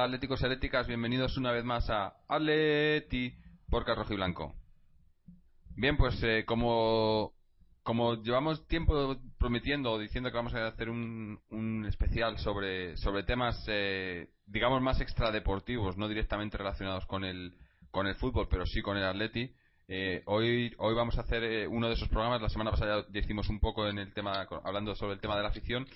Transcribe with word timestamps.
Hola 0.00 0.06
atléticos 0.06 0.40
y 0.40 0.44
atléticas, 0.46 0.86
bienvenidos 0.86 1.36
una 1.36 1.52
vez 1.52 1.62
más 1.62 1.90
a 1.90 2.14
Atleti 2.26 3.34
por 3.68 3.86
Rojo 3.86 4.14
y 4.14 4.16
Blanco. 4.16 4.54
Bien, 5.76 5.98
pues 5.98 6.18
eh, 6.22 6.44
como, 6.46 7.34
como 7.82 8.14
llevamos 8.14 8.66
tiempo 8.66 9.18
prometiendo 9.38 9.92
o 9.92 9.98
diciendo 9.98 10.30
que 10.30 10.38
vamos 10.38 10.54
a 10.54 10.68
hacer 10.68 10.88
un, 10.88 11.38
un 11.50 11.84
especial 11.84 12.38
sobre, 12.38 12.96
sobre 12.96 13.24
temas, 13.24 13.62
eh, 13.68 14.30
digamos, 14.46 14.80
más 14.80 15.02
extradeportivos, 15.02 15.98
no 15.98 16.08
directamente 16.08 16.56
relacionados 16.56 17.04
con 17.04 17.22
el, 17.22 17.52
con 17.90 18.06
el 18.06 18.14
fútbol, 18.14 18.48
pero 18.50 18.64
sí 18.64 18.80
con 18.80 18.96
el 18.96 19.04
Atleti, 19.04 19.52
eh, 19.86 20.22
hoy, 20.24 20.74
hoy 20.78 20.94
vamos 20.94 21.18
a 21.18 21.22
hacer 21.22 21.68
uno 21.68 21.88
de 21.88 21.92
esos 21.92 22.08
programas. 22.08 22.40
La 22.40 22.48
semana 22.48 22.70
pasada 22.70 23.04
ya 23.10 23.20
hicimos 23.20 23.50
un 23.50 23.60
poco 23.60 23.86
en 23.86 23.98
el 23.98 24.14
tema, 24.14 24.48
hablando 24.64 24.94
sobre 24.94 25.12
el 25.12 25.20
tema 25.20 25.36
de 25.36 25.42
la 25.42 25.50
afición 25.50 25.86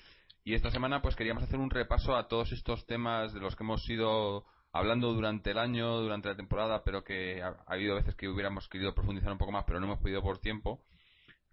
y 0.45 0.53
esta 0.53 0.69
semana 0.69 1.01
pues 1.01 1.15
queríamos 1.15 1.43
hacer 1.43 1.59
un 1.59 1.71
repaso 1.71 2.15
a 2.15 2.27
todos 2.27 2.51
estos 2.51 2.85
temas 2.85 3.33
de 3.33 3.39
los 3.39 3.55
que 3.55 3.63
hemos 3.63 3.89
ido 3.89 4.45
hablando 4.71 5.11
durante 5.11 5.51
el 5.51 5.57
año, 5.57 5.99
durante 6.01 6.29
la 6.29 6.35
temporada, 6.35 6.83
pero 6.83 7.03
que 7.03 7.41
ha, 7.41 7.55
habido 7.65 7.95
veces 7.95 8.13
que 8.13 8.29
hubiéramos 8.29 8.69
querido 8.69 8.93
profundizar 8.93 9.31
un 9.31 9.39
poco 9.39 9.51
más, 9.51 9.63
pero 9.65 9.79
no 9.79 9.87
hemos 9.87 9.99
podido 9.99 10.21
por 10.21 10.37
tiempo, 10.37 10.83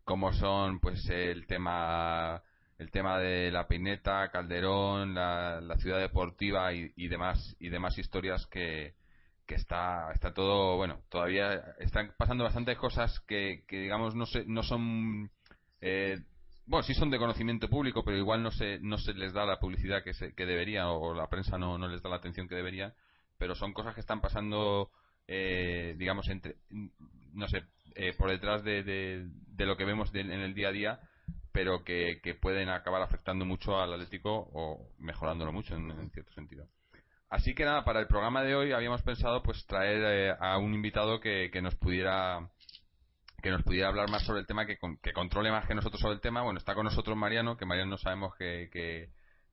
como 0.05 0.31
son 0.35 0.79
pues 0.79 1.09
el 1.09 1.47
tema 1.47 2.43
el 2.79 2.91
tema 2.91 3.19
de 3.19 3.51
la 3.51 3.67
Pineta, 3.67 4.29
Calderón, 4.31 5.15
la, 5.15 5.77
ciudad 5.79 5.99
deportiva 5.99 6.75
y, 6.75 7.09
demás 7.09 7.57
y 7.61 7.71
demás 7.71 7.97
historias 7.97 8.47
que, 8.49 8.95
que 9.47 9.55
está 9.55 10.13
está 10.13 10.35
todo 10.35 10.77
bueno 10.77 11.01
todavía 11.09 11.75
están 11.79 12.13
pasando 12.19 12.45
bastantes 12.45 12.77
cosas 12.77 13.21
que, 13.27 13.65
que 13.67 13.79
digamos 13.79 14.15
no 14.15 14.27
se, 14.27 14.45
no 14.45 14.63
son 14.63 15.31
eh, 15.81 16.19
bueno, 16.67 16.83
sí 16.85 16.95
son 16.95 17.11
de 17.11 17.19
conocimiento 17.19 17.69
público, 17.69 18.05
pero 18.05 18.17
igual 18.17 18.43
no 18.43 18.51
se, 18.51 18.79
no 18.81 18.99
se 18.99 19.15
les 19.15 19.33
da 19.33 19.45
la 19.45 19.59
publicidad 19.59 20.03
que, 20.03 20.15
se, 20.15 20.35
que 20.35 20.47
debería 20.47 20.91
o 20.91 21.15
la 21.15 21.29
prensa 21.29 21.59
no, 21.59 21.79
no 21.79 21.89
les 21.89 22.03
da 22.03 22.11
la 22.11 22.17
atención 22.17 22.49
que 22.49 22.55
debería, 22.55 22.95
pero 23.39 23.55
son 23.55 23.73
cosas 23.73 23.95
que 23.95 24.01
están 24.01 24.21
pasando, 24.21 24.91
eh, 25.27 25.95
digamos, 25.99 26.29
entre, 26.29 26.57
no 27.33 27.49
sé, 27.49 27.65
eh, 27.97 28.15
por 28.17 28.31
detrás 28.31 28.63
de, 28.63 28.83
de, 28.83 29.67
lo 29.67 29.77
que 29.77 29.85
vemos 29.85 30.15
en 30.15 30.31
el 30.31 30.55
día 30.55 30.69
a 30.69 30.73
día, 30.73 31.01
pero 31.53 31.85
que, 31.85 32.21
que, 32.23 32.35
pueden 32.35 32.69
acabar 32.69 33.03
afectando 33.03 33.45
mucho 33.45 33.81
al 33.81 33.93
Atlético 33.93 34.49
o 34.53 34.89
mejorándolo 34.99 35.53
mucho 35.53 35.75
en, 35.75 36.11
cierto 36.11 36.33
sentido. 36.33 36.67
Así 37.29 37.55
que 37.55 37.65
nada, 37.65 37.85
para 37.85 38.01
el 38.01 38.07
programa 38.07 38.43
de 38.43 38.55
hoy 38.55 38.73
habíamos 38.73 39.03
pensado 39.03 39.43
pues 39.43 39.67
traer 39.67 40.03
eh, 40.05 40.37
a 40.39 40.59
un 40.59 40.75
invitado 40.75 41.21
que, 41.21 41.51
que 41.53 41.63
nos 41.63 41.75
pudiera 41.77 42.51
que 43.43 43.51
nos 43.51 43.63
pudiera 43.65 43.89
hablar 43.89 44.09
más 44.09 44.25
sobre 44.25 44.41
el 44.41 44.47
tema, 44.47 44.65
que, 44.65 44.79
que, 45.03 45.13
controle 45.13 45.51
más 45.51 45.67
que 45.67 45.75
nosotros 45.75 46.01
sobre 46.01 46.15
el 46.15 46.21
tema. 46.21 46.43
Bueno, 46.43 46.59
está 46.59 46.75
con 46.75 46.85
nosotros 46.85 47.17
Mariano, 47.17 47.57
que 47.57 47.67
Mariano 47.67 47.99
sabemos 47.99 48.35
que, 48.37 48.71
que, 48.73 49.11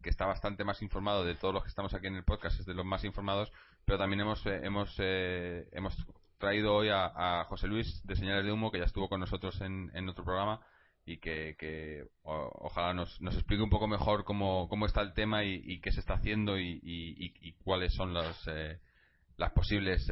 está 0.09 0.25
bastante 0.25 0.63
más 0.63 0.81
informado 0.81 1.25
de 1.25 1.35
todos 1.35 1.53
los 1.53 1.63
que 1.63 1.69
estamos 1.69 1.93
aquí 1.93 2.07
en 2.07 2.15
el 2.15 2.23
podcast, 2.23 2.59
es 2.59 2.65
de 2.65 2.73
los 2.73 2.85
más 2.85 3.03
informados, 3.03 3.51
pero 3.85 3.97
también 3.97 4.21
hemos, 4.21 4.45
eh, 4.45 4.61
hemos, 4.63 4.95
eh, 4.99 5.67
hemos 5.71 5.95
traído 6.37 6.75
hoy 6.75 6.89
a, 6.89 7.43
José 7.49 7.67
Luis 7.67 8.01
de 8.05 8.15
Señales 8.15 8.45
de 8.45 8.51
Humo, 8.51 8.71
que 8.71 8.79
ya 8.79 8.85
estuvo 8.85 9.09
con 9.09 9.19
nosotros 9.19 9.59
en, 9.61 9.91
en 9.93 10.07
otro 10.07 10.23
programa 10.23 10.61
y 11.05 11.17
que, 11.17 12.05
ojalá 12.23 12.93
nos, 12.93 13.19
nos, 13.19 13.33
explique 13.33 13.63
un 13.63 13.71
poco 13.71 13.87
mejor 13.87 14.23
cómo, 14.23 14.69
cómo 14.69 14.85
está 14.85 15.01
el 15.01 15.13
tema 15.13 15.43
y, 15.43 15.81
qué 15.81 15.91
se 15.91 15.99
está 15.99 16.13
haciendo 16.13 16.59
y, 16.59 16.79
y 16.83 17.53
cuáles 17.63 17.93
son 17.95 18.13
las, 18.13 18.47
eh, 18.47 18.79
las 19.37 19.51
posibles 19.51 20.07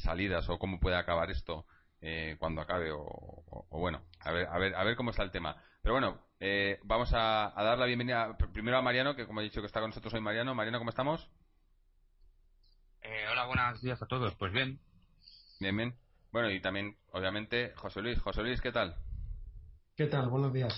salidas 0.00 0.48
o 0.48 0.58
cómo 0.58 0.80
puede 0.80 0.96
acabar 0.96 1.30
esto 1.30 1.66
eh, 2.00 2.36
cuando 2.38 2.60
acabe 2.60 2.92
o, 2.92 3.66
bueno, 3.70 4.02
a 4.20 4.30
ver, 4.30 4.46
a 4.46 4.58
ver, 4.58 4.74
a 4.74 4.84
ver 4.84 4.96
cómo 4.96 5.10
está 5.10 5.22
el 5.22 5.30
tema. 5.30 5.56
Pero 5.82 5.94
bueno, 5.94 6.20
eh, 6.38 6.78
vamos 6.84 7.10
a, 7.12 7.52
dar 7.56 7.78
la 7.78 7.86
bienvenida 7.86 8.36
primero 8.52 8.78
a 8.78 8.82
Mariano, 8.82 9.16
que 9.16 9.26
como 9.26 9.40
he 9.40 9.44
dicho 9.44 9.60
que 9.60 9.66
está 9.66 9.80
con 9.80 9.90
nosotros 9.90 10.14
hoy 10.14 10.20
Mariano. 10.20 10.54
Mariano, 10.54 10.78
¿cómo 10.78 10.90
estamos? 10.90 11.28
Eh, 13.02 13.26
hola, 13.30 13.46
buenos 13.46 13.80
días 13.80 14.00
a 14.00 14.06
todos. 14.06 14.34
Pues 14.36 14.52
bien. 14.52 14.78
Bien, 15.60 15.76
bien. 15.76 15.94
Bueno, 16.30 16.50
y 16.50 16.60
también, 16.60 16.96
obviamente, 17.12 17.72
José 17.76 18.00
Luis. 18.00 18.20
José 18.20 18.42
Luis, 18.42 18.60
¿qué 18.60 18.70
tal? 18.70 18.94
¿Qué 19.96 20.06
tal? 20.06 20.28
Buenos 20.28 20.52
días. 20.52 20.74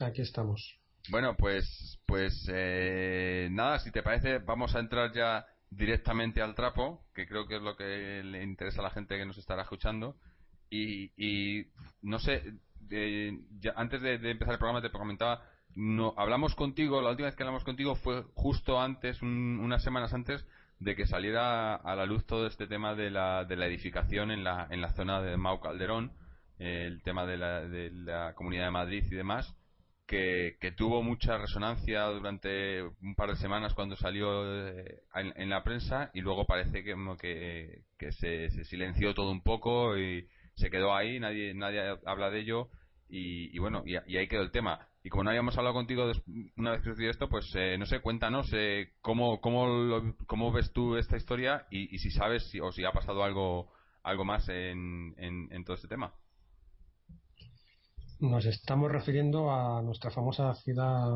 Aquí 0.00 0.20
estamos. 0.20 0.78
Bueno, 1.08 1.36
pues, 1.36 1.98
pues 2.04 2.46
nada, 2.48 3.78
si 3.78 3.90
te 3.92 4.02
parece, 4.02 4.38
vamos 4.38 4.74
a 4.74 4.80
entrar 4.80 5.12
ya 5.12 5.46
directamente 5.76 6.42
al 6.42 6.54
trapo, 6.54 7.04
que 7.14 7.26
creo 7.26 7.46
que 7.46 7.56
es 7.56 7.62
lo 7.62 7.76
que 7.76 8.22
le 8.24 8.42
interesa 8.42 8.80
a 8.80 8.84
la 8.84 8.90
gente 8.90 9.16
que 9.16 9.26
nos 9.26 9.38
estará 9.38 9.62
escuchando. 9.62 10.16
Y, 10.70 11.66
no 12.02 12.18
sé, 12.18 12.54
antes 13.76 14.00
de, 14.00 14.14
empezar 14.30 14.54
el 14.54 14.58
programa 14.58 14.82
te 14.82 14.90
comentaba, 14.90 15.44
no, 15.74 16.14
hablamos 16.16 16.54
contigo, 16.54 17.02
la 17.02 17.10
última 17.10 17.26
vez 17.26 17.36
que 17.36 17.42
hablamos 17.42 17.64
contigo 17.64 17.94
fue 17.96 18.24
justo 18.34 18.80
antes, 18.80 19.20
unas 19.22 19.82
semanas 19.82 20.12
antes 20.14 20.46
de 20.78 20.96
que 20.96 21.06
saliera 21.06 21.74
a 21.74 21.94
la 21.94 22.06
luz 22.06 22.26
todo 22.26 22.46
este 22.46 22.66
tema 22.66 22.94
de 22.94 23.10
la, 23.10 23.44
de 23.44 23.56
la 23.56 23.66
edificación 23.66 24.30
en 24.30 24.44
la, 24.44 24.66
en 24.70 24.80
la 24.80 24.92
zona 24.92 25.20
de 25.22 25.36
Mau 25.36 25.60
Calderón, 25.60 26.12
el 26.58 27.02
tema 27.02 27.26
de 27.26 27.36
la, 27.36 27.60
de 27.60 27.90
la 27.90 28.34
Comunidad 28.34 28.64
de 28.64 28.70
Madrid 28.70 29.04
y 29.10 29.14
demás 29.14 29.54
que, 30.06 30.72
tuvo 30.76 31.02
mucha 31.02 31.38
resonancia 31.38 32.04
durante 32.06 32.82
un 32.82 33.14
par 33.16 33.30
de 33.30 33.36
semanas 33.36 33.74
cuando 33.74 33.96
salió 33.96 34.68
eh, 34.68 35.02
en, 35.14 35.50
la 35.50 35.64
prensa 35.64 36.10
y 36.14 36.20
luego 36.20 36.46
parece 36.46 36.84
que, 36.84 36.94
que, 37.98 38.12
se, 38.12 38.64
silenció 38.64 39.14
todo 39.14 39.30
un 39.30 39.42
poco 39.42 39.98
y 39.98 40.28
se 40.54 40.70
quedó 40.70 40.94
ahí, 40.94 41.18
nadie, 41.18 41.54
nadie 41.54 41.96
habla 42.06 42.30
de 42.30 42.40
ello 42.40 42.70
y, 43.08 43.56
bueno, 43.58 43.82
y, 43.86 43.96
ahí 43.96 44.28
quedó 44.28 44.42
el 44.42 44.50
tema. 44.50 44.88
Y 45.02 45.08
como 45.08 45.24
no 45.24 45.30
habíamos 45.30 45.56
hablado 45.56 45.74
contigo 45.74 46.10
una 46.56 46.72
vez 46.72 46.82
que 46.82 46.90
sucedió 46.90 47.10
esto, 47.10 47.28
pues 47.28 47.52
eh, 47.54 47.76
no 47.78 47.86
sé, 47.86 48.00
cuéntanos 48.00 48.48
eh, 48.52 48.94
cómo, 49.00 49.40
cómo, 49.40 50.14
cómo 50.26 50.52
ves 50.52 50.72
tú 50.72 50.96
esta 50.96 51.16
historia 51.16 51.66
y, 51.70 51.98
si 51.98 52.10
sabes 52.10 52.50
si, 52.50 52.60
o 52.60 52.72
si 52.72 52.84
ha 52.84 52.92
pasado 52.92 53.22
algo, 53.22 53.72
algo 54.02 54.24
más 54.24 54.48
en, 54.48 55.14
en 55.18 55.64
todo 55.64 55.74
este 55.74 55.88
tema. 55.88 56.12
Nos 58.20 58.46
estamos 58.46 58.90
refiriendo 58.90 59.50
a 59.50 59.82
nuestra 59.82 60.10
famosa 60.10 60.54
ciudad. 60.54 61.06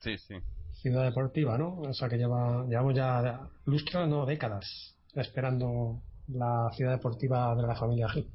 Sí, 0.00 0.18
sí. 0.18 0.34
Ciudad 0.74 1.04
deportiva, 1.04 1.56
¿no? 1.56 1.80
O 1.80 1.92
sea 1.92 2.08
que 2.08 2.16
lleva, 2.16 2.66
llevamos 2.66 2.94
ya 2.94 3.48
lustros, 3.64 4.08
no 4.08 4.26
décadas, 4.26 4.96
esperando 5.14 6.02
la 6.28 6.70
ciudad 6.74 6.92
deportiva 6.92 7.54
de 7.54 7.62
la 7.66 7.76
familia 7.76 8.08
Gil. 8.08 8.28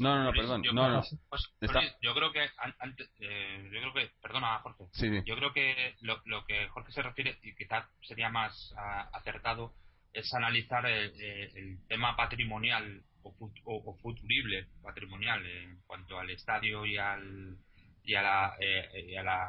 No, 0.00 0.16
no, 0.16 0.24
no, 0.24 0.32
perdón. 0.32 0.62
Yo, 0.62 0.72
no, 0.72 0.88
no. 0.88 1.02
Pues, 1.28 1.52
yo 2.00 2.14
creo 2.14 2.32
que 2.32 2.48
antes, 2.78 3.10
eh, 3.20 3.68
yo 3.70 3.80
creo 3.80 3.92
que, 3.92 4.10
perdona, 4.22 4.58
Jorge. 4.60 4.84
Sí, 4.92 5.10
Yo 5.26 5.36
creo 5.36 5.52
que 5.52 5.94
lo, 6.00 6.22
lo, 6.24 6.44
que 6.46 6.68
Jorge 6.68 6.90
se 6.92 7.02
refiere 7.02 7.38
y 7.42 7.54
quizás 7.54 7.84
sería 8.00 8.30
más 8.30 8.72
ah, 8.78 9.10
acertado 9.12 9.74
es 10.12 10.32
analizar 10.32 10.86
el, 10.86 11.78
tema 11.86 12.16
patrimonial 12.16 13.02
o, 13.22 13.96
futurible 14.00 14.66
patrimonial 14.82 15.44
en 15.46 15.80
cuanto 15.86 16.18
al 16.18 16.30
estadio 16.30 16.86
y 16.86 16.96
al 16.96 17.56
y 18.04 18.14
a 18.14 18.22
la, 18.22 18.56
eh, 18.58 19.06
y 19.08 19.16
a 19.16 19.22
la, 19.22 19.48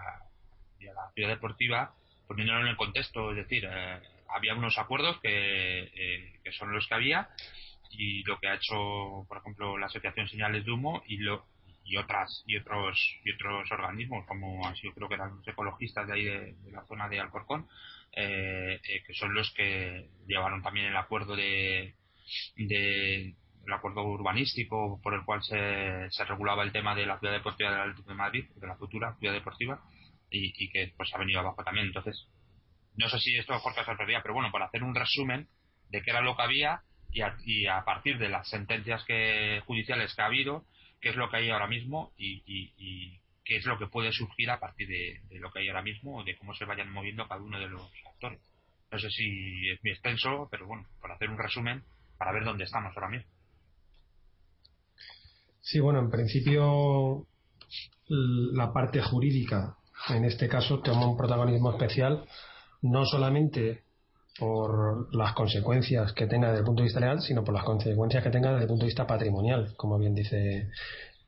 y 0.79 0.87
a 0.87 0.93
la 0.93 1.11
ciudad 1.13 1.29
deportiva 1.29 1.93
poniéndolo 2.27 2.61
en 2.61 2.67
el 2.67 2.75
contexto 2.75 3.31
es 3.31 3.37
decir 3.37 3.65
eh, 3.65 4.01
había 4.29 4.55
unos 4.55 4.77
acuerdos 4.77 5.19
que, 5.21 5.83
eh, 5.83 6.39
que 6.43 6.51
son 6.51 6.71
los 6.71 6.87
que 6.87 6.95
había 6.95 7.29
y 7.91 8.23
lo 8.23 8.39
que 8.39 8.47
ha 8.47 8.55
hecho 8.55 9.25
por 9.27 9.37
ejemplo 9.37 9.77
la 9.77 9.87
asociación 9.87 10.27
señales 10.27 10.65
de 10.65 10.71
humo 10.71 11.01
y 11.07 11.17
lo 11.17 11.45
y 11.83 11.97
otras 11.97 12.43
y 12.45 12.57
otros 12.57 13.19
y 13.25 13.33
otros 13.33 13.69
organismos 13.71 14.25
como 14.27 14.65
han 14.65 14.75
sido 14.75 14.93
creo 14.93 15.07
que 15.09 15.15
eran 15.15 15.37
los 15.37 15.47
ecologistas 15.47 16.07
de 16.07 16.13
ahí 16.13 16.23
de, 16.23 16.71
la 16.71 16.85
zona 16.85 17.09
de 17.09 17.19
Alcorcón 17.19 17.67
que 18.13 19.13
son 19.13 19.33
los 19.33 19.51
que 19.51 20.09
llevaron 20.27 20.61
también 20.61 20.87
el 20.87 20.95
acuerdo 20.95 21.35
de, 21.35 21.95
de, 22.55 23.35
el 23.65 23.73
acuerdo 23.73 24.03
urbanístico 24.03 24.99
por 25.01 25.13
el 25.13 25.23
cual 25.23 25.41
se, 25.43 26.09
se, 26.09 26.25
regulaba 26.25 26.63
el 26.63 26.71
tema 26.71 26.95
de 26.95 27.05
la 27.05 27.19
ciudad 27.19 27.33
deportiva 27.33 27.71
del 27.71 27.81
Atlético 27.81 28.09
de 28.09 28.15
Madrid, 28.15 28.45
de 28.55 28.67
la 28.67 28.75
futura 28.75 29.15
ciudad 29.19 29.33
deportiva, 29.33 29.81
y, 30.31 30.69
que 30.69 30.93
pues 30.95 31.13
ha 31.13 31.19
venido 31.19 31.39
abajo 31.39 31.63
también. 31.63 31.87
Entonces, 31.87 32.27
no 32.95 33.09
sé 33.09 33.19
si 33.19 33.35
esto 33.35 33.53
es 33.53 33.61
por 33.61 33.75
casualidad, 33.75 34.21
pero 34.21 34.33
bueno, 34.33 34.51
para 34.51 34.65
hacer 34.65 34.83
un 34.83 34.95
resumen 34.95 35.47
de 35.89 36.01
qué 36.01 36.11
era 36.11 36.21
lo 36.21 36.35
que 36.35 36.43
había 36.43 36.81
y 37.11 37.21
a, 37.21 37.35
y 37.45 37.67
a 37.67 37.83
partir 37.83 38.17
de 38.17 38.29
las 38.29 38.49
sentencias 38.49 39.03
que, 39.05 39.61
judiciales 39.65 40.15
que 40.15 40.21
ha 40.21 40.25
habido, 40.25 40.65
qué 41.01 41.09
es 41.09 41.15
lo 41.15 41.29
que 41.29 41.37
hay 41.37 41.49
ahora 41.49 41.67
mismo 41.67 42.13
y, 42.17 42.43
y, 42.45 43.19
qué 43.43 43.57
es 43.57 43.65
lo 43.65 43.77
que 43.77 43.87
puede 43.87 44.13
surgir 44.13 44.49
a 44.49 44.59
partir 44.59 44.87
de, 44.87 45.39
lo 45.39 45.51
que 45.51 45.59
hay 45.59 45.67
ahora 45.67 45.81
mismo 45.81 46.19
o 46.19 46.23
de 46.23 46.37
cómo 46.37 46.53
se 46.53 46.63
vayan 46.63 46.91
moviendo 46.91 47.27
cada 47.27 47.41
uno 47.41 47.59
de 47.59 47.67
los 47.67 47.91
actores. 48.05 48.39
No 48.91 48.99
sé 48.99 49.09
si 49.09 49.69
es 49.69 49.83
muy 49.83 49.91
extenso, 49.91 50.47
pero 50.51 50.67
bueno, 50.67 50.87
para 51.01 51.15
hacer 51.15 51.29
un 51.29 51.37
resumen, 51.37 51.83
para 52.17 52.31
ver 52.31 52.43
dónde 52.43 52.65
estamos 52.65 52.95
ahora 52.95 53.09
mismo. 53.09 53.29
Sí, 55.61 55.79
bueno, 55.79 55.99
en 55.99 56.09
principio 56.09 57.27
la 58.07 58.73
parte 58.73 59.01
jurídica 59.01 59.77
en 60.09 60.25
este 60.25 60.47
caso 60.47 60.79
toma 60.79 61.07
un 61.07 61.15
protagonismo 61.15 61.71
especial 61.71 62.25
no 62.81 63.05
solamente 63.05 63.83
por 64.39 65.13
las 65.15 65.33
consecuencias 65.33 66.13
que 66.13 66.25
tenga 66.25 66.47
desde 66.47 66.59
el 66.59 66.65
punto 66.65 66.81
de 66.81 66.85
vista 66.85 66.99
legal, 66.99 67.21
sino 67.21 67.43
por 67.43 67.53
las 67.53 67.63
consecuencias 67.63 68.23
que 68.23 68.31
tenga 68.31 68.51
desde 68.51 68.63
el 68.63 68.67
punto 68.69 68.85
de 68.85 68.89
vista 68.89 69.05
patrimonial, 69.05 69.73
como 69.77 69.99
bien 69.99 70.15
dice 70.15 70.69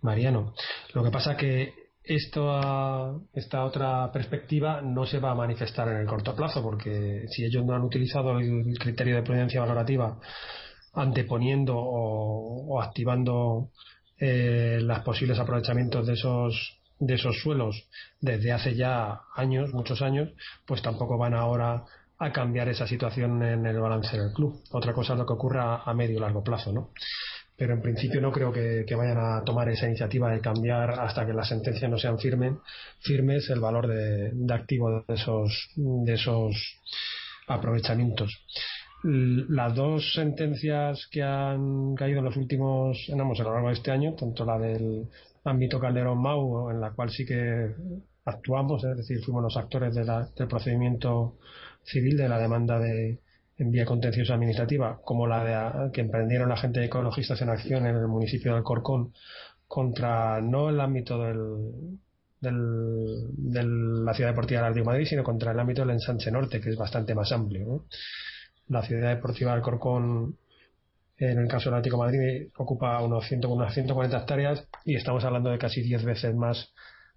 Mariano. 0.02 0.54
Lo 0.94 1.04
que 1.04 1.12
pasa 1.12 1.38
que 1.38 1.74
esta, 2.04 3.14
esta 3.34 3.64
otra 3.64 4.12
perspectiva 4.12 4.82
no 4.82 5.06
se 5.06 5.20
va 5.20 5.32
a 5.32 5.36
manifestar 5.36 5.88
en 5.90 5.98
el 5.98 6.08
corto 6.08 6.36
plazo, 6.36 6.62
porque 6.62 7.26
si 7.30 7.46
ellos 7.46 7.64
no 7.66 7.76
han 7.76 7.84
utilizado 7.84 8.40
el 8.40 8.78
criterio 8.80 9.16
de 9.16 9.24
prudencia 9.24 9.62
valorativa 9.62 10.20
anteponiendo 10.94 11.76
o, 11.76 12.82
activando 12.82 13.70
eh, 14.26 14.80
los 14.80 15.00
posibles 15.00 15.38
aprovechamientos 15.38 16.08
de 16.08 16.14
esos 16.14 16.80
de 16.98 17.16
esos 17.16 17.38
suelos 17.42 17.90
desde 18.22 18.54
hace 18.54 18.74
ya 18.74 19.20
años, 19.36 19.74
muchos 19.74 20.02
años, 20.02 20.30
pues 20.66 20.82
tampoco 20.82 21.18
van 21.18 21.34
ahora 21.34 21.84
a 22.18 22.32
cambiar 22.32 22.70
esa 22.70 22.88
situación 22.88 23.44
en 23.44 23.66
el 23.66 23.80
balance 23.82 24.18
del 24.18 24.32
club. 24.32 24.62
Otra 24.72 24.94
cosa 24.94 25.12
es 25.12 25.20
lo 25.20 25.26
que 25.26 25.34
ocurra 25.34 25.84
a 25.84 25.94
medio 25.94 26.18
y 26.18 26.22
largo 26.22 26.42
plazo, 26.42 26.72
¿no? 26.72 26.92
Pero 27.58 27.74
en 27.74 27.82
principio 27.82 28.22
no 28.22 28.32
creo 28.32 28.54
que, 28.54 28.86
vayan 28.96 29.18
a 29.18 29.44
tomar 29.44 29.68
esa 29.68 29.88
iniciativa 29.88 30.32
de 30.32 30.40
cambiar 30.40 30.92
hasta 30.92 31.26
que 31.26 31.34
las 31.34 31.50
sentencias 31.50 31.92
no 31.92 31.98
sean 31.98 32.18
firmes, 32.18 32.54
firmes 33.02 33.50
el 33.50 33.60
valor 33.60 33.88
de, 33.88 34.32
activo 34.54 35.04
de 35.06 35.14
esos, 35.14 35.70
de 35.76 36.14
esos 36.14 36.56
aprovechamientos. 37.48 38.32
Las 39.04 39.76
dos 39.76 40.14
sentencias 40.14 41.08
que 41.12 41.22
han 41.22 41.94
caído 41.96 42.20
en 42.20 42.26
los 42.26 42.38
últimos, 42.38 43.10
a 43.12 43.16
lo 43.16 43.54
largo 43.54 43.68
de 43.68 43.74
este 43.74 43.92
año, 43.92 44.14
tanto 44.14 44.46
la 44.46 44.58
del 44.58 45.08
ámbito 45.44 45.80
Calderón 45.80 46.22
Mau, 46.22 46.70
en 46.70 46.80
la 46.80 46.92
cual 46.92 47.10
sí 47.10 47.26
que 47.26 47.76
actuamos, 48.26 48.84
es 48.86 48.96
decir, 48.96 49.20
fuimos 49.24 49.44
los 49.44 49.58
actores 49.58 49.94
del 49.94 50.48
procedimiento 50.48 51.36
civil 51.84 52.16
de 52.16 52.30
la 52.30 52.40
demanda 52.40 52.80
de 52.80 53.20
en 53.58 53.72
vía 53.72 53.86
contenciosa 53.86 54.34
administrativa, 54.34 55.00
como 55.04 55.28
la 55.28 55.44
de, 55.44 55.92
que 55.92 56.02
emprendieron 56.02 56.50
la 56.50 56.58
gente 56.58 56.80
de 56.80 56.88
ecologistas 56.88 57.42
en 57.42 57.50
acción 57.50 57.86
en 57.86 57.96
el 57.96 58.08
municipio 58.08 58.54
del 58.54 58.64
Corcón 58.64 59.14
contra 59.68 60.42
no 60.42 60.70
el 60.70 60.80
ámbito 60.80 61.22
del, 61.22 62.00
de 62.40 63.64
la 63.64 64.14
ciudad 64.14 64.32
deportiva 64.32 64.72
de 64.72 64.84
Madrid, 64.84 65.06
sino 65.06 65.24
contra 65.24 65.52
el 65.52 65.60
ámbito 65.60 65.82
del 65.82 65.92
ensanche 65.92 66.32
norte, 66.32 66.60
que 66.60 66.70
es 66.70 66.78
bastante 66.78 67.14
más 67.14 67.32
amplio. 67.32 67.86
La 68.68 68.82
ciudad 68.84 69.10
deportiva 69.16 69.54
del 69.54 69.62
Corcón 69.62 70.38
en 71.18 71.38
el 71.38 71.48
caso 71.48 71.70
del 71.70 71.80
Atlético 71.80 71.98
de 71.98 72.12
Madrid 72.12 72.48
ocupa 72.58 73.00
unos, 73.02 73.28
100, 73.28 73.46
unas 73.46 73.74
140 73.74 74.18
hectáreas 74.18 74.68
y 74.86 74.96
estamos 74.96 75.24
hablando 75.24 75.52
de 75.52 75.58
casi 75.58 75.82
10 75.82 76.04
veces 76.04 76.36
más 76.36 76.74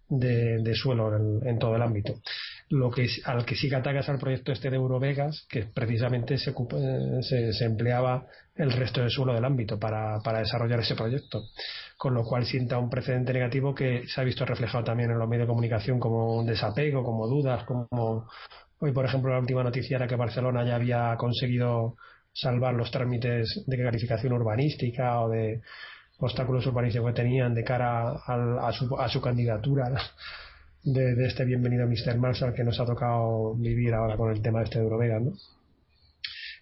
de, 0.09 0.75
suelo 0.75 1.17
en, 1.17 1.59
todo 1.59 1.75
el 1.75 1.83
ámbito. 1.83 2.15
Lo 2.69 2.91
que 2.91 3.09
al 3.25 3.45
que 3.45 3.57
sí 3.57 3.69
que 3.69 3.77
atacas 3.77 4.09
al 4.09 4.19
proyecto 4.19 4.53
este 4.53 4.71
de 4.71 4.77
Eurovegas, 4.77 5.47
que 5.49 5.65
precisamente 5.65 6.39
se, 6.39 6.53
se, 7.23 7.65
empleaba 7.65 8.27
el 8.55 8.73
resto 8.73 9.01
del 9.01 9.11
suelo 9.11 9.35
del 9.35 9.45
ámbito 9.45 9.79
para, 9.79 10.21
para, 10.23 10.41
desarrollar 10.41 10.81
ese 10.81 10.95
proyecto, 10.95 11.43
con 11.97 12.15
lo 12.15 12.25
cual 12.25 12.45
sienta 12.45 12.79
un 12.79 12.91
precedente 12.91 13.33
negativo 13.33 13.75
que 13.75 14.05
se 14.07 14.21
ha 14.21 14.25
visto 14.25 14.45
reflejado 14.45 14.85
también 14.85 15.11
en 15.11 15.19
los 15.19 15.29
medios 15.29 15.47
de 15.47 15.53
comunicación 15.53 15.99
como 15.99 16.37
un 16.37 16.47
desapego, 16.47 17.05
como 17.05 17.27
dudas, 17.27 17.65
como 17.65 18.29
hoy 18.81 18.93
por 18.93 19.05
ejemplo 19.05 19.33
la 19.33 19.41
última 19.41 19.63
noticia 19.63 19.97
era 19.97 20.07
que 20.07 20.17
Barcelona 20.17 20.65
ya 20.65 20.77
había 20.77 21.17
conseguido 21.17 21.97
salvar 22.33 22.75
los 22.75 22.91
trámites 22.91 23.65
de 23.67 23.77
calificación 23.79 24.33
urbanística 24.33 25.21
o 25.21 25.31
de 25.31 25.63
obstáculos 26.19 26.67
urbanísticos 26.67 27.09
que 27.09 27.23
tenían 27.23 27.55
de 27.55 27.65
cara 27.65 28.11
a, 28.11 28.73
su, 28.73 28.95
a 28.97 29.09
su 29.09 29.21
candidatura 29.21 29.91
de, 30.87 31.27
este 31.27 31.45
bienvenido 31.45 31.87
Mr. 31.87 32.17
Marshall 32.17 32.55
que 32.55 32.63
nos 32.63 32.79
ha 32.79 32.87
tocado 32.87 33.55
vivir 33.57 33.93
ahora 33.93 34.17
con 34.17 34.31
el 34.31 34.41
tema 34.41 34.63
este 34.63 34.79
de 34.79 34.85
Eurovega, 34.85 35.19
¿no? 35.19 35.33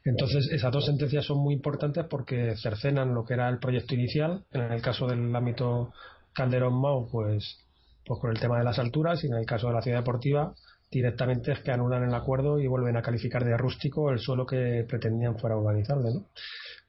Entonces, 0.06 0.48
esas 0.50 0.72
dos 0.72 0.86
sentencias 0.86 1.24
son 1.24 1.38
muy 1.38 1.54
importantes 1.54 2.04
porque 2.08 2.54
cercenan 2.56 3.14
lo 3.14 3.24
que 3.24 3.34
era 3.34 3.48
el 3.48 3.58
proyecto 3.58 3.94
inicial. 3.94 4.44
En 4.52 4.72
el 4.72 4.82
caso 4.82 5.06
del 5.06 5.34
ámbito 5.34 5.92
Calderón-Mau, 6.34 7.08
pues, 7.10 7.64
pues 8.04 8.20
con 8.20 8.30
el 8.30 8.38
tema 8.38 8.58
de 8.58 8.64
las 8.64 8.78
alturas, 8.78 9.22
y 9.24 9.28
en 9.28 9.34
el 9.34 9.46
caso 9.46 9.68
de 9.68 9.74
la 9.74 9.82
ciudad 9.82 9.98
deportiva, 9.98 10.54
directamente 10.90 11.52
es 11.52 11.60
que 11.60 11.72
anulan 11.72 12.04
el 12.04 12.14
acuerdo 12.14 12.58
y 12.58 12.66
vuelven 12.66 12.96
a 12.96 13.02
calificar 13.02 13.44
de 13.44 13.56
rústico 13.56 14.10
el 14.10 14.18
suelo 14.18 14.46
que 14.46 14.84
pretendían 14.88 15.38
fuera 15.38 15.56
urbanizable. 15.56 16.10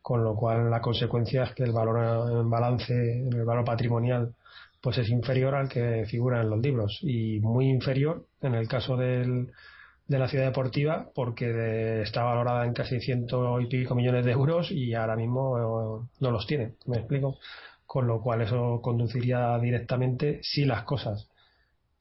Con 0.01 0.23
lo 0.23 0.35
cual 0.35 0.69
la 0.69 0.81
consecuencia 0.81 1.43
es 1.43 1.53
que 1.53 1.63
el 1.63 1.71
valor 1.71 2.29
en 2.31 2.49
balance, 2.49 2.93
el 3.27 3.43
valor 3.43 3.65
patrimonial, 3.65 4.35
pues 4.81 4.99
es 4.99 5.09
inferior 5.09 5.55
al 5.55 5.67
que 5.67 6.05
figura 6.05 6.41
en 6.41 6.49
los 6.49 6.59
libros 6.59 6.99
y 7.01 7.39
muy 7.39 7.69
inferior 7.69 8.25
en 8.41 8.53
el 8.53 8.67
caso 8.67 8.95
del, 8.95 9.51
de 10.07 10.19
la 10.19 10.27
ciudad 10.27 10.45
deportiva 10.45 11.09
porque 11.15 12.01
está 12.03 12.23
valorada 12.23 12.65
en 12.65 12.73
casi 12.73 12.99
ciento 12.99 13.59
y 13.59 13.67
pico 13.67 13.95
millones 13.95 14.25
de 14.25 14.31
euros 14.31 14.71
y 14.71 14.93
ahora 14.93 15.15
mismo 15.15 16.07
no 16.19 16.31
los 16.31 16.45
tiene, 16.45 16.73
me 16.85 16.97
explico. 16.97 17.37
Con 17.87 18.07
lo 18.07 18.21
cual 18.21 18.41
eso 18.41 18.79
conduciría 18.81 19.57
directamente 19.59 20.39
si 20.43 20.65
las 20.65 20.83
cosas 20.83 21.29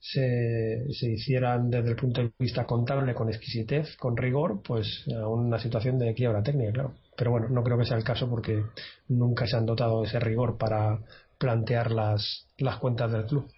se, 0.06 0.85
se, 0.93 1.12
hicieran 1.12 1.71
desde 1.71 1.89
el 1.89 1.97
punto 1.97 2.21
de 2.21 2.31
vista 2.39 2.67
contable 2.67 3.15
con 3.15 3.31
exquisitez, 3.31 3.97
con 3.97 4.19
rigor, 4.19 4.61
pues 4.62 5.03
a 5.09 5.27
una 5.27 5.59
situación 5.59 5.99
de 5.99 6.12
quiebra 6.12 6.43
técnica, 6.43 6.73
claro. 6.73 6.95
Pero 7.17 7.31
bueno, 7.31 7.49
no 7.49 7.65
creo 7.65 7.79
que 7.79 7.87
sea 7.87 7.97
el 7.97 8.05
caso 8.05 8.29
porque 8.29 8.62
nunca 9.09 9.47
se 9.47 9.56
han 9.56 9.65
dotado 9.65 10.03
de 10.03 10.09
ese 10.09 10.21
rigor 10.21 10.59
para 10.59 11.01
plantear 11.39 11.91
las, 11.91 12.47
las 12.59 12.77
cuentas 12.77 13.12
del 13.12 13.25
club. 13.25 13.51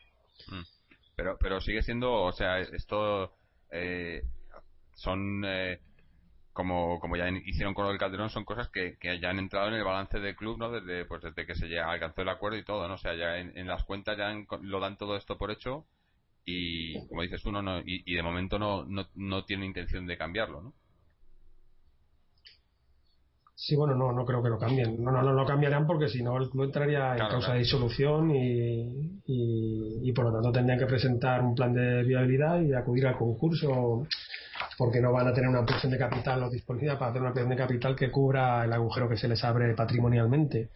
Mm. 0.47 0.63
Pero, 1.17 1.37
pero 1.41 1.61
sigue 1.61 1.83
siendo, 1.83 2.13
o 2.13 2.31
sea, 2.31 2.61
esto 2.61 3.33
eh, 3.73 4.23
son, 4.95 5.43
eh, 5.45 5.81
como, 6.53 7.01
como 7.01 7.17
ya 7.17 7.29
hicieron 7.29 7.75
con 7.75 7.89
el 7.89 7.99
Calderón, 7.99 8.31
son 8.31 8.45
cosas 8.45 8.69
que, 8.69 8.97
que 8.99 9.19
ya 9.19 9.31
han 9.31 9.41
entrado 9.41 9.67
en 9.67 9.75
el 9.75 9.85
balance 9.85 10.21
del 10.21 10.37
club, 10.37 10.59
¿no? 10.59 10.71
Desde, 10.71 11.07
pues 11.07 11.23
desde 11.23 11.45
que 11.45 11.57
se 11.57 11.77
alcanzó 11.81 12.23
el 12.23 12.29
acuerdo 12.29 12.57
y 12.57 12.65
todo, 12.65 12.87
¿no? 12.87 12.95
O 12.95 12.99
sea, 12.99 13.17
ya 13.17 13.37
en, 13.39 13.67
las 13.67 13.83
cuentas 13.83 14.17
ya 14.17 14.33
lo 14.61 14.79
dan 14.79 14.97
todo 14.97 15.17
esto 15.17 15.37
por 15.37 15.51
hecho 15.51 15.87
y 16.47 17.07
como 17.09 17.23
dices 17.23 17.45
uno 17.45 17.61
no, 17.61 17.81
y, 17.85 18.15
de 18.15 18.23
momento 18.23 18.57
no, 18.57 18.85
no, 18.85 19.09
no, 19.17 19.45
tiene 19.45 19.67
intención 19.67 20.07
de 20.07 20.17
cambiarlo, 20.17 20.63
¿no? 20.63 20.73
Sí, 23.57 23.75
bueno, 23.75 23.95
no, 23.95 24.13
no 24.13 24.25
creo 24.25 24.43
que 24.43 24.51
lo 24.51 24.59
cambien. 24.59 25.03
No, 25.03 25.11
no, 25.11 25.23
no 25.23 25.33
lo 25.33 25.45
cambiarán 25.45 25.87
porque 25.87 26.09
si 26.09 26.23
no 26.23 26.37
el 26.37 26.51
club 26.51 26.65
entraría 26.65 27.13
en 27.13 27.27
causa 27.27 27.55
de 27.55 27.61
disolución 27.61 28.31
y, 28.31 29.23
y, 29.27 30.13
por 30.13 30.27
lo 30.27 30.33
tanto 30.33 30.53
tendrían 30.53 30.79
que 30.79 30.87
presentar 30.87 31.43
un 31.43 31.55
plan 31.55 31.73
de 31.73 32.05
viabilidad 32.05 32.61
y 32.61 32.75
acudir 32.75 33.07
al 33.07 33.17
concurso 33.17 34.07
porque 34.79 35.01
no 35.01 35.11
van 35.11 35.27
a 35.27 35.33
tener 35.33 35.49
una 35.49 35.65
presión 35.65 35.91
de 35.91 35.99
capital 35.99 36.45
o 36.45 36.51
disponibilidad 36.51 36.99
para 36.99 37.11
hacer 37.11 37.23
una 37.23 37.33
presión 37.33 37.51
de 37.51 37.57
capital 37.57 37.97
que 37.97 38.11
cubra 38.11 38.65
el 38.65 38.73
agujero 38.73 39.09
que 39.09 39.17
se 39.17 39.27
les 39.27 39.43
abre 39.43 39.75
patrimonialmente. 39.75 40.71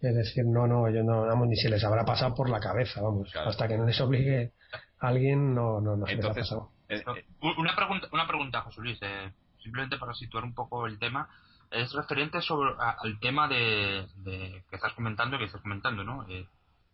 Es 0.00 0.14
decir, 0.14 0.44
no, 0.46 0.66
no, 0.66 0.88
ellos 0.88 1.04
no, 1.04 1.26
vamos, 1.26 1.46
ni 1.46 1.56
se 1.56 1.68
les 1.68 1.84
habrá 1.84 2.04
pasado 2.04 2.34
por 2.34 2.48
la 2.48 2.58
cabeza, 2.58 3.02
vamos, 3.02 3.30
hasta 3.36 3.68
que 3.68 3.76
no 3.76 3.84
les 3.84 4.00
obligue 4.00 4.52
alguien 5.00 5.54
no, 5.54 5.80
no, 5.80 5.96
no 5.96 6.06
Entonces, 6.08 6.50
eh, 6.88 7.02
eh, 7.06 7.24
una 7.40 7.74
pregunta, 7.74 8.08
una 8.12 8.26
pregunta, 8.26 8.62
José 8.62 8.80
Luis, 8.80 8.98
eh, 9.02 9.32
simplemente 9.62 9.98
para 9.98 10.14
situar 10.14 10.44
un 10.44 10.54
poco 10.54 10.86
el 10.86 10.98
tema, 10.98 11.28
es 11.70 11.92
referente 11.92 12.40
sobre 12.40 12.74
al 12.78 13.18
tema 13.20 13.46
de, 13.46 14.06
que 14.24 14.76
estás 14.76 14.94
comentando, 14.94 15.38
que 15.38 15.44
estás 15.44 15.60
comentando, 15.60 16.02
¿no? 16.02 16.24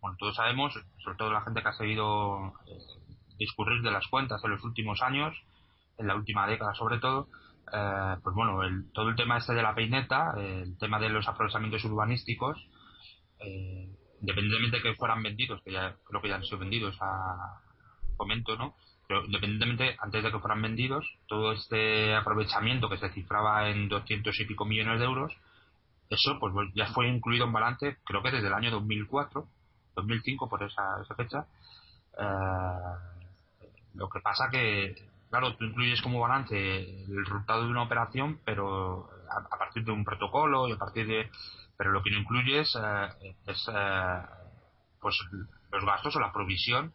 bueno, 0.01 0.17
todos 0.19 0.35
sabemos, 0.35 0.73
sobre 0.97 1.17
todo 1.17 1.31
la 1.31 1.41
gente 1.41 1.61
que 1.61 1.69
ha 1.69 1.73
seguido 1.73 2.53
discurrir 3.37 3.81
de 3.81 3.91
las 3.91 4.05
cuentas 4.07 4.43
en 4.43 4.51
los 4.51 4.63
últimos 4.65 5.01
años, 5.01 5.33
en 5.97 6.07
la 6.07 6.15
última 6.15 6.45
década 6.45 6.75
sobre 6.75 6.99
todo, 6.99 7.29
pues 7.71 8.35
bueno, 8.35 8.63
el, 8.63 8.91
todo 8.91 9.07
el 9.07 9.15
tema 9.15 9.37
este 9.37 9.53
de 9.53 9.63
la 9.63 9.73
peineta, 9.73 10.33
el 10.37 10.77
tema 10.77 10.99
de 10.99 11.07
los 11.07 11.25
aprovechamientos 11.25 11.85
urbanísticos, 11.85 12.57
independientemente 14.19 14.77
de 14.77 14.83
que 14.83 14.95
fueran 14.95 15.23
vendidos, 15.23 15.61
que 15.63 15.71
ya 15.71 15.95
creo 16.03 16.21
que 16.21 16.27
ya 16.27 16.35
han 16.35 16.43
sido 16.43 16.57
vendidos 16.57 16.97
a, 16.99 17.61
comento, 18.15 18.55
¿no? 18.55 18.75
Pero 19.07 19.25
independientemente, 19.25 19.95
antes 19.99 20.23
de 20.23 20.31
que 20.31 20.39
fueran 20.39 20.61
vendidos, 20.61 21.05
todo 21.27 21.51
este 21.51 22.15
aprovechamiento 22.15 22.89
que 22.89 22.97
se 22.97 23.11
cifraba 23.11 23.69
en 23.69 23.87
200 23.87 24.39
y 24.39 24.45
pico 24.45 24.65
millones 24.65 24.99
de 24.99 25.05
euros, 25.05 25.33
eso 26.09 26.39
pues 26.39 26.53
ya 26.73 26.87
fue 26.87 27.07
incluido 27.07 27.45
en 27.45 27.53
balance, 27.53 27.97
creo 28.03 28.21
que 28.23 28.31
desde 28.31 28.47
el 28.47 28.53
año 28.53 28.71
2004, 28.71 29.47
2005 29.95 30.49
por 30.49 30.63
esa, 30.63 31.01
esa 31.01 31.15
fecha, 31.15 31.45
eh, 32.17 32.79
Lo 33.93 34.09
que 34.09 34.19
pasa 34.19 34.49
que, 34.51 34.95
claro, 35.29 35.55
tú 35.55 35.65
incluyes 35.65 36.01
como 36.01 36.19
balance 36.19 36.55
el 37.05 37.25
resultado 37.25 37.63
de 37.63 37.69
una 37.69 37.83
operación, 37.83 38.39
pero 38.43 39.09
a, 39.29 39.57
partir 39.57 39.83
de 39.85 39.91
un 39.91 40.03
protocolo 40.03 40.67
y 40.67 40.73
a 40.73 40.77
partir 40.77 41.07
de. 41.07 41.29
Pero 41.77 41.91
lo 41.91 42.01
que 42.03 42.11
no 42.11 42.19
incluyes 42.19 42.75
eh, 42.75 43.35
es 43.47 43.69
eh, 43.73 44.21
pues 45.01 45.17
los 45.71 45.85
gastos 45.85 46.15
o 46.15 46.19
la 46.19 46.31
provisión 46.31 46.93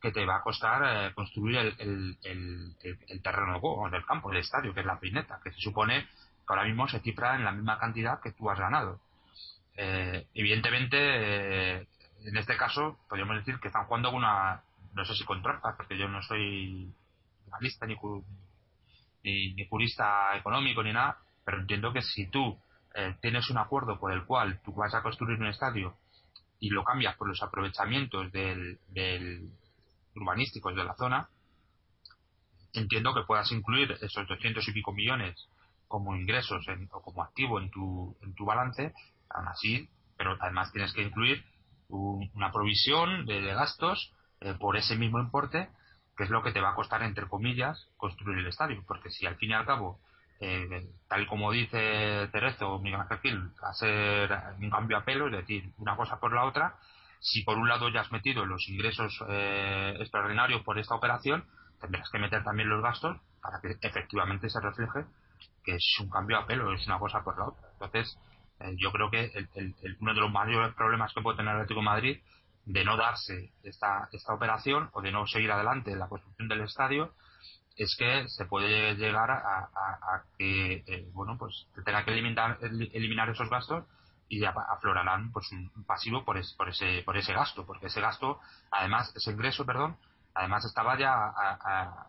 que 0.00 0.12
te 0.12 0.24
va 0.24 0.36
a 0.36 0.42
costar 0.42 0.82
eh, 0.84 1.14
construir 1.14 1.58
el, 1.58 2.16
el, 2.22 2.74
el, 2.82 3.22
terreno 3.22 3.60
del 3.90 4.06
campo, 4.06 4.30
el 4.30 4.38
estadio, 4.38 4.72
que 4.72 4.80
es 4.80 4.86
la 4.86 4.98
pineta, 4.98 5.40
que 5.42 5.52
se 5.52 5.60
supone 5.60 6.02
que 6.02 6.08
ahora 6.48 6.64
mismo 6.64 6.88
se 6.88 7.00
cifra 7.00 7.36
en 7.36 7.44
la 7.44 7.52
misma 7.52 7.78
cantidad 7.78 8.20
que 8.20 8.32
tú 8.32 8.50
has 8.50 8.58
ganado. 8.58 9.00
evidentemente, 9.76 11.86
en 12.24 12.36
este 12.36 12.56
caso, 12.56 12.98
podríamos 13.08 13.36
decir 13.36 13.58
que 13.60 13.68
están 13.68 13.86
jugando 13.86 14.10
una, 14.10 14.62
no 14.94 15.04
sé 15.04 15.14
si 15.14 15.24
con 15.24 15.42
porque 15.42 15.96
yo 15.96 16.08
no 16.08 16.22
soy 16.22 16.92
analista 17.52 17.86
ni, 17.86 17.96
ni, 19.22 19.66
jurista 19.68 20.36
económico 20.36 20.82
ni 20.82 20.92
nada, 20.92 21.18
pero 21.44 21.60
entiendo 21.60 21.92
que 21.92 22.02
si 22.02 22.28
tú 22.28 22.58
eh, 22.94 23.16
tienes 23.20 23.48
un 23.50 23.58
acuerdo 23.58 23.98
por 23.98 24.12
el 24.12 24.24
cual 24.24 24.60
tú 24.64 24.72
vas 24.72 24.94
a 24.94 25.02
construir 25.02 25.38
un 25.38 25.46
estadio 25.46 25.96
y 26.58 26.70
lo 26.70 26.84
cambias 26.84 27.16
por 27.16 27.28
los 27.28 27.42
aprovechamientos 27.42 28.30
del, 28.32 28.78
del 28.88 29.50
urbanísticos 30.20 30.74
de 30.74 30.84
la 30.84 30.94
zona, 30.94 31.28
entiendo 32.72 33.14
que 33.14 33.22
puedas 33.26 33.50
incluir 33.52 33.96
esos 34.00 34.28
200 34.28 34.66
y 34.68 34.72
pico 34.72 34.92
millones 34.92 35.48
como 35.88 36.14
ingresos 36.14 36.64
o 36.92 37.02
como 37.02 37.22
activo 37.22 37.58
en 37.58 37.70
tu, 37.70 38.16
en 38.22 38.34
tu 38.34 38.44
balance, 38.44 38.94
aún 39.28 39.48
así, 39.48 39.88
pero 40.16 40.36
además 40.40 40.70
tienes 40.72 40.92
que 40.92 41.02
incluir 41.02 41.44
una 41.88 42.52
provisión 42.52 43.26
de, 43.26 43.40
gastos 43.54 44.12
eh, 44.40 44.54
por 44.58 44.76
ese 44.76 44.96
mismo 44.96 45.18
importe, 45.18 45.68
que 46.16 46.24
es 46.24 46.30
lo 46.30 46.42
que 46.42 46.52
te 46.52 46.60
va 46.60 46.70
a 46.70 46.74
costar, 46.74 47.02
entre 47.02 47.26
comillas, 47.26 47.88
construir 47.96 48.38
el 48.38 48.46
estadio. 48.46 48.84
Porque 48.86 49.10
si 49.10 49.26
al 49.26 49.36
fin 49.36 49.50
y 49.50 49.54
al 49.54 49.66
cabo, 49.66 49.98
eh, 50.38 50.86
tal 51.08 51.26
como 51.26 51.50
dice 51.50 52.28
Terezo 52.30 52.74
o 52.74 52.78
Miguel 52.80 53.00
Ángel 53.00 53.18
Gil, 53.18 53.50
ser 53.72 54.30
un 54.60 54.70
cambio 54.70 54.98
a 54.98 55.04
pelo, 55.04 55.26
es 55.26 55.32
decir, 55.32 55.72
una 55.78 55.96
cosa 55.96 56.20
por 56.20 56.32
la 56.32 56.44
otra, 56.44 56.76
si 57.20 57.42
por 57.42 57.58
un 57.58 57.68
lado 57.68 57.88
ya 57.90 58.00
has 58.00 58.12
metido 58.12 58.46
los 58.46 58.68
ingresos 58.68 59.22
eh, 59.28 59.96
extraordinarios 60.00 60.62
por 60.62 60.78
esta 60.78 60.94
operación, 60.94 61.44
tendrás 61.80 62.10
que 62.10 62.18
meter 62.18 62.42
también 62.42 62.68
los 62.68 62.82
gastos 62.82 63.18
para 63.42 63.60
que 63.60 63.76
efectivamente 63.86 64.48
se 64.48 64.60
refleje 64.60 65.04
que 65.64 65.74
es 65.74 65.96
un 66.00 66.08
cambio 66.08 66.38
a 66.38 66.46
pelo, 66.46 66.72
es 66.72 66.86
una 66.86 66.98
cosa 66.98 67.22
por 67.22 67.38
la 67.38 67.48
otra. 67.48 67.68
Entonces, 67.72 68.18
eh, 68.60 68.74
yo 68.76 68.90
creo 68.92 69.10
que 69.10 69.30
uno 70.00 70.14
de 70.14 70.20
los 70.20 70.30
mayores 70.30 70.74
problemas 70.74 71.12
que 71.14 71.20
puede 71.22 71.36
tener 71.36 71.52
el 71.52 71.60
Atlético 71.60 71.80
de 71.80 71.86
Madrid 71.86 72.20
de 72.64 72.84
no 72.84 72.96
darse 72.96 73.52
esta, 73.62 74.08
esta 74.12 74.34
operación 74.34 74.90
o 74.92 75.02
de 75.02 75.12
no 75.12 75.26
seguir 75.26 75.50
adelante 75.50 75.96
la 75.96 76.08
construcción 76.08 76.48
del 76.48 76.62
estadio 76.62 77.14
es 77.76 77.96
que 77.98 78.28
se 78.28 78.44
puede 78.44 78.94
llegar 78.96 79.30
a, 79.30 80.24
que 80.36 80.84
eh, 80.86 81.08
bueno 81.12 81.38
pues 81.38 81.66
tenga 81.84 82.04
que 82.04 82.12
eliminar, 82.12 82.58
eliminar 82.60 83.30
esos 83.30 83.48
gastos 83.48 83.84
y 84.30 84.44
aflorarán 84.44 85.32
pues 85.32 85.50
un 85.52 85.84
pasivo 85.84 86.24
por, 86.24 86.40
por 86.56 86.68
ese 86.68 87.02
por 87.04 87.16
ese 87.16 87.34
gasto 87.34 87.66
porque 87.66 87.86
ese 87.86 88.00
gasto 88.00 88.38
además 88.70 89.12
ese 89.16 89.32
ingreso 89.32 89.66
perdón 89.66 89.98
además 90.34 90.64
estaba 90.64 90.98
ya 90.98 91.32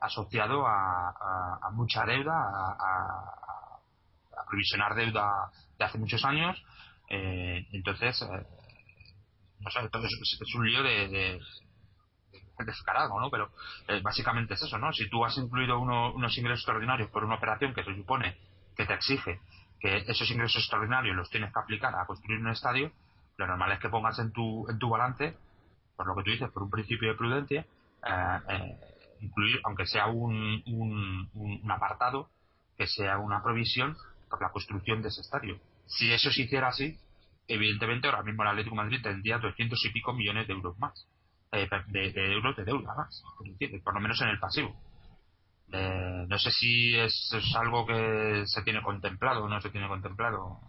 asociado 0.01 0.65
a, 0.67 1.69
mucha 1.73 2.05
deuda 2.05 2.33
a, 2.33 3.77
provisionar 4.47 4.95
deuda 4.95 5.49
de 5.77 5.85
hace 5.85 5.97
muchos 5.97 6.23
años. 6.25 6.61
Eh, 7.09 7.65
entonces, 7.71 8.21
eh, 8.21 8.45
no 9.59 9.69
sé, 9.69 9.79
entonces 9.79 10.11
es, 10.41 10.55
un 10.55 10.65
lío 10.65 10.83
de, 10.83 11.07
de, 11.07 11.39
descarado, 12.65 13.19
¿no? 13.19 13.29
Pero 13.29 13.49
eh, 13.87 14.01
básicamente 14.03 14.55
es 14.55 14.61
eso, 14.61 14.77
¿no? 14.77 14.91
Si 14.91 15.09
tú 15.09 15.23
has 15.23 15.37
incluido 15.37 15.79
unos 15.79 16.37
ingresos 16.37 16.59
extraordinarios 16.59 17.09
por 17.09 17.23
una 17.23 17.35
operación 17.35 17.73
que 17.73 17.83
se 17.83 17.95
supone 17.95 18.37
que 18.75 18.85
te 18.85 18.93
exige 18.93 19.39
que 19.81 19.97
esos 20.07 20.29
ingresos 20.29 20.61
extraordinarios 20.61 21.15
los 21.15 21.29
tienes 21.29 21.51
que 21.51 21.59
aplicar 21.59 21.93
a 21.95 22.05
construir 22.05 22.39
un 22.39 22.49
estadio, 22.49 22.91
lo 23.37 23.47
normal 23.47 23.71
es 23.71 23.79
que 23.79 23.89
pongas 23.89 24.19
en 24.19 24.31
tu, 24.31 24.69
en 24.69 24.77
tu 24.77 24.89
balance, 24.89 25.35
por 25.95 26.07
lo 26.07 26.15
que 26.15 26.23
tú 26.23 26.31
dices, 26.31 26.51
por 26.51 26.63
un 26.63 26.69
principio 26.69 27.09
de 27.09 27.17
prudencia, 27.17 27.65
incluir, 29.19 29.59
aunque 29.63 29.85
sea 29.85 30.07
un, 30.07 30.61
un, 30.65 31.71
apartado, 31.71 32.29
que 32.77 32.87
sea 32.87 33.17
una 33.17 33.41
provisión 33.41 33.95
por 34.29 34.41
la 34.41 34.51
construcción 34.51 35.01
de 35.01 35.09
ese 35.09 35.21
estadio. 35.21 35.59
Si 35.87 36.11
eso 36.11 36.31
se 36.31 36.43
hiciera 36.43 36.69
así, 36.69 36.97
evidentemente 37.47 38.07
ahora 38.07 38.23
mismo 38.23 38.43
el 38.43 38.49
Atlético 38.49 38.75
de 38.75 38.83
Madrid 38.83 39.01
tendría 39.01 39.39
200 39.39 39.83
y 39.85 39.89
pico 39.89 40.13
millones 40.13 40.47
de 40.47 40.53
euros 40.53 40.77
más. 40.79 41.07
Eh, 41.53 41.67
de, 41.87 42.33
euros 42.33 42.55
de 42.55 42.63
deuda 42.63 42.95
más, 42.95 43.21
por 43.83 43.93
lo 43.93 43.99
menos 43.99 44.21
en 44.21 44.29
el 44.29 44.39
pasivo. 44.39 44.73
Eh, 45.73 46.25
no 46.27 46.37
sé 46.37 46.51
si 46.51 46.95
es, 46.95 47.31
algo 47.55 47.85
que 47.85 48.43
se 48.45 48.61
tiene 48.63 48.81
contemplado 48.81 49.43
o 49.43 49.49
no 49.49 49.61
se 49.61 49.69
tiene 49.69 49.87
contemplado. 49.87 50.59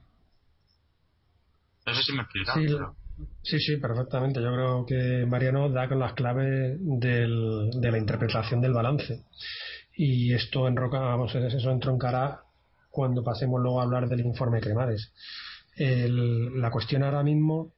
No 1.85 1.94
sé 1.94 2.02
si 2.02 2.12
me 2.12 2.18
he 2.18 2.23
explicado. 2.23 2.97
Sí, 3.42 3.59
sí, 3.59 3.76
perfectamente. 3.76 4.40
Yo 4.40 4.52
creo 4.52 4.87
que 4.87 5.26
Mariano 5.26 5.68
da 5.68 5.88
con 5.88 5.99
las 5.99 6.14
claves 6.14 6.78
del, 6.80 7.71
de 7.75 7.90
la 7.90 7.99
interpretación 7.99 8.61
del 8.61 8.73
balance. 8.73 9.25
Y 9.94 10.32
esto 10.32 10.68
enroca, 10.68 11.00
vamos, 11.00 11.35
eso 11.35 11.71
entroncará 11.71 12.42
cuando 12.90 13.25
pasemos 13.25 13.61
luego 13.61 13.80
a 13.80 13.85
hablar 13.85 14.09
del 14.09 14.21
informe 14.21 14.61
Cremares. 14.61 15.12
la 15.76 16.71
cuestión 16.71 17.02
ahora 17.02 17.23
mismo 17.23 17.73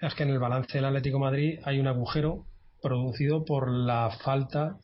es 0.00 0.14
que 0.14 0.24
en 0.24 0.30
el 0.30 0.38
balance 0.38 0.76
del 0.76 0.84
Atlético 0.84 1.18
Madrid 1.18 1.58
hay 1.64 1.80
un 1.80 1.86
agujero 1.86 2.44
producido 2.82 3.44
por 3.44 3.70
la 3.70 4.10
falta 4.22 4.76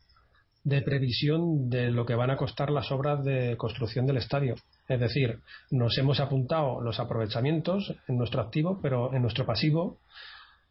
de 0.64 0.82
previsión 0.82 1.68
de 1.68 1.90
lo 1.90 2.06
que 2.06 2.14
van 2.14 2.30
a 2.30 2.36
costar 2.36 2.70
las 2.70 2.92
obras 2.92 3.24
de 3.24 3.56
construcción 3.56 4.06
del 4.06 4.18
estadio. 4.18 4.54
Es 4.88 5.00
decir, 5.00 5.40
nos 5.70 5.96
hemos 5.98 6.20
apuntado 6.20 6.80
los 6.80 7.00
aprovechamientos 7.00 7.94
en 8.06 8.16
nuestro 8.16 8.40
activo, 8.40 8.78
pero 8.80 9.12
en 9.14 9.22
nuestro 9.22 9.44
pasivo 9.44 9.98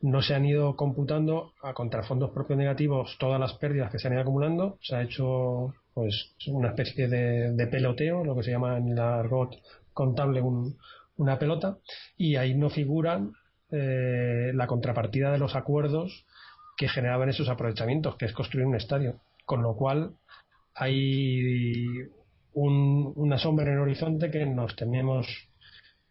no 0.02 0.22
se 0.22 0.34
han 0.34 0.46
ido 0.46 0.76
computando 0.76 1.54
a 1.62 1.74
contrafondos 1.74 2.32
propios 2.32 2.58
negativos 2.58 3.18
todas 3.20 3.40
las 3.40 3.54
pérdidas 3.54 3.92
que 3.92 4.00
se 4.00 4.08
han 4.08 4.14
ido 4.14 4.24
acumulando. 4.24 4.78
Se 4.82 4.96
ha 4.96 5.04
hecho 5.04 5.74
pues 5.94 6.36
una 6.48 6.70
especie 6.70 7.08
de, 7.08 7.68
peloteo, 7.68 8.24
lo 8.24 8.36
que 8.36 8.44
se 8.44 8.52
llama 8.52 8.78
en 8.78 8.90
el 8.90 9.00
argot 9.00 9.56
contable 9.94 10.42
una 11.18 11.38
pelota, 11.38 11.78
y 12.18 12.38
ahí 12.38 12.56
no 12.56 12.70
figuran 12.70 13.34
eh, 13.72 14.52
la 14.54 14.68
contrapartida 14.68 15.32
de 15.32 15.38
los 15.38 15.56
acuerdos 15.56 16.26
que 16.78 16.88
generaban 16.88 17.30
esos 17.30 17.50
aprovechamientos, 17.50 18.16
que 18.16 18.26
es 18.26 18.34
construir 18.34 18.66
un 18.66 18.76
estadio. 18.76 19.20
Con 19.51 19.63
lo 19.63 19.75
cual 19.75 20.13
hay 20.75 21.84
una 22.53 23.38
sombra 23.38 23.65
en 23.65 23.74
el 23.74 23.79
horizonte 23.79 24.31
que 24.31 24.46
nos 24.46 24.77
tememos 24.77 25.27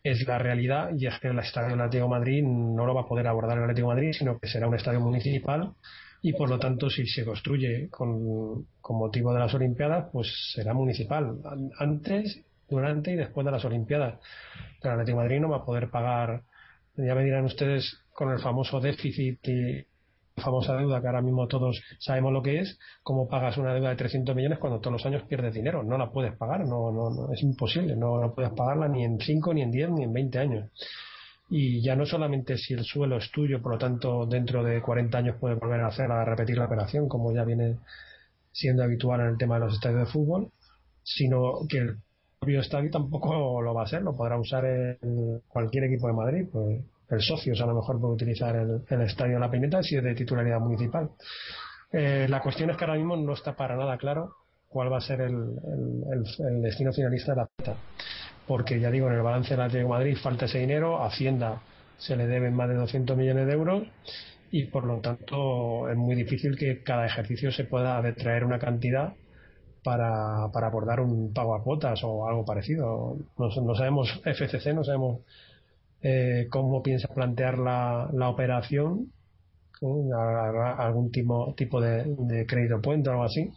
es 0.03 0.29
la 0.29 0.37
realidad 0.37 0.91
y 0.95 1.07
es 1.07 1.19
que 1.21 1.29
el 1.29 1.39
estadio 1.39 1.71
del 1.71 1.81
Atlético 1.81 2.07
Madrid 2.07 2.43
no 2.45 2.85
lo 2.85 2.95
va 2.95 3.01
a 3.01 3.07
poder 3.07 3.27
abordar 3.27 3.57
el 3.57 3.65
Atlético 3.65 3.89
Madrid, 3.89 4.13
sino 4.13 4.39
que 4.39 4.47
será 4.47 4.69
un 4.69 4.75
estadio 4.75 5.01
municipal 5.01 5.73
y 6.21 6.35
por 6.35 6.51
lo 6.51 6.59
tanto 6.59 6.91
si 6.91 7.07
se 7.07 7.25
construye 7.25 7.89
con, 7.89 8.67
motivo 8.91 9.33
de 9.33 9.41
las 9.41 9.55
Olimpiadas 9.55 10.11
pues 10.13 10.53
será 10.55 10.75
municipal. 10.75 11.39
Antes 11.79 12.45
durante 12.69 13.13
y 13.13 13.17
después 13.17 13.47
de 13.47 13.53
las 13.53 13.65
Olimpiadas. 13.65 14.21
El 14.83 14.91
Atlético 14.91 15.17
Madrid 15.17 15.41
no 15.41 15.49
va 15.49 15.57
a 15.57 15.65
poder 15.65 15.89
pagar 15.89 16.43
ya 16.95 17.15
me 17.15 17.25
dirán 17.25 17.47
ustedes 17.47 18.03
con 18.13 18.31
el 18.33 18.41
famoso 18.41 18.81
déficit 18.81 19.41
y 19.49 19.87
famosa 20.41 20.77
deuda 20.77 21.01
que 21.01 21.07
ahora 21.07 21.23
mismo 21.23 21.47
todos 21.47 21.83
sabemos 21.99 22.33
lo 22.33 22.43
que 22.43 22.61
es, 22.61 22.79
cómo 23.03 23.29
pagas 23.29 23.57
una 23.59 23.75
deuda 23.75 23.91
de 23.91 23.97
300 23.97 24.35
millones 24.35 24.59
cuando 24.59 24.81
todos 24.81 24.93
los 24.93 25.07
años 25.07 25.23
pierdes 25.29 25.55
dinero, 25.55 25.83
no 25.83 25.97
la 25.99 26.11
puedes 26.11 26.35
pagar, 26.37 26.61
no, 26.61 26.91
no, 26.91 27.11
no 27.11 27.33
es 27.33 27.43
imposible, 27.43 27.97
no, 27.97 28.21
no 28.21 28.35
puedes 28.35 28.53
pagarla 28.53 28.89
ni 28.89 29.05
en 29.05 29.21
5, 29.21 29.55
ni 29.55 29.63
en 29.63 29.71
10, 29.71 29.91
ni 29.91 30.03
en 30.05 30.13
20 30.13 30.39
años. 30.39 30.71
Y 31.49 31.83
ya 31.83 31.97
no 31.97 32.07
solamente 32.07 32.57
si 32.57 32.75
el 32.75 32.85
suelo 32.85 33.17
es 33.19 33.31
tuyo, 33.33 33.61
por 33.61 33.73
lo 33.73 33.79
tanto 33.79 34.27
dentro 34.27 34.63
de 34.63 34.81
40 34.81 35.19
años 35.19 35.37
puede 35.41 35.57
volver 35.57 35.81
a 35.81 35.89
hacer 35.89 36.11
a 36.11 36.25
repetir 36.25 36.57
la 36.57 36.67
operación 36.67 37.09
como 37.09 37.33
ya 37.33 37.45
viene 37.45 37.77
siendo 38.53 38.85
habitual 38.85 39.21
en 39.21 39.27
el 39.29 39.39
tema 39.39 39.55
de 39.55 39.67
los 39.67 39.75
estadios 39.75 40.01
de 40.01 40.13
fútbol, 40.13 40.51
sino 41.03 41.67
que 41.69 41.79
el 41.79 41.97
propio 42.39 42.61
estadio 42.61 42.91
tampoco 42.91 43.61
lo 43.61 43.75
va 43.75 43.83
a 43.83 43.87
ser, 43.87 44.03
lo 44.03 44.17
podrá 44.17 44.39
usar 44.39 44.65
en 44.65 45.43
cualquier 45.49 45.85
equipo 45.85 46.07
de 46.07 46.13
Madrid, 46.13 46.47
pues 46.53 46.81
el 47.11 47.21
socio 47.21 47.55
a 47.63 47.67
lo 47.67 47.75
mejor 47.75 48.01
puede 48.01 48.15
utilizar 48.15 48.57
el, 48.57 49.01
estadio 49.03 49.35
de 49.35 49.41
la 49.41 49.51
Pimienta 49.51 49.83
si 49.83 49.97
es 49.97 50.05
de 50.05 50.15
titularidad 50.15 50.61
municipal. 50.61 51.11
Eh, 51.93 52.27
la 52.29 52.41
cuestión 52.41 52.71
es 52.71 52.77
que 52.77 52.85
ahora 52.85 52.97
mismo 52.97 53.17
no 53.17 53.33
está 53.33 53.57
para 53.57 53.77
nada 53.77 53.99
claro 53.99 54.37
cuál 54.69 54.93
va 54.93 54.99
a 54.99 55.01
ser 55.01 55.21
el, 55.23 56.63
destino 56.63 56.93
finalista 56.93 57.33
de 57.33 57.37
la 57.37 57.47
pista 57.47 57.77
porque 58.47 58.81
ya 58.81 58.91
digo, 58.91 59.07
en 59.07 59.15
el 59.15 59.23
balance 59.23 59.51
del 59.51 59.61
Atlético 59.61 59.93
de 59.93 59.99
Madrid 59.99 60.17
falta 60.21 60.47
ese 60.47 60.59
dinero, 60.59 61.05
Hacienda 61.05 61.63
se 61.99 62.17
le 62.17 62.27
deben 62.27 62.53
más 62.53 62.69
de 62.69 62.75
200 62.75 63.17
millones 63.17 63.47
de 63.47 63.53
euros 63.53 63.85
y 64.51 64.65
por 64.65 64.87
lo 64.87 64.99
tanto 64.99 65.89
es 65.89 65.97
muy 65.97 66.17
difícil 66.17 66.57
que 66.57 66.83
cada 66.83 67.07
ejercicio 67.07 67.53
se 67.53 67.63
pueda 67.63 68.03
detraer 68.03 68.45
una 68.45 68.59
cantidad 68.59 69.15
para, 69.85 70.49
para 70.53 70.67
abordar 70.67 70.99
un 70.99 71.33
pago 71.33 71.55
a 71.55 71.63
cuotas 71.63 72.01
o 72.03 72.29
algo 72.29 72.45
parecido. 72.45 73.19
No, 73.39 73.75
sabemos, 73.77 74.21
FCC, 74.25 74.75
no 74.75 74.83
sabemos 74.83 75.21
eh, 76.03 76.47
cómo 76.51 76.83
piensa 76.83 77.09
plantear 77.09 77.59
la, 77.59 78.09
la 78.13 78.29
operación 78.29 79.13
algún 80.79 81.11
tipo, 81.11 81.55
tipo 81.57 81.81
de, 81.81 82.45
crédito 82.47 82.81
puente 82.81 83.09
o 83.09 83.13
algo 83.13 83.25
así, 83.25 83.51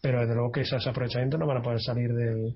pero 0.00 0.20
desde 0.20 0.34
luego 0.34 0.52
que 0.52 0.60
esos 0.60 0.86
aprovechamientos 0.86 1.40
no 1.40 1.46
van 1.46 1.58
a 1.58 1.62
poder 1.62 1.80
salir 1.80 2.12
del, 2.14 2.54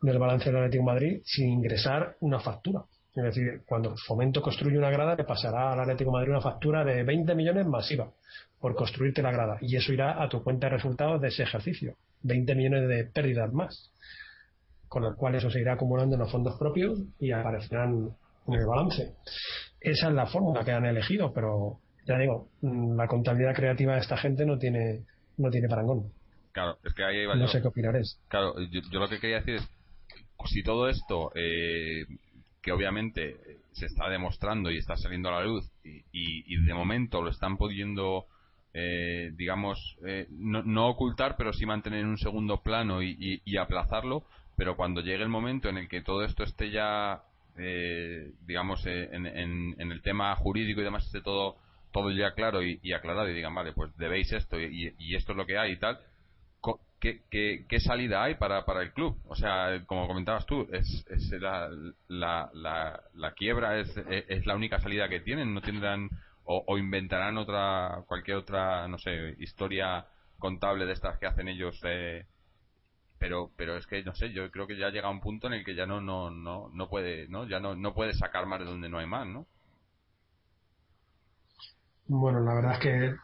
del 0.00 0.18
balance 0.18 0.46
del 0.46 0.56
Atlético 0.56 0.84
Madrid 0.84 1.20
sin 1.24 1.48
ingresar 1.48 2.16
una 2.20 2.38
factura. 2.38 2.82
Es 3.14 3.24
decir, 3.24 3.62
cuando 3.66 3.94
Fomento 4.06 4.40
construye 4.40 4.78
una 4.78 4.90
grada, 4.90 5.14
le 5.16 5.24
pasará 5.24 5.72
al 5.72 5.80
Atlético 5.80 6.12
Madrid 6.12 6.30
una 6.30 6.40
factura 6.40 6.82
de 6.84 7.02
20 7.02 7.34
millones 7.34 7.66
masiva 7.66 8.10
por 8.58 8.74
construirte 8.74 9.22
la 9.22 9.32
grada. 9.32 9.58
Y 9.60 9.76
eso 9.76 9.92
irá 9.92 10.22
a 10.22 10.28
tu 10.28 10.42
cuenta 10.42 10.68
de 10.68 10.76
resultados 10.76 11.20
de 11.20 11.28
ese 11.28 11.42
ejercicio. 11.42 11.96
20 12.22 12.54
millones 12.54 12.88
de 12.88 13.04
pérdidas 13.04 13.52
más. 13.52 13.92
Con 14.88 15.02
lo 15.02 15.14
cual 15.14 15.34
eso 15.34 15.50
se 15.50 15.60
irá 15.60 15.74
acumulando 15.74 16.14
en 16.14 16.20
los 16.20 16.30
fondos 16.30 16.56
propios 16.58 17.00
y 17.18 17.32
aparecerán 17.32 18.14
en 18.46 18.54
el 18.54 18.66
balance. 18.66 19.14
Esa 19.80 20.08
es 20.08 20.14
la 20.14 20.26
fórmula 20.26 20.64
que 20.64 20.72
han 20.72 20.86
elegido, 20.86 21.32
pero 21.32 21.78
ya 22.06 22.18
digo, 22.18 22.48
mm, 22.60 22.96
la 22.96 23.06
contabilidad 23.06 23.54
creativa 23.54 23.94
de 23.94 24.00
esta 24.00 24.16
gente 24.16 24.44
no 24.46 24.58
tiene, 24.58 25.04
no 25.36 25.50
tiene 25.50 25.68
parangón. 25.68 26.12
Claro, 26.52 26.78
es 26.84 26.92
que 26.94 27.04
ahí 27.04 27.26
No 27.26 27.48
sé 27.48 27.62
qué 27.62 27.68
opinares. 27.68 28.20
Claro, 28.28 28.54
yo, 28.70 28.80
lo 28.98 29.08
que 29.08 29.18
quería 29.18 29.38
decir 29.38 29.54
es, 29.54 29.68
si 30.46 30.62
todo 30.62 30.88
esto 30.88 31.32
eh, 31.34 32.04
que 32.60 32.72
obviamente 32.72 33.36
se 33.72 33.86
está 33.86 34.08
demostrando 34.08 34.70
y 34.70 34.78
está 34.78 34.96
saliendo 34.96 35.28
a 35.28 35.40
la 35.40 35.44
luz 35.44 35.70
y, 35.84 36.56
de 36.64 36.74
momento 36.74 37.22
lo 37.22 37.30
están 37.30 37.56
pudiendo 37.56 38.26
eh, 38.74 39.30
digamos 39.34 39.96
eh, 40.06 40.26
no, 40.30 40.88
ocultar 40.88 41.36
pero 41.36 41.52
sí 41.52 41.66
mantener 41.66 42.00
en 42.00 42.08
un 42.08 42.18
segundo 42.18 42.62
plano 42.62 43.02
y, 43.02 43.40
aplazarlo 43.56 44.24
pero 44.56 44.76
cuando 44.76 45.00
llegue 45.00 45.22
el 45.22 45.28
momento 45.28 45.68
en 45.68 45.78
el 45.78 45.88
que 45.88 46.02
todo 46.02 46.24
esto 46.24 46.44
esté 46.44 46.70
ya 46.70 47.22
eh, 47.58 48.32
digamos 48.46 48.84
en, 48.86 49.26
el 49.26 50.02
tema 50.02 50.34
jurídico 50.36 50.80
y 50.80 50.84
demás 50.84 51.04
esté 51.06 51.20
todo 51.20 51.56
todo 51.92 52.10
ya 52.10 52.32
claro 52.32 52.62
y, 52.62 52.92
aclarado 52.92 53.28
y 53.28 53.34
digan 53.34 53.54
vale 53.54 53.72
pues 53.72 53.94
debéis 53.96 54.32
esto 54.32 54.58
y, 54.58 55.14
esto 55.14 55.32
es 55.32 55.38
lo 55.38 55.46
que 55.46 55.58
hay 55.58 55.72
y 55.72 55.78
tal 55.78 55.98
¿qué, 57.02 57.64
qué, 57.68 57.80
salida 57.80 58.22
hay 58.22 58.36
para, 58.36 58.64
para 58.64 58.82
el 58.82 58.92
club? 58.92 59.20
O 59.26 59.34
sea, 59.34 59.84
como 59.86 60.06
comentabas 60.06 60.46
tú, 60.46 60.68
es, 60.72 61.04
es 61.10 61.30
la, 61.40 61.68
la, 62.08 62.50
la, 63.14 63.32
quiebra 63.32 63.80
es, 63.80 63.92
es, 64.06 64.46
la 64.46 64.54
única 64.54 64.78
salida 64.78 65.08
que 65.08 65.20
tienen, 65.20 65.52
no 65.52 65.60
tendrán 65.60 66.08
o, 66.44 66.78
inventarán 66.78 67.38
otra 67.38 68.04
cualquier 68.06 68.38
otra, 68.38 68.86
no 68.88 68.98
sé, 68.98 69.34
historia 69.38 70.06
contable 70.38 70.86
de 70.86 70.92
estas 70.92 71.18
que 71.18 71.26
hacen 71.26 71.48
ellos 71.48 71.80
eh, 71.84 72.26
pero 73.22 73.52
pero 73.56 73.76
es 73.76 73.86
que 73.86 74.02
no 74.02 74.12
sé 74.16 74.32
yo 74.32 74.50
creo 74.50 74.66
que 74.66 74.76
ya 74.76 74.90
llega 74.90 75.08
un 75.08 75.20
punto 75.20 75.46
en 75.46 75.52
el 75.52 75.64
que 75.64 75.76
ya 75.76 75.86
no 75.86 76.00
no 76.00 76.28
no 76.28 76.70
no 76.74 76.88
puede 76.88 77.28
no 77.28 77.48
ya 77.48 77.60
no 77.60 77.76
no 77.76 77.94
puede 77.94 78.14
sacar 78.14 78.46
más 78.46 78.58
de 78.58 78.64
donde 78.64 78.88
no 78.88 78.98
hay 78.98 79.06
más 79.06 79.28
no 79.28 79.46
bueno 82.08 82.40
la 82.40 82.54
verdad 82.54 82.72
es 82.72 82.78
que 82.80 83.14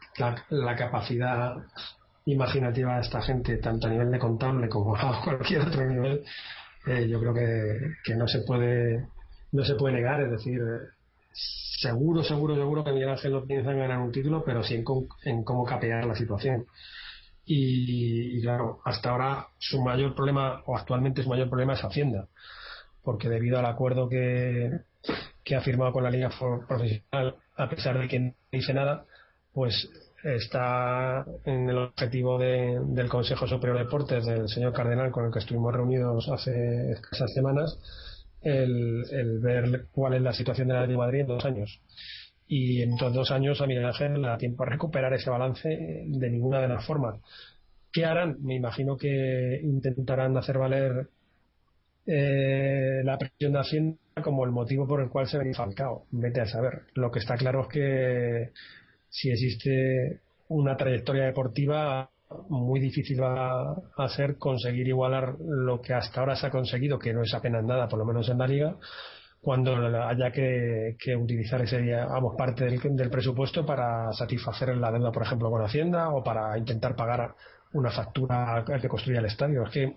la, 0.51 0.77
capacidad 0.77 1.57
imaginativa 2.27 2.95
de 2.95 3.01
esta 3.01 3.21
gente, 3.23 3.57
tanto 3.57 3.89
a 3.89 3.91
nivel 3.91 4.13
de 4.13 4.21
contable 4.21 4.69
como 4.69 4.95
a 4.97 5.21
cualquier 5.25 5.63
otro 5.63 5.85
nivel, 5.85 6.23
eh, 6.87 7.09
yo 7.09 7.19
creo 7.19 7.35
que, 7.35 7.95
que, 8.05 8.15
no 8.15 8.29
se 8.29 8.43
puede 8.43 9.09
no 9.51 9.65
se 9.65 9.75
puede 9.75 9.95
negar, 9.95 10.21
es 10.21 10.31
decir, 10.31 10.61
seguro, 11.33 12.23
seguro, 12.23 12.55
seguro 12.55 12.85
que 12.85 12.93
Miguel 12.93 13.09
Ángel 13.11 13.33
no 13.33 13.45
piensa 13.45 13.73
en 13.73 13.79
ganar 13.79 13.99
un 13.99 14.13
título, 14.13 14.45
pero 14.45 14.63
sí 14.63 14.75
en, 14.75 14.85
en 15.25 15.43
cómo 15.43 15.65
capear 15.65 16.05
la 16.05 16.15
situación. 16.15 16.67
Y, 17.51 18.43
claro, 18.43 18.81
hasta 18.85 19.11
ahora 19.11 19.47
su 19.59 19.81
mayor 19.81 20.15
problema, 20.15 20.63
o 20.67 20.77
actualmente 20.77 21.23
su 21.23 21.31
mayor 21.31 21.49
problema 21.49 21.73
es 21.73 21.83
Hacienda, 21.83 22.29
porque 23.03 23.31
debido 23.31 23.59
al 23.59 23.65
acuerdo 23.65 24.07
que, 24.07 24.81
que 25.43 25.57
ha 25.57 25.63
firmado 25.63 25.93
con 25.93 26.05
la 26.05 26.11
Liga 26.11 26.31
Profesional, 26.69 27.37
a 27.57 27.69
pesar 27.71 27.99
de 27.99 28.07
que 28.07 28.21
no 28.21 28.35
dice 28.53 28.75
nada, 28.75 29.07
pues 29.55 29.89
está 30.23 31.25
en 31.47 31.71
el 31.71 31.79
objetivo 31.79 32.39
del 32.39 33.09
Consejo 33.09 33.47
Superior 33.47 33.79
de 33.79 33.85
Deportes 33.85 34.27
del 34.27 34.49
señor 34.49 34.75
Cardenal 34.75 35.11
con 35.11 35.25
el 35.25 35.33
que 35.33 35.39
estuvimos 35.39 35.73
reunidos 35.73 36.29
hace 36.29 36.93
escasas 36.93 37.33
semanas 37.33 37.79
el, 38.43 39.39
ver 39.41 39.87
cuál 39.93 40.15
es 40.15 40.23
la 40.23 40.33
situación 40.33 40.69
de 40.69 40.75
la 40.75 40.87
de 40.87 40.97
Madrid 40.97 41.21
en 41.21 41.27
dos 41.29 41.45
años 41.45 41.81
y 42.49 42.83
en 42.83 42.95
estos 42.95 43.13
dos 43.13 43.31
años 43.31 43.61
a 43.61 43.67
Miguel 43.67 43.85
Ángel 43.85 44.21
le 44.21 44.29
da 44.29 44.39
tiempo 44.39 44.63
a 44.63 44.67
recuperar 44.67 45.13
ese 45.13 45.31
balance 45.31 45.69
de 45.69 46.31
ninguna 46.31 46.61
de 46.61 46.69
las 46.69 46.85
formas. 46.87 47.21
¿qué 47.93 48.05
harán? 48.05 48.37
me 48.43 48.55
imagino 48.55 48.97
que 48.97 49.61
intentarán 49.63 50.37
hacer 50.37 50.59
valer 50.59 51.09
eh, 52.07 53.01
la 53.05 53.19
presión 53.19 53.53
de 53.53 53.59
Hacienda 53.59 53.99
como 54.23 54.45
el 54.45 54.51
motivo 54.51 54.87
por 54.87 55.01
el 55.01 55.09
cual 55.09 55.27
se 55.27 55.39
ven 55.39 55.55
Falcao 55.55 56.07
vete 56.11 56.41
a 56.41 56.47
saber. 56.47 56.83
Lo 56.95 57.11
que 57.11 57.19
está 57.21 57.37
claro 57.37 57.63
es 57.63 57.69
que 57.69 58.51
si 59.09 59.31
existe 59.31 60.21
una 60.49 60.77
trayectoria 60.77 61.25
deportiva 61.25 62.11
muy 62.49 62.81
difícil 62.81 63.23
va 63.23 63.73
a 63.97 64.09
ser 64.09 64.37
conseguir 64.37 64.87
igualar 64.89 65.37
lo 65.41 65.81
que 65.81 65.95
hasta 65.95 66.21
ahora 66.21 66.37
se 66.37 66.47
ha 66.47 66.51
conseguido, 66.51 66.99
que 66.99 67.13
no 67.13 67.23
es 67.23 67.33
apenas 67.35 67.65
nada, 67.65 67.89
por 67.89 67.99
lo 67.99 68.05
menos 68.05 68.29
en 68.29 68.39
la 68.39 68.47
liga, 68.47 68.77
cuando 69.41 69.77
haya 69.77 70.31
que, 70.33 70.97
utilizar 71.17 71.63
ese 71.63 71.81
vamos, 72.07 72.35
parte 72.37 72.65
del, 72.65 73.11
presupuesto 73.11 73.65
para 73.65 74.13
satisfacer 74.13 74.77
la 74.77 74.91
deuda, 74.91 75.13
por 75.13 75.23
ejemplo, 75.23 75.51
con 75.51 75.63
Hacienda 75.63 76.11
o 76.11 76.23
para 76.23 76.59
intentar 76.59 76.97
pagar 76.97 77.35
una 77.73 77.91
factura 77.91 78.65
que 78.81 78.89
construya 78.89 79.21
el 79.21 79.27
estadio. 79.27 79.65
Es 79.65 79.71
que 79.71 79.97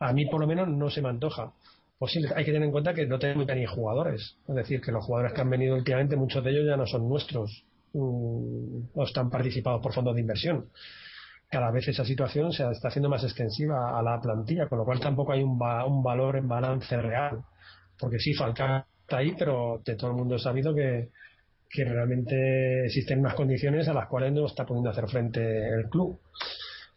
a 0.00 0.12
mí, 0.12 0.26
por 0.26 0.40
lo 0.40 0.46
menos, 0.46 0.68
no 0.68 0.90
se 0.90 1.02
me 1.02 1.08
antoja. 1.08 1.52
Posible. 1.98 2.30
Hay 2.36 2.44
que 2.44 2.52
tener 2.52 2.66
en 2.66 2.72
cuenta 2.72 2.94
que 2.94 3.06
no 3.06 3.18
tenemos 3.18 3.46
ni 3.46 3.66
jugadores. 3.66 4.36
Es 4.48 4.54
decir, 4.54 4.80
que 4.80 4.92
los 4.92 5.04
jugadores 5.04 5.32
que 5.32 5.40
han 5.40 5.50
venido 5.50 5.74
últimamente, 5.74 6.14
muchos 6.14 6.44
de 6.44 6.50
ellos 6.50 6.66
ya 6.66 6.76
no 6.76 6.86
son 6.86 7.08
nuestros 7.08 7.64
o 7.94 9.04
están 9.04 9.30
participados 9.30 9.82
por 9.82 9.92
fondos 9.92 10.14
de 10.14 10.20
inversión. 10.20 10.68
Cada 11.50 11.70
vez 11.70 11.88
esa 11.88 12.04
situación 12.04 12.52
se 12.52 12.70
está 12.70 12.88
haciendo 12.88 13.08
más 13.08 13.24
extensiva 13.24 13.98
a 13.98 14.02
la 14.02 14.20
plantilla, 14.20 14.68
con 14.68 14.78
lo 14.78 14.84
cual 14.84 15.00
tampoco 15.00 15.32
hay 15.32 15.42
un, 15.42 15.58
un 15.60 16.02
valor 16.02 16.36
en 16.36 16.46
balance 16.46 16.96
real. 17.00 17.42
Porque 17.98 18.18
sí, 18.18 18.34
Falcao 18.34 18.84
está 19.02 19.18
ahí, 19.18 19.34
pero 19.38 19.80
de 19.84 19.96
todo 19.96 20.10
el 20.10 20.16
mundo 20.16 20.36
ha 20.36 20.38
sabido 20.38 20.74
que, 20.74 21.08
que 21.70 21.84
realmente 21.84 22.86
existen 22.86 23.20
unas 23.20 23.34
condiciones 23.34 23.88
a 23.88 23.94
las 23.94 24.08
cuales 24.08 24.32
no 24.32 24.46
está 24.46 24.64
pudiendo 24.64 24.90
hacer 24.90 25.08
frente 25.08 25.40
el 25.40 25.88
club. 25.88 26.20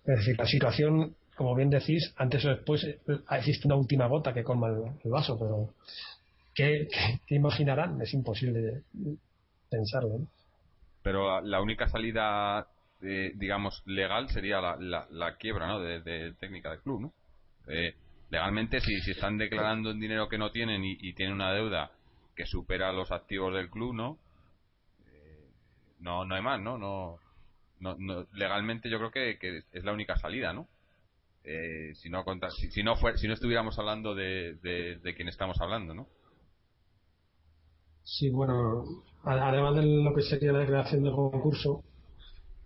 Es 0.05 0.17
decir, 0.17 0.37
la 0.37 0.45
situación, 0.45 1.15
como 1.35 1.55
bien 1.55 1.69
decís, 1.69 2.13
antes 2.17 2.43
o 2.45 2.49
después 2.49 2.85
existe 3.31 3.67
una 3.67 3.75
última 3.75 4.07
gota 4.07 4.33
que 4.33 4.43
colma 4.43 4.67
el, 4.69 5.11
vaso, 5.11 5.37
pero 5.37 5.73
¿qué, 6.55 6.87
qué, 7.27 7.35
imaginarán? 7.35 8.01
Es 8.01 8.13
imposible 8.13 8.83
pensarlo. 9.69 10.27
Pero 11.03 11.41
la 11.41 11.61
única 11.61 11.87
salida, 11.87 12.67
eh, 13.01 13.33
digamos, 13.35 13.83
legal 13.85 14.29
sería 14.29 14.61
la, 14.61 15.07
la, 15.09 15.35
quiebra, 15.37 15.67
¿no? 15.67 15.79
De, 15.79 16.33
técnica 16.39 16.71
del 16.71 16.81
club, 16.81 17.01
¿no? 17.01 17.13
Eh, 17.67 17.95
legalmente, 18.31 18.79
si, 18.79 18.99
si 19.01 19.11
están 19.11 19.37
declarando 19.37 19.91
en 19.91 19.99
dinero 19.99 20.27
que 20.27 20.37
no 20.37 20.51
tienen 20.51 20.83
y, 20.83 21.13
tienen 21.13 21.35
una 21.35 21.53
deuda 21.53 21.91
que 22.35 22.45
supera 22.45 22.91
los 22.93 23.11
activos 23.11 23.53
del 23.53 23.69
club, 23.69 23.93
¿no? 23.93 24.17
Eh, 25.05 25.49
no, 25.99 26.25
no 26.25 26.35
hay 26.35 26.41
más, 26.41 26.59
¿no? 26.59 26.77
No, 26.77 27.19
no, 27.79 28.27
legalmente 28.33 28.89
yo 28.89 28.97
creo 28.97 29.11
que, 29.11 29.37
que, 29.37 29.63
es 29.71 29.83
la 29.83 29.91
única 29.91 30.15
salida, 30.17 30.53
¿no? 30.53 30.67
si 31.95 32.09
no 32.11 32.23
si, 32.51 32.69
si, 32.69 32.83
no 32.83 32.95
fue, 32.95 33.17
si 33.17 33.27
no 33.27 33.33
estuviéramos 33.33 33.77
hablando 33.79 34.13
de, 34.13 34.53
de, 34.61 34.97
de 34.97 35.15
quien 35.15 35.27
estamos 35.27 35.59
hablando, 35.59 35.95
¿no? 35.95 36.07
Sí, 38.03 38.29
bueno, 38.29 39.03
además 39.23 39.75
de 39.75 39.83
lo 39.83 40.13
que 40.13 40.21
sería 40.21 40.51
la 40.51 40.65
creación 40.65 41.03
del 41.03 41.13
concurso, 41.13 41.83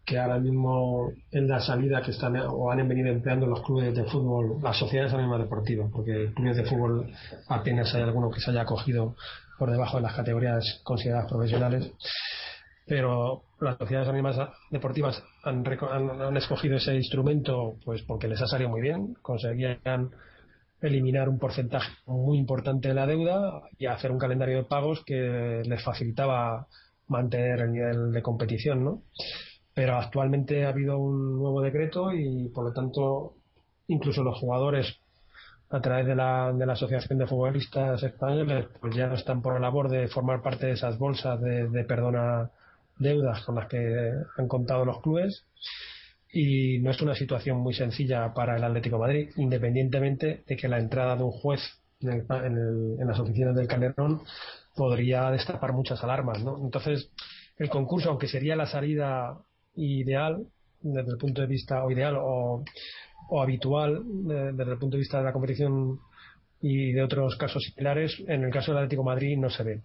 que 0.05 0.19
ahora 0.19 0.39
mismo 0.39 1.11
es 1.31 1.43
la 1.43 1.59
salida 1.59 2.01
que 2.01 2.11
están 2.11 2.35
o 2.37 2.71
han 2.71 2.87
venido 2.87 3.09
empleando 3.09 3.47
los 3.47 3.63
clubes 3.63 3.95
de 3.95 4.03
fútbol, 4.05 4.59
las 4.61 4.77
sociedades 4.77 5.13
anónimas 5.13 5.39
deportivas, 5.39 5.89
porque 5.91 6.31
clubes 6.35 6.57
de 6.57 6.65
fútbol 6.65 7.11
apenas 7.47 7.93
hay 7.95 8.03
alguno 8.03 8.29
que 8.29 8.39
se 8.39 8.51
haya 8.51 8.61
acogido 8.61 9.15
por 9.57 9.71
debajo 9.71 9.97
de 9.97 10.03
las 10.03 10.13
categorías 10.13 10.81
consideradas 10.83 11.29
profesionales. 11.29 11.91
Pero 12.85 13.41
las 13.59 13.77
sociedades 13.77 14.07
anónimas 14.07 14.37
deportivas 14.69 15.23
han, 15.43 15.65
han, 15.65 16.21
han 16.21 16.37
escogido 16.37 16.77
ese 16.77 16.95
instrumento 16.95 17.77
pues 17.83 18.03
porque 18.03 18.27
les 18.27 18.41
ha 18.41 18.47
salido 18.47 18.69
muy 18.69 18.81
bien, 18.81 19.15
conseguían 19.23 20.11
eliminar 20.81 21.29
un 21.29 21.39
porcentaje 21.39 21.91
muy 22.05 22.37
importante 22.37 22.89
de 22.89 22.93
la 22.93 23.07
deuda 23.07 23.63
y 23.79 23.87
hacer 23.87 24.11
un 24.11 24.19
calendario 24.19 24.57
de 24.57 24.63
pagos 24.65 25.03
que 25.03 25.63
les 25.65 25.83
facilitaba 25.83 26.67
mantener 27.07 27.61
el 27.61 27.71
nivel 27.71 28.11
de 28.11 28.21
competición, 28.21 28.83
¿no? 28.83 29.01
Pero 29.75 29.97
actualmente 29.97 30.65
ha 30.65 30.69
habido 30.69 30.97
un 30.97 31.37
nuevo 31.37 31.61
decreto 31.61 32.11
y 32.11 32.49
por 32.49 32.63
lo 32.63 32.73
tanto 32.73 33.33
incluso 33.87 34.23
los 34.23 34.39
jugadores 34.39 34.97
a 35.69 35.81
través 35.81 36.07
de 36.07 36.15
la, 36.15 36.53
de 36.53 36.65
la 36.65 36.73
Asociación 36.73 37.19
de 37.19 37.27
Futbolistas 37.27 38.01
Españoles 38.01 38.67
pues 38.79 38.95
ya 38.95 39.07
no 39.07 39.15
están 39.15 39.41
por 39.41 39.53
la 39.53 39.59
labor 39.59 39.89
de 39.89 40.07
formar 40.07 40.41
parte 40.41 40.67
de 40.67 40.73
esas 40.73 40.97
bolsas 40.97 41.41
de, 41.41 41.83
perdona 41.83 42.49
deudas 42.97 43.43
con 43.43 43.55
las 43.55 43.67
que 43.67 44.13
han 44.37 44.47
contado 44.47 44.85
los 44.85 45.01
clubes 45.01 45.45
y 46.31 46.79
no 46.79 46.91
es 46.91 47.01
una 47.01 47.15
situación 47.15 47.57
muy 47.57 47.73
sencilla 47.73 48.33
para 48.33 48.57
el 48.57 48.63
Atlético 48.63 48.99
Madrid, 48.99 49.29
independientemente 49.37 50.43
de 50.47 50.55
que 50.55 50.67
la 50.67 50.79
entrada 50.79 51.15
de 51.15 51.23
un 51.23 51.31
juez 51.31 51.61
en, 52.01 53.07
las 53.07 53.19
oficinas 53.19 53.55
del 53.55 53.67
Calderón 53.67 54.21
podría 54.75 55.31
destapar 55.31 55.73
muchas 55.73 56.03
alarmas, 56.03 56.43
¿no? 56.43 56.57
Entonces, 56.61 57.09
el 57.57 57.69
concurso, 57.69 58.09
aunque 58.09 58.27
sería 58.27 58.55
la 58.57 58.65
salida 58.65 59.37
ideal 59.75 60.45
desde 60.81 61.11
el 61.11 61.17
punto 61.17 61.41
de 61.41 61.47
vista 61.47 61.83
o 61.83 61.91
ideal 61.91 62.15
o, 62.19 62.63
habitual 63.41 64.03
desde 64.05 64.71
el 64.71 64.77
punto 64.77 64.97
de 64.97 64.99
vista 64.99 65.17
de 65.17 65.23
la 65.23 65.33
competición 65.33 65.99
y 66.61 66.91
de 66.91 67.03
otros 67.03 67.35
casos 67.37 67.63
similares, 67.63 68.15
en 68.27 68.43
el 68.43 68.51
caso 68.51 68.71
del 68.71 68.79
Atlético 68.79 69.03
Madrid 69.03 69.37
no 69.37 69.49
se 69.49 69.63
ve. 69.63 69.81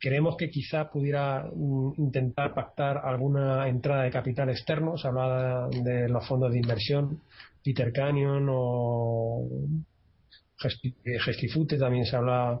Creemos 0.00 0.36
que 0.36 0.48
quizá 0.48 0.88
pudiera 0.90 1.48
mm, 1.52 1.94
intentar 1.98 2.54
pactar 2.54 2.98
alguna 2.98 3.68
entrada 3.68 4.04
de 4.04 4.10
capital 4.10 4.48
externo. 4.48 4.96
Se 4.96 5.08
hablaba 5.08 5.68
de 5.68 6.08
los 6.08 6.26
fondos 6.26 6.52
de 6.52 6.58
inversión, 6.58 7.20
Peter 7.64 7.92
Canyon 7.92 8.46
o 8.48 9.48
Gestifute, 11.24 11.78
también 11.78 12.04
se 12.04 12.16
habla 12.16 12.60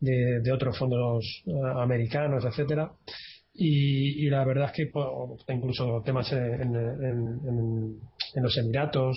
de, 0.00 0.52
otros 0.52 0.78
fondos 0.78 1.42
eh, 1.46 1.52
americanos, 1.76 2.44
etcétera. 2.44 2.92
Y, 3.56 4.28
la 4.30 4.44
verdad 4.44 4.72
es 4.74 4.90
que 5.46 5.52
incluso 5.52 6.02
temas 6.04 6.32
en, 6.32 6.74
en, 6.74 8.42
los 8.42 8.56
Emiratos. 8.58 9.16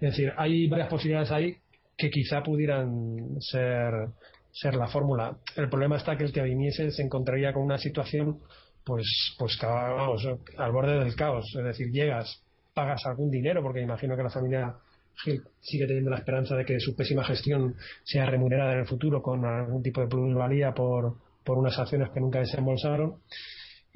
Es 0.00 0.10
decir, 0.10 0.32
hay 0.36 0.68
varias 0.68 0.88
posibilidades 0.88 1.32
ahí 1.32 1.56
que 1.96 2.10
quizá 2.10 2.42
pudieran 2.42 3.40
ser 3.40 4.08
ser 4.54 4.76
la 4.76 4.86
fórmula. 4.86 5.36
El 5.56 5.68
problema 5.68 5.96
está 5.96 6.16
que 6.16 6.24
el 6.24 6.32
que 6.32 6.42
viniese 6.42 6.90
se 6.92 7.02
encontraría 7.02 7.52
con 7.52 7.64
una 7.64 7.76
situación, 7.76 8.38
pues, 8.84 9.34
pues 9.36 9.58
vamos, 9.60 10.26
al 10.56 10.72
borde 10.72 10.98
del 11.00 11.16
caos. 11.16 11.52
Es 11.58 11.64
decir, 11.64 11.90
llegas, 11.90 12.40
pagas 12.72 13.04
algún 13.04 13.30
dinero, 13.30 13.62
porque 13.62 13.80
imagino 13.80 14.16
que 14.16 14.22
la 14.22 14.30
familia 14.30 14.76
Gil 15.16 15.42
sigue 15.60 15.86
teniendo 15.86 16.10
la 16.10 16.18
esperanza 16.18 16.56
de 16.56 16.64
que 16.64 16.78
su 16.80 16.94
pésima 16.94 17.24
gestión 17.24 17.74
sea 18.04 18.26
remunerada 18.26 18.72
en 18.72 18.80
el 18.80 18.86
futuro 18.86 19.22
con 19.22 19.44
algún 19.44 19.82
tipo 19.82 20.00
de 20.00 20.06
plusvalía 20.06 20.72
por, 20.72 21.16
por 21.44 21.58
unas 21.58 21.78
acciones 21.78 22.10
que 22.10 22.20
nunca 22.20 22.38
desembolsaron. 22.38 23.16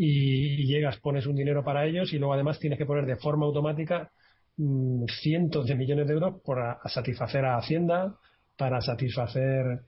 Y, 0.01 0.65
llegas, 0.67 0.97
pones 0.99 1.27
un 1.27 1.35
dinero 1.35 1.65
para 1.65 1.85
ellos 1.85 2.13
y 2.13 2.19
luego 2.19 2.33
además 2.33 2.59
tienes 2.61 2.79
que 2.79 2.87
poner 2.87 3.05
de 3.05 3.17
forma 3.17 3.47
automática 3.47 4.11
mm, 4.57 5.05
cientos 5.21 5.67
de 5.67 5.75
millones 5.75 6.07
de 6.07 6.15
euros 6.15 6.41
para 6.47 6.79
satisfacer 6.87 7.45
a 7.45 7.57
Hacienda, 7.57 8.15
para 8.57 8.81
satisfacer 8.81 9.81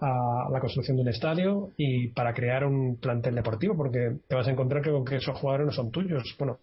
a 0.00 0.48
la 0.50 0.60
construcción 0.60 0.96
de 0.96 1.02
un 1.02 1.08
estadio 1.08 1.70
y 1.76 2.08
para 2.08 2.32
crear 2.32 2.64
un 2.64 2.98
plantel 3.00 3.34
deportivo, 3.34 3.76
porque 3.76 4.18
te 4.28 4.36
vas 4.36 4.46
a 4.46 4.52
encontrar 4.52 4.80
que, 4.80 4.92
que 5.04 5.16
esos 5.16 5.36
jugadores 5.36 5.66
no 5.66 5.72
son 5.72 5.90
tuyos. 5.90 6.36
Bueno, 6.38 6.60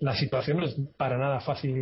la 0.00 0.14
situación 0.14 0.58
no 0.58 0.66
es 0.66 0.76
para 0.96 1.16
nada 1.16 1.40
fácil. 1.40 1.74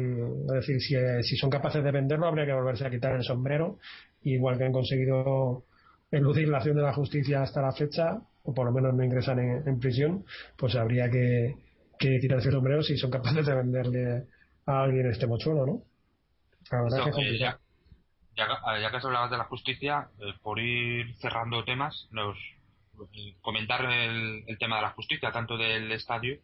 Es 0.46 0.66
decir, 0.66 0.80
si, 0.80 0.94
si 1.22 1.36
son 1.36 1.50
capaces 1.50 1.82
de 1.82 1.90
venderlo, 1.90 2.26
habría 2.26 2.46
que 2.46 2.52
volverse 2.52 2.86
a 2.86 2.90
quitar 2.90 3.14
el 3.16 3.24
sombrero, 3.24 3.78
igual 4.22 4.58
que 4.58 4.64
han 4.64 4.72
conseguido 4.72 5.64
eludir 6.10 6.48
la 6.48 6.58
acción 6.58 6.76
de 6.76 6.82
la 6.82 6.94
justicia 6.94 7.42
hasta 7.42 7.60
la 7.60 7.72
fecha, 7.72 8.20
o 8.46 8.54
por 8.54 8.66
lo 8.66 8.72
menos 8.72 8.94
no 8.94 9.04
ingresan 9.04 9.38
en, 9.38 9.80
prisión, 9.80 10.24
pues 10.56 10.74
habría 10.76 11.10
que, 11.10 11.56
que 11.98 12.18
quitarse 12.20 12.48
el 12.48 12.54
sombrero 12.54 12.82
si 12.82 12.96
son 12.96 13.10
capaces 13.10 13.44
de 13.44 13.54
venderle 13.54 14.26
a 14.66 14.82
alguien 14.82 15.10
este 15.10 15.26
mochuelo, 15.26 15.66
¿no? 15.66 15.82
La 16.70 16.82
verdad 16.82 17.04
que 17.04 17.10
es 17.10 17.14
complicado 17.14 17.60
ya, 18.36 18.46
ya 18.80 18.90
que 18.90 18.96
has 18.96 19.04
hablado 19.04 19.28
de 19.28 19.38
la 19.38 19.44
justicia, 19.44 20.08
eh, 20.20 20.34
por 20.42 20.60
ir 20.60 21.16
cerrando 21.16 21.64
temas, 21.64 22.06
nos 22.10 22.36
eh, 23.14 23.34
comentar 23.40 23.84
el, 23.84 24.44
tema 24.58 24.76
de 24.76 24.82
la 24.82 24.90
justicia, 24.90 25.32
tanto 25.32 25.56
del 25.56 25.90
estadio 25.92 26.38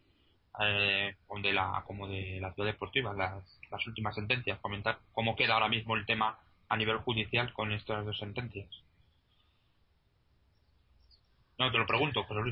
eh, 0.61 1.17
como, 1.27 1.43
de 1.43 1.53
la, 1.53 1.85
como 1.87 2.09
de 2.09 2.39
la 2.41 2.53
ciudad 2.55 2.71
deportiva, 2.71 3.13
las, 3.13 3.61
las 3.71 3.87
últimas 3.87 4.15
sentencias, 4.15 4.59
comentar 4.61 4.99
cómo 5.13 5.37
queda 5.37 5.55
ahora 5.55 5.69
mismo 5.69 5.95
el 5.95 6.07
tema 6.07 6.39
a 6.69 6.77
nivel 6.77 6.97
judicial 6.99 7.53
con 7.53 7.73
estas 7.73 8.07
dos 8.07 8.19
sentencias. 8.19 8.69
No, 11.59 11.71
te 11.71 11.79
lo 11.79 11.87
pregunto, 11.87 12.25
pero 12.29 12.45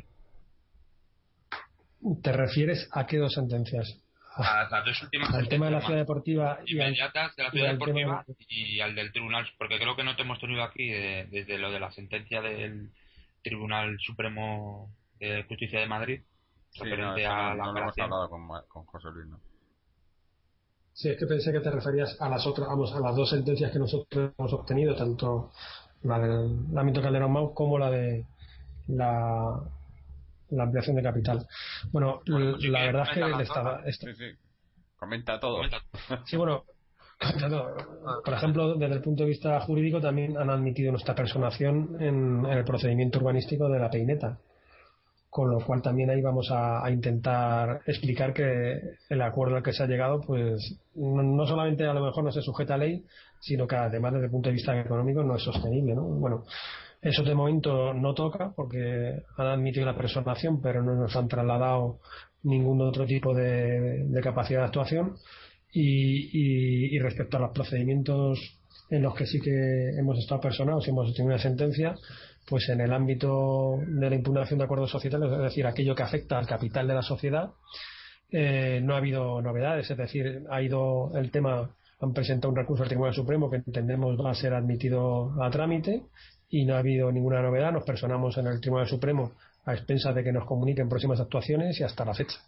¿Te 2.23 2.33
refieres 2.33 2.89
a 2.93 3.07
qué 3.07 3.19
dos 3.19 3.35
sentencias? 3.35 4.01
a 4.37 4.69
las 4.71 4.85
dos 4.85 5.03
últimas 5.03 5.35
al 5.35 5.49
tema 5.49 5.67
de 5.67 5.73
la 5.73 5.81
ciudad 5.81 5.99
deportiva 5.99 6.61
y 6.65 6.81
al, 6.81 6.95
de 6.95 7.01
la 7.43 7.51
ciudad 7.51 7.73
deportiva 7.73 8.25
y 8.49 8.81
al 8.81 8.95
del 8.95 9.13
tribunal 9.13 9.47
porque 9.59 9.77
creo 9.79 9.97
que 9.97 10.05
no 10.05 10.15
te 10.17 10.23
hemos 10.23 10.39
tenido 10.39 10.63
aquí 10.63 10.89
desde 10.89 11.59
lo 11.59 11.71
de 11.71 11.81
la 11.81 11.91
sentencia 11.91 12.41
del 12.41 12.91
Tribunal 13.43 13.99
Supremo 13.99 14.95
de 15.19 15.45
Justicia 15.45 15.81
de 15.81 15.87
Madrid 15.87 16.21
referente 16.79 17.27
a 17.27 17.55
la 17.55 17.65
no 17.73 17.79
hemos 17.79 17.99
hablado 17.99 18.31
con, 18.31 18.49
con, 18.69 18.85
José 18.87 19.09
Luis 19.13 19.27
¿no? 19.27 19.41
Sí, 20.93 21.09
es 21.09 21.19
que 21.19 21.27
pensé 21.27 21.53
que 21.53 21.61
te 21.61 21.71
referías 21.71 22.17
a 22.21 22.29
las 22.29 22.47
otras, 22.47 22.69
vamos, 22.69 22.93
a 22.95 23.01
las 23.01 23.17
dos 23.17 23.31
sentencias 23.31 23.73
que 23.73 23.79
nosotros 23.79 24.33
hemos 24.37 24.53
obtenido, 24.53 24.95
tanto 24.95 25.51
la 26.03 26.19
del 26.19 26.77
ámbito 26.77 27.01
Calderón 27.01 27.33
Mau 27.33 27.55
como 27.55 27.79
la 27.79 27.91
de 27.91 28.27
la 28.96 29.61
la 30.50 30.64
ampliación 30.64 30.96
de 30.96 31.03
capital. 31.03 31.46
Bueno, 31.92 32.20
pues 32.26 32.62
la 32.64 32.83
verdad 32.83 33.07
es 33.87 33.98
que. 33.98 34.14
Sí, 34.14 34.14
sí. 34.14 34.38
Comenta 34.96 35.40
todo. 35.40 35.62
Sí, 36.26 36.37
bueno, 36.37 36.64
por 38.24 38.35
ejemplo, 38.35 38.74
desde 38.74 38.94
el 38.94 39.03
punto 39.03 39.22
de 39.22 39.31
vista 39.31 39.61
jurídico 39.61 40.00
también 40.00 40.37
han 40.37 40.50
admitido 40.50 40.90
nuestra 40.90 41.14
personación 41.14 41.96
en, 42.00 42.44
el 42.46 42.64
procedimiento 42.64 43.18
urbanístico 43.18 43.68
de 43.68 43.79
la 43.79 43.90
peineta. 43.90 44.38
Con 45.31 45.48
lo 45.48 45.61
cual 45.64 45.81
también 45.81 46.11
ahí 46.11 46.20
vamos 46.20 46.50
a, 46.50 46.90
intentar 46.90 47.83
explicar 47.87 48.35
que 48.35 48.81
el 49.09 49.22
acuerdo 49.22 49.57
al 49.57 49.62
que 49.62 49.72
se 49.72 49.85
ha 49.85 49.87
llegado, 49.87 50.20
pues 50.20 50.76
no, 50.96 51.46
solamente 51.46 51.87
a 51.87 51.94
lo 51.94 52.05
mejor 52.05 52.24
no 52.24 52.33
se 52.33 52.42
sujeta 52.42 52.74
a 52.74 52.79
ley, 52.79 53.05
sino 53.38 53.66
que 53.66 53.76
además 53.76 54.14
desde 54.14 54.26
el 54.26 54.33
punto 54.33 54.48
de 54.48 54.55
vista 54.55 54.79
económico 54.79 55.22
no 55.22 55.37
es 55.37 55.42
sostenible, 55.42 55.94
¿no? 55.94 56.03
Bueno, 56.03 56.44
eso 57.03 57.23
de 57.23 57.35
momento 57.35 57.95
no 57.95 58.15
toca 58.15 58.53
porque 58.55 59.23
han 59.37 59.47
admitido 59.47 59.87
la 59.87 59.97
personación, 59.97 60.61
pero 60.61 60.83
no 60.83 60.95
nos 60.95 61.17
han 61.17 61.29
trasladado 61.29 62.01
ningún 62.43 62.81
otro 62.83 63.07
tipo 63.07 63.35
de, 63.35 64.07
capacidad 64.23 64.61
de 64.61 64.67
actuación. 64.67 65.17
Y, 65.73 66.99
respecto 66.99 67.37
a 67.37 67.41
los 67.41 67.53
procedimientos 67.53 68.39
en 68.91 69.03
los 69.03 69.15
que 69.15 69.25
sí 69.27 69.41
que 69.41 69.91
hemos 69.99 70.19
estado 70.19 70.41
personados 70.41 70.87
y 70.87 70.91
hemos 70.91 71.09
obtenido 71.09 71.35
una 71.35 71.43
sentencia, 71.43 71.95
pues 72.49 72.69
en 72.69 72.81
el 72.81 72.93
ámbito 72.93 73.79
de 73.87 74.11
la 74.11 74.17
impugnación 74.17 74.59
de 74.59 74.65
acuerdos 74.65 74.91
societales, 74.91 75.31
es 75.33 75.39
decir, 75.39 75.67
aquello 75.67 75.95
que 75.95 76.03
afecta 76.03 76.39
al 76.39 76.47
capital 76.47 76.89
de 76.89 76.95
la 76.95 77.03
sociedad, 77.03 77.51
eh, 78.33 78.81
no 78.83 78.95
ha 78.95 78.99
habido 78.99 79.41
novedades, 79.41 79.91
es 79.91 79.97
decir, 79.97 80.43
ha 80.51 80.61
ido 80.61 81.13
el 81.17 81.31
tema, 81.31 81.71
han 82.01 82.13
presentado 82.13 82.51
un 82.51 82.57
recurso 82.57 82.83
al 82.83 82.89
Tribunal 82.89 83.15
Supremo 83.15 83.49
que 83.49 83.57
entendemos 83.57 84.19
va 84.19 84.33
a 84.33 84.35
ser 84.35 84.55
admitido 84.55 85.41
a 85.41 85.51
trámite 85.51 86.03
y 86.51 86.65
no 86.65 86.75
ha 86.75 86.79
habido 86.79 87.11
ninguna 87.13 87.41
novedad. 87.41 87.73
Nos 87.73 87.85
personamos 87.85 88.37
en 88.37 88.49
el 88.49 88.61
Tribunal 88.61 88.89
Supremo 88.89 89.33
a 89.65 89.73
expensas 89.73 90.15
de 90.15 90.25
que 90.25 90.33
nos 90.33 90.45
comuniquen 90.45 90.89
próximas 90.89 91.21
actuaciones 91.21 91.79
y 91.81 91.85
hasta 91.85 92.05
la 92.05 92.15
fecha. 92.15 92.39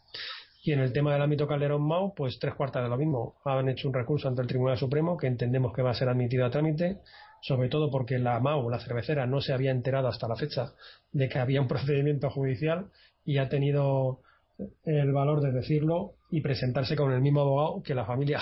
Y 0.65 0.73
en 0.73 0.81
el 0.81 0.93
tema 0.93 1.13
del 1.13 1.23
ámbito 1.23 1.47
Calderón 1.47 1.83
Mau, 1.83 2.15
pues 2.15 2.39
tres 2.39 2.55
cuartas 2.55 2.83
de 2.83 2.89
lo 2.89 2.97
mismo. 2.97 3.35
Han 3.45 3.69
hecho 3.69 3.89
un 3.89 3.95
recurso 3.95 4.29
ante 4.29 4.43
el 4.43 4.49
Tribunal 4.49 4.79
Supremo 4.79 5.17
que 5.17 5.27
entendemos 5.27 5.73
que 5.73 5.83
va 5.83 5.91
a 5.91 5.95
ser 5.95 6.09
admitido 6.09 6.47
a 6.47 6.51
trámite, 6.51 6.99
sobre 7.41 7.69
todo 7.69 7.91
porque 7.91 8.19
la 8.19 8.39
Mau, 8.39 8.69
la 8.71 8.79
cervecera, 8.79 9.27
no 9.27 9.41
se 9.41 9.53
había 9.53 9.71
enterado 9.71 10.09
hasta 10.09 10.29
la 10.29 10.37
fecha 10.37 10.73
de 11.13 11.29
que 11.29 11.39
había 11.39 11.61
un 11.61 11.69
procedimiento 11.69 12.31
judicial 12.31 12.87
y 13.25 13.39
ha 13.39 13.49
tenido 13.49 14.21
el 14.85 15.13
valor 15.13 15.41
de 15.41 15.51
decirlo 15.51 16.15
y 16.31 16.41
presentarse 16.41 16.97
con 16.97 17.13
el 17.13 17.21
mismo 17.21 17.41
abogado 17.41 17.83
que 17.83 17.95
la 17.95 18.05
familia 18.05 18.41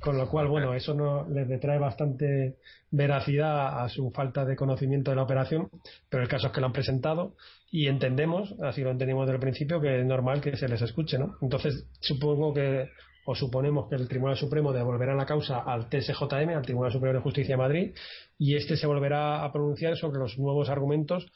Con 0.00 0.16
lo 0.16 0.28
cual, 0.28 0.48
bueno, 0.48 0.74
eso 0.74 0.94
no 0.94 1.28
les 1.28 1.46
detrae 1.46 1.78
bastante 1.78 2.56
veracidad 2.90 3.82
a 3.84 3.88
su 3.88 4.10
falta 4.10 4.44
de 4.46 4.56
conocimiento 4.56 5.10
de 5.10 5.16
la 5.16 5.24
operación, 5.24 5.68
pero 6.08 6.22
el 6.22 6.28
caso 6.28 6.46
es 6.46 6.52
que 6.52 6.60
lo 6.60 6.66
han 6.66 6.72
presentado 6.72 7.34
y 7.70 7.86
entendemos, 7.86 8.54
así 8.62 8.82
lo 8.82 8.90
entendimos 8.90 9.26
desde 9.26 9.36
el 9.36 9.40
principio, 9.40 9.80
que 9.80 10.00
es 10.00 10.06
normal 10.06 10.40
que 10.40 10.56
se 10.56 10.68
les 10.68 10.80
escuche, 10.80 11.18
¿no? 11.18 11.36
Entonces, 11.42 11.86
supongo 12.00 12.54
que, 12.54 12.88
o 13.26 13.34
suponemos 13.34 13.90
que 13.90 13.96
el 13.96 14.08
Tribunal 14.08 14.36
Supremo 14.36 14.72
devolverá 14.72 15.14
la 15.14 15.26
causa 15.26 15.60
al 15.60 15.90
TSJM, 15.90 16.56
al 16.56 16.62
Tribunal 16.62 16.92
Superior 16.92 17.16
de 17.16 17.22
Justicia 17.22 17.54
de 17.56 17.62
Madrid, 17.62 17.94
y 18.38 18.56
este 18.56 18.76
se 18.76 18.86
volverá 18.86 19.44
a 19.44 19.52
pronunciar 19.52 19.96
sobre 19.96 20.18
los 20.18 20.38
nuevos 20.38 20.70
argumentos 20.70 21.30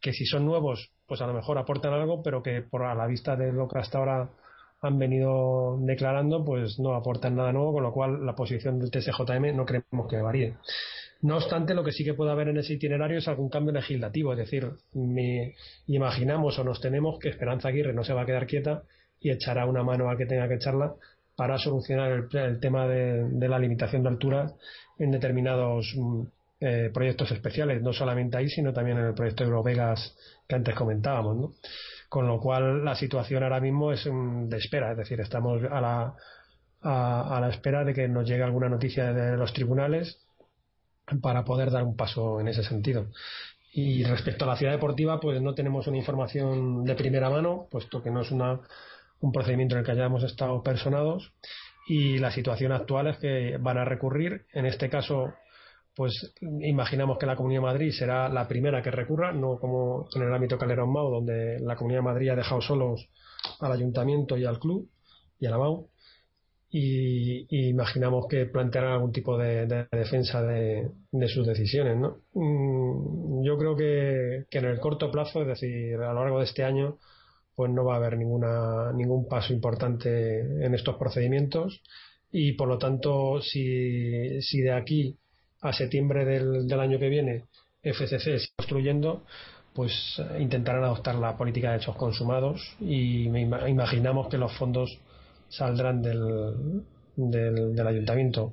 que 0.00 0.12
si 0.12 0.26
son 0.26 0.44
nuevos, 0.44 0.92
pues 1.06 1.20
a 1.22 1.26
lo 1.26 1.32
mejor 1.32 1.58
aportan 1.58 1.94
algo, 1.94 2.22
pero 2.22 2.42
que 2.42 2.60
por 2.60 2.84
a 2.84 2.94
la 2.94 3.06
vista 3.06 3.36
de 3.36 3.52
lo 3.52 3.66
que 3.66 3.78
hasta 3.78 3.98
ahora 3.98 4.30
han 4.84 4.98
venido 4.98 5.78
declarando, 5.80 6.44
pues 6.44 6.78
no 6.78 6.94
aportan 6.94 7.36
nada 7.36 7.52
nuevo, 7.52 7.72
con 7.72 7.82
lo 7.82 7.92
cual 7.92 8.24
la 8.26 8.34
posición 8.34 8.78
del 8.78 8.90
TSJM 8.90 9.56
no 9.56 9.64
creemos 9.64 10.08
que 10.08 10.20
varíe. 10.20 10.54
No 11.22 11.36
obstante, 11.36 11.74
lo 11.74 11.82
que 11.82 11.92
sí 11.92 12.04
que 12.04 12.12
puede 12.12 12.32
haber 12.32 12.48
en 12.48 12.58
ese 12.58 12.74
itinerario 12.74 13.16
es 13.16 13.26
algún 13.28 13.48
cambio 13.48 13.72
legislativo, 13.72 14.32
es 14.32 14.38
decir, 14.38 14.68
imaginamos 15.86 16.58
o 16.58 16.64
nos 16.64 16.82
tenemos 16.82 17.18
que 17.18 17.30
Esperanza 17.30 17.68
Aguirre 17.68 17.94
no 17.94 18.04
se 18.04 18.12
va 18.12 18.22
a 18.22 18.26
quedar 18.26 18.46
quieta 18.46 18.82
y 19.20 19.30
echará 19.30 19.64
una 19.64 19.82
mano 19.82 20.10
al 20.10 20.18
que 20.18 20.26
tenga 20.26 20.46
que 20.48 20.56
echarla 20.56 20.94
para 21.34 21.56
solucionar 21.56 22.28
el, 22.30 22.60
tema 22.60 22.86
de, 22.86 23.48
la 23.48 23.58
limitación 23.58 24.02
de 24.02 24.10
altura 24.10 24.52
en 24.98 25.10
determinados 25.12 25.94
mm, 25.96 26.22
eh, 26.60 26.90
proyectos 26.92 27.32
especiales, 27.32 27.80
no 27.80 27.94
solamente 27.94 28.36
ahí, 28.36 28.48
sino 28.50 28.74
también 28.74 28.98
en 28.98 29.06
el 29.06 29.14
proyecto 29.14 29.44
de 29.44 29.48
Eurovegas 29.48 30.14
que 30.46 30.56
antes 30.56 30.74
comentábamos. 30.74 31.36
¿no? 31.36 31.52
Con 32.14 32.28
lo 32.28 32.38
cual 32.38 32.84
la 32.84 32.94
situación 32.94 33.42
ahora 33.42 33.58
mismo 33.58 33.90
es 33.90 34.04
de 34.04 34.56
espera, 34.56 34.92
es 34.92 34.96
decir, 34.96 35.18
estamos 35.20 35.60
a 35.68 35.80
la, 35.80 36.14
a, 36.80 37.40
la 37.40 37.48
espera 37.48 37.82
de 37.82 37.92
que 37.92 38.06
nos 38.06 38.24
llegue 38.24 38.44
alguna 38.44 38.68
noticia 38.68 39.12
de 39.12 39.36
los 39.36 39.52
tribunales 39.52 40.20
para 41.20 41.44
poder 41.44 41.72
dar 41.72 41.82
un 41.82 41.96
paso 41.96 42.38
en 42.38 42.46
ese 42.46 42.62
sentido. 42.62 43.08
Y 43.72 44.04
respecto 44.04 44.44
a 44.44 44.46
la 44.46 44.56
ciudad 44.56 44.70
deportiva, 44.70 45.18
pues 45.18 45.42
no 45.42 45.56
tenemos 45.56 45.88
una 45.88 45.96
información 45.96 46.84
de 46.84 46.94
primera 46.94 47.30
mano, 47.30 47.66
puesto 47.68 48.00
que 48.00 48.12
no 48.12 48.20
es 48.20 48.30
una, 48.30 48.60
un 49.18 49.32
procedimiento 49.32 49.74
en 49.74 49.80
el 49.80 49.84
que 49.84 49.90
hayamos 49.90 50.22
estado 50.22 50.62
personados. 50.62 51.32
Y 51.88 52.18
la 52.18 52.30
situación 52.30 52.70
actual 52.70 53.08
es 53.08 53.16
que 53.18 53.56
van 53.58 53.78
a 53.78 53.84
recurrir. 53.84 54.46
En 54.52 54.66
este 54.66 54.88
caso, 54.88 55.34
pues 55.94 56.34
imaginamos 56.40 57.18
que 57.18 57.26
la 57.26 57.36
Comunidad 57.36 57.60
de 57.60 57.66
Madrid 57.66 57.92
será 57.92 58.28
la 58.28 58.48
primera 58.48 58.82
que 58.82 58.90
recurra, 58.90 59.32
no 59.32 59.58
como 59.58 60.08
en 60.14 60.22
el 60.22 60.34
ámbito 60.34 60.58
Calderón 60.58 60.92
Mau, 60.92 61.10
donde 61.10 61.60
la 61.60 61.76
Comunidad 61.76 62.00
de 62.00 62.04
Madrid 62.04 62.28
ha 62.30 62.36
dejado 62.36 62.60
solos 62.60 63.08
al 63.60 63.72
Ayuntamiento 63.72 64.36
y 64.36 64.44
al 64.44 64.58
club 64.58 64.88
y 65.38 65.46
a 65.46 65.50
la 65.50 65.58
MAU 65.58 65.88
y, 66.76 67.68
imaginamos 67.68 68.26
que 68.28 68.46
plantearán 68.46 68.94
algún 68.94 69.12
tipo 69.12 69.38
de, 69.38 69.86
defensa 69.92 70.42
de, 70.42 70.90
sus 71.28 71.46
decisiones. 71.46 71.96
¿no? 71.96 72.18
Mm, 72.32 73.44
yo 73.44 73.56
creo 73.56 73.76
que, 73.76 74.46
en 74.50 74.64
el 74.64 74.80
corto 74.80 75.08
plazo, 75.10 75.42
es 75.42 75.46
decir, 75.46 75.94
a 75.96 76.12
lo 76.12 76.22
largo 76.24 76.38
de 76.40 76.46
este 76.46 76.64
año, 76.64 76.98
pues 77.54 77.70
no 77.70 77.84
va 77.84 77.94
a 77.94 77.96
haber 77.98 78.18
ninguna, 78.18 78.92
ningún 78.92 79.28
paso 79.28 79.52
importante 79.52 80.40
en 80.66 80.74
estos 80.74 80.96
procedimientos 80.96 81.80
y 82.32 82.54
por 82.54 82.66
lo 82.66 82.78
tanto 82.78 83.40
si, 83.40 84.42
si 84.42 84.60
de 84.60 84.72
aquí 84.72 85.16
a 85.64 85.72
septiembre 85.72 86.24
del, 86.24 86.66
del 86.66 86.80
año 86.80 86.98
que 86.98 87.08
viene 87.08 87.44
FCC 87.82 88.20
sigue 88.20 88.48
construyendo 88.56 89.24
pues 89.74 90.22
intentarán 90.38 90.84
adoptar 90.84 91.16
la 91.16 91.36
política 91.36 91.72
de 91.72 91.78
hechos 91.78 91.96
consumados 91.96 92.76
y 92.80 93.24
imaginamos 93.24 94.28
que 94.28 94.38
los 94.38 94.56
fondos 94.56 94.98
saldrán 95.48 96.00
del, 96.00 96.84
del, 97.16 97.86
ayuntamiento. 97.86 98.52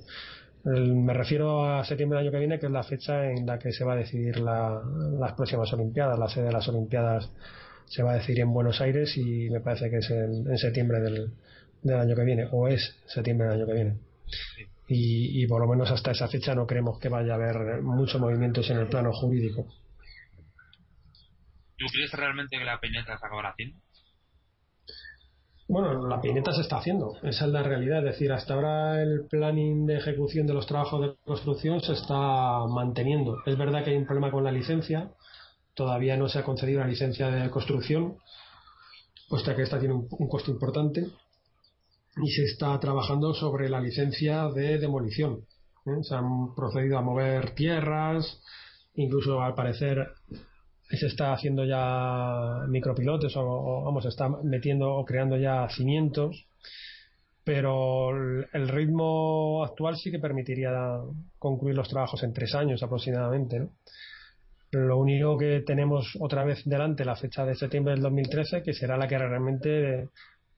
me 0.63 1.13
refiero 1.13 1.63
a 1.63 1.85
septiembre 1.85 2.17
del 2.17 2.27
año 2.27 2.31
que 2.31 2.39
viene, 2.39 2.59
que 2.59 2.65
es 2.65 2.71
la 2.71 2.83
fecha 2.83 3.29
en 3.29 3.45
la 3.45 3.59
que 3.59 3.71
se 3.71 3.83
va 3.83 3.93
a 3.93 3.97
decidir 3.97 4.39
las 4.39 5.33
próximas 5.37 5.71
Olimpiadas. 5.73 6.17
La 6.17 6.27
sede 6.27 6.45
de 6.45 6.53
las 6.53 6.67
Olimpiadas 6.67 7.29
se 7.85 8.01
va 8.01 8.13
a 8.13 8.15
decidir 8.15 8.41
en 8.41 8.53
Buenos 8.53 8.81
Aires 8.81 9.15
y 9.15 9.49
me 9.51 9.59
parece 9.59 9.91
que 9.91 9.97
es 9.97 10.09
en, 10.09 10.57
septiembre 10.57 11.01
del, 11.01 11.31
del, 11.83 11.99
año 11.99 12.15
que 12.15 12.23
viene, 12.23 12.47
o 12.51 12.67
es 12.67 12.95
septiembre 13.05 13.47
del 13.47 13.57
año 13.57 13.67
que 13.67 13.73
viene. 13.73 13.95
Y, 14.93 15.41
y, 15.41 15.47
por 15.47 15.61
lo 15.61 15.67
menos 15.67 15.89
hasta 15.89 16.11
esa 16.11 16.27
fecha 16.27 16.53
no 16.53 16.67
creemos 16.67 16.99
que 16.99 17.07
vaya 17.07 17.33
a 17.33 17.35
haber 17.35 17.81
muchos 17.81 18.19
movimientos 18.19 18.69
en 18.69 18.77
el 18.77 18.87
plano 18.87 19.13
jurídico. 19.13 19.65
¿Tú 21.77 21.85
crees 21.93 22.11
realmente 22.11 22.57
que 22.57 22.65
la 22.65 22.79
Peñeta 22.79 23.17
se 23.17 23.25
acabará 23.25 23.51
haciendo? 23.51 23.79
Bueno, 25.71 26.05
la 26.05 26.19
pineta 26.19 26.51
se 26.51 26.61
está 26.61 26.79
haciendo, 26.79 27.15
esa 27.23 27.45
es 27.45 27.51
la 27.51 27.63
realidad. 27.63 27.99
Es 27.99 28.13
decir, 28.15 28.33
hasta 28.33 28.55
ahora 28.55 29.01
el 29.01 29.25
planning 29.29 29.85
de 29.85 29.95
ejecución 29.95 30.45
de 30.45 30.53
los 30.53 30.67
trabajos 30.67 31.01
de 31.01 31.15
construcción 31.23 31.79
se 31.79 31.93
está 31.93 32.67
manteniendo. 32.67 33.37
Es 33.45 33.57
verdad 33.57 33.81
que 33.81 33.91
hay 33.91 33.95
un 33.95 34.05
problema 34.05 34.31
con 34.31 34.43
la 34.43 34.51
licencia, 34.51 35.11
todavía 35.73 36.17
no 36.17 36.27
se 36.27 36.39
ha 36.39 36.43
concedido 36.43 36.81
la 36.81 36.87
licencia 36.87 37.31
de 37.31 37.49
construcción, 37.49 38.17
puesto 39.29 39.55
que 39.55 39.61
esta 39.61 39.79
tiene 39.79 39.93
un, 39.93 40.27
costo 40.27 40.51
importante, 40.51 41.07
y 42.17 42.29
se 42.29 42.43
está 42.43 42.79
trabajando 42.79 43.33
sobre 43.33 43.69
la 43.69 43.79
licencia 43.79 44.49
de 44.49 44.77
demolición. 44.77 45.45
¿eh? 45.85 46.03
Se 46.03 46.15
han 46.15 46.53
procedido 46.55 46.97
a 46.97 47.01
mover 47.01 47.51
tierras, 47.51 48.41
incluso 48.95 49.41
al 49.41 49.55
parecer 49.55 50.07
se 50.89 51.07
está 51.07 51.33
haciendo 51.33 51.63
ya 51.63 52.65
micropilotes 52.67 53.33
o, 53.37 53.83
vamos, 53.83 54.05
está 54.05 54.27
metiendo 54.43 54.93
o 54.93 55.05
creando 55.05 55.37
ya 55.37 55.67
cimientos, 55.69 56.45
pero 57.43 58.09
el 58.09 58.67
ritmo 58.67 59.63
actual 59.63 59.95
sí 59.95 60.11
que 60.11 60.19
permitiría 60.19 60.97
concluir 61.39 61.75
los 61.75 61.89
trabajos 61.89 62.21
en 62.23 62.33
tres 62.33 62.53
años 62.55 62.83
aproximadamente. 62.83 63.69
Lo 64.71 64.97
único 64.97 65.37
que 65.37 65.61
tenemos 65.65 66.17
otra 66.19 66.43
vez 66.43 66.61
delante 66.65 67.03
la 67.03 67.15
fecha 67.15 67.45
de 67.45 67.55
septiembre 67.55 67.93
del 67.93 68.03
2013, 68.03 68.63
que 68.63 68.73
será 68.73 68.97
la 68.97 69.07
que 69.07 69.17
realmente 69.17 70.09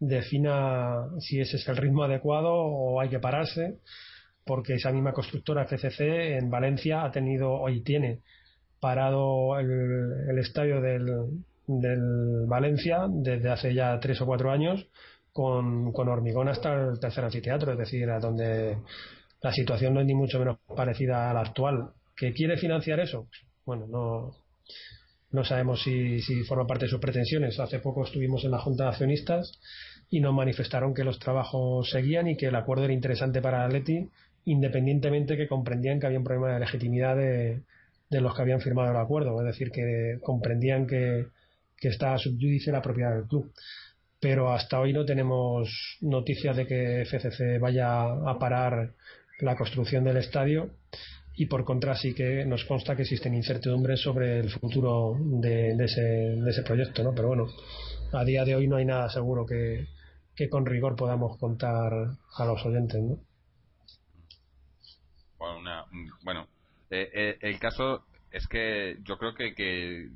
defina 0.07 1.07
si 1.19 1.39
ese 1.39 1.57
es 1.57 1.67
el 1.67 1.77
ritmo 1.77 2.03
adecuado 2.03 2.53
o 2.53 2.99
hay 2.99 3.09
que 3.09 3.19
pararse, 3.19 3.79
porque 4.45 4.75
esa 4.75 4.91
misma 4.91 5.13
constructora 5.13 5.65
FCC 5.65 6.37
en 6.37 6.49
Valencia 6.49 7.03
ha 7.03 7.11
tenido 7.11 7.51
hoy 7.51 7.81
tiene 7.81 8.19
parado 8.79 9.57
el, 9.59 10.37
estadio 10.39 10.81
del, 10.81 11.05
del, 11.67 12.45
Valencia 12.47 13.05
desde 13.09 13.49
hace 13.49 13.73
ya 13.73 13.97
tres 13.99 14.19
o 14.21 14.25
cuatro 14.25 14.51
años 14.51 14.85
con, 15.31 15.93
con 15.93 16.09
hormigón 16.09 16.49
hasta 16.49 16.73
el 16.73 16.99
tercer 16.99 17.23
anfiteatro, 17.23 17.71
es 17.71 17.77
decir, 17.77 18.09
a 18.09 18.19
donde 18.19 18.77
la 19.41 19.53
situación 19.53 19.93
no 19.93 20.01
es 20.01 20.05
ni 20.05 20.13
mucho 20.13 20.37
menos 20.37 20.57
parecida 20.75 21.29
a 21.29 21.33
la 21.33 21.41
actual. 21.41 21.91
¿Que 22.15 22.33
quiere 22.33 22.57
financiar 22.57 22.99
eso? 22.99 23.27
Bueno, 23.65 23.87
no, 23.87 24.35
no 25.31 25.43
sabemos 25.43 25.81
si, 25.81 26.21
si 26.21 26.43
forma 26.43 26.67
parte 26.67 26.85
de 26.85 26.91
sus 26.91 26.99
pretensiones. 26.99 27.59
Hace 27.59 27.79
poco 27.79 28.03
estuvimos 28.03 28.43
en 28.43 28.51
la 28.51 28.59
Junta 28.59 28.83
de 28.83 28.89
Accionistas 28.91 29.59
y 30.13 30.19
nos 30.19 30.31
manifestaron 30.31 30.93
que 30.93 31.03
los 31.03 31.17
trabajos 31.17 31.89
seguían 31.89 32.27
y 32.27 32.37
que 32.37 32.45
el 32.45 32.55
acuerdo 32.55 32.83
era 32.83 32.93
interesante 32.93 33.41
para 33.41 33.65
Atleti, 33.65 34.07
independientemente 34.45 35.35
que 35.35 35.47
comprendían 35.47 35.99
que 35.99 36.05
había 36.05 36.19
un 36.19 36.23
problema 36.23 36.53
de 36.53 36.59
legitimidad 36.59 37.15
de, 37.15 37.63
de 38.11 38.21
los 38.21 38.35
que 38.35 38.43
habían 38.43 38.61
firmado 38.61 38.91
el 38.91 38.97
acuerdo, 38.97 39.41
es 39.41 39.47
decir, 39.47 39.71
que 39.71 40.19
comprendían 40.21 40.85
que, 40.85 41.25
que 41.75 41.87
está 41.87 42.15
subyudice 42.19 42.71
la 42.71 42.83
propiedad 42.83 43.15
del 43.15 43.25
club. 43.25 43.51
Pero 44.19 44.53
hasta 44.53 44.79
hoy 44.79 44.93
no 44.93 45.03
tenemos 45.03 45.97
noticias 46.01 46.55
de 46.57 46.67
que 46.67 47.05
FCC 47.07 47.59
vaya 47.59 48.03
a 48.03 48.37
parar 48.37 48.91
la 49.39 49.55
construcción 49.55 50.03
del 50.03 50.17
estadio 50.17 50.69
y 51.35 51.47
por 51.47 51.65
contra 51.65 51.95
sí 51.95 52.13
que 52.13 52.45
nos 52.45 52.65
consta 52.65 52.95
que 52.95 53.01
existen 53.01 53.33
incertidumbres 53.33 54.01
sobre 54.01 54.41
el 54.41 54.51
futuro 54.51 55.17
de, 55.19 55.71
ese, 55.83 56.01
de 56.01 56.51
ese 56.51 56.61
proyecto, 56.61 57.01
¿no? 57.01 57.15
Pero 57.15 57.29
bueno, 57.29 57.47
a 58.11 58.23
día 58.23 58.45
de 58.45 58.55
hoy 58.55 58.67
no 58.67 58.75
hay 58.75 58.85
nada 58.85 59.09
seguro 59.09 59.43
que, 59.43 59.87
que 60.35 60.49
con 60.49 60.65
rigor 60.65 60.95
podamos 60.95 61.37
contar 61.37 61.93
a 62.37 62.45
los 62.45 62.65
oyentes, 62.65 63.01
¿no? 63.01 63.17
Bueno, 65.37 65.85
bueno 66.23 66.47
eh, 66.89 67.09
eh, 67.13 67.37
el 67.41 67.59
caso 67.59 68.05
es 68.31 68.47
que 68.47 68.97
yo 69.03 69.17
creo 69.17 69.35
que, 69.35 69.53
que 69.53 70.09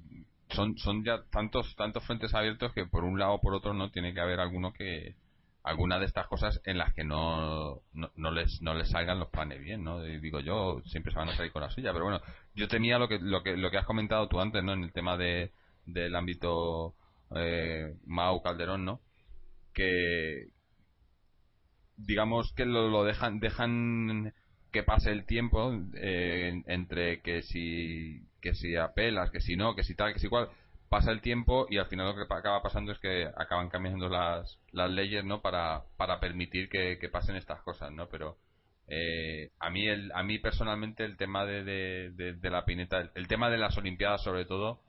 son, 0.49 0.77
son 0.77 1.03
ya 1.03 1.23
tantos, 1.31 1.75
tantos 1.75 2.03
frentes 2.05 2.33
abiertos 2.33 2.73
que 2.73 2.85
por 2.85 3.03
un 3.03 3.19
lado 3.19 3.33
o 3.33 3.41
por 3.41 3.53
otro 3.53 3.73
no 3.73 3.91
tiene 3.91 4.13
que 4.13 4.21
haber 4.21 4.39
alguno 4.39 4.73
que 4.73 5.15
alguna 5.63 5.99
de 5.99 6.05
estas 6.05 6.27
cosas 6.27 6.61
en 6.63 6.77
las 6.77 6.93
que 6.93 7.03
no, 7.03 7.81
no, 7.93 8.31
les 8.31 8.61
no 8.61 8.73
les 8.73 8.89
salgan 8.89 9.19
los 9.19 9.29
planes 9.29 9.59
bien, 9.59 9.83
¿no? 9.83 10.01
digo 10.01 10.39
yo, 10.39 10.81
siempre 10.85 11.11
se 11.11 11.19
van 11.19 11.27
a 11.29 11.35
salir 11.35 11.51
con 11.51 11.61
la 11.61 11.69
suya, 11.69 11.91
pero 11.91 12.05
bueno, 12.05 12.21
yo 12.55 12.69
tenía 12.69 12.97
lo 12.97 13.09
que 13.09 13.19
lo 13.19 13.43
que 13.43 13.57
lo 13.57 13.69
que 13.69 13.77
has 13.77 13.85
comentado 13.85 14.29
tú 14.29 14.39
antes, 14.39 14.63
¿no? 14.63 14.73
En 14.73 14.83
el 14.83 14.93
tema 14.93 15.17
de 15.17 15.51
del 15.85 16.15
ámbito 16.15 16.95
eh, 17.35 17.93
Mau 18.05 18.41
Calderón, 18.41 18.85
¿no? 18.85 19.01
Que 19.77 20.47
digamos 21.97 22.51
que 22.53 22.65
lo, 22.65 22.89
lo 22.89 23.03
dejan 23.03 23.39
dejan 23.39 24.33
que 24.71 24.83
pase 24.83 25.11
el 25.11 25.25
tiempo 25.25 25.71
eh, 25.93 26.63
entre 26.65 27.21
que 27.21 27.43
si 27.43 28.21
que 28.41 28.53
si 28.55 28.75
apelas, 28.75 29.29
que 29.31 29.39
si 29.39 29.55
no, 29.55 29.75
que 29.75 29.83
si 29.83 29.95
tal, 29.95 30.13
que 30.13 30.19
si 30.19 30.27
cual, 30.27 30.49
pasa 30.89 31.11
el 31.11 31.21
tiempo 31.21 31.67
y 31.69 31.77
al 31.77 31.87
final 31.87 32.07
lo 32.07 32.15
que 32.15 32.33
acaba 32.33 32.61
pasando 32.61 32.91
es 32.91 32.99
que 32.99 33.25
acaban 33.35 33.69
cambiando 33.69 34.09
las, 34.09 34.59
las 34.71 34.89
leyes, 34.89 35.23
¿no? 35.25 35.41
Para, 35.41 35.83
para 35.97 36.19
permitir 36.19 36.69
que, 36.69 36.97
pasen 37.11 37.35
estas 37.35 37.61
cosas, 37.61 37.91
¿no? 37.91 38.07
Pero 38.07 38.37
eh, 38.87 39.51
a 39.59 39.69
mí 39.69 39.87
el, 39.87 40.11
a 40.13 40.23
mí 40.23 40.39
personalmente 40.39 41.03
el 41.03 41.17
tema 41.17 41.45
de, 41.45 41.63
de, 41.63 42.49
la 42.49 42.65
pineta, 42.65 43.11
el, 43.15 43.27
tema 43.27 43.49
de 43.49 43.57
las 43.57 43.77
olimpiadas 43.77 44.23
sobre 44.23 44.45
todo, 44.45 44.79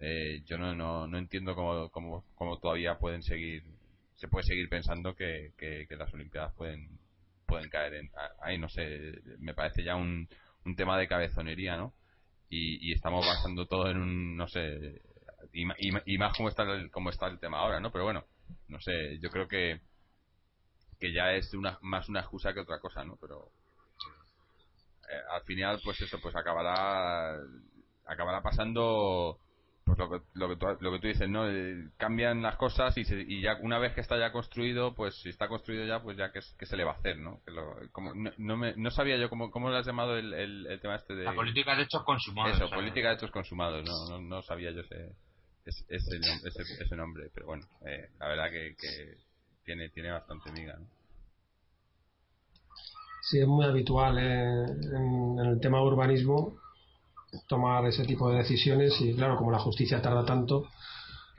eh, 0.00 0.42
yo 0.44 0.58
no, 0.58 0.74
no, 0.74 1.06
no 1.06 1.18
entiendo 1.18 1.54
cómo, 1.54 1.88
cómo, 1.90 2.24
cómo, 2.34 2.58
todavía 2.58 2.98
pueden 2.98 3.22
seguir, 3.22 3.62
se 4.24 4.28
puede 4.28 4.46
seguir 4.46 4.70
pensando 4.70 5.14
que, 5.14 5.52
que 5.58 5.96
las 5.96 6.12
olimpiadas 6.14 6.54
pueden 6.54 6.98
pueden 7.44 7.68
caer 7.68 7.92
en, 7.92 8.10
ahí, 8.40 8.56
no 8.56 8.70
sé, 8.70 9.20
me 9.38 9.52
parece 9.52 9.84
ya 9.84 9.96
un, 9.96 10.26
un 10.64 10.76
tema 10.76 10.98
de 10.98 11.06
cabezonería, 11.06 11.76
¿no? 11.76 11.92
Y, 12.48 12.90
estamos 12.92 13.26
basando 13.26 13.66
todo 13.66 13.90
en 13.90 13.98
un, 13.98 14.36
no 14.38 14.48
sé, 14.48 15.02
y, 15.52 15.66
más 16.16 16.36
como 16.38 16.48
está, 16.48 16.62
el, 16.62 16.90
como 16.90 17.10
está 17.10 17.26
el 17.26 17.38
tema 17.38 17.58
ahora, 17.58 17.80
¿no? 17.80 17.92
Pero 17.92 18.04
bueno, 18.04 18.24
no 18.68 18.80
sé, 18.80 19.18
yo 19.18 19.28
creo 19.28 19.46
que 19.46 19.80
que 20.98 21.12
ya 21.12 21.32
es 21.32 21.52
una, 21.52 21.78
más 21.82 22.08
una 22.08 22.20
excusa 22.20 22.54
que 22.54 22.60
otra 22.60 22.78
cosa, 22.78 23.04
¿no? 23.04 23.16
Pero 23.20 23.50
eh, 25.10 25.20
al 25.32 25.42
final, 25.42 25.80
pues 25.84 26.00
eso, 26.00 26.18
pues 26.22 26.34
acabará 26.34 27.36
acabará 28.06 28.40
pasando 28.40 29.38
pues 29.84 29.98
lo 29.98 30.08
que, 30.08 30.20
lo 30.32 30.48
que, 30.48 30.56
tú, 30.56 30.66
lo 30.80 30.92
que 30.92 30.98
tú 30.98 31.06
dices, 31.08 31.28
¿no? 31.28 31.48
Eh, 31.48 31.90
cambian 31.98 32.40
las 32.40 32.56
cosas 32.56 32.96
y, 32.96 33.02
y, 33.02 33.42
ya 33.42 33.58
una 33.60 33.78
vez 33.78 33.92
que 33.92 34.00
está 34.00 34.18
ya 34.18 34.32
construido, 34.32 34.94
pues 34.94 35.14
si 35.16 35.28
está 35.28 35.46
construido 35.46 35.84
ya, 35.84 36.02
pues 36.02 36.16
ya 36.16 36.32
que, 36.32 36.40
se 36.40 36.76
le 36.76 36.84
va 36.84 36.92
a 36.92 36.94
hacer, 36.94 37.18
¿no? 37.18 37.42
Que 37.44 37.50
lo, 37.50 37.76
como, 37.92 38.12
no, 38.14 38.56
me, 38.56 38.74
no, 38.76 38.90
sabía 38.90 39.18
yo 39.18 39.28
cómo, 39.28 39.50
cómo 39.50 39.68
lo 39.68 39.76
has 39.76 39.86
llamado 39.86 40.16
el, 40.16 40.32
el, 40.32 40.80
tema 40.80 40.96
este 40.96 41.14
de... 41.14 41.24
La 41.24 41.34
política 41.34 41.76
de 41.76 41.82
hechos 41.82 42.02
consumados. 42.02 42.56
Eso, 42.56 42.70
política 42.70 43.08
de 43.08 43.14
hechos 43.16 43.30
consumados, 43.30 43.84
no, 43.84 44.20
no, 44.20 44.42
sabía 44.42 44.70
yo 44.70 44.80
ese, 44.80 45.12
ese, 45.66 45.84
ese, 45.88 46.82
ese 46.82 46.96
nombre, 46.96 47.30
pero 47.34 47.46
bueno, 47.46 47.66
eh, 47.86 48.08
la 48.18 48.28
verdad 48.28 48.50
que, 48.50 48.74
que, 48.80 49.18
tiene, 49.64 49.90
tiene 49.90 50.12
bastante 50.12 50.50
miga, 50.52 50.76
¿no? 50.78 50.86
Sí, 53.20 53.38
es 53.38 53.46
muy 53.46 53.64
habitual 53.64 54.18
eh, 54.18 54.64
en, 54.64 55.38
en 55.38 55.46
el 55.46 55.60
tema 55.60 55.82
urbanismo 55.82 56.63
tomar 57.46 57.86
ese 57.86 58.04
tipo 58.04 58.30
de 58.30 58.38
decisiones 58.38 59.00
y 59.00 59.14
claro, 59.14 59.36
como 59.36 59.50
la 59.50 59.58
justicia 59.58 60.02
tarda 60.02 60.24
tanto, 60.24 60.66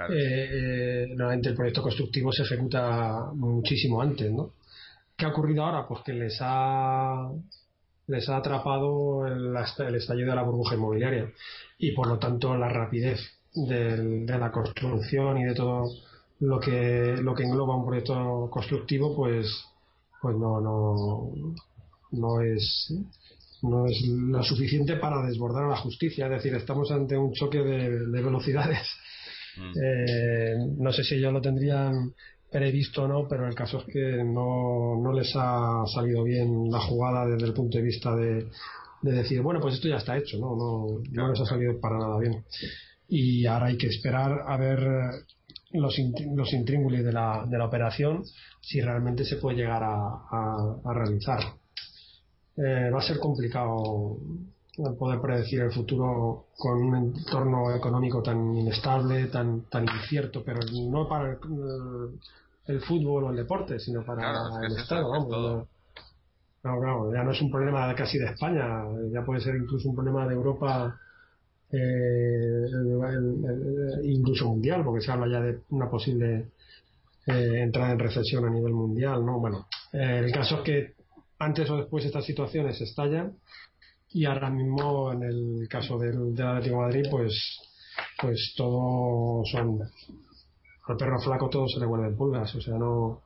eh, 0.10 1.08
normalmente 1.10 1.50
el 1.50 1.56
proyecto 1.56 1.82
constructivo 1.82 2.32
se 2.32 2.44
ejecuta 2.44 3.32
muchísimo 3.34 4.02
antes, 4.02 4.32
¿no? 4.32 4.52
¿Qué 5.16 5.26
ha 5.26 5.30
ocurrido 5.30 5.64
ahora? 5.64 5.88
Pues 5.88 6.02
que 6.04 6.14
les 6.14 6.38
ha 6.42 7.30
les 8.08 8.30
ha 8.30 8.38
atrapado 8.38 9.26
el, 9.26 9.56
el 9.56 9.96
estallido 9.96 10.30
de 10.30 10.36
la 10.36 10.44
burbuja 10.44 10.76
inmobiliaria 10.76 11.32
y 11.80 11.92
por 11.94 12.08
lo 12.08 12.20
tanto 12.20 12.56
la 12.56 12.70
rapidez 12.70 13.20
de 13.54 14.38
la 14.38 14.52
construcción 14.52 15.38
y 15.40 15.46
de 15.46 15.56
todo 15.56 15.86
lo 16.40 16.60
que 16.60 17.16
lo 17.18 17.34
que 17.34 17.44
engloba 17.44 17.78
un 17.78 17.86
proyecto 17.86 18.50
constructivo 18.52 19.16
pues 19.16 19.48
pues 20.22 20.36
no 20.36 20.60
no 20.60 21.32
no 22.12 22.42
es 22.42 22.94
no 23.70 23.86
es 23.86 24.02
lo 24.08 24.44
suficiente 24.44 24.96
para 24.98 25.26
desbordar 25.26 25.66
a 25.66 25.70
la 25.70 25.78
justicia. 25.78 26.26
Es 26.26 26.32
decir 26.32 26.56
estamos 26.56 26.92
ante 26.92 27.18
un 27.18 27.34
choque 27.34 27.60
de, 27.60 28.22
velocidades. 28.22 28.88
Mm. 29.58 29.72
eh, 29.82 30.56
no 30.78 30.92
sé 30.92 31.04
si 31.04 31.16
ellos 31.16 31.32
lo 31.32 31.42
tendrían 31.42 32.14
previsto 32.52 33.04
o 33.04 33.08
no 33.08 33.26
pero 33.28 33.48
el 33.48 33.56
caso 33.56 33.80
es 33.80 33.86
que 33.86 34.24
no, 34.24 35.02
no 35.02 35.14
les 35.14 35.32
ha 35.36 35.84
salido 35.88 36.24
bien 36.24 36.70
la 36.70 36.80
jugada 36.82 37.26
desde 37.26 37.48
el 37.48 37.54
punto 37.54 37.78
de 37.78 37.84
vista 37.84 38.14
de, 38.16 38.48
de 39.02 39.12
decir 39.12 39.42
bueno 39.42 39.62
pues 39.62 39.76
esto 39.76 39.88
ya 39.88 39.96
está 39.96 40.18
hecho 40.18 40.38
no 40.40 40.58
no, 40.58 41.02
no 41.10 41.32
les 41.32 41.40
ha 41.40 41.46
salido 41.46 41.80
para 41.80 41.98
nada 41.98 42.20
bien. 42.20 42.44
Y 43.08 43.46
ahora 43.46 43.68
hay 43.68 43.78
que 43.78 43.88
esperar 43.88 44.42
a 44.46 44.58
ver 44.58 44.80
los, 45.72 45.96
los 46.36 46.54
intríngulis 46.54 47.04
de 47.04 47.12
la, 47.12 47.46
de 47.48 47.58
la 47.58 47.66
operación 47.66 48.24
si 48.62 48.82
realmente 48.82 49.26
se 49.26 49.38
puede 49.38 49.58
llegar 49.58 49.84
a, 49.84 50.80
a, 50.84 50.94
realizar. 50.94 51.40
Eh, 52.58 52.90
va 52.90 53.00
a 53.00 53.02
ser 53.02 53.20
complicado 53.20 54.18
poder 54.98 55.22
predecir 55.22 55.62
el 55.62 55.72
futuro 55.72 56.48
con 56.58 56.82
un 56.82 56.96
entorno 56.96 57.74
económico 57.76 58.22
tan 58.22 58.56
inestable, 58.56 59.28
tan, 59.28 59.62
tan 59.70 59.84
incierto, 59.84 60.44
pero 60.44 60.60
no 60.90 61.08
para 61.08 61.38
el, 62.68 62.82
fútbol 62.82 63.26
o 63.26 63.30
el 63.30 63.38
deporte, 63.38 63.80
sino 63.80 64.04
para 64.04 64.66
el 64.66 64.76
Estado. 64.76 65.10
Vamos, 65.10 65.68
ya 67.14 67.24
no 67.24 67.32
es 67.32 67.42
un 67.42 67.52
problema 67.52 67.94
casi 67.96 68.18
de 68.18 68.26
España, 68.26 68.84
ya 69.12 69.24
puede 69.24 69.40
ser 69.40 69.56
incluso 69.56 69.88
un 69.88 69.96
problema 69.96 70.28
de 70.28 70.34
Europa 70.34 71.00
eh, 71.72 72.66
incluso 74.04 74.48
mundial, 74.48 74.84
porque 74.84 75.02
se 75.02 75.12
habla 75.12 75.28
ya 75.28 75.42
de 75.42 75.60
una 75.70 75.90
posible 75.90 76.48
eh, 77.28 77.62
entrada 77.62 77.92
en 77.92 78.00
recesión 78.00 78.46
a 78.46 78.50
nivel 78.50 78.74
mundial, 78.74 79.26
¿no? 79.26 79.40
Bueno, 79.40 79.68
eh, 79.94 80.22
el 80.26 80.32
caso 80.32 80.58
es 80.58 80.62
que 80.62 80.95
antes 81.40 81.70
o 81.70 81.78
después 81.78 82.06
estas 82.06 82.26
situaciones 82.26 82.80
estallan 82.82 83.38
y 84.10 84.26
ahora 84.26 84.50
mismo 84.50 85.12
en 85.12 85.24
el 85.24 85.68
caso 85.70 85.98
del, 85.98 86.34
del 86.34 86.48
Atlético 86.48 86.78
de 86.78 86.82
Madrid, 86.82 87.06
pues, 87.12 87.60
pues 88.22 88.54
todo 88.56 89.44
son 89.46 89.80
al 90.88 90.98
perro 90.98 91.20
flaco 91.20 91.50
todo 91.50 91.68
se 91.68 91.80
le 91.80 91.86
vuelven 91.86 92.16
pulgas, 92.16 92.54
o 92.56 92.62
sea, 92.62 92.78
no, 92.78 93.24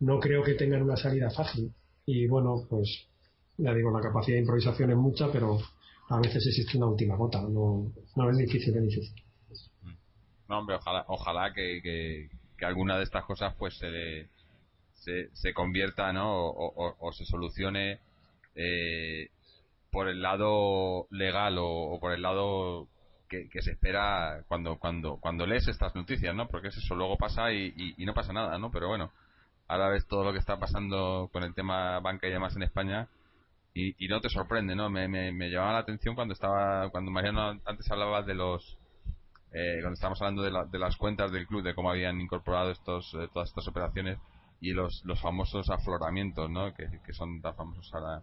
no 0.00 0.20
creo 0.20 0.42
que 0.42 0.54
tengan 0.54 0.82
una 0.82 0.96
salida 0.96 1.30
fácil. 1.30 1.72
Y 2.06 2.26
bueno, 2.26 2.66
pues 2.68 3.06
ya 3.56 3.72
digo, 3.74 3.90
la 3.90 4.00
capacidad 4.00 4.36
de 4.36 4.40
improvisación 4.40 4.90
es 4.90 4.96
mucha, 4.96 5.30
pero 5.30 5.58
a 6.08 6.20
veces 6.20 6.46
existe 6.46 6.76
una 6.76 6.86
última 6.86 7.16
gota, 7.16 7.40
no, 7.42 7.92
no 8.16 8.30
es 8.30 8.38
difícil, 8.38 8.76
es 8.76 8.82
difícil. 8.82 9.22
No, 10.48 10.58
hombre, 10.58 10.76
ojalá, 10.76 11.04
ojalá 11.08 11.52
que, 11.54 11.80
que, 11.82 12.64
alguna 12.64 12.96
de 12.96 13.04
estas 13.04 13.24
cosas 13.24 13.54
pues 13.58 13.76
se, 13.76 14.28
se, 15.04 15.28
se 15.34 15.52
convierta, 15.52 16.12
¿no? 16.12 16.48
O, 16.48 17.12
se 17.12 17.24
solucione 17.24 18.00
eh, 18.54 19.28
por 19.90 20.08
el 20.08 20.22
lado 20.22 21.06
legal 21.10 21.56
o, 21.58 21.98
por 22.00 22.12
el 22.12 22.22
lado 22.22 22.88
que, 23.28 23.48
se 23.60 23.72
espera 23.72 24.44
cuando 24.48 24.78
cuando 24.78 25.16
cuando 25.16 25.46
lees 25.46 25.68
estas 25.68 25.94
noticias, 25.94 26.34
¿no? 26.34 26.48
Porque 26.48 26.68
eso 26.68 26.94
luego 26.94 27.16
pasa 27.16 27.52
y, 27.52 27.94
y, 27.96 28.04
no 28.06 28.14
pasa 28.14 28.32
nada, 28.32 28.58
¿no? 28.58 28.70
Pero 28.70 28.88
bueno, 28.88 29.12
ahora 29.68 29.88
ves 29.88 30.06
todo 30.06 30.24
lo 30.24 30.32
que 30.32 30.38
está 30.38 30.58
pasando 30.58 31.28
con 31.32 31.42
el 31.42 31.54
tema 31.54 32.00
banca 32.00 32.26
y 32.26 32.30
demás 32.30 32.56
en 32.56 32.62
España 32.62 33.08
y, 33.74 34.08
no 34.08 34.20
te 34.20 34.28
sorprende, 34.28 34.76
¿no? 34.76 34.88
Me, 34.88 35.08
me, 35.08 35.32
me, 35.32 35.50
llamaba 35.50 35.72
la 35.74 35.78
atención 35.80 36.14
cuando 36.14 36.32
estaba, 36.32 36.90
cuando 36.90 37.10
Mariano 37.10 37.60
antes 37.64 37.90
hablaba 37.90 38.22
de 38.22 38.34
los, 38.34 38.78
eh, 39.52 39.78
cuando 39.80 39.94
estábamos 39.94 40.22
hablando 40.22 40.42
de, 40.42 40.52
de, 40.70 40.78
las 40.78 40.96
cuentas 40.96 41.32
del 41.32 41.46
club, 41.48 41.64
de 41.64 41.74
cómo 41.74 41.90
habían 41.90 42.20
incorporado 42.20 42.70
estos, 42.70 43.12
eh, 43.14 43.28
todas 43.32 43.48
estas 43.48 43.66
operaciones 43.66 44.18
y 44.60 44.72
los, 44.72 45.02
los 45.04 45.20
famosos 45.20 45.68
afloramientos, 45.70 46.50
¿no? 46.50 46.74
Que, 46.74 46.86
que 47.04 47.12
son 47.12 47.40
tan 47.40 47.54
famosos 47.54 47.92
ahora 47.94 48.22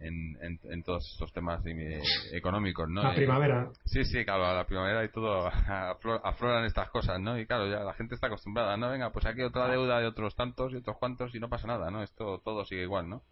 en, 0.00 0.58
en, 0.64 0.82
todos 0.82 1.06
estos 1.12 1.32
temas 1.32 1.60
eh, 1.66 2.02
económicos, 2.32 2.88
¿no? 2.88 3.02
La 3.02 3.14
primavera. 3.14 3.70
sí, 3.84 4.04
sí, 4.04 4.24
claro, 4.24 4.54
la 4.54 4.64
primavera 4.64 5.04
y 5.04 5.10
todo 5.10 5.46
afloran 6.24 6.64
estas 6.64 6.90
cosas, 6.90 7.20
¿no? 7.20 7.38
Y 7.38 7.46
claro, 7.46 7.68
ya 7.70 7.80
la 7.80 7.92
gente 7.92 8.14
está 8.14 8.28
acostumbrada, 8.28 8.76
¿no? 8.76 8.90
Venga, 8.90 9.10
pues 9.10 9.26
aquí 9.26 9.42
otra 9.42 9.68
deuda 9.68 10.00
de 10.00 10.06
otros 10.06 10.34
tantos 10.34 10.72
y 10.72 10.76
otros 10.76 10.96
cuantos 10.96 11.34
y 11.34 11.40
no 11.40 11.50
pasa 11.50 11.66
nada, 11.66 11.90
¿no? 11.90 12.02
Esto 12.02 12.40
todo 12.42 12.64
sigue 12.64 12.82
igual, 12.82 13.08
¿no? 13.10 13.22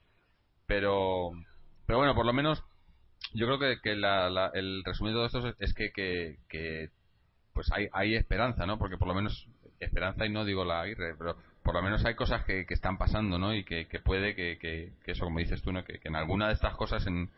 Pero, 0.67 1.31
pero 1.87 1.99
bueno, 1.99 2.15
por 2.15 2.27
lo 2.27 2.35
menos 2.35 2.63
yo 3.33 3.47
creo 3.47 3.59
que, 3.59 3.81
que 3.83 3.97
la, 3.97 4.51
el 4.53 4.83
resumido 4.85 5.21
de 5.21 5.27
esto 5.27 5.55
es 5.59 5.75
que, 5.75 5.91
que, 5.93 6.91
pues 7.55 7.73
hay, 7.73 7.89
hay 7.93 8.15
esperanza, 8.15 8.67
¿no? 8.67 8.79
Porque 8.79 8.99
por 8.99 9.09
lo 9.09 9.15
menos 9.15 9.49
esperanza 9.81 10.27
y 10.27 10.31
no 10.31 10.45
digo 10.45 10.65
la 10.65 10.83
Aguirre, 10.83 11.15
pero 11.17 11.37
por 11.69 11.75
lo 11.75 11.83
menos 11.83 12.03
hay 12.07 12.15
cosas 12.15 12.47
que, 12.47 12.65
que 12.65 12.73
están 12.73 12.97
pasando, 12.97 13.39
¿no? 13.39 13.55
Y 13.55 13.63
que, 13.63 13.89
que 13.89 14.01
puede 14.01 14.35
que, 14.35 14.95
eso, 15.05 15.27
como 15.27 15.39
dices 15.39 15.61
tú, 15.61 15.71
¿no? 15.71 15.85
Que, 15.85 16.01
en 16.03 16.17
alguna 16.17 16.47
de 16.47 16.55
estas 16.55 16.75
cosas 16.77 17.07
en, 17.07 17.29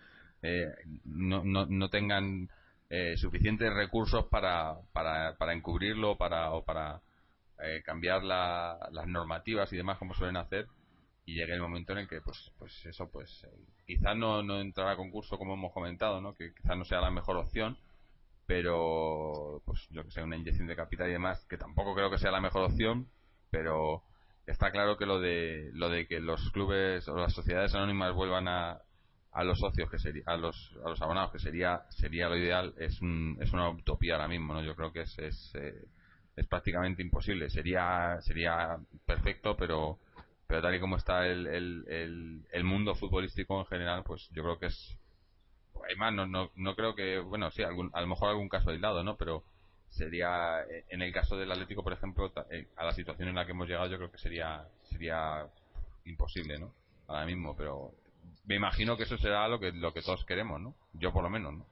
eh, 0.40 0.72
no, 1.04 1.42
no, 1.42 1.66
no 1.66 1.90
tengan 1.90 2.48
eh, 2.90 3.16
suficientes 3.16 3.74
recursos 3.74 4.26
para, 4.26 4.76
para, 4.92 5.34
para 5.36 5.52
encubrirlo 5.52 6.16
para, 6.16 6.52
o 6.52 6.64
para 6.64 7.00
eh, 7.60 7.82
cambiar 7.84 8.22
la, 8.22 8.78
las 8.92 9.08
normativas 9.08 9.72
y 9.72 9.76
demás 9.76 9.98
como 9.98 10.14
suelen 10.14 10.36
hacer 10.36 10.68
y 11.26 11.34
llegue 11.34 11.54
el 11.54 11.60
momento 11.60 11.90
en 11.94 11.98
el 11.98 12.08
que 12.08 12.20
pues 12.20 12.52
pues 12.56 12.86
eso 12.86 13.10
pues 13.10 13.42
eh, 13.42 13.64
quizás 13.84 14.16
no, 14.16 14.44
no 14.44 14.60
entrará 14.60 14.92
a 14.92 14.96
concurso 14.96 15.38
como 15.38 15.54
hemos 15.54 15.72
comentado 15.72 16.20
no 16.20 16.36
que 16.36 16.54
quizás 16.54 16.78
no 16.78 16.84
sea 16.84 17.00
la 17.00 17.10
mejor 17.10 17.36
opción 17.36 17.76
pero 18.46 19.60
pues 19.64 19.88
yo 19.90 20.04
que 20.04 20.12
sé 20.12 20.22
una 20.22 20.36
inyección 20.36 20.68
de 20.68 20.76
capital 20.76 21.08
y 21.08 21.14
demás 21.14 21.44
que 21.46 21.56
tampoco 21.56 21.96
creo 21.96 22.12
que 22.12 22.18
sea 22.18 22.30
la 22.30 22.40
mejor 22.40 22.62
opción 22.62 23.08
pero 23.50 24.04
está 24.50 24.70
claro 24.70 24.96
que 24.96 25.06
lo 25.06 25.20
de 25.20 25.70
lo 25.74 25.88
de 25.88 26.06
que 26.06 26.20
los 26.20 26.50
clubes 26.52 27.06
o 27.08 27.16
las 27.16 27.32
sociedades 27.32 27.74
anónimas 27.74 28.14
vuelvan 28.14 28.48
a, 28.48 28.80
a 29.32 29.44
los 29.44 29.58
socios 29.58 29.90
que 29.90 29.98
sería 29.98 30.22
a 30.26 30.36
los 30.36 30.76
a 30.84 30.90
los 30.90 31.00
abonados 31.02 31.32
que 31.32 31.38
sería 31.38 31.82
sería 31.90 32.28
lo 32.28 32.36
ideal 32.36 32.74
es 32.78 33.00
un, 33.00 33.38
es 33.40 33.52
una 33.52 33.68
utopía 33.70 34.14
ahora 34.14 34.28
mismo 34.28 34.54
no 34.54 34.62
yo 34.62 34.74
creo 34.76 34.92
que 34.92 35.02
es 35.02 35.18
es, 35.18 35.52
eh, 35.54 35.84
es 36.36 36.46
prácticamente 36.46 37.02
imposible 37.02 37.50
sería 37.50 38.18
sería 38.22 38.78
perfecto 39.06 39.56
pero 39.56 39.98
pero 40.50 40.62
tal 40.62 40.74
y 40.74 40.80
como 40.80 40.96
está 40.96 41.28
el, 41.28 41.46
el, 41.46 42.44
el, 42.50 42.64
mundo 42.64 42.96
futbolístico 42.96 43.60
en 43.60 43.66
general, 43.66 44.02
pues 44.02 44.28
yo 44.32 44.42
creo 44.42 44.58
que 44.58 44.66
es. 44.66 44.98
Además, 45.84 46.12
no, 46.12 46.26
no, 46.26 46.50
no 46.56 46.74
creo 46.74 46.96
que. 46.96 47.20
Bueno, 47.20 47.52
sí, 47.52 47.62
algún, 47.62 47.88
a 47.94 48.00
lo 48.00 48.08
mejor 48.08 48.30
algún 48.30 48.48
caso 48.48 48.70
aislado, 48.70 49.04
¿no? 49.04 49.16
Pero 49.16 49.44
sería. 49.90 50.62
Eh, 50.62 50.85
en 50.88 51.03
el 51.03 51.12
caso 51.12 51.37
del 51.37 51.53
Atlético, 51.53 51.83
por 51.83 51.92
ejemplo, 51.92 52.33
eh, 52.50 52.68
a 52.76 52.85
la 52.85 52.92
situación 52.92 53.29
en 53.29 53.35
la 53.35 53.44
que 53.44 53.53
hemos 53.53 53.68
llegado, 53.68 53.88
yo 53.88 53.96
creo 53.96 54.11
que 54.11 54.18
sería 54.18 54.66
sería 54.88 55.46
imposible, 56.05 56.59
¿no? 56.59 56.72
Ahora 57.07 57.26
mismo, 57.26 57.57
pero 57.57 57.92
me 58.46 58.57
imagino 58.57 58.96
que 58.96 59.05
eso 59.05 59.18
será 59.18 59.46
lo 59.48 59.61
que, 59.61 59.72
lo 59.72 59.92
que 59.92 60.03
todos 60.03 60.24
queremos, 60.24 60.61
¿no? 60.61 60.74
Yo 60.94 61.12
por 61.12 61.22
lo 61.22 61.31
menos, 61.31 61.55
¿no? 61.55 61.66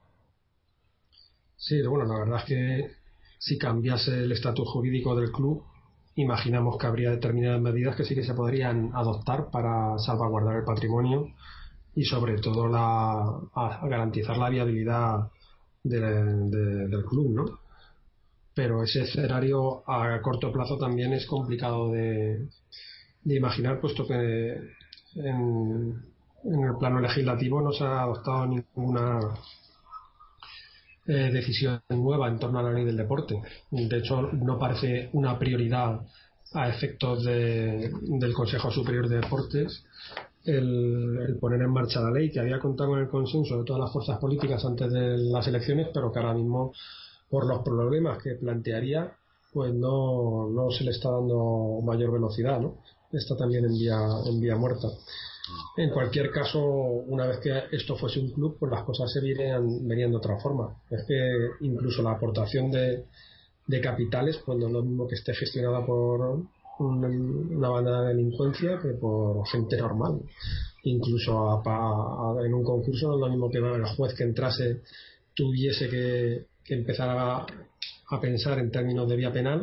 Sí, 1.56 1.82
bueno, 1.82 2.04
la 2.04 2.20
verdad 2.20 2.40
es 2.40 2.44
que 2.44 2.90
si 3.38 3.58
cambiase 3.58 4.24
el 4.24 4.32
estatus 4.32 4.68
jurídico 4.68 5.16
del 5.16 5.32
club, 5.32 5.64
imaginamos 6.14 6.78
que 6.78 6.86
habría 6.86 7.10
determinadas 7.10 7.60
medidas 7.60 7.96
que 7.96 8.04
sí 8.04 8.14
que 8.14 8.24
se 8.24 8.34
podrían 8.34 8.90
adoptar 8.94 9.50
para 9.50 9.98
salvaguardar 9.98 10.56
el 10.56 10.64
patrimonio 10.64 11.32
y 11.94 12.04
sobre 12.04 12.38
todo 12.38 12.68
la, 12.68 13.40
garantizar 13.82 14.36
la 14.36 14.50
viabilidad 14.50 15.30
del 15.82 17.04
club, 17.08 17.30
¿no? 17.30 17.67
Pero 18.58 18.82
ese 18.82 19.02
escenario 19.02 19.88
a 19.88 20.20
corto 20.20 20.50
plazo 20.50 20.76
también 20.76 21.12
es 21.12 21.26
complicado 21.26 21.92
de, 21.92 22.48
imaginar, 23.24 23.80
puesto 23.80 24.04
que 24.04 24.50
en, 25.14 26.02
el 26.42 26.76
plano 26.76 26.98
legislativo 26.98 27.60
no 27.60 27.70
se 27.70 27.84
ha 27.84 28.02
adoptado 28.02 28.48
ninguna 28.48 29.20
eh, 31.06 31.30
decisión 31.32 31.80
nueva 31.90 32.26
en 32.26 32.40
torno 32.40 32.58
a 32.58 32.64
la 32.64 32.72
ley 32.72 32.84
del 32.84 32.96
deporte. 32.96 33.40
De 33.70 33.98
hecho, 33.98 34.22
no 34.22 34.58
parece 34.58 35.10
una 35.12 35.38
prioridad 35.38 36.00
a 36.52 36.68
efectos 36.68 37.22
del 37.26 38.34
Consejo 38.34 38.72
Superior 38.72 39.08
de 39.08 39.20
Deportes 39.20 39.84
el, 40.44 41.36
poner 41.40 41.62
en 41.62 41.70
marcha 41.70 42.00
la 42.00 42.10
ley 42.10 42.32
que 42.32 42.40
había 42.40 42.58
contado 42.58 42.90
con 42.90 42.98
el 42.98 43.08
consenso 43.08 43.58
de 43.58 43.64
todas 43.64 43.82
las 43.82 43.92
fuerzas 43.92 44.18
políticas 44.18 44.64
antes 44.64 44.92
de 44.92 45.16
las 45.16 45.46
elecciones, 45.46 45.90
pero 45.94 46.10
que 46.10 46.18
ahora 46.18 46.34
mismo, 46.34 46.72
por 47.30 47.46
los 47.46 47.62
problemas 47.62 48.22
que 48.22 48.34
plantearía, 48.34 49.12
pues 49.52 49.72
no, 49.74 50.48
no 50.50 50.70
se 50.70 50.84
le 50.84 50.90
está 50.90 51.10
dando 51.10 51.80
mayor 51.82 52.12
velocidad, 52.12 52.60
¿no? 52.60 52.78
Está 53.12 53.36
también 53.36 53.64
en 53.64 53.72
vía, 53.72 53.98
en 54.26 54.40
vía 54.40 54.56
muerta. 54.56 54.88
En 55.76 55.90
cualquier 55.90 56.30
caso, 56.30 56.60
una 56.60 57.26
vez 57.26 57.38
que 57.38 57.62
esto 57.72 57.96
fuese 57.96 58.20
un 58.20 58.30
club, 58.30 58.56
pues 58.58 58.70
las 58.70 58.84
cosas 58.84 59.10
se 59.10 59.20
verían, 59.20 59.86
verían 59.88 60.10
de 60.10 60.16
otra 60.16 60.38
forma. 60.38 60.76
Es 60.90 61.04
que 61.06 61.50
incluso 61.60 62.02
la 62.02 62.12
aportación 62.12 62.70
de, 62.70 63.06
de 63.66 63.80
capitales, 63.80 64.40
pues 64.44 64.58
no 64.58 64.66
es 64.66 64.72
lo 64.72 64.82
mismo 64.82 65.06
que 65.06 65.14
esté 65.14 65.34
gestionada 65.34 65.84
por 65.86 66.42
una, 66.78 67.68
banda 67.68 68.02
de 68.02 68.08
delincuencia 68.08 68.78
que 68.78 68.88
por 68.90 69.46
gente 69.48 69.76
normal. 69.76 70.20
Incluso 70.84 71.62
en 72.44 72.54
un 72.54 72.64
concurso 72.64 73.08
no 73.08 73.14
es 73.14 73.20
lo 73.20 73.28
mismo 73.28 73.50
que 73.50 73.58
el 73.58 73.84
juez 73.96 74.14
que 74.14 74.24
entrase 74.24 74.82
tuviese 75.34 75.88
que, 75.88 76.46
empezar 76.74 77.08
a, 77.08 77.46
a, 78.10 78.20
pensar 78.20 78.58
en 78.58 78.70
términos 78.70 79.08
de 79.08 79.16
vía 79.16 79.32
penal 79.32 79.62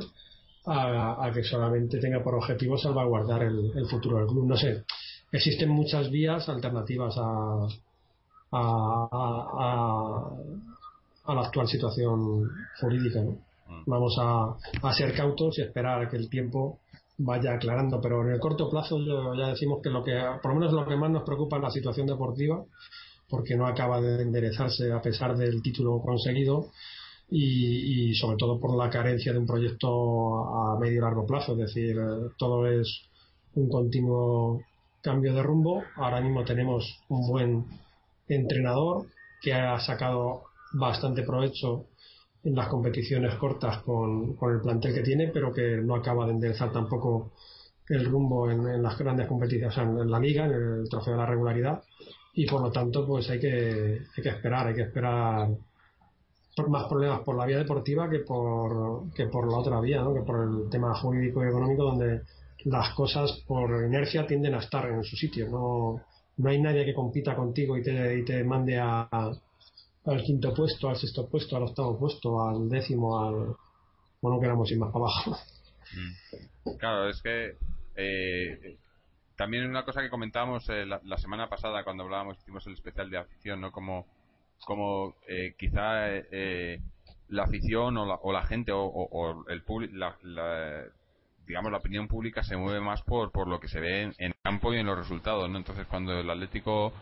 a, 0.66 1.32
que 1.34 1.43
solamente 1.43 1.99
tenga 1.99 2.24
por 2.24 2.36
objetivo 2.36 2.78
salvaguardar 2.78 3.43
el, 3.43 3.86
futuro 3.89 4.18
del 4.18 4.28
club. 4.28 4.47
No 4.47 4.58
sé, 4.58 4.84
existen 5.32 5.70
muchas 5.70 6.10
vías 6.10 6.47
alternativas 6.49 7.16
a, 7.18 7.68
a, 8.51 10.32
la 11.28 11.41
actual 11.41 11.68
situación 11.68 12.49
jurídica. 12.80 13.22
Mm. 13.22 13.84
Vamos 13.86 14.16
a, 14.20 14.56
a, 14.82 14.93
ser 14.93 15.14
cautos 15.16 15.58
y 15.58 15.62
esperar 15.62 16.01
a 16.01 16.10
que 16.10 16.18
el 16.18 16.30
tiempo 16.30 16.80
vaya 17.18 17.53
aclarando, 17.53 18.01
pero 18.01 18.22
en 18.24 18.34
el 18.34 18.39
corto 18.39 18.70
plazo 18.70 18.99
ya 19.36 19.47
decimos 19.49 19.80
que 19.82 19.89
lo 19.89 20.03
que, 20.03 20.20
por 20.41 20.53
lo 20.53 20.60
menos 20.60 20.74
lo 20.74 20.86
que 20.86 20.95
más 20.95 21.10
nos 21.10 21.24
preocupa 21.24 21.58
es 21.58 21.64
la 21.64 21.72
situación 21.72 22.08
deportiva, 22.08 22.64
porque 23.30 23.56
no 23.56 23.68
acaba 23.68 24.01
de 24.01 24.22
enderezarse 24.22 24.91
a 24.91 25.01
pesar 25.01 25.36
del 25.36 25.62
título 25.62 26.01
conseguido 26.01 26.72
y, 27.30 28.13
sobre 28.15 28.38
todo 28.38 28.59
por 28.59 28.76
la 28.78 28.89
carencia 28.89 29.34
de 29.34 29.39
un 29.39 29.47
proyecto 29.47 30.45
a 30.45 30.80
medio 30.80 30.97
y 30.97 31.01
largo 31.01 31.26
plazo, 31.26 31.53
es 31.53 31.59
decir, 31.59 31.97
todo 32.38 32.67
es 32.67 33.01
un 33.55 33.69
continuo 33.69 34.61
cambio 35.01 35.34
de 35.34 35.43
rumbo. 35.43 35.84
Ahora 35.95 36.21
mismo 36.21 36.43
tenemos 36.43 36.99
un 37.09 37.28
buen 37.28 37.65
entrenador 38.28 39.05
que 39.41 39.53
ha 39.53 39.80
sacado 39.80 40.43
bastante 40.73 41.23
provecho 41.23 41.86
en 42.43 42.55
las 42.55 42.67
competiciones 42.67 43.36
cortas 43.36 43.82
con, 43.84 44.38
el 44.41 44.61
plantel 44.61 44.93
que 44.93 45.01
tiene, 45.01 45.30
pero 45.30 45.51
que 45.51 45.78
no 45.78 45.95
acaba 45.95 46.26
de 46.26 46.34
enderezar 46.34 46.71
tampoco 46.71 47.32
el 47.89 48.05
rumbo 48.05 48.49
en, 48.49 48.82
las 48.82 48.97
grandes 48.97 49.28
competiciones, 49.28 49.78
en, 49.78 50.09
la 50.09 50.19
liga, 50.19 50.45
en 50.45 50.53
el 50.53 50.89
trofeo 50.89 51.13
de 51.13 51.19
la 51.19 51.26
regularidad, 51.26 51.84
y 52.34 52.45
por 52.45 52.61
lo 52.61 52.71
tanto, 52.71 53.05
pues 53.07 53.30
hay 53.30 53.39
que, 53.39 54.01
hay 54.15 54.23
que 54.23 54.30
esperar, 54.30 54.67
hay 54.67 54.76
que 54.76 54.82
esperar 54.82 55.49
más 56.70 56.88
problemas 56.88 57.22
por 57.22 57.36
la 57.36 57.45
vía 57.45 57.58
deportiva 57.58 58.10
que 58.10 58.20
por, 58.20 59.14
que 59.14 59.28
por 59.28 59.51
la 59.51 59.58
otra 59.58 59.80
vía, 59.82 60.01
¿no? 60.01 60.14
que 60.14 60.22
por 60.22 60.43
el 60.43 60.70
tema 60.70 60.95
jurídico 60.95 61.43
y 61.43 61.49
económico, 61.49 61.84
donde 61.84 62.22
las 62.66 62.93
cosas 62.93 63.43
por 63.47 63.70
inercia 63.86 64.26
tienden 64.26 64.56
a 64.56 64.60
estar 64.60 64.89
en 64.89 65.03
su 65.03 65.16
sitio. 65.16 65.49
No, 65.49 66.01
no 66.38 66.49
hay 66.49 66.62
nadie 66.62 66.86
que 66.86 66.93
compita 66.93 67.36
contigo 67.36 67.78
y 67.78 67.84
te, 67.84 68.20
y 68.20 68.26
te 68.26 68.43
mande 68.43 68.80
a, 68.80 69.08
al 69.12 70.24
quinto 70.24 70.53
puesto, 70.53 70.89
al 70.89 70.97
sexto 70.97 71.28
puesto, 71.28 71.56
al 71.56 71.64
octavo 71.64 71.97
puesto, 71.97 72.41
al 72.41 72.70
décimo, 72.70 73.20
al. 73.20 73.56
Bueno, 74.22 74.39
queramos 74.39 74.72
ir 74.72 74.80
más 74.80 74.91
para 74.91 75.06
abajo. 75.06 75.38
Mm. 75.93 76.78
Claro, 76.78 77.10
es 77.10 77.22
que. 77.22 77.58
Eh, 77.95 78.78
también 79.36 79.70
una 79.70 79.84
cosa 79.84 80.01
que 80.01 80.10
comentábamos 80.10 80.68
eh, 80.70 80.86
la, 80.86 81.18
semana 81.18 81.49
pasada 81.49 81.84
cuando 81.84 82.03
hablábamos, 82.03 82.38
hicimos 82.38 82.66
el 82.68 82.74
especial 82.74 83.10
de 83.10 83.18
afición, 83.18 83.62
¿no? 83.62 83.72
Como, 83.72 84.06
como 84.66 85.16
eh, 85.28 85.56
quizá 85.58 86.08
eh, 86.10 86.82
la 87.30 87.43
afición 87.43 87.97
o 87.97 88.06
la, 88.06 88.16
o 88.16 88.32
la 88.32 88.43
gente 88.43 88.72
o, 88.74 89.45
el 89.47 89.64
público, 89.64 89.93
la, 89.95 90.86
digamos, 91.45 91.72
la 91.72 91.78
opinión 91.78 92.08
pública 92.08 92.43
se 92.43 92.58
mueve 92.58 92.80
más 92.80 93.01
por, 93.03 93.32
por 93.32 93.47
lo 93.47 93.60
que 93.60 93.68
se 93.68 93.80
ve 93.80 94.03
en, 94.03 94.14
en 94.18 94.34
campo 94.43 94.74
y 94.74 94.78
en 94.78 94.86
los 94.86 94.97
resultados, 94.97 95.49
¿no? 95.49 95.58
Entonces, 95.58 95.86
cuando 95.88 96.20
el 96.20 96.30
Atlético 96.30 96.93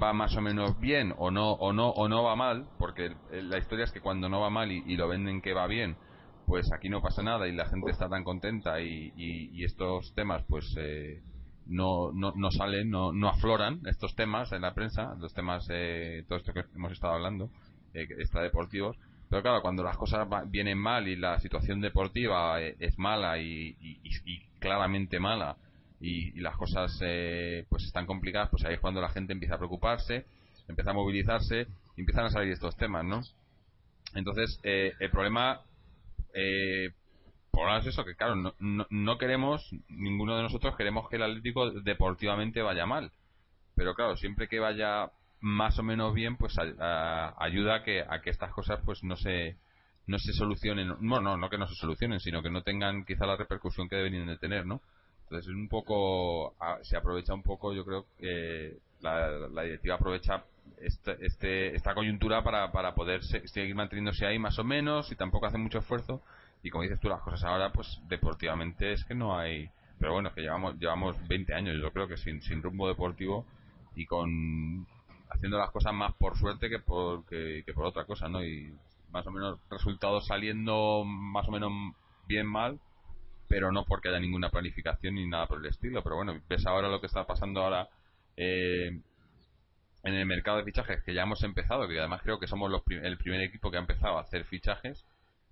va 0.00 0.12
más 0.12 0.36
o 0.36 0.40
menos 0.40 0.78
bien 0.78 1.14
o 1.18 1.30
no 1.30 1.52
o 1.52 1.72
no 1.72 1.88
o 1.90 2.08
no 2.08 2.22
va 2.22 2.36
mal 2.36 2.66
porque 2.78 3.14
la 3.32 3.58
historia 3.58 3.84
es 3.84 3.92
que 3.92 4.00
cuando 4.00 4.28
no 4.28 4.40
va 4.40 4.50
mal 4.50 4.70
y, 4.70 4.96
lo 4.96 5.08
venden 5.08 5.40
que 5.40 5.52
va 5.52 5.66
bien 5.66 5.96
pues 6.46 6.72
aquí 6.72 6.88
no 6.88 7.00
pasa 7.00 7.22
nada 7.22 7.48
y 7.48 7.52
la 7.52 7.66
gente 7.66 7.90
está 7.90 8.08
tan 8.08 8.24
contenta 8.24 8.80
y, 8.80 9.12
y, 9.16 9.64
estos 9.64 10.12
temas 10.14 10.42
pues 10.48 10.74
eh, 10.78 11.22
no, 11.70 12.12
no, 12.12 12.32
no, 12.36 12.50
salen 12.50 12.90
no, 12.90 13.12
no 13.12 13.28
afloran 13.28 13.80
estos 13.86 14.14
temas 14.14 14.52
en 14.52 14.62
la 14.62 14.74
prensa 14.74 15.14
los 15.18 15.32
temas 15.32 15.66
eh, 15.70 16.24
todo 16.28 16.38
esto 16.38 16.52
que 16.52 16.64
hemos 16.74 16.92
estado 16.92 17.14
hablando 17.14 17.50
eh, 17.94 18.06
está 18.18 18.42
deportivos 18.42 18.96
pero 19.28 19.42
claro 19.42 19.62
cuando 19.62 19.82
las 19.82 19.96
cosas 19.96 20.28
vienen 20.48 20.78
mal 20.78 21.08
y 21.08 21.16
la 21.16 21.38
situación 21.40 21.80
deportiva 21.80 22.60
eh, 22.60 22.76
es 22.78 22.98
mala 22.98 23.38
y, 23.38 23.76
y 23.80 24.40
claramente 24.58 25.18
mala 25.18 25.56
y, 26.00 26.40
las 26.40 26.56
cosas 26.56 26.98
eh, 27.02 27.66
pues 27.68 27.84
están 27.84 28.06
complicadas, 28.06 28.48
pues 28.50 28.64
ahí 28.64 28.74
es 28.74 28.80
cuando 28.80 29.00
la 29.00 29.10
gente 29.10 29.32
empieza 29.32 29.56
a 29.56 29.58
preocuparse, 29.58 30.24
empieza 30.66 30.90
a 30.90 30.94
movilizarse 30.94 31.66
y 31.96 32.00
empiezan 32.00 32.24
a 32.24 32.30
salir 32.30 32.52
estos 32.52 32.76
temas, 32.76 33.04
¿no? 33.04 33.20
Entonces, 34.14 34.58
eh, 34.62 34.94
el 34.98 35.10
problema, 35.10 35.60
eh, 36.34 36.90
por 37.50 37.62
ahora 37.62 37.78
es 37.78 37.86
eso, 37.86 38.04
que 38.04 38.14
claro, 38.14 38.36
no, 38.36 38.54
no, 38.58 39.18
queremos, 39.18 39.68
ninguno 39.88 40.36
de 40.36 40.42
nosotros 40.42 40.76
queremos 40.76 41.08
que 41.08 41.16
el 41.16 41.22
Atlético 41.22 41.70
deportivamente 41.70 42.62
vaya 42.62 42.86
mal. 42.86 43.10
Pero 43.74 43.94
claro, 43.94 44.16
siempre 44.16 44.48
que 44.48 44.60
vaya 44.60 45.10
más 45.40 45.78
o 45.78 45.82
menos 45.82 46.14
bien, 46.14 46.36
pues 46.36 46.56
ayuda 46.58 47.76
a 47.76 47.82
que, 47.82 48.02
a 48.02 48.20
que 48.20 48.30
estas 48.30 48.52
cosas 48.52 48.80
pues 48.84 49.02
no 49.02 49.16
se 49.16 49.56
no 50.06 50.18
se 50.18 50.32
solucionen, 50.32 50.88
bueno, 51.00 51.20
no, 51.20 51.36
no 51.36 51.50
que 51.50 51.58
no 51.58 51.68
se 51.68 51.74
solucionen, 51.76 52.18
sino 52.18 52.42
que 52.42 52.50
no 52.50 52.62
tengan 52.62 53.04
quizá 53.04 53.26
la 53.26 53.36
repercusión 53.36 53.88
que 53.88 53.96
deberían 53.96 54.26
de 54.26 54.38
tener, 54.38 54.66
¿no? 54.66 54.80
Entonces, 55.30 55.54
un 55.54 55.68
poco, 55.68 56.56
se 56.82 56.96
aprovecha 56.96 57.32
un 57.32 57.44
poco, 57.44 57.72
yo 57.72 57.84
creo 57.84 58.06
que 58.18 58.78
la, 59.00 59.62
directiva 59.62 59.94
aprovecha 59.94 60.44
este, 60.78 61.16
este, 61.24 61.76
esta 61.76 61.94
coyuntura 61.94 62.42
para, 62.42 62.72
para 62.72 62.94
poder 62.94 63.22
seguir 63.22 63.76
manteniéndose 63.76 64.26
ahí 64.26 64.40
más 64.40 64.58
o 64.58 64.64
menos 64.64 65.12
y 65.12 65.16
tampoco 65.16 65.46
hace 65.46 65.58
mucho 65.58 65.78
esfuerzo. 65.78 66.22
Y 66.62 66.70
como 66.70 66.82
dices 66.82 67.00
tú, 67.00 67.08
las 67.08 67.22
cosas 67.22 67.44
ahora, 67.44 67.72
pues 67.72 68.00
deportivamente 68.08 68.92
es 68.92 69.04
que 69.04 69.14
no 69.14 69.38
hay. 69.38 69.70
Pero 69.98 70.12
bueno, 70.12 70.28
es 70.28 70.34
que 70.34 70.42
llevamos, 70.42 70.78
llevamos 70.78 71.16
20 71.28 71.54
años, 71.54 71.76
yo 71.80 71.92
creo 71.92 72.08
que 72.08 72.16
sin, 72.16 72.40
sin 72.42 72.62
rumbo 72.62 72.88
deportivo 72.88 73.46
y 73.94 74.06
con 74.06 74.86
haciendo 75.30 75.58
las 75.58 75.70
cosas 75.70 75.92
más 75.92 76.14
por 76.14 76.36
suerte 76.36 76.68
que 76.68 76.78
por, 76.78 77.24
que 77.26 77.64
por 77.74 77.84
otra 77.84 78.04
cosa, 78.04 78.28
¿no? 78.28 78.42
Y 78.44 78.74
más 79.10 79.26
o 79.26 79.30
menos 79.30 79.58
resultados 79.70 80.26
saliendo 80.26 81.04
más 81.04 81.46
o 81.48 81.52
menos 81.52 81.72
bien 82.26 82.46
mal 82.46 82.80
pero 83.50 83.72
no 83.72 83.84
porque 83.84 84.08
haya 84.08 84.20
ninguna 84.20 84.48
planificación 84.48 85.16
ni 85.16 85.26
nada 85.26 85.48
por 85.48 85.58
el 85.58 85.66
estilo. 85.66 86.04
Pero 86.04 86.14
bueno, 86.14 86.40
ves 86.48 86.64
ahora 86.66 86.88
lo 86.88 87.00
que 87.00 87.08
está 87.08 87.26
pasando 87.26 87.60
ahora 87.60 87.88
eh, 88.36 89.00
en 90.04 90.14
el 90.14 90.24
mercado 90.24 90.58
de 90.58 90.64
fichajes, 90.64 91.02
que 91.02 91.12
ya 91.12 91.22
hemos 91.22 91.42
empezado, 91.42 91.88
que 91.88 91.98
además 91.98 92.22
creo 92.22 92.38
que 92.38 92.46
somos 92.46 92.70
los 92.70 92.82
el 92.88 93.18
primer 93.18 93.40
equipo 93.40 93.72
que 93.72 93.76
ha 93.76 93.80
empezado 93.80 94.18
a 94.18 94.20
hacer 94.20 94.44
fichajes. 94.44 95.04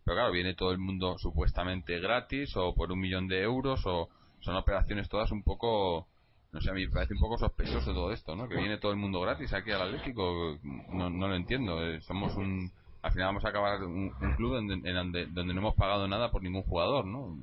Pero 0.08 0.20
claro, 0.20 0.32
viene 0.32 0.54
todo 0.54 0.72
el 0.72 0.78
mundo 0.78 1.18
supuestamente 1.18 2.00
gratis 2.00 2.56
o 2.56 2.74
por 2.74 2.90
un 2.90 2.98
millón 2.98 3.28
de 3.28 3.42
euros 3.42 3.82
o 3.84 4.08
son 4.40 4.56
operaciones 4.56 5.06
todas 5.06 5.30
un 5.32 5.42
poco 5.42 6.08
no 6.50 6.62
sé, 6.62 6.70
a 6.70 6.72
mí 6.72 6.86
me 6.86 6.92
parece 6.94 7.12
un 7.12 7.20
poco 7.20 7.36
sospechoso 7.36 7.92
todo 7.92 8.10
esto, 8.10 8.34
¿no? 8.34 8.48
Que 8.48 8.56
viene 8.56 8.78
todo 8.78 8.92
el 8.92 8.96
mundo 8.96 9.20
gratis 9.20 9.52
aquí 9.52 9.70
al 9.70 9.82
Atlético, 9.82 10.58
no, 10.62 11.10
no 11.10 11.28
lo 11.28 11.34
entiendo. 11.34 11.84
Eh, 11.84 12.00
somos 12.00 12.34
un, 12.36 12.72
al 13.02 13.12
final 13.12 13.26
vamos 13.26 13.44
a 13.44 13.50
acabar 13.50 13.84
un, 13.84 14.08
club 14.34 14.54
donde, 14.54 15.26
donde, 15.28 15.52
no 15.52 15.60
hemos 15.60 15.74
pagado 15.74 16.08
nada 16.08 16.30
por 16.30 16.42
ningún 16.42 16.62
jugador, 16.62 17.04
¿no? 17.04 17.36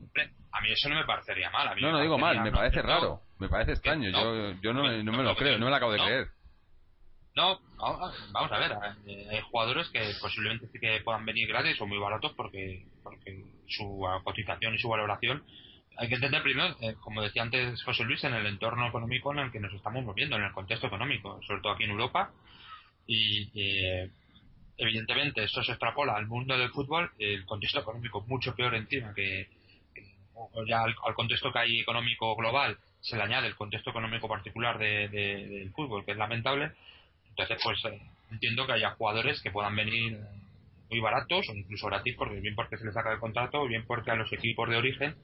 A 0.51 0.61
mí 0.61 0.72
eso 0.72 0.89
no 0.89 0.95
me 0.95 1.05
parecería 1.05 1.51
mal. 1.51 1.68
A 1.68 1.76
mí 1.76 1.84
no, 1.84 1.91
no 1.91 2.01
digo 2.01 2.18
mal, 2.18 2.41
me 2.41 2.51
parece 2.51 2.82
raro, 2.82 3.22
me 3.38 3.47
parece 3.47 3.74
extraño. 3.74 4.09
yo 4.09 4.59
yo 4.59 4.74
no, 4.74 4.91
no, 5.03 5.11
me 5.11 5.22
lo 5.22 5.36
creo, 5.36 5.59
no 5.59 5.66
me 5.66 5.70
lo 5.70 5.78
acabo 5.78 5.91
de 5.91 5.99
creer. 5.99 6.28
No, 7.36 7.60
vamos 7.78 8.52
a 8.52 8.60
ver, 8.60 8.72
eh, 9.08 9.28
hay 9.30 9.42
jugadores 9.42 9.90
que 9.90 10.00
posiblemente 10.22 10.68
sí 10.72 10.80
que 10.80 11.02
puedan 11.04 11.26
venir 11.26 11.50
gratis 11.50 11.80
o 11.82 11.86
muy 11.86 11.98
baratos 11.98 12.32
porque, 12.34 12.86
porque 13.04 13.44
su 13.68 14.06
cotización 14.24 14.74
y 14.74 14.80
su 14.80 14.88
valoración 14.88 15.44
hay 15.98 16.10
que 16.10 16.16
entender 16.16 16.44
primero, 16.44 16.76
eh, 16.82 16.96
como 17.00 17.22
decía 17.22 17.42
antes 17.42 17.82
José 17.84 18.04
Luis, 18.04 18.24
en 18.24 18.34
el 18.34 18.46
entorno 18.46 18.88
económico 18.88 19.32
en 19.32 19.40
el 19.40 19.52
que 19.52 19.60
nos 19.60 19.74
estamos 19.74 20.04
moviendo, 20.04 20.36
en 20.36 20.44
el 20.44 20.52
contexto 20.52 20.88
económico, 20.88 21.40
sobre 21.48 21.62
todo 21.62 21.74
aquí 21.74 21.84
en 21.86 21.92
Europa. 21.92 22.32
Y 23.08 23.50
eh, 23.56 24.10
evidentemente 24.78 25.44
eso 25.44 25.64
se 25.64 25.72
extrapola 25.72 26.16
al 26.16 26.28
mundo 26.28 26.58
del 26.58 26.72
fútbol, 26.72 27.12
el 27.20 27.46
contexto 27.46 27.80
económico 27.80 28.22
mucho 28.28 28.56
peor 28.56 28.76
encima 28.76 29.14
que, 29.14 29.48
ya 30.68 30.84
al, 30.84 30.96
contexto 31.16 31.52
que 31.52 31.60
hay 31.60 31.80
económico 31.80 32.36
global 32.36 32.78
se 33.00 33.16
le 33.16 33.24
añade 33.24 33.48
el 33.48 33.56
contexto 33.56 33.92
económico 33.92 34.28
particular 34.28 34.78
de, 34.78 35.08
del 35.08 35.72
fútbol, 35.72 36.04
que 36.04 36.12
es 36.12 36.18
lamentable. 36.18 36.72
Entonces, 37.38 37.58
pues 37.64 37.84
eh, 37.86 38.02
entiendo 38.32 38.66
que 38.66 38.74
haya 38.74 38.92
jugadores 38.92 39.42
que 39.42 39.52
puedan 39.52 39.76
venir 39.76 40.20
muy 40.90 41.00
baratos 41.00 41.50
o 41.50 41.54
incluso 41.54 41.88
gratis, 41.88 42.16
porque 42.18 42.40
bien 42.40 42.56
porque 42.56 42.78
se 42.78 42.86
les 42.86 42.94
saca 42.94 43.12
el 43.12 43.20
contrato, 43.20 43.62
o 43.62 43.68
bien 43.68 43.86
porque 43.86 44.12
a 44.12 44.16
los 44.16 44.32
equipos 44.32 44.70
de 44.70 44.78
origen 44.78 45.16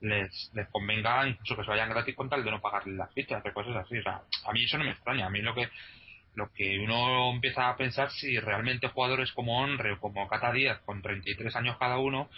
les, 0.00 0.50
les 0.54 0.68
convenga 0.68 1.28
incluso 1.28 1.56
que 1.56 1.64
se 1.64 1.70
vayan 1.70 1.90
gratis 1.90 2.16
con 2.16 2.30
tal 2.30 2.42
de 2.42 2.50
no 2.50 2.60
pagarles 2.60 2.96
las 2.96 3.12
fichas, 3.12 3.44
de 3.44 3.52
cosas 3.52 3.76
así. 3.76 3.98
O 3.98 4.02
sea, 4.02 4.22
a 4.46 4.52
mí 4.52 4.64
eso 4.64 4.78
no 4.78 4.84
me 4.84 4.92
extraña. 4.92 5.26
A 5.26 5.30
mí 5.30 5.42
lo 5.42 5.54
que 5.54 5.68
lo 6.34 6.52
que 6.52 6.78
uno 6.78 7.32
empieza 7.32 7.68
a 7.68 7.76
pensar 7.76 8.10
si 8.10 8.38
realmente 8.38 8.88
jugadores 8.88 9.32
como 9.32 9.60
Onre 9.60 9.92
o 9.92 10.00
como 10.00 10.28
Cata 10.28 10.52
Díaz, 10.52 10.80
con 10.86 11.02
33 11.02 11.54
años 11.56 11.76
cada 11.78 11.98
uno, 11.98 12.30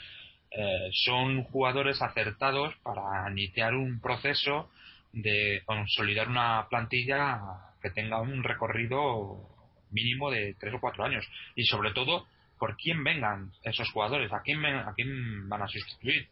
eh, 0.51 0.91
son 0.93 1.45
jugadores 1.45 2.01
acertados 2.03 2.75
para 2.83 3.31
iniciar 3.31 3.75
un 3.75 4.01
proceso 4.01 4.71
de 5.13 5.63
consolidar 5.65 6.29
una 6.29 6.67
plantilla 6.69 7.41
que 7.81 7.91
tenga 7.91 8.21
un 8.21 8.43
recorrido 8.43 9.49
mínimo 9.91 10.31
de 10.31 10.55
tres 10.59 10.75
o 10.75 10.81
cuatro 10.81 11.05
años 11.05 11.29
y 11.55 11.65
sobre 11.65 11.93
todo 11.93 12.27
por 12.59 12.77
quién 12.77 13.03
vengan 13.03 13.51
esos 13.65 13.91
jugadores, 13.91 14.33
a 14.33 14.41
quién, 14.41 14.65
a 14.65 14.93
quién 14.95 15.49
van 15.49 15.63
a 15.63 15.67
sustituir. 15.67 16.29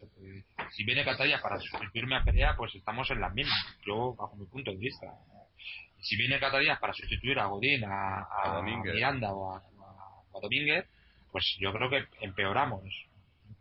si 0.71 0.85
viene 0.85 1.03
Catalia 1.03 1.41
para 1.41 1.59
sustituirme 1.59 2.15
a 2.15 2.23
Perea, 2.23 2.55
pues 2.55 2.73
estamos 2.73 3.11
en 3.11 3.19
las 3.19 3.33
mismas, 3.33 3.77
yo 3.85 4.15
bajo 4.15 4.37
mi 4.37 4.45
punto 4.45 4.71
de 4.71 4.77
vista. 4.77 5.07
Si 5.99 6.15
viene 6.15 6.39
Catalia 6.39 6.79
para 6.79 6.93
sustituir 6.93 7.37
a 7.37 7.47
Godín, 7.47 7.83
a, 7.83 8.61
Miranda 8.63 9.33
o 9.33 9.55
a, 9.55 9.61
Domínguez, 10.41 10.85
pues 11.33 11.57
yo 11.59 11.73
creo 11.73 11.89
que 11.89 12.05
empeoramos 12.21 12.81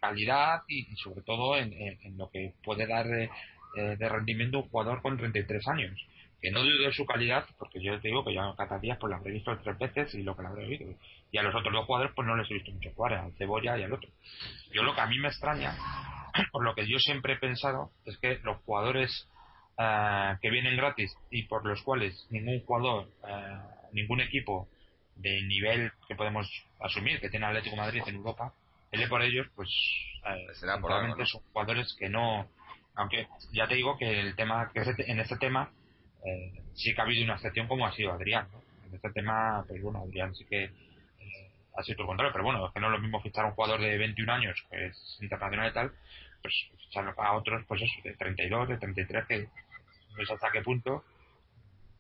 calidad 0.01 0.62
y, 0.68 0.85
sobre 0.97 1.23
todo 1.23 1.57
en, 1.57 2.16
lo 2.16 2.31
que 2.31 2.55
puede 2.62 2.87
dar 2.87 3.07
de, 3.07 3.29
eh, 3.77 3.97
de 3.97 4.09
rendimiento 4.09 4.59
un 4.59 4.68
jugador 4.68 5.03
con 5.03 5.16
33 5.16 5.66
años 5.68 6.07
que 6.41 6.51
no 6.51 6.62
dudo 6.62 6.87
de 6.87 6.93
su 6.93 7.05
calidad, 7.05 7.45
porque 7.59 7.83
yo 7.83 8.01
te 8.01 8.09
digo 8.09 8.25
que 8.25 8.35
yo 8.35 8.43
a 8.43 8.57
Catalías 8.57 8.99
pues 8.99 9.11
la 9.11 9.16
habré 9.18 9.33
visto 9.33 9.57
tres 9.62 9.79
veces 9.79 10.14
y 10.14 10.23
lo 10.23 10.35
que 10.35 10.43
la 10.43 10.49
habré 10.49 10.66
visto. 10.66 10.87
Y 11.31 11.39
a 11.39 11.43
los 11.43 11.55
otros 11.55 11.73
dos 11.73 11.85
jugadores 11.85 12.12
pues 12.14 12.27
no 12.27 12.37
les 12.37 12.51
he 12.51 12.55
visto 12.55 12.73
mucho 12.73 12.91
jugar, 12.95 13.14
al 13.14 13.33
Cebolla 13.35 13.79
y 13.79 13.83
al 13.83 13.93
otro. 13.93 14.09
Yo 14.73 14.83
lo 14.83 14.95
que 14.95 15.01
a 15.03 15.07
mí 15.07 15.18
me 15.18 15.29
extraña, 15.29 15.77
por 16.53 16.64
lo 16.64 16.75
que 16.75 16.87
yo 16.89 16.99
siempre 16.99 17.35
he 17.35 17.37
pensado, 17.37 17.91
es 18.07 18.16
que 18.18 18.41
los 18.43 18.57
jugadores 18.62 19.29
eh, 19.79 20.37
que 20.41 20.51
vienen 20.51 20.77
gratis 20.77 21.14
y 21.31 21.43
por 21.45 21.66
los 21.66 21.83
cuales 21.83 22.27
ningún 22.31 22.61
jugador, 22.64 23.09
eh, 23.29 23.59
ningún 23.93 24.21
equipo 24.21 24.68
de 25.16 25.43
nivel 25.43 25.93
que 26.09 26.14
podemos 26.14 26.49
asumir 26.81 27.21
que 27.21 27.29
tiene 27.29 27.47
Atlético 27.47 27.77
Madrid 27.77 28.03
en 28.07 28.16
Europa, 28.16 28.55
él 28.93 29.09
por 29.09 29.23
ellos, 29.23 29.47
pues 29.55 29.68
eh, 30.27 30.55
son 31.27 31.43
jugadores 31.53 31.95
que 31.99 32.09
no, 32.09 32.49
aunque 33.01 33.26
ya 33.53 33.66
te 33.66 33.74
digo 33.74 33.96
que 33.96 34.20
el 34.20 34.36
tema 34.36 34.70
que 34.72 34.80
en 34.80 35.20
este 35.20 35.36
tema 35.36 35.70
eh, 36.24 36.53
sí 36.74 36.94
que 36.94 37.01
ha 37.01 37.05
habido 37.05 37.24
una 37.24 37.34
excepción 37.34 37.66
como 37.66 37.86
ha 37.86 37.92
sido 37.92 38.12
Adrián. 38.12 38.46
En 38.86 38.94
este 38.94 39.11
tema, 39.11 39.64
pues 39.66 39.82
bueno, 39.82 40.03
Adrián 40.03 40.34
sí 40.34 40.44
que 40.44 40.64
eh, 40.64 41.51
ha 41.76 41.82
sido 41.82 41.98
todo 41.98 42.09
contrario, 42.09 42.32
pero 42.32 42.44
bueno, 42.44 42.66
es 42.66 42.72
que 42.72 42.80
no 42.80 42.88
es 42.88 42.92
lo 42.92 42.98
mismo 42.98 43.22
fichar 43.22 43.44
a 43.44 43.48
un 43.48 43.55
jugador 43.55 43.80
de 43.80 43.96
21 43.96 44.32
años, 44.32 44.66
que 44.70 44.86
es 44.86 45.18
internacional 45.20 45.70
y 45.70 45.72
tal, 45.72 45.92
pues 46.42 46.55
ficharlo 46.78 47.14
a 47.16 47.32
otros, 47.32 47.64
pues 47.66 47.82
eso, 47.82 47.94
de 48.05 48.14
32, 48.14 48.68
de 48.68 48.76
33, 48.76 49.26
que 49.26 49.48
no 50.18 50.26
sé 50.26 50.34
hasta 50.34 50.51
qué 50.53 50.61
punto, 50.61 51.05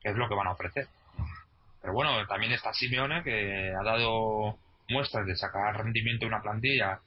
que 0.02 0.10
es 0.10 0.16
lo 0.16 0.28
que 0.28 0.34
van 0.34 0.48
a 0.48 0.52
ofrecer. 0.52 0.86
Pero 1.80 1.94
bueno, 1.94 2.26
también 2.26 2.52
está 2.52 2.74
Simeone, 2.74 3.22
que 3.22 3.72
ha 3.72 3.82
dado 3.82 4.58
muestras 4.90 5.24
de 5.26 5.36
sacar 5.36 5.78
rendimiento 5.78 6.26
de 6.26 6.28
una 6.28 6.42
plantilla, 6.42 7.00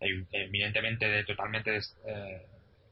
evidentemente 0.00 1.06
de 1.06 1.24
totalmente 1.24 1.76
eh, 1.76 2.46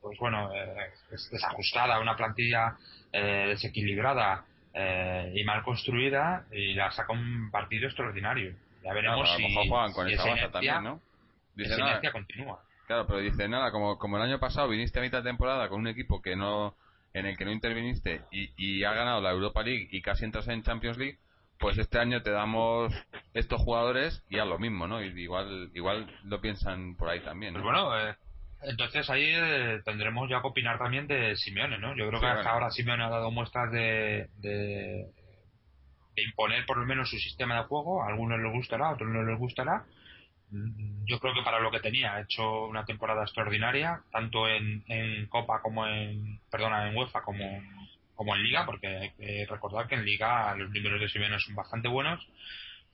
pues 0.05 0.19
bueno, 0.19 0.55
eh, 0.55 0.91
desajustada, 1.31 1.99
una 1.99 2.15
plantilla 2.15 2.77
eh, 3.11 3.47
desequilibrada 3.49 4.45
eh, 4.75 5.33
y 5.35 5.43
mal 5.45 5.63
construida 5.63 6.45
y 6.53 6.75
la 6.75 6.91
saca 6.91 7.15
un 7.15 7.51
partido 7.51 7.87
extraordinario. 7.87 8.55
Ya 8.83 8.93
veremos 8.93 9.27
si, 9.35 9.69
con 9.95 10.11
esa 10.11 10.29
inercia, 10.29 10.51
también, 10.51 10.85
¿no? 10.85 11.01
Dice 11.55 11.79
nada, 11.79 12.03
continúa. 12.13 12.63
Claro, 12.87 13.07
pero 13.07 13.21
dice 13.21 13.49
nada, 13.49 13.73
como, 13.73 13.97
como 13.97 14.19
el 14.19 14.25
año 14.25 14.39
pasado 14.39 14.69
viniste 14.69 14.99
a 14.99 15.03
mitad 15.03 15.23
de 15.23 15.31
temporada 15.31 15.71
con 15.71 15.81
un 15.81 15.87
equipo 15.87 16.21
que 16.21 16.37
no 16.37 16.77
en 17.15 17.25
el 17.25 17.39
que 17.39 17.47
no 17.47 17.53
interviniste 17.53 18.21
y, 18.31 18.51
y 18.59 18.85
ha 18.85 18.93
ganado 18.93 19.23
la 19.23 19.31
Europa 19.31 19.63
League 19.63 19.89
y 19.91 20.03
casi 20.03 20.27
entras 20.27 20.49
en 20.49 20.63
Champions 20.65 20.99
League, 20.99 21.19
pues 21.59 21.79
este 21.79 21.99
año 21.99 22.21
te 22.23 22.31
damos 22.31 22.93
estos 23.33 23.59
jugadores 23.63 24.23
y 24.29 24.39
a 24.39 24.45
lo 24.45 24.59
mismo, 24.59 24.87
¿no? 24.87 25.03
igual 25.03 25.71
igual 25.73 26.15
lo 26.25 26.43
piensan 26.43 26.95
por 26.97 27.09
ahí 27.09 27.21
también. 27.21 27.55
¿no? 27.55 27.63
Pues 27.63 27.73
bueno, 27.73 27.99
eh, 27.99 28.17
entonces 28.67 29.09
ahí 29.11 29.25
eh, 29.27 29.81
tendremos 29.85 30.29
ya 30.29 30.41
que 30.41 30.47
opinar 30.47 30.79
también 30.79 31.07
de 31.07 31.37
Simeone, 31.37 31.79
¿no? 31.79 31.97
Yo 31.97 32.09
creo 32.09 32.21
que 32.21 32.27
hasta 32.27 32.51
ahora 32.51 32.71
Simeone 32.71 33.05
ha 33.05 33.09
dado 33.09 33.31
muestras 33.31 33.71
de, 33.73 34.29
de, 34.39 35.07
imponer 36.17 36.65
por 36.67 36.79
lo 36.79 36.87
menos 36.87 37.11
su 37.11 37.19
sistema 37.19 37.57
de 37.57 37.65
juego. 37.65 38.03
A 38.03 38.09
algunos 38.09 38.41
les 38.41 38.53
gustará, 38.53 38.89
a 38.89 38.93
otros 38.93 39.09
no 39.11 39.23
les 39.23 39.39
gustará. 39.39 39.85
Mm, 40.51 41.05
yo 41.07 41.19
creo 41.21 41.35
que 41.35 41.43
para 41.43 41.61
lo 41.61 41.71
que 41.71 41.81
tenía 41.81 42.15
ha 42.15 42.23
hecho 42.23 42.67
una 42.67 42.85
temporada 42.85 43.23
extraordinaria, 43.23 44.01
tanto 44.11 44.49
en, 44.49 44.85
en 44.89 45.27
Copa 45.27 45.61
como 45.63 45.87
en, 45.87 46.41
perdona, 46.51 46.89
en 46.89 46.97
UEFA 46.97 47.23
como, 47.23 47.63
como 48.15 48.35
en 48.35 48.43
Liga, 48.43 48.67
porque 48.67 48.87
hay 48.87 49.11
que 49.13 49.47
recordar 49.49 49.87
que 49.89 49.95
en 49.97 50.05
Liga 50.05 50.55
los 50.57 50.71
números 50.71 51.01
de 51.01 51.09
Simeone 51.09 51.39
son 51.41 51.55
bastante 51.55 51.89
buenos 51.89 52.27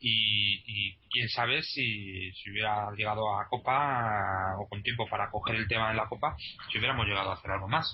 y, 0.01 0.97
quién 1.11 1.29
sabe 1.29 1.63
si, 1.63 2.33
si 2.33 2.51
hubiera 2.51 2.91
llegado 2.93 3.37
a 3.37 3.49
Copa 3.49 4.57
o 4.59 4.69
con 4.69 4.83
tiempo 4.83 5.07
para 5.09 5.31
coger 5.31 5.57
el 5.57 5.69
tema 5.69 5.91
en 5.91 5.97
la 5.97 6.09
Copa, 6.09 6.37
si 6.71 6.79
hubiéramos 6.79 7.07
llegado 7.07 7.31
a 7.31 7.35
hacer 7.35 7.51
algo 7.51 7.69
más. 7.69 7.93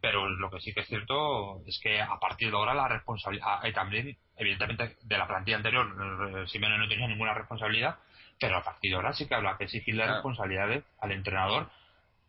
Pero 0.00 0.28
lo 0.28 0.50
que 0.50 0.60
sí 0.60 0.74
que 0.74 0.80
es 0.80 0.88
cierto 0.88 1.62
es 1.66 1.78
que 1.82 2.00
a 2.00 2.18
partir 2.20 2.50
de 2.50 2.56
ahora 2.56 2.74
la 2.74 2.88
responsabilidad, 2.88 3.64
y 3.64 3.72
también, 3.72 4.16
evidentemente, 4.36 4.96
de 5.02 5.18
la 5.18 5.26
plantilla 5.26 5.56
anterior, 5.56 6.48
Simeone 6.48 6.78
no 6.78 6.88
tenía 6.88 7.06
ninguna 7.06 7.34
responsabilidad, 7.34 7.98
pero 8.38 8.56
a 8.56 8.64
partir 8.64 8.90
de 8.90 8.96
ahora 8.96 9.12
sí 9.12 9.26
que 9.26 9.34
habrá 9.34 9.56
que 9.56 9.64
exigirle 9.64 10.06
responsabilidades 10.06 10.84
al 11.00 11.12
entrenador, 11.12 11.70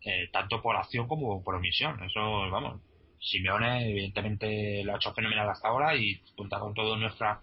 eh, 0.04 0.30
tanto 0.32 0.62
por 0.62 0.76
acción 0.76 1.08
como 1.08 1.44
por 1.44 1.56
omisión. 1.56 2.02
Eso, 2.04 2.50
vamos, 2.50 2.82
Simeone 3.20 3.90
evidentemente 3.90 4.84
lo 4.84 4.94
ha 4.94 4.98
hecho 4.98 5.14
fenomenal 5.14 5.50
hasta 5.50 5.68
ahora 5.68 5.96
y 5.96 6.20
cuenta 6.36 6.60
con 6.60 6.74
toda 6.74 6.98
nuestra 6.98 7.42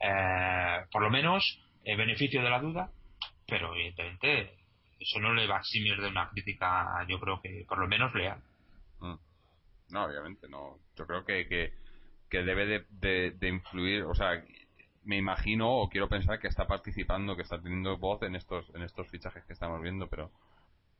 eh, 0.00 0.84
por 0.90 1.02
lo 1.02 1.10
menos 1.10 1.60
el 1.84 1.96
beneficio 1.96 2.42
de 2.42 2.50
la 2.50 2.60
duda, 2.60 2.90
pero 3.46 3.74
evidentemente 3.74 4.54
eso 4.98 5.18
no 5.20 5.34
le 5.34 5.46
va 5.46 5.56
a 5.56 5.60
eximir 5.60 6.00
de 6.00 6.08
una 6.08 6.28
crítica, 6.30 7.04
yo 7.08 7.18
creo 7.20 7.40
que 7.40 7.64
por 7.68 7.78
lo 7.78 7.88
menos 7.88 8.14
leal. 8.14 8.40
Mm. 9.00 9.14
No, 9.90 10.04
obviamente 10.04 10.48
no. 10.48 10.78
Yo 10.96 11.06
creo 11.06 11.24
que, 11.24 11.46
que, 12.28 12.42
debe 12.42 12.84
de, 12.90 13.48
influir, 13.48 14.04
o 14.04 14.14
sea, 14.14 14.42
me 15.04 15.16
imagino 15.16 15.70
o 15.70 15.88
quiero 15.88 16.08
pensar 16.08 16.38
que 16.38 16.48
está 16.48 16.66
participando, 16.66 17.34
que 17.34 17.42
está 17.42 17.60
teniendo 17.60 17.96
voz 17.96 18.22
en 18.22 18.36
estos 18.36 18.70
en 18.74 18.82
estos 18.82 19.08
fichajes 19.08 19.44
que 19.44 19.54
estamos 19.54 19.80
viendo, 19.82 20.06
pero 20.08 20.30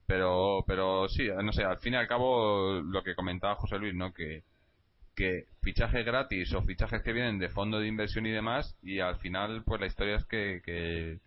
pero 0.06 0.64
pero 0.66 1.08
sí, 1.08 1.28
no 1.28 1.52
sé, 1.52 1.64
al 1.64 1.78
fin 1.78 1.94
y 1.94 1.96
al 1.96 2.08
cabo 2.08 2.80
lo 2.80 3.02
que 3.02 3.14
comentaba 3.14 3.54
José 3.56 3.78
Luis, 3.78 3.94
¿no? 3.94 4.12
Que 4.12 4.42
que 5.20 5.44
fichajes 5.60 6.02
gratis 6.06 6.50
o 6.54 6.62
fichajes 6.62 7.02
que 7.02 7.12
vienen 7.12 7.38
de 7.38 7.50
fondo 7.50 7.78
de 7.78 7.86
inversión 7.86 8.24
y 8.24 8.30
demás 8.30 8.74
y 8.82 9.00
al 9.00 9.16
final 9.16 9.62
pues 9.64 9.78
la 9.78 9.86
historia 9.86 10.16
es 10.16 10.24
que, 10.24 10.62
que, 10.64 11.18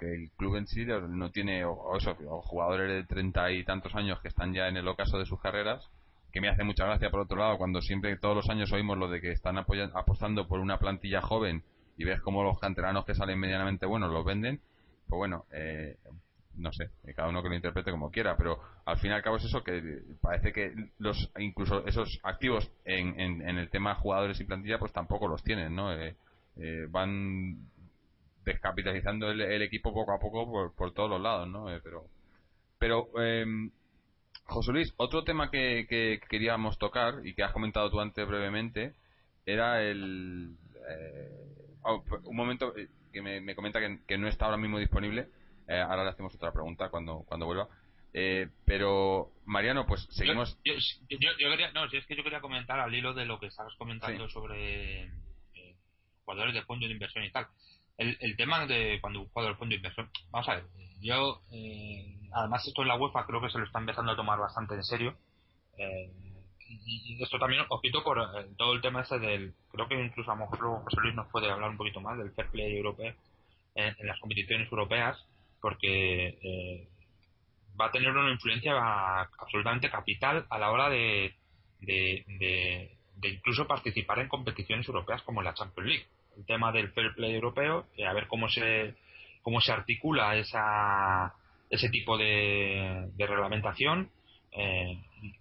el 0.00 0.30
club 0.36 0.56
en 0.56 0.66
sí 0.66 0.84
no 0.84 1.30
tiene 1.30 1.64
o, 1.64 1.96
eso, 1.96 2.14
jugadores 2.42 2.88
de 2.90 3.04
treinta 3.04 3.50
y 3.50 3.64
tantos 3.64 3.94
años 3.94 4.20
que 4.20 4.28
están 4.28 4.52
ya 4.52 4.68
en 4.68 4.76
el 4.76 4.86
ocaso 4.86 5.18
de 5.18 5.24
sus 5.24 5.40
carreras 5.40 5.88
que 6.34 6.42
me 6.42 6.50
hace 6.50 6.64
mucha 6.64 6.84
gracia 6.84 7.08
por 7.10 7.20
otro 7.20 7.38
lado 7.38 7.56
cuando 7.56 7.80
siempre 7.80 8.14
todos 8.18 8.36
los 8.36 8.50
años 8.50 8.70
oímos 8.72 8.98
lo 8.98 9.08
de 9.08 9.22
que 9.22 9.32
están 9.32 9.56
apostando 9.56 10.46
por 10.46 10.60
una 10.60 10.78
plantilla 10.78 11.22
joven 11.22 11.62
y 11.96 12.04
ves 12.04 12.20
cómo 12.20 12.44
los 12.44 12.58
canteranos 12.58 13.06
que 13.06 13.14
salen 13.14 13.40
medianamente 13.40 13.86
buenos 13.86 14.12
los 14.12 14.26
venden 14.26 14.60
pues 15.08 15.16
bueno 15.16 15.46
eh, 15.50 15.96
no 16.58 16.72
sé, 16.72 16.90
cada 17.14 17.28
uno 17.28 17.42
que 17.42 17.48
lo 17.48 17.54
interprete 17.54 17.90
como 17.90 18.10
quiera, 18.10 18.36
pero 18.36 18.60
al 18.84 18.98
fin 18.98 19.10
y 19.10 19.14
al 19.14 19.22
cabo 19.22 19.36
es 19.36 19.44
eso 19.44 19.62
que 19.62 20.02
parece 20.20 20.52
que 20.52 20.74
los 20.98 21.30
incluso 21.38 21.86
esos 21.86 22.18
activos 22.22 22.70
en, 22.84 23.18
en, 23.20 23.58
el 23.58 23.70
tema 23.70 23.94
jugadores 23.94 24.40
y 24.40 24.44
plantilla 24.44 24.78
pues 24.78 24.92
tampoco 24.92 25.28
los 25.28 25.42
tienen, 25.42 25.74
¿no? 25.74 25.92
Eh, 25.92 26.16
eh, 26.56 26.86
van 26.90 27.68
descapitalizando 28.44 29.30
el, 29.30 29.62
equipo 29.62 29.92
poco 29.92 30.12
a 30.12 30.18
poco 30.18 30.72
por, 30.74 30.92
todos 30.92 31.10
los 31.10 31.20
lados, 31.20 31.48
¿no? 31.48 31.72
Eh, 31.72 31.80
pero, 31.82 32.06
pero 32.78 33.08
em, 33.22 33.70
José 34.44 34.72
Luis, 34.72 34.92
otro 34.96 35.22
tema 35.22 35.50
que, 35.50 35.86
que, 35.88 36.20
queríamos 36.28 36.78
tocar 36.78 37.24
y 37.24 37.34
que 37.34 37.44
has 37.44 37.52
comentado 37.52 37.90
tú 37.90 38.00
antes 38.00 38.26
brevemente 38.26 38.94
era 39.46 39.82
el 39.82 40.56
oh, 41.82 42.02
un 42.24 42.36
momento 42.36 42.72
que 43.12 43.22
me, 43.22 43.40
me 43.40 43.54
comenta 43.54 43.80
que 44.06 44.18
no 44.18 44.28
está 44.28 44.46
ahora 44.46 44.56
mismo 44.56 44.78
disponible 44.78 45.28
eh, 45.68 45.80
ahora 45.80 46.04
le 46.04 46.10
hacemos 46.10 46.34
otra 46.34 46.52
pregunta 46.52 46.88
cuando, 46.88 47.24
cuando 47.28 47.46
vuelva. 47.46 47.68
Eh, 48.14 48.48
pero, 48.64 49.32
Mariano, 49.44 49.86
pues 49.86 50.08
seguimos. 50.10 50.58
Yo, 50.64 50.74
quería, 51.08 51.72
no, 51.72 51.88
si 51.90 51.98
es 51.98 52.06
que 52.06 52.16
yo 52.16 52.24
quería 52.24 52.40
comentar 52.40 52.80
al 52.80 52.94
hilo 52.94 53.12
de 53.12 53.26
lo 53.26 53.38
que 53.38 53.46
estabas 53.46 53.74
comentando 53.76 54.28
sobre 54.30 55.02
eh, 55.02 55.76
jugadores 56.24 56.54
de 56.54 56.62
fondo 56.62 56.86
de 56.86 56.92
inversión 56.92 57.22
y 57.24 57.30
tal. 57.30 57.46
El, 57.98 58.16
el 58.20 58.36
tema 58.36 58.66
de 58.66 58.98
cuando 59.02 59.20
un 59.20 59.28
jugador 59.28 59.52
de 59.52 59.58
fondo 59.58 59.72
de 59.72 59.76
inversión, 59.76 60.08
vamos 60.30 60.48
a 60.48 60.54
ver, 60.54 60.64
yo, 61.00 61.42
además, 62.32 62.66
esto 62.66 62.82
en 62.82 62.88
la 62.88 62.96
UEFA 62.96 63.26
creo 63.26 63.40
que 63.42 63.50
se 63.50 63.58
lo 63.58 63.64
está 63.64 63.78
empezando 63.78 64.12
a 64.12 64.16
tomar 64.16 64.38
bastante 64.38 64.74
en 64.74 64.84
serio. 64.84 65.16
y 66.66 67.22
esto 67.22 67.38
también 67.38 67.66
ojito 67.68 68.02
por 68.02 68.18
todo 68.56 68.72
el 68.72 68.80
tema 68.80 69.02
ese 69.02 69.18
del. 69.18 69.52
Creo 69.70 69.86
que 69.86 70.02
incluso 70.02 70.30
a 70.30 70.34
lo 70.34 70.46
mejor 70.46 70.82
José 70.84 70.96
Luis 71.02 71.14
nos 71.14 71.28
puede 71.28 71.50
hablar 71.50 71.70
un 71.70 71.76
poquito 71.76 72.00
más 72.00 72.16
del 72.16 72.32
fair 72.32 72.48
play 72.48 72.74
europeo 72.74 73.14
en 73.74 74.06
las 74.06 74.18
competiciones 74.18 74.70
europeas 74.72 75.18
porque 75.60 76.38
eh, 76.42 76.88
va 77.80 77.86
a 77.86 77.92
tener 77.92 78.10
una 78.10 78.30
influencia 78.30 78.72
absolutamente 79.38 79.90
capital 79.90 80.46
a 80.50 80.58
la 80.58 80.70
hora 80.70 80.88
de, 80.88 81.34
de, 81.80 82.96
incluso 83.22 83.66
participar 83.66 84.20
en 84.20 84.28
competiciones 84.28 84.86
europeas 84.88 85.22
como 85.22 85.42
la 85.42 85.54
Champions 85.54 85.88
League. 85.88 86.06
El 86.36 86.46
tema 86.46 86.72
del 86.72 86.90
fair 86.92 87.14
play 87.14 87.34
europeo, 87.34 87.86
eh, 87.96 88.06
a 88.06 88.12
ver 88.12 88.28
cómo 88.28 88.48
se, 88.48 88.94
cómo 89.42 89.60
se 89.60 89.72
articula 89.72 90.36
esa, 90.36 91.34
ese 91.70 91.88
tipo 91.88 92.16
de, 92.16 93.10
reglamentación. 93.16 94.10
Eh, 94.52 94.98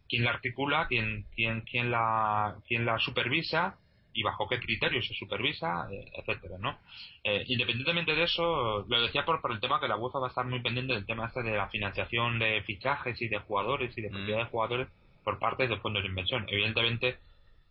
quién 0.10 0.26
la 0.26 0.32
articula, 0.32 0.88
quién, 0.88 1.26
quién, 1.36 1.62
quién, 1.62 1.92
la, 1.92 2.56
quién 2.68 2.86
la 2.86 3.00
supervisa 3.00 3.78
y 4.18 4.24
bajo 4.24 4.48
qué 4.50 4.60
criterios 4.60 5.06
se 5.06 5.14
supervisa, 5.14 5.88
eh, 5.92 6.12
etcétera, 6.16 6.58
¿no? 6.60 6.80
Eh, 7.24 7.44
independientemente 7.48 8.16
de 8.16 8.24
eso, 8.24 8.84
lo 8.88 9.02
decía 9.02 9.24
por, 9.24 9.42
por 9.42 9.52
el 9.52 9.60
tema 9.60 9.80
que 9.80 9.88
la 9.88 9.96
UEFA 9.96 10.18
va 10.18 10.26
a 10.26 10.30
estar 10.30 10.46
muy 10.46 10.60
pendiente 10.60 10.94
del 10.94 11.06
tema 11.06 11.28
este 11.28 11.44
de 11.44 11.56
la 11.56 11.70
financiación 11.70 12.40
de 12.40 12.64
fichajes 12.64 13.22
y 13.22 13.28
de 13.28 13.38
jugadores 13.38 13.96
y 13.96 14.02
de 14.02 14.10
propiedad 14.10 14.40
de 14.40 14.46
mm. 14.46 14.50
jugadores 14.50 14.88
por 15.24 15.38
parte 15.38 15.68
de 15.68 15.78
fondos 15.78 16.02
de 16.02 16.10
inversión. 16.10 16.46
Evidentemente, 16.50 17.20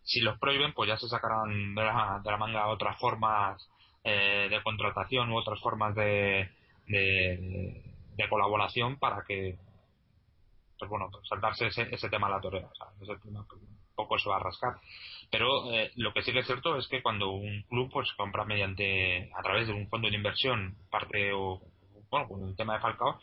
si 0.03 0.21
los 0.21 0.39
prohíben, 0.39 0.71
pues 0.71 0.87
ya 0.87 0.95
se 0.95 1.09
sacarán 1.09 1.75
de 1.75 1.83
la, 1.83 2.21
de 2.23 2.31
la 2.31 2.37
manga 2.37 2.67
otras 2.67 2.97
formas 2.97 3.69
eh, 4.05 4.47
de 4.49 4.63
contratación 4.63 5.29
u 5.29 5.37
otras 5.37 5.59
formas 5.59 5.93
de, 5.95 6.49
de, 6.87 7.83
de 8.15 8.29
colaboración 8.29 8.97
para 8.97 9.25
que 9.27 9.57
pues 10.79 10.89
bueno, 10.89 11.09
pues 11.11 11.27
saltarse 11.27 11.67
ese, 11.67 11.87
ese 11.91 12.09
tema 12.09 12.27
a 12.27 12.31
la 12.31 12.41
torera. 12.41 12.67
O 12.67 12.75
sea, 12.75 12.87
ese 13.01 13.21
tema 13.21 13.45
pues, 13.49 13.61
un 13.61 13.77
poco 13.95 14.17
se 14.17 14.29
va 14.29 14.37
a 14.37 14.43
rascar. 14.43 14.77
Pero 15.29 15.71
eh, 15.71 15.91
lo 15.95 16.13
que 16.13 16.21
sí 16.21 16.31
que 16.31 16.39
es 16.39 16.45
cierto 16.45 16.77
es 16.77 16.87
que 16.87 17.01
cuando 17.01 17.31
un 17.31 17.63
club 17.63 17.89
pues 17.91 18.11
compra 18.13 18.45
mediante, 18.45 19.29
a 19.37 19.41
través 19.43 19.67
de 19.67 19.73
un 19.73 19.89
fondo 19.89 20.09
de 20.09 20.15
inversión, 20.15 20.77
parte 20.89 21.33
o, 21.33 21.61
bueno, 22.09 22.27
con 22.27 22.47
el 22.47 22.55
tema 22.55 22.75
de 22.75 22.79
Falcao, 22.81 23.19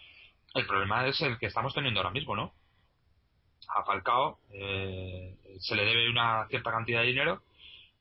el 0.55 0.67
problema 0.67 1.07
es 1.07 1.21
el 1.23 1.39
que 1.39 1.47
estamos 1.47 1.75
teniendo 1.75 2.01
ahora 2.01 2.13
mismo, 2.13 2.37
¿no? 2.37 2.53
A 3.69 3.85
Falcao 3.85 4.39
eh, 4.53 5.37
se 5.61 5.75
le 5.75 5.85
debe 5.85 6.11
una 6.11 6.47
cierta 6.49 6.71
cantidad 6.71 7.01
de 7.01 7.07
dinero, 7.07 7.43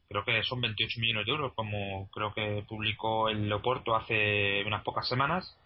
creo 0.10 0.26
que 0.26 0.44
son 0.44 0.60
28 0.60 1.00
millones 1.00 1.26
de 1.26 1.32
euros, 1.32 1.54
como 1.54 2.10
creo 2.12 2.34
que 2.34 2.66
publicó 2.68 3.30
el 3.30 3.48
Loporto 3.48 3.96
hace 3.96 4.64
unas 4.66 4.84
pocas 4.84 5.08
semanas, 5.08 5.58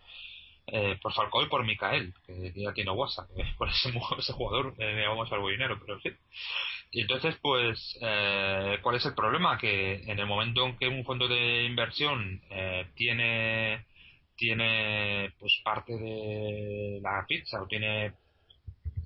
eh, 0.67 0.99
por 1.01 1.13
Falcao 1.13 1.43
y 1.43 1.49
por 1.49 1.65
Micael, 1.65 2.13
que 2.25 2.53
ya 2.55 2.73
tiene 2.73 2.91
WhatsApp, 2.91 3.29
por 3.57 3.69
ese, 3.69 3.89
ese 4.19 4.33
jugador 4.33 4.75
eh, 4.77 4.93
le 4.93 5.07
vamos 5.07 5.31
algo 5.31 5.47
de 5.47 5.53
dinero, 5.53 5.79
pero 5.79 5.99
en 6.03 6.17
Y 6.91 7.01
entonces, 7.01 7.35
pues, 7.41 7.97
eh, 8.01 8.77
¿cuál 8.81 8.95
es 8.95 9.05
el 9.05 9.13
problema? 9.13 9.57
Que 9.57 9.95
en 10.09 10.19
el 10.19 10.25
momento 10.25 10.65
en 10.65 10.77
que 10.77 10.87
un 10.87 11.03
fondo 11.03 11.27
de 11.27 11.63
inversión 11.65 12.41
eh, 12.49 12.87
tiene 12.95 13.85
tiene 14.35 15.33
pues 15.39 15.61
parte 15.63 15.93
de 15.97 16.99
la 17.01 17.25
pizza 17.27 17.59
o 17.61 17.67
tiene 17.67 18.13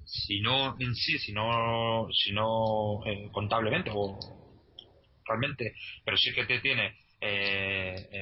si 0.04 0.42
no 0.42 0.76
en 0.78 0.94
sí 0.94 1.18
si 1.20 1.32
no 1.32 2.10
si 2.12 2.34
no 2.34 3.00
contablemente 3.32 3.92
o 3.94 4.20
realmente 5.26 5.74
pero 6.04 6.18
sí 6.18 6.34
que 6.34 6.44
te 6.46 6.60
tiene 6.60 6.98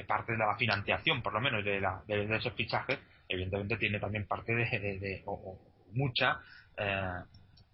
parte 0.06 0.32
de 0.32 0.38
la 0.38 0.56
financiación 0.56 1.20
por 1.20 1.32
lo 1.32 1.40
menos 1.40 1.64
de, 1.64 1.80
la, 1.80 2.00
de 2.06 2.36
esos 2.36 2.52
fichajes 2.54 3.00
evidentemente 3.30 3.76
tiene 3.76 3.98
también 3.98 4.26
parte 4.26 4.54
de, 4.54 5.22
o, 5.26 5.58
mucha 5.92 6.40
eh, 6.76 7.22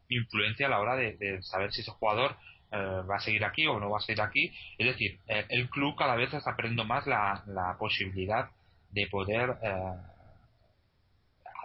influencia 0.09 0.67
a 0.67 0.71
la 0.71 0.81
hora 0.81 0.97
de, 0.97 1.43
saber 1.43 1.73
si 1.73 1.81
ese 1.81 1.91
jugador 1.91 2.37
eh, 2.73 2.77
va 2.77 3.17
a 3.17 3.21
seguir 3.21 3.45
aquí 3.45 3.67
o 3.67 3.79
no 3.81 3.91
va 3.91 3.99
a 3.99 4.01
seguir 4.01 4.23
aquí. 4.23 4.53
Es 4.79 4.87
decir, 4.87 5.19
eh, 5.27 5.45
el 5.51 5.69
club 5.69 5.97
cada 5.97 6.17
vez 6.17 6.33
está 6.33 6.57
perdiendo 6.57 6.85
más 6.85 7.07
la, 7.07 7.77
posibilidad 7.79 8.51
de 8.91 9.07
poder 9.09 9.57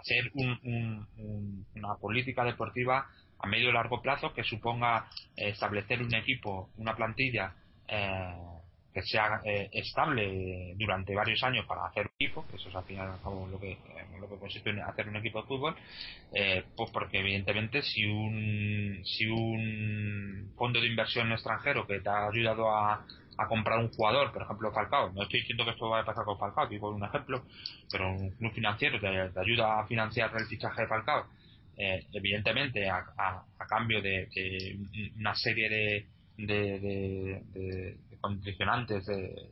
hacer 0.00 0.30
una 0.34 1.94
política 2.00 2.44
deportiva 2.44 3.06
a 3.38 3.46
medio 3.46 3.70
y 3.70 3.72
largo 3.72 4.02
plazo 4.02 4.34
que 4.34 4.44
suponga 4.44 5.08
establecer 5.36 6.02
un 6.02 6.14
equipo, 6.14 6.70
una 6.76 6.94
plantilla 6.94 7.54
que 8.92 9.02
sea 9.02 9.40
eh, 9.44 9.68
estable 9.72 10.74
durante 10.76 11.14
varios 11.14 11.42
años 11.42 11.64
para 11.66 11.86
hacer 11.86 12.10
equipo, 12.18 12.46
que 12.46 12.56
eso 12.56 12.68
es 12.68 12.74
al 12.74 12.84
final 12.84 13.18
lo 13.24 13.58
que, 13.58 13.78
lo 14.20 14.28
que 14.28 14.36
consiste 14.36 14.70
en 14.70 14.80
hacer 14.80 15.08
un 15.08 15.16
equipo 15.16 15.40
de 15.40 15.48
fútbol, 15.48 15.76
eh, 16.34 16.64
pues 16.76 16.90
porque 16.90 17.20
evidentemente 17.20 17.82
si 17.82 18.04
un, 18.04 19.00
si 19.04 19.26
un 19.26 20.52
fondo 20.56 20.80
de 20.80 20.88
inversión 20.88 21.32
extranjero 21.32 21.86
que 21.86 22.00
te 22.00 22.08
ha 22.08 22.28
ayudado 22.28 22.70
a, 22.70 23.06
a 23.38 23.48
comprar 23.48 23.78
un 23.78 23.88
jugador, 23.88 24.30
por 24.32 24.42
ejemplo 24.42 24.72
Falcao, 24.72 25.10
no 25.12 25.22
estoy 25.22 25.40
diciendo 25.40 25.64
que 25.64 25.70
esto 25.70 25.88
vaya 25.88 26.02
a 26.02 26.06
pasar 26.06 26.24
con 26.24 26.38
Falcao, 26.38 26.68
digo 26.68 26.90
un 26.90 27.04
ejemplo, 27.04 27.44
pero 27.90 28.10
un 28.12 28.30
club 28.32 28.52
financiero 28.52 29.00
te, 29.00 29.40
ayuda 29.40 29.80
a 29.80 29.86
financiar 29.86 30.30
el 30.36 30.46
fichaje 30.46 30.82
de 30.82 30.88
Falcao, 30.88 31.26
eh, 31.78 32.04
evidentemente 32.12 32.90
a, 32.90 32.98
a, 33.16 33.66
cambio 33.66 34.02
de 34.02 34.28
una 35.16 35.34
serie 35.34 35.70
de 35.70 36.06
de, 36.36 37.42
de, 37.52 37.96
condicionantes 38.22 39.04
de, 39.04 39.50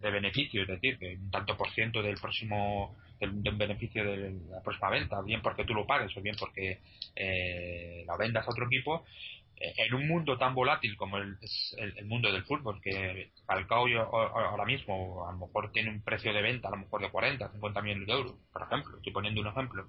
de 0.00 0.10
beneficio, 0.10 0.62
es 0.62 0.68
decir, 0.68 0.98
que 0.98 1.16
un 1.16 1.30
tanto 1.30 1.56
por 1.56 1.70
ciento 1.70 2.02
del 2.02 2.16
próximo 2.16 2.96
del, 3.20 3.56
beneficio 3.56 4.04
de 4.04 4.38
la 4.50 4.62
próxima 4.62 4.90
venta, 4.90 5.22
bien 5.22 5.40
porque 5.42 5.64
tú 5.64 5.74
lo 5.74 5.86
pagues 5.86 6.16
o 6.16 6.20
bien 6.20 6.36
porque 6.38 6.80
eh, 7.14 8.04
la 8.06 8.16
vendas 8.16 8.46
a 8.46 8.50
otro 8.50 8.66
equipo, 8.66 9.04
eh, 9.56 9.72
en 9.78 9.94
un 9.94 10.06
mundo 10.06 10.36
tan 10.36 10.54
volátil 10.54 10.96
como 10.96 11.16
el, 11.16 11.36
es 11.40 11.74
el, 11.78 12.04
mundo 12.06 12.30
del 12.30 12.44
fútbol, 12.44 12.80
que 12.82 13.30
Falcao 13.46 13.86
ahora 13.86 14.64
mismo 14.66 15.26
a 15.26 15.32
lo 15.32 15.38
mejor 15.38 15.72
tiene 15.72 15.90
un 15.90 16.02
precio 16.02 16.32
de 16.32 16.42
venta 16.42 16.68
a 16.68 16.72
lo 16.72 16.78
mejor 16.78 17.00
de 17.00 17.10
40, 17.10 17.52
50 17.52 17.82
millones 17.82 18.06
de 18.06 18.12
euros, 18.12 18.34
por 18.52 18.62
ejemplo, 18.62 18.96
estoy 18.96 19.12
poniendo 19.12 19.40
un 19.40 19.46
ejemplo, 19.46 19.86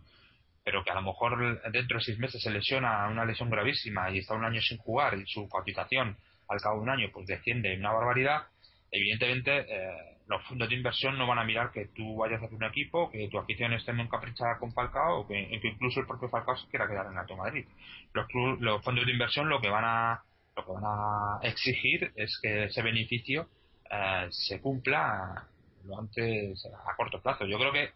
pero 0.64 0.84
que 0.84 0.92
a 0.92 0.96
lo 0.96 1.02
mejor 1.02 1.62
dentro 1.72 1.98
de 1.98 2.04
seis 2.04 2.18
meses 2.18 2.42
se 2.42 2.50
lesiona 2.50 3.08
una 3.08 3.26
lesión 3.26 3.50
gravísima 3.50 4.10
y 4.12 4.20
está 4.20 4.36
un 4.36 4.46
año 4.46 4.62
sin 4.62 4.78
jugar 4.78 5.18
y 5.18 5.26
su 5.26 5.48
cotización 5.50 6.18
al 6.48 6.62
cabo 6.62 6.78
de 6.78 6.84
un 6.84 6.90
año 6.90 7.10
pues 7.14 7.28
desciende 7.28 7.78
una 7.78 7.92
barbaridad, 7.92 8.48
evidentemente 8.92 9.66
eh, 9.68 10.18
los 10.28 10.44
fondos 10.44 10.70
de 10.70 10.76
inversión 10.76 11.18
no 11.18 11.28
van 11.28 11.40
a 11.40 11.44
mirar 11.44 11.72
que 11.72 11.86
tú 11.88 12.18
vayas 12.18 12.42
a 12.42 12.46
hacer 12.46 12.58
un 12.58 12.64
equipo, 12.64 13.10
que 13.10 13.28
tu 13.30 13.38
afición 13.38 13.74
esté 13.74 13.94
muy 13.94 14.06
encaprichada 14.06 14.58
con 14.60 14.74
Falcao 14.74 15.22
o 15.22 15.28
que, 15.28 15.40
incluso 15.64 16.02
el 16.02 16.08
propio 16.08 16.30
Falcao 16.30 16.58
se 16.58 16.68
quiera 16.68 16.88
quedar 16.88 17.08
en 17.08 17.18
Alto 17.18 17.38
Madrid. 17.38 17.66
Los, 18.14 18.28
los 18.60 18.84
fondos 18.84 19.06
de 19.06 19.12
inversión 19.12 19.50
lo 19.50 19.62
que 19.62 19.70
van 19.70 19.86
a 19.86 20.24
lo 20.56 20.66
que 20.66 20.72
van 20.72 20.84
a 20.86 21.40
exigir 21.44 22.12
es 22.16 22.40
que 22.42 22.66
ese 22.66 22.82
beneficio 22.82 23.48
eh, 23.90 24.28
se 24.32 24.60
cumpla 24.60 25.48
lo 25.86 26.00
antes 26.00 26.68
a 26.86 26.96
corto 26.96 27.22
plazo. 27.22 27.46
Yo 27.46 27.58
creo 27.58 27.72
que 27.72 27.92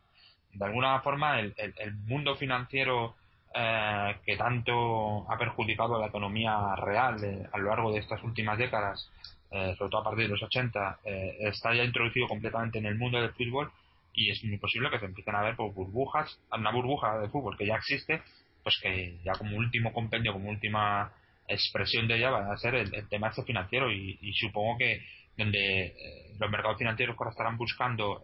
de 0.54 0.66
alguna 0.66 1.00
forma 1.02 1.40
el, 1.40 1.54
el, 1.58 1.94
mundo 1.96 2.36
financiero 2.36 3.16
eh, 3.54 4.16
que 4.26 4.38
tanto 4.38 5.30
ha 5.30 5.38
perjudicado 5.38 5.96
a 5.96 6.00
la 6.00 6.08
economía 6.08 6.74
real 6.78 7.50
a 7.52 7.58
lo 7.58 7.70
largo 7.70 7.92
de 7.92 8.00
estas 8.00 8.24
últimas 8.24 8.58
décadas, 8.58 9.12
eh, 9.52 9.76
sobre 9.78 9.92
todo 9.92 10.00
a 10.00 10.04
partir 10.06 10.24
de 10.24 10.30
los 10.30 10.44
80, 10.44 11.00
eh, 11.04 11.38
está 11.42 11.74
ya 11.76 11.84
introducido 11.84 12.30
completamente 12.30 12.78
en 12.78 12.86
el 12.86 12.96
mundo 12.96 13.20
del 13.20 13.34
fútbol 13.34 13.70
y 14.14 14.32
es 14.32 14.42
muy 14.46 14.58
posible 14.58 14.90
que 14.90 15.00
se 15.00 15.06
empiecen 15.06 15.36
a 15.36 15.42
ver 15.42 15.58
por 15.58 15.74
pues, 15.74 15.88
burbujas, 15.88 16.40
una 16.58 16.72
burbuja 16.72 17.20
de 17.20 17.28
fútbol 17.28 17.58
que 17.58 17.66
ya 17.66 17.76
existe, 17.76 18.22
pues 18.64 18.80
que 18.82 19.18
ya 19.22 19.34
como 19.34 19.58
último 19.58 19.92
compendio, 19.92 20.32
como 20.32 20.50
última 20.50 21.12
expresión 21.46 22.08
de 22.08 22.20
ella 22.20 22.30
va 22.30 22.54
a 22.54 22.58
ser 22.58 22.76
el, 22.76 23.10
tema 23.10 23.28
este 23.30 23.44
financiero 23.44 23.92
y, 23.92 24.34
supongo 24.34 24.78
que 24.78 25.02
donde 25.38 25.94
los 26.40 26.50
mercados 26.50 26.78
financieros 26.78 27.18
ahora 27.18 27.32
estarán 27.32 27.58
buscando 27.58 28.24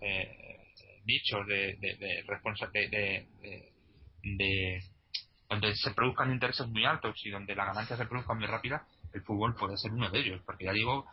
nichos 1.06 1.46
de, 1.48 1.76
de, 1.82 1.96
de, 1.98 2.24
de, 4.24 4.82
donde 5.50 5.74
se 5.76 5.92
produzcan 5.92 6.32
intereses 6.32 6.68
muy 6.68 6.86
altos 6.86 7.20
y 7.26 7.30
donde 7.30 7.56
la 7.56 7.66
ganancia 7.66 7.98
se 7.98 8.06
produzca 8.06 8.34
muy 8.34 8.46
rápida, 8.46 8.86
el 9.14 9.22
fútbol 9.22 9.56
puede 9.56 9.78
ser 9.78 9.92
uno 9.92 10.10
de 10.10 10.20
ellos. 10.20 10.42
Porque 10.46 10.66
ya 10.66 10.74
digo 10.74 11.06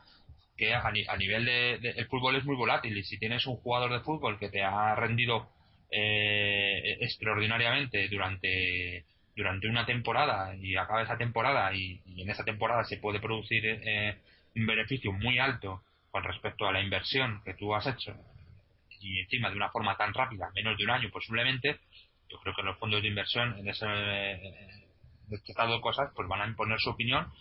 que 0.57 0.75
a, 0.75 0.91
nivel 0.91 1.45
de, 1.45 1.75
El 1.75 2.07
fútbol 2.07 2.37
es 2.37 2.45
muy 2.45 2.57
volátil 2.57 2.97
y 2.97 3.05
si 3.05 3.19
tienes 3.19 3.47
un 3.47 3.57
jugador 3.57 3.93
de 3.93 4.01
fútbol 4.01 4.39
que 4.39 4.51
te 4.51 4.63
ha 4.63 4.95
rendido 4.95 5.49
eh, 5.91 6.97
extraordinariamente 7.01 8.09
durante 8.09 9.05
durante 9.37 9.69
una 9.69 9.85
temporada 9.85 10.55
y 10.55 10.77
acaba 10.77 11.03
esa 11.03 11.19
temporada 11.19 11.75
y, 11.75 12.01
en 12.17 12.31
esa 12.31 12.45
temporada 12.45 12.85
se 12.85 12.99
puede 12.99 13.21
producir 13.21 13.65
eh, 13.67 14.17
un 14.55 14.67
beneficio 14.67 15.13
muy 15.13 15.39
alto 15.39 15.83
con 16.11 16.23
respecto 16.23 16.67
a 16.67 16.73
la 16.73 16.81
inversión 16.81 17.43
que 17.45 17.55
tú 17.55 17.75
has 17.75 17.87
hecho 17.87 18.15
y 19.01 19.21
encima 19.21 19.51
de 19.51 19.57
una 19.57 19.71
forma 19.71 19.97
tan 19.97 20.15
rápida, 20.15 20.51
menos 20.55 20.79
de 20.79 20.85
un 20.85 20.91
año 20.91 21.11
posiblemente, 21.11 21.81
yo 22.29 22.39
creo 22.39 22.55
que 22.55 22.63
los 22.63 22.79
fondos 22.79 23.03
de 23.03 23.09
inversión 23.09 23.59
en 23.59 23.69
ese 23.69 23.87
este 25.31 25.53
estado 25.53 25.75
de 25.75 25.81
cosas 25.81 26.11
pues 26.15 26.29
van 26.29 26.43
a 26.43 26.47
imponer 26.47 26.79
su 26.81 26.91
opinión 26.91 27.33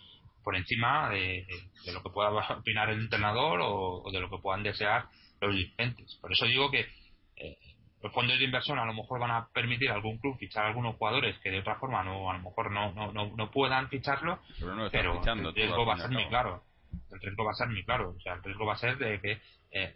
por 0.42 0.56
encima 0.56 1.08
de, 1.10 1.46
lo 1.92 2.02
que 2.02 2.10
pueda 2.10 2.30
opinar 2.58 2.90
el 2.90 3.00
entrenador 3.00 3.60
o, 3.62 4.04
de 4.12 4.20
lo 4.20 4.30
que 4.30 4.38
puedan 4.38 4.62
desear 4.62 5.06
los 5.40 5.54
dirigentes. 5.54 6.16
Por 6.20 6.32
eso 6.32 6.46
digo 6.46 6.70
que 6.70 6.86
eh, 7.36 7.58
los 8.02 8.12
fondos 8.12 8.38
de 8.38 8.44
inversión 8.44 8.78
a 8.78 8.84
lo 8.84 8.92
mejor 8.92 9.18
van 9.18 9.30
a 9.30 9.48
permitir 9.48 9.90
a 9.90 9.94
algún 9.94 10.18
club 10.18 10.36
fichar 10.38 10.64
a 10.64 10.68
algunos 10.68 10.96
jugadores 10.96 11.38
que 11.38 11.50
de 11.50 11.60
otra 11.60 11.76
forma 11.76 12.04
no 12.04 12.30
a 12.30 12.34
lo 12.34 12.42
mejor 12.42 12.70
no 12.70 12.92
no, 12.92 13.12
no, 13.12 13.50
puedan 13.50 13.88
ficharlo, 13.88 14.40
pero, 14.92 15.22
el 15.24 15.54
riesgo 15.54 15.86
va 15.86 15.94
a 15.94 15.98
ser 15.98 16.10
muy 16.10 16.26
claro. 16.26 16.62
El 17.10 17.20
riesgo 17.20 17.44
va 17.44 17.50
a 17.50 17.54
ser 17.54 17.68
muy 17.68 17.84
claro. 17.84 18.10
O 18.16 18.20
sea, 18.20 18.34
el 18.34 18.42
riesgo 18.42 18.66
va 18.66 18.74
a 18.74 18.78
ser 18.78 18.98
de 18.98 19.20
que 19.20 19.40
eh, 19.72 19.94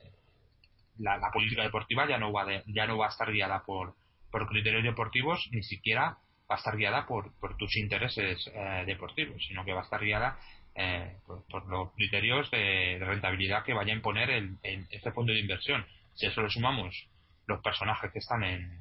la, 0.99 1.31
política 1.33 1.63
deportiva 1.63 2.09
ya 2.09 2.19
no 2.19 2.33
va 2.33 2.47
ya 2.67 2.87
no 2.87 2.99
va 2.99 3.07
a 3.07 3.11
estar 3.11 3.31
guiada 3.31 3.63
por, 3.65 3.95
por 4.31 4.49
criterios 4.49 4.85
deportivos, 4.85 5.49
ni 5.53 5.63
siquiera 5.63 6.19
va 6.51 6.55
a 6.55 6.59
estar 6.59 6.77
guiada 6.77 7.07
por, 7.07 7.33
por 7.41 7.57
tus 7.57 7.77
intereses 7.77 8.51
eh, 8.55 8.85
deportivos, 8.87 9.45
sino 9.47 9.65
que 9.65 9.73
va 9.73 9.81
a 9.81 9.85
estar 9.85 10.01
guiada 10.01 10.39
eh, 10.75 11.17
por, 11.27 11.67
los 11.67 11.93
criterios 11.95 12.51
de, 12.51 12.99
rentabilidad 13.01 13.65
que 13.65 13.75
vaya 13.75 13.93
a 13.93 13.97
imponer 13.97 14.31
el, 14.31 14.59
este 14.63 15.13
fondo 15.13 15.33
de 15.33 15.41
inversión. 15.41 15.85
Si 16.15 16.27
eso 16.27 16.43
lo 16.43 16.51
sumamos 16.51 17.09
los 17.47 17.61
personajes 17.63 18.13
que 18.13 18.19
están 18.19 18.45
en, 18.45 18.81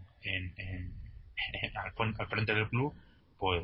al, 1.76 2.28
frente 2.28 2.54
del 2.54 2.70
club, 2.70 2.94
pues 3.38 3.64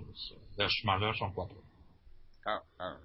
2 0.58 0.82
más 0.86 1.00
2 1.00 1.18
son 1.18 1.34
4. 1.34 1.58
Claro, 2.42 2.64
claro. 2.78 3.00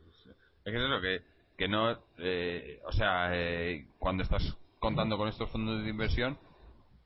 Es 0.65 0.73
que 0.73 0.85
es 0.85 0.91
lo 0.91 1.01
que, 1.01 1.23
que 1.57 1.69
no. 1.69 1.99
Eh, 2.19 2.81
o 2.85 2.93
sea, 2.93 3.31
eh, 3.33 3.87
cuando 3.99 4.23
estás 4.23 4.57
contando 4.79 5.17
con 5.17 5.29
estos 5.29 5.51
fondos 5.51 5.83
de 5.83 5.91
inversión, 5.91 6.39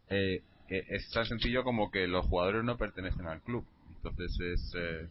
eh, 0.09 0.43
es 0.89 1.11
tan 1.11 1.27
sencillo 1.27 1.65
como 1.65 1.91
que 1.91 2.07
los 2.07 2.27
jugadores 2.27 2.65
no 2.65 2.77
pertenecen 2.77 3.27
al 3.27 3.41
club. 3.43 3.67
Entonces 3.97 4.39
es. 4.41 4.75
Eh, 4.77 5.09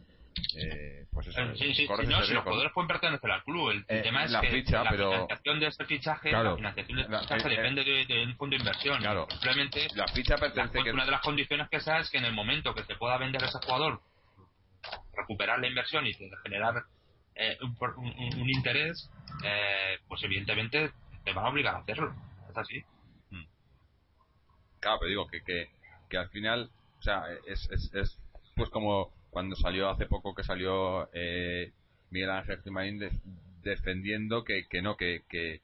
eh, 0.56 1.06
pues 1.12 1.28
eso, 1.28 1.56
sí, 1.56 1.74
sí, 1.74 1.88
no, 1.88 2.24
si 2.24 2.34
los 2.34 2.44
jugadores 2.44 2.72
pueden 2.74 2.88
pertenecer 2.88 3.32
al 3.32 3.44
club. 3.44 3.72
El, 3.72 3.86
eh, 3.88 4.02
tema 4.02 4.24
es 4.24 4.32
la 4.32 4.42
que 4.42 4.50
ficha, 4.50 4.84
la 4.84 4.90
pero... 4.90 5.12
financiación 5.12 5.60
de 5.60 5.68
este 5.68 5.86
fichaje, 5.86 6.32
la 6.32 6.56
financiación 6.56 6.98
de 6.98 7.04
este 7.04 7.18
fichaje 7.18 7.48
eh, 7.48 7.58
depende 7.58 7.84
de, 7.84 8.06
de, 8.06 8.24
un 8.26 8.36
fondo 8.38 8.56
de 8.56 8.60
inversión. 8.60 9.00
Claro. 9.00 9.28
Simplemente, 9.30 9.88
la 9.96 10.08
ficha 10.08 10.38
pertenece 10.38 10.78
la, 10.78 10.84
que... 10.84 10.92
una 10.92 11.06
de 11.06 11.12
las 11.12 11.22
condiciones 11.22 11.70
que 11.70 11.80
sea 11.80 12.00
es 12.00 12.10
que 12.10 12.18
en 12.18 12.26
el 12.26 12.34
momento 12.34 12.74
que 12.74 12.84
se 12.84 12.96
pueda 12.96 13.18
vender 13.18 13.44
a 13.44 13.48
ese 13.48 13.60
jugador, 13.60 14.02
recuperar 15.16 15.60
la 15.60 15.68
inversión 15.68 16.08
y 16.08 16.14
generar 16.14 16.84
eh, 17.36 17.58
un, 17.62 17.76
un, 17.98 18.42
un, 18.42 18.50
interés, 18.50 19.10
eh, 19.44 20.00
pues 20.08 20.24
evidentemente 20.24 20.92
te 21.24 21.34
van 21.34 21.46
a 21.46 21.50
obligar 21.50 21.76
a 21.76 21.80
hacerlo. 21.80 22.14
Es 22.50 22.58
así. 22.58 22.84
Claro, 24.82 24.98
pero 25.00 25.10
digo 25.10 25.28
que, 25.28 25.42
que, 25.44 25.70
que 26.10 26.18
al 26.18 26.30
final, 26.30 26.70
o 27.00 27.02
sea, 27.02 27.24
es, 27.48 27.70
es, 27.72 27.94
es 27.94 28.20
pues 28.56 28.70
como 28.70 29.14
cuando 29.30 29.56
salió 29.56 29.90
hace 29.90 30.06
poco 30.08 30.36
que 30.36 30.44
salió 30.44 31.10
eh, 31.14 31.72
Miguel 32.10 32.30
Ángel 32.32 32.62
de, 32.64 33.12
defendiendo 33.64 34.44
que, 34.44 34.68
que 34.68 34.82
no, 34.82 34.98
que, 34.98 35.24
que, 35.30 35.62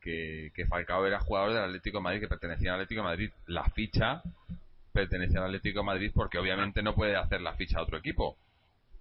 que, 0.00 0.66
Falcao 0.68 1.06
era 1.06 1.20
jugador 1.20 1.52
del 1.52 1.64
Atlético 1.64 2.00
Madrid, 2.00 2.20
que 2.20 2.28
pertenecía 2.28 2.70
al 2.74 2.80
Atlético 2.80 3.02
Madrid. 3.02 3.30
La 3.46 3.64
ficha 3.70 4.22
pertenece 4.92 5.38
al 5.38 5.44
Atlético 5.44 5.84
Madrid 5.84 6.10
porque 6.14 6.38
obviamente 6.38 6.82
no 6.82 6.94
puede 6.94 7.16
hacer 7.16 7.40
la 7.40 7.54
ficha 7.54 7.78
a 7.78 7.82
otro 7.82 7.98
equipo. 7.98 8.36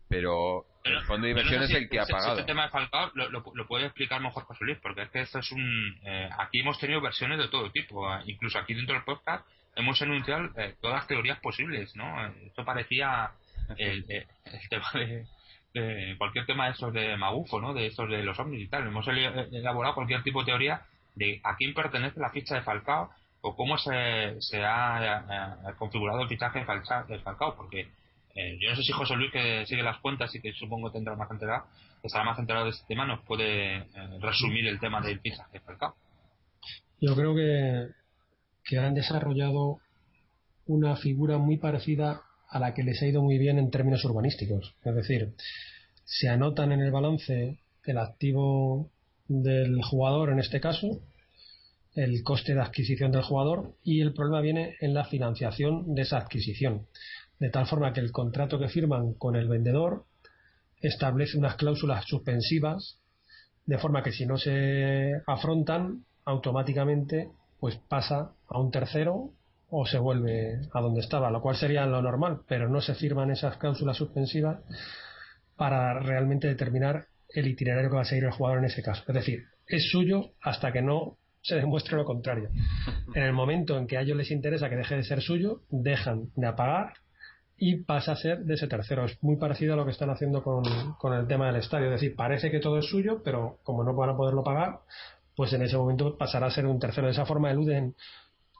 Pero, 0.07 0.65
el 0.83 1.01
fondo 1.01 1.25
de 1.25 1.31
inversión 1.31 1.59
no 1.59 1.65
es 1.65 1.71
el 1.71 1.89
que 1.89 1.99
ha 1.99 2.05
pagado. 2.05 2.33
Este 2.33 2.45
tema 2.45 2.65
de 2.65 2.69
Falcao 2.69 3.11
lo, 3.15 3.29
lo, 3.29 3.43
lo, 3.53 3.67
puede 3.67 3.85
explicar 3.85 4.21
mejor 4.21 4.43
José 4.43 4.65
Luis, 4.65 4.77
porque 4.81 5.01
es 5.03 5.09
que 5.09 5.21
esto 5.21 5.39
es 5.39 5.51
un. 5.51 5.99
Eh, 6.05 6.29
aquí 6.37 6.59
hemos 6.59 6.79
tenido 6.79 7.01
versiones 7.01 7.39
de 7.39 7.47
todo 7.47 7.71
tipo. 7.71 8.13
Eh, 8.13 8.21
incluso 8.27 8.59
aquí 8.59 8.75
dentro 8.75 8.93
del 8.93 9.03
podcast 9.03 9.47
hemos 9.75 9.99
anunciado 10.01 10.49
eh, 10.57 10.75
todas 10.79 10.97
las 10.97 11.07
teorías 11.07 11.39
posibles, 11.39 11.95
¿no? 11.95 12.27
Esto 12.45 12.63
parecía 12.63 13.31
el, 13.77 14.05
el, 14.07 14.27
el 14.45 14.69
tema 14.69 14.87
de, 14.93 15.25
de, 15.73 16.15
cualquier 16.17 16.45
tema 16.45 16.65
de 16.67 16.73
esos 16.73 16.93
de 16.93 17.17
magufo, 17.17 17.59
¿no? 17.59 17.73
De 17.73 17.87
estos 17.87 18.07
de 18.09 18.23
los 18.23 18.39
ovnis 18.39 18.61
y 18.61 18.67
tal. 18.67 18.87
Hemos 18.87 19.07
elaborado 19.07 19.95
cualquier 19.95 20.21
tipo 20.21 20.41
de 20.41 20.45
teoría 20.45 20.81
de 21.15 21.41
a 21.43 21.55
quién 21.55 21.73
pertenece 21.73 22.19
la 22.19 22.29
ficha 22.29 22.55
de 22.55 22.61
Falcao 22.61 23.09
o 23.41 23.55
cómo 23.55 23.77
se, 23.77 24.39
se 24.39 24.63
ha, 24.63 25.17
ha 25.67 25.73
configurado 25.77 26.21
el 26.21 26.27
fichaje 26.27 26.59
de, 26.59 26.65
Falca, 26.65 27.03
de 27.03 27.19
Falcao, 27.19 27.55
porque 27.55 27.89
eh, 28.35 28.57
yo 28.59 28.69
no 28.69 28.75
sé 28.75 28.83
si 28.83 28.91
José 28.91 29.15
Luis, 29.15 29.31
que 29.31 29.65
sigue 29.65 29.81
las 29.81 29.99
cuentas 29.99 30.33
y 30.35 30.41
que 30.41 30.51
supongo 30.53 30.91
tendrá 30.91 31.15
más 31.15 31.31
enterado, 31.31 31.65
estará 32.03 32.25
más 32.25 32.37
enterado 32.37 32.65
de 32.65 32.71
este 32.71 32.85
tema, 32.87 33.07
nos 33.07 33.21
puede 33.21 33.77
eh, 33.77 33.85
resumir 34.19 34.67
el 34.67 34.79
tema 34.79 35.01
del 35.01 35.21
fichaje 35.21 35.61
Falcao. 35.61 35.95
Yo 36.99 37.15
creo 37.15 37.33
que, 37.33 37.87
que 38.65 38.77
han 38.77 38.93
desarrollado 38.93 39.79
una 40.65 40.97
figura 40.97 41.37
muy 41.37 41.57
parecida 41.57 42.23
a 42.49 42.59
la 42.59 42.73
que 42.73 42.83
les 42.83 43.01
ha 43.01 43.07
ido 43.07 43.21
muy 43.21 43.37
bien 43.37 43.57
en 43.57 43.71
términos 43.71 44.03
urbanísticos. 44.03 44.75
Es 44.83 44.95
decir, 44.95 45.33
se 46.03 46.27
anotan 46.27 46.71
en 46.71 46.81
el 46.81 46.91
balance 46.91 47.59
el 47.85 47.97
activo 47.97 48.91
del 49.27 49.81
jugador 49.83 50.29
en 50.31 50.39
este 50.39 50.59
caso, 50.59 51.01
el 51.95 52.23
coste 52.23 52.53
de 52.53 52.61
adquisición 52.61 53.11
del 53.11 53.23
jugador 53.23 53.75
y 53.83 54.01
el 54.01 54.13
problema 54.13 54.41
viene 54.41 54.75
en 54.81 54.93
la 54.93 55.05
financiación 55.05 55.95
de 55.95 56.01
esa 56.01 56.17
adquisición. 56.17 56.87
De 57.39 57.49
tal 57.49 57.67
forma 57.67 57.93
que 57.93 57.99
el 57.99 58.11
contrato 58.11 58.59
que 58.59 58.69
firman 58.69 59.13
con 59.13 59.35
el 59.35 59.47
vendedor 59.47 60.05
establece 60.81 61.37
unas 61.37 61.55
cláusulas 61.55 62.05
suspensivas 62.05 62.99
de 63.65 63.77
forma 63.77 64.03
que 64.03 64.11
si 64.11 64.25
no 64.25 64.37
se 64.37 65.21
afrontan 65.25 66.05
automáticamente 66.23 67.29
pues 67.59 67.77
pasa 67.87 68.31
a 68.47 68.59
un 68.59 68.71
tercero 68.71 69.31
o 69.69 69.85
se 69.85 69.97
vuelve 69.97 70.61
a 70.73 70.81
donde 70.81 71.01
estaba, 71.01 71.31
lo 71.31 71.41
cual 71.41 71.55
sería 71.55 71.85
lo 71.85 72.01
normal, 72.01 72.41
pero 72.47 72.69
no 72.69 72.81
se 72.81 72.93
firman 72.93 73.31
esas 73.31 73.57
cláusulas 73.57 73.97
suspensivas 73.97 74.59
para 75.55 75.99
realmente 75.99 76.47
determinar 76.47 77.07
el 77.29 77.47
itinerario 77.47 77.89
que 77.89 77.95
va 77.95 78.03
a 78.03 78.05
seguir 78.05 78.25
el 78.25 78.31
jugador 78.31 78.59
en 78.59 78.65
ese 78.65 78.83
caso. 78.83 79.03
Es 79.07 79.15
decir, 79.15 79.45
es 79.67 79.89
suyo 79.89 80.31
hasta 80.41 80.71
que 80.71 80.81
no 80.81 81.17
se 81.41 81.55
demuestre 81.55 81.97
lo 81.97 82.05
contrario. 82.05 82.49
En 83.13 83.23
el 83.23 83.33
momento 83.33 83.77
en 83.77 83.87
que 83.87 83.97
a 83.97 84.01
ellos 84.01 84.17
les 84.17 84.31
interesa 84.31 84.69
que 84.69 84.75
deje 84.75 84.95
de 84.95 85.03
ser 85.03 85.21
suyo, 85.21 85.61
dejan 85.69 86.29
de 86.35 86.53
pagar 86.53 86.93
y 87.57 87.83
pasa 87.83 88.13
a 88.13 88.15
ser 88.15 88.39
de 88.39 88.55
ese 88.55 88.67
tercero. 88.67 89.05
Es 89.05 89.21
muy 89.23 89.37
parecido 89.37 89.73
a 89.73 89.77
lo 89.77 89.85
que 89.85 89.91
están 89.91 90.09
haciendo 90.09 90.43
con, 90.43 90.63
con 90.99 91.13
el 91.13 91.27
tema 91.27 91.47
del 91.47 91.57
estadio. 91.57 91.85
Es 91.87 92.01
decir, 92.01 92.15
parece 92.15 92.51
que 92.51 92.59
todo 92.59 92.79
es 92.79 92.85
suyo, 92.85 93.21
pero 93.23 93.59
como 93.63 93.83
no 93.83 93.93
van 93.93 94.09
a 94.09 94.17
poderlo 94.17 94.43
pagar, 94.43 94.79
pues 95.35 95.53
en 95.53 95.61
ese 95.61 95.77
momento 95.77 96.17
pasará 96.17 96.47
a 96.47 96.51
ser 96.51 96.65
un 96.65 96.79
tercero. 96.79 97.07
De 97.07 97.13
esa 97.13 97.25
forma 97.25 97.51
eluden 97.51 97.95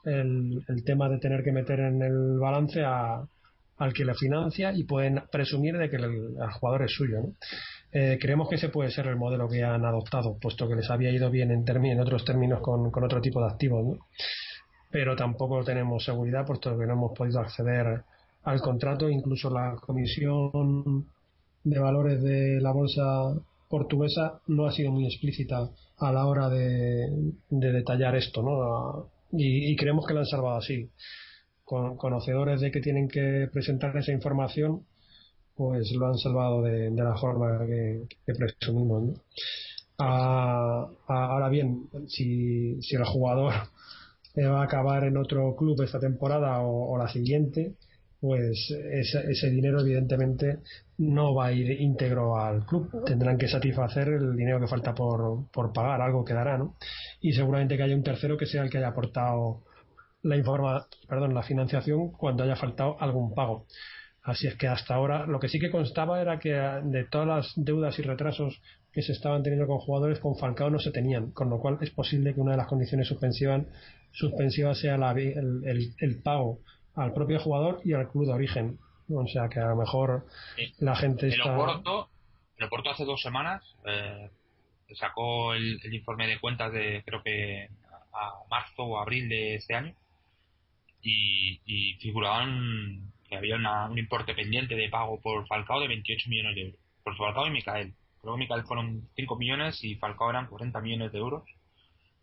el, 0.04 0.64
el 0.68 0.84
tema 0.84 1.08
de 1.08 1.18
tener 1.18 1.42
que 1.42 1.52
meter 1.52 1.80
en 1.80 2.02
el 2.02 2.38
balance 2.38 2.82
a, 2.84 3.26
al 3.78 3.92
que 3.92 4.04
le 4.04 4.14
financia 4.14 4.72
y 4.72 4.84
pueden 4.84 5.22
presumir 5.30 5.76
de 5.76 5.90
que 5.90 5.96
el, 5.96 6.36
jugador 6.58 6.82
es 6.82 6.92
suyo. 6.92 7.20
¿no? 7.20 7.32
Eh, 7.92 8.18
creemos 8.20 8.48
que 8.48 8.54
ese 8.56 8.68
puede 8.68 8.90
ser 8.90 9.06
el 9.06 9.16
modelo 9.16 9.48
que 9.48 9.62
han 9.62 9.84
adoptado, 9.84 10.38
puesto 10.38 10.68
que 10.68 10.76
les 10.76 10.90
había 10.90 11.10
ido 11.10 11.30
bien 11.30 11.50
en, 11.50 11.64
en 11.68 12.00
otros 12.00 12.24
términos 12.24 12.60
con, 12.60 12.90
con, 12.90 13.04
otro 13.04 13.20
tipo 13.20 13.40
de 13.40 13.52
activos. 13.52 13.84
¿no? 13.84 14.06
Pero 14.90 15.16
tampoco 15.16 15.62
tenemos 15.64 16.04
seguridad, 16.04 16.46
puesto 16.46 16.78
que 16.78 16.86
no 16.86 16.94
hemos 16.94 17.12
podido 17.12 17.40
acceder 17.40 18.04
al 18.46 18.60
contrato. 18.60 19.10
Incluso 19.10 19.50
la 19.50 19.76
Comisión 19.76 21.06
de 21.64 21.78
Valores 21.78 22.22
de 22.22 22.60
la 22.60 22.72
Bolsa 22.72 23.34
portuguesa 23.68 24.40
no 24.46 24.66
ha 24.66 24.72
sido 24.72 24.92
muy 24.92 25.06
explícita 25.06 25.68
a 25.98 26.12
la 26.12 26.26
hora 26.26 26.48
de, 26.48 27.10
de 27.50 27.72
detallar 27.72 28.14
esto, 28.14 28.42
¿no? 28.42 29.10
Y, 29.32 29.74
creemos 29.76 30.06
que 30.06 30.14
lo 30.14 30.20
han 30.20 30.26
salvado 30.26 30.56
así. 30.56 30.88
Con, 31.64 31.96
conocedores 31.96 32.60
de 32.60 32.70
que 32.70 32.80
tienen 32.80 33.08
que 33.08 33.48
presentar 33.52 33.96
esa 33.96 34.12
información, 34.12 34.82
pues 35.56 35.90
lo 35.92 36.06
han 36.06 36.18
salvado 36.18 36.62
de, 36.62 36.90
la 36.90 37.16
forma 37.16 37.66
que, 37.66 38.06
presumimos. 38.38 39.02
¿no? 39.02 39.14
A, 39.98 40.88
a, 41.08 41.24
ahora 41.26 41.48
bien, 41.48 41.88
si, 42.06 42.80
si 42.82 42.94
el 42.94 43.04
jugador 43.04 43.52
va 44.38 44.60
a 44.60 44.64
acabar 44.64 45.02
en 45.04 45.16
otro 45.16 45.56
club 45.56 45.82
esta 45.82 45.98
temporada 45.98 46.60
o 46.60 46.96
la 46.96 47.08
siguiente, 47.08 47.74
pues 48.26 48.74
ese, 48.90 49.30
ese, 49.30 49.50
dinero 49.50 49.80
evidentemente 49.80 50.58
no 50.98 51.32
va 51.32 51.46
a 51.46 51.52
ir 51.52 51.80
íntegro 51.80 52.36
al 52.36 52.66
club. 52.66 53.04
Tendrán 53.04 53.38
que 53.38 53.46
satisfacer 53.46 54.08
el 54.08 54.36
dinero 54.36 54.58
que 54.58 54.66
falta 54.66 54.96
por, 54.96 55.48
por 55.52 55.72
pagar, 55.72 56.00
algo 56.00 56.24
quedará, 56.24 56.58
¿no? 56.58 56.76
Y 57.20 57.34
seguramente 57.34 57.76
que 57.76 57.84
haya 57.84 57.94
un 57.94 58.02
tercero 58.02 58.36
que 58.36 58.46
sea 58.46 58.64
el 58.64 58.70
que 58.70 58.78
haya 58.78 58.88
aportado 58.88 59.62
la 60.22 60.36
informa, 60.36 60.88
perdón, 61.08 61.34
la 61.34 61.44
financiación 61.44 62.10
cuando 62.10 62.42
haya 62.42 62.56
faltado 62.56 62.96
algún 63.00 63.32
pago. 63.32 63.66
Así 64.24 64.48
es 64.48 64.56
que 64.56 64.66
hasta 64.66 64.96
ahora 64.96 65.24
lo 65.24 65.38
que 65.38 65.48
sí 65.48 65.60
que 65.60 65.70
constaba 65.70 66.20
era 66.20 66.40
que 66.40 66.50
de 66.50 67.04
todas 67.04 67.28
las 67.28 67.52
deudas 67.54 67.96
y 68.00 68.02
retrasos 68.02 68.60
que 68.92 69.02
se 69.02 69.12
estaban 69.12 69.44
teniendo 69.44 69.68
con 69.68 69.78
jugadores 69.78 70.18
con 70.18 70.36
Falcao 70.36 70.68
no 70.68 70.80
se 70.80 70.90
tenían, 70.90 71.30
con 71.30 71.48
lo 71.48 71.60
cual 71.60 71.78
es 71.80 71.90
posible 71.90 72.34
que 72.34 72.40
una 72.40 72.52
de 72.52 72.56
las 72.56 72.66
condiciones 72.66 73.06
suspensivas, 73.06 73.62
suspensivas 74.10 74.80
sea 74.80 74.98
la, 74.98 75.12
el 75.12 76.22
pago 76.24 76.58
al 76.96 77.12
propio 77.12 77.38
jugador 77.38 77.80
y 77.84 77.92
al 77.92 78.08
club 78.08 78.26
de 78.26 78.32
origen. 78.32 78.78
O 79.08 79.26
sea 79.26 79.48
que 79.48 79.60
a 79.60 79.68
lo 79.68 79.76
mejor 79.76 80.26
sí. 80.56 80.72
la 80.80 80.96
gente 80.96 81.28
está. 81.28 81.44
En 81.44 81.60
Oporto, 81.60 82.08
en 82.58 82.66
Oporto 82.66 82.90
hace 82.90 83.04
dos 83.04 83.22
semanas 83.22 83.62
eh, 83.84 84.30
sacó 84.94 85.54
el, 85.54 85.78
el, 85.84 85.94
informe 85.94 86.26
de 86.26 86.40
cuentas 86.40 86.72
de 86.72 87.02
creo 87.06 87.22
que 87.22 87.68
a 88.12 88.32
marzo 88.50 88.82
o 88.82 88.98
abril 88.98 89.28
de 89.28 89.54
este 89.54 89.74
año 89.74 89.94
y, 91.02 91.60
y 91.64 91.94
figuraban 92.00 93.12
que 93.28 93.36
había 93.36 93.56
una, 93.56 93.88
un 93.88 93.98
importe 93.98 94.34
pendiente 94.34 94.74
de 94.74 94.88
pago 94.88 95.20
por 95.20 95.46
Falcao 95.46 95.80
de 95.80 95.88
28 95.88 96.28
millones 96.28 96.54
de 96.54 96.62
euros. 96.62 96.80
Por 97.04 97.16
Falcao 97.16 97.46
y 97.46 97.50
Micael. 97.50 97.94
Creo 98.20 98.34
que 98.34 98.40
Micael 98.40 98.64
fueron 98.64 99.08
5 99.14 99.36
millones 99.36 99.84
y 99.84 99.96
Falcao 99.96 100.30
eran 100.30 100.46
40 100.46 100.80
millones 100.80 101.12
de 101.12 101.18
euros. 101.18 101.44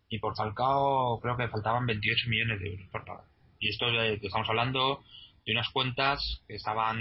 Y 0.08 0.18
por 0.18 0.36
Falcao 0.36 1.18
creo 1.20 1.36
que 1.36 1.48
faltaban 1.48 1.86
28 1.86 2.28
millones 2.28 2.60
de 2.60 2.70
euros 2.70 2.88
por 2.88 3.04
pagar. 3.04 3.24
Y 3.64 3.70
esto 3.70 3.86
que 3.86 4.26
estamos 4.26 4.46
hablando 4.50 5.02
de 5.46 5.52
unas 5.52 5.70
cuentas 5.70 6.42
que 6.46 6.56
estaban 6.56 6.98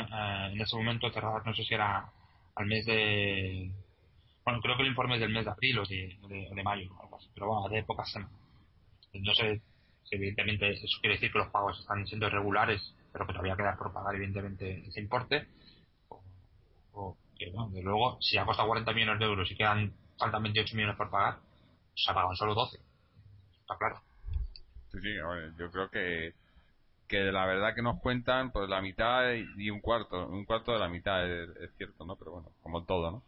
eh, 0.00 0.50
en 0.52 0.60
ese 0.60 0.76
momento 0.76 1.10
cerradas, 1.10 1.44
no 1.44 1.52
sé 1.54 1.64
si 1.64 1.74
era 1.74 2.08
al 2.54 2.66
mes 2.66 2.86
de. 2.86 3.72
Bueno, 4.44 4.60
creo 4.60 4.76
que 4.76 4.82
el 4.82 4.90
informe 4.90 5.14
es 5.14 5.20
del 5.20 5.32
mes 5.32 5.44
de 5.44 5.50
abril 5.50 5.80
o 5.80 5.84
de, 5.84 6.16
de, 6.28 6.50
de 6.54 6.62
mayo, 6.62 6.88
algo 7.02 7.16
así, 7.16 7.28
pero 7.34 7.48
bueno, 7.48 7.68
de 7.68 7.82
pocas 7.82 8.12
semanas. 8.12 8.38
No 9.12 9.34
sé 9.34 9.60
si 10.04 10.14
evidentemente 10.14 10.70
eso 10.70 11.00
quiere 11.00 11.16
decir 11.16 11.32
que 11.32 11.38
los 11.38 11.48
pagos 11.48 11.80
están 11.80 12.06
siendo 12.06 12.28
irregulares, 12.28 12.94
pero 13.12 13.26
que 13.26 13.32
todavía 13.32 13.56
queda 13.56 13.76
por 13.76 13.92
pagar 13.92 14.14
evidentemente 14.14 14.86
ese 14.86 15.00
importe. 15.00 15.48
O, 16.10 16.22
o 16.92 17.18
que, 17.36 17.50
bueno, 17.50 17.70
de 17.70 17.82
luego, 17.82 18.18
si 18.20 18.38
ha 18.38 18.44
costado 18.44 18.68
40 18.68 18.92
millones 18.92 19.18
de 19.18 19.24
euros 19.24 19.50
y 19.50 19.56
quedan 19.56 19.92
faltan 20.16 20.44
28 20.44 20.76
millones 20.76 20.96
por 20.96 21.10
pagar, 21.10 21.40
se 21.96 22.08
ha 22.12 22.34
solo 22.36 22.54
12. 22.54 22.78
Está 23.62 23.76
claro. 23.76 24.13
Sí, 24.94 25.00
sí, 25.02 25.14
yo 25.58 25.70
creo 25.70 25.90
que 25.90 26.34
que 27.08 27.32
la 27.32 27.46
verdad 27.46 27.74
que 27.74 27.82
nos 27.82 28.00
cuentan 28.00 28.50
pues 28.50 28.68
la 28.68 28.80
mitad 28.80 29.32
y 29.56 29.70
un 29.70 29.80
cuarto, 29.80 30.26
un 30.28 30.44
cuarto 30.44 30.72
de 30.72 30.78
la 30.78 30.88
mitad 30.88 31.30
es, 31.30 31.70
cierto, 31.76 32.04
¿no? 32.04 32.16
Pero 32.16 32.32
bueno, 32.32 32.50
como 32.62 32.84
todo, 32.84 33.10
¿no? 33.10 33.22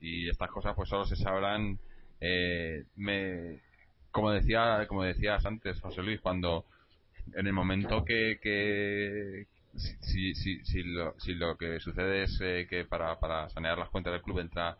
Y 0.00 0.28
estas 0.28 0.50
cosas 0.50 0.74
pues 0.74 0.88
solo 0.88 1.04
se 1.04 1.16
sabrán, 1.16 1.78
eh, 2.20 2.84
me, 2.96 3.60
como 4.10 4.30
decía, 4.30 4.86
como 4.88 5.02
decías 5.02 5.44
antes, 5.46 5.80
José 5.80 6.02
Luis, 6.02 6.20
cuando 6.20 6.64
en 7.34 7.46
el 7.46 7.52
momento 7.52 8.04
que, 8.04 8.38
que 8.42 9.46
si, 10.00 10.34
si, 10.34 10.64
si, 10.64 10.82
lo, 10.82 11.14
si 11.18 11.34
lo 11.34 11.56
que 11.56 11.80
sucede 11.80 12.24
es 12.24 12.38
eh, 12.40 12.66
que 12.68 12.84
para, 12.84 13.18
para 13.18 13.48
sanear 13.50 13.78
las 13.78 13.90
cuentas 13.90 14.12
del 14.12 14.22
club 14.22 14.40
entra 14.40 14.78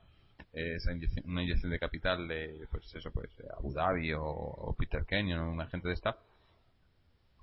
eh, 0.55 0.79
una 1.25 1.43
inyección 1.43 1.73
de 1.73 1.79
capital 1.79 2.29
de 2.29 2.67
pues 2.71 2.95
eso 2.95 3.11
pues 3.11 3.31
Abu 3.57 3.73
Dhabi 3.73 4.13
o, 4.15 4.75
Peter 4.79 5.05
Kenyon 5.05 5.41
o 5.41 5.53
una 5.53 5.67
gente 5.67 5.89
de 5.89 5.95
esta 5.95 6.17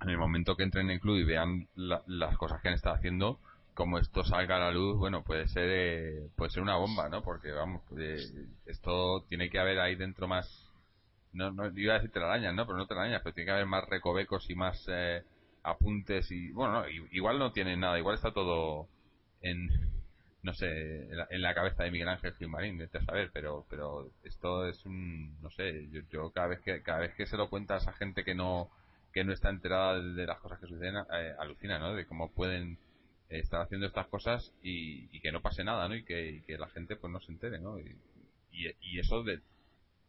en 0.00 0.10
el 0.10 0.18
momento 0.18 0.56
que 0.56 0.64
entren 0.64 0.86
en 0.86 0.92
el 0.92 1.00
club 1.00 1.18
y 1.18 1.24
vean 1.24 1.68
las 1.76 2.36
cosas 2.36 2.60
que 2.60 2.68
han 2.68 2.74
estado 2.74 2.96
haciendo, 2.96 3.38
como 3.74 3.98
esto 3.98 4.24
salga 4.24 4.56
a 4.56 4.58
la 4.58 4.70
luz, 4.72 4.98
bueno, 4.98 5.22
puede 5.22 5.46
ser 5.46 5.68
eh, 5.70 6.28
puede 6.36 6.50
ser 6.50 6.62
una 6.62 6.76
bomba, 6.76 7.08
¿no? 7.08 7.22
Porque 7.22 7.52
vamos, 7.52 7.82
eh, 7.98 8.18
esto 8.66 9.24
tiene 9.28 9.48
que 9.48 9.58
haber 9.60 9.78
ahí 9.78 9.94
dentro 9.94 10.26
más 10.26 10.68
no, 11.32 11.50
no 11.50 11.66
iba 11.78 11.94
a 11.94 11.96
decir 11.98 12.10
telarañas, 12.10 12.54
¿no? 12.54 12.66
Pero 12.66 12.78
no 12.78 12.86
telarañas, 12.86 13.22
pero 13.22 13.34
tiene 13.34 13.46
que 13.46 13.52
haber 13.52 13.66
más 13.66 13.88
recovecos 13.88 14.50
y 14.50 14.54
más 14.54 14.84
eh, 14.88 15.22
apuntes 15.62 16.30
y 16.30 16.50
bueno, 16.52 16.84
igual 17.12 17.38
no 17.38 17.52
tiene 17.52 17.76
nada, 17.76 17.98
igual 17.98 18.16
está 18.16 18.32
todo 18.32 18.88
en 19.40 19.91
no 20.42 20.54
sé, 20.54 21.08
en 21.30 21.42
la, 21.42 21.54
cabeza 21.54 21.84
de 21.84 21.90
Miguel 21.92 22.08
Ángel 22.08 22.34
Gilmarín, 22.34 22.78
de 22.78 22.88
saber, 22.88 23.30
pero 23.32 23.64
pero 23.70 24.10
esto 24.24 24.66
es 24.66 24.84
un 24.84 25.40
no 25.40 25.50
sé, 25.50 25.88
yo, 25.90 26.00
yo 26.10 26.30
cada 26.32 26.48
vez 26.48 26.60
que 26.60 26.82
cada 26.82 26.98
vez 26.98 27.14
que 27.14 27.26
se 27.26 27.36
lo 27.36 27.48
cuentas 27.48 27.86
a 27.86 27.92
gente 27.92 28.24
que 28.24 28.34
no 28.34 28.70
que 29.12 29.24
no 29.24 29.32
está 29.32 29.50
enterada 29.50 30.00
de 30.00 30.26
las 30.26 30.40
cosas 30.40 30.58
que 30.58 30.66
suceden, 30.66 30.96
eh, 31.12 31.34
alucina, 31.38 31.78
¿no? 31.78 31.94
De 31.94 32.06
cómo 32.06 32.32
pueden 32.32 32.78
eh, 33.28 33.38
estar 33.40 33.60
haciendo 33.60 33.86
estas 33.86 34.06
cosas 34.08 34.52
y, 34.62 35.08
que 35.20 35.32
no 35.32 35.42
pase 35.42 35.64
nada, 35.64 35.88
¿no? 35.88 35.94
Y 35.94 36.02
que, 36.04 36.42
la 36.58 36.68
gente 36.68 36.96
pues 36.96 37.12
no 37.12 37.20
se 37.20 37.32
entere, 37.32 37.60
¿no? 37.60 37.78
Y, 37.78 37.96
y, 38.52 38.98
eso 38.98 39.22
de 39.22 39.40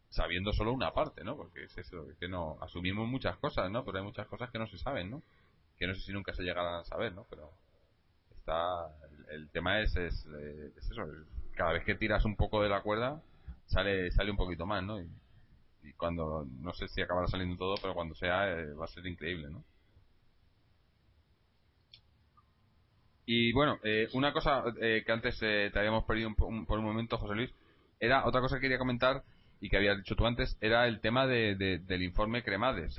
sabiendo 0.08 0.52
solo 0.52 0.72
una 0.72 0.92
parte, 0.92 1.24
¿no? 1.24 1.36
Porque 1.36 1.64
es 1.64 1.76
eso, 1.78 2.06
que 2.20 2.28
no 2.28 2.58
asumimos 2.60 3.08
muchas 3.08 3.36
cosas, 3.38 3.70
¿no? 3.70 3.84
Pero 3.84 3.98
hay 3.98 4.04
muchas 4.04 4.26
cosas 4.26 4.50
que 4.50 4.58
no 4.58 4.66
se 4.66 4.78
saben, 4.78 5.10
¿no? 5.10 5.22
Que 5.78 5.86
no 5.86 5.94
sé 5.94 6.02
si 6.02 6.12
nunca 6.12 6.34
se 6.34 6.42
llegarán 6.42 6.80
a 6.80 6.84
saber, 6.84 7.12
¿no? 7.14 7.26
Pero 7.30 7.50
está 8.44 8.90
el, 9.30 9.48
tema 9.48 9.80
es, 9.80 9.96
es, 9.96 10.26
eh, 10.38 10.72
es 10.76 10.90
eso, 10.90 11.02
cada 11.54 11.72
vez 11.72 11.84
que 11.84 11.94
tiras 11.94 12.24
un 12.26 12.36
poco 12.36 12.62
de 12.62 12.68
la 12.68 12.82
cuerda 12.82 13.22
sale 13.66 14.10
sale 14.12 14.30
un 14.30 14.36
poquito 14.36 14.66
más, 14.66 14.82
¿no? 14.84 15.00
Y, 15.00 15.08
cuando, 15.96 16.46
no 16.60 16.72
sé 16.72 16.88
si 16.88 17.02
acabará 17.02 17.26
saliendo 17.28 17.56
todo, 17.56 17.74
pero 17.80 17.94
cuando 17.94 18.14
sea 18.14 18.50
eh, 18.50 18.72
va 18.74 18.84
a 18.84 18.88
ser 18.88 19.06
increíble, 19.06 19.48
¿no? 19.50 19.62
Y 23.26 23.52
bueno, 23.52 23.78
eh, 23.82 24.08
una 24.12 24.32
cosa 24.32 24.64
eh, 24.80 25.02
que 25.04 25.12
antes 25.12 25.38
te 25.38 25.78
habíamos 25.78 26.04
perdido 26.04 26.34
por 26.34 26.78
un 26.78 26.84
momento, 26.84 27.16
José 27.18 27.34
Luis, 27.34 27.50
era 28.00 28.26
otra 28.26 28.40
cosa 28.40 28.56
que 28.56 28.62
quería 28.62 28.78
comentar 28.78 29.22
y 29.60 29.70
que 29.70 29.76
habías 29.76 29.96
dicho 29.96 30.14
tú 30.14 30.26
antes, 30.26 30.58
era 30.60 30.86
el 30.86 31.00
tema 31.00 31.26
de, 31.26 31.54
del 31.54 32.02
informe 32.02 32.42
Cremades. 32.42 32.96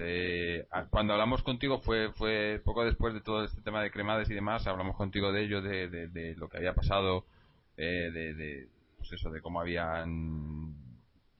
cuando 0.89 1.13
hablamos 1.13 1.43
contigo 1.43 1.79
fue 1.79 2.11
fue 2.13 2.61
poco 2.63 2.83
después 2.83 3.13
de 3.13 3.21
todo 3.21 3.43
este 3.43 3.61
tema 3.61 3.81
de 3.81 3.91
Cremades 3.91 4.29
y 4.29 4.33
demás, 4.33 4.65
hablamos 4.67 4.95
contigo 4.95 5.31
de 5.31 5.43
ello, 5.43 5.61
de, 5.61 5.87
de, 5.87 6.35
lo 6.35 6.49
que 6.49 6.57
había 6.57 6.73
pasado, 6.73 7.25
de, 7.77 8.11
de, 8.11 8.67
pues 8.97 9.11
eso, 9.13 9.29
de 9.29 9.41
cómo 9.41 9.61
habían 9.61 10.73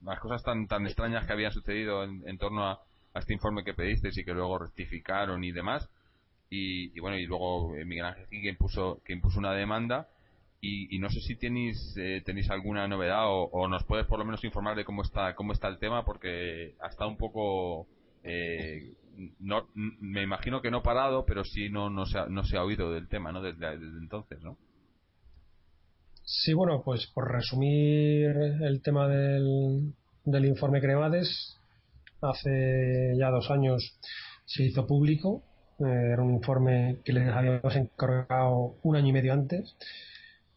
las 0.02 0.20
cosas 0.20 0.42
tan 0.44 0.66
tan 0.68 0.86
extrañas 0.86 1.26
que 1.26 1.32
habían 1.32 1.52
sucedido 1.52 2.04
en, 2.04 2.38
torno 2.38 2.66
a, 2.66 2.80
este 3.14 3.32
informe 3.32 3.64
que 3.64 3.74
pedisteis 3.74 4.16
y 4.18 4.24
que 4.24 4.34
luego 4.34 4.58
rectificaron 4.58 5.42
y 5.42 5.50
demás 5.50 5.88
y, 6.50 6.98
bueno 7.00 7.18
y 7.18 7.26
luego 7.26 7.74
eh, 7.74 7.84
Miguel 7.84 8.04
Ángel 8.04 8.26
que 8.28 8.48
impuso 8.48 9.00
que 9.04 9.14
impuso 9.14 9.38
una 9.38 9.52
demanda 9.52 10.08
y, 10.66 10.98
no 10.98 11.08
sé 11.10 11.20
si 11.20 11.36
tenéis 11.36 11.94
eh, 11.96 12.22
tenéis 12.24 12.50
alguna 12.50 12.88
novedad 12.88 13.24
o, 13.26 13.68
nos 13.68 13.84
puedes 13.84 14.06
por 14.06 14.18
lo 14.18 14.24
menos 14.24 14.44
informar 14.44 14.76
de 14.76 14.84
cómo 14.84 15.02
está 15.02 15.34
cómo 15.34 15.52
está 15.52 15.68
el 15.68 15.78
tema 15.78 16.04
porque 16.04 16.74
ha 16.80 16.88
estado 16.88 17.10
un 17.10 17.16
poco 17.16 17.86
eh, 18.22 18.92
no 19.40 19.68
me 19.74 20.22
imagino 20.22 20.60
que 20.60 20.70
no 20.70 20.82
parado 20.82 21.24
pero 21.24 21.44
sí 21.44 21.68
no 21.70 21.90
no 21.90 22.06
se 22.06 22.18
ha, 22.18 22.26
no 22.26 22.44
se 22.44 22.56
ha 22.56 22.64
oído 22.64 22.92
del 22.92 23.08
tema 23.08 23.32
no 23.32 23.42
desde, 23.42 23.74
entonces 23.74 24.40
no 24.42 24.56
Sí, 26.28 26.54
bueno, 26.54 26.82
pues 26.84 27.06
por 27.14 27.30
resumir 27.30 28.36
el 28.60 28.82
tema 28.82 29.06
del, 29.06 29.94
del 30.24 30.44
informe 30.46 30.80
Cremades, 30.80 31.56
hace 32.20 33.14
ya 33.16 33.30
dos 33.30 33.48
años 33.48 33.96
se 34.44 34.64
hizo 34.64 34.88
público. 34.88 35.44
Eh, 35.78 36.12
era 36.12 36.22
un 36.22 36.34
informe 36.34 36.98
que 37.04 37.12
les 37.12 37.28
habíamos 37.28 37.76
encargado 37.76 38.74
un 38.82 38.96
año 38.96 39.08
y 39.08 39.12
medio 39.12 39.32
antes 39.34 39.76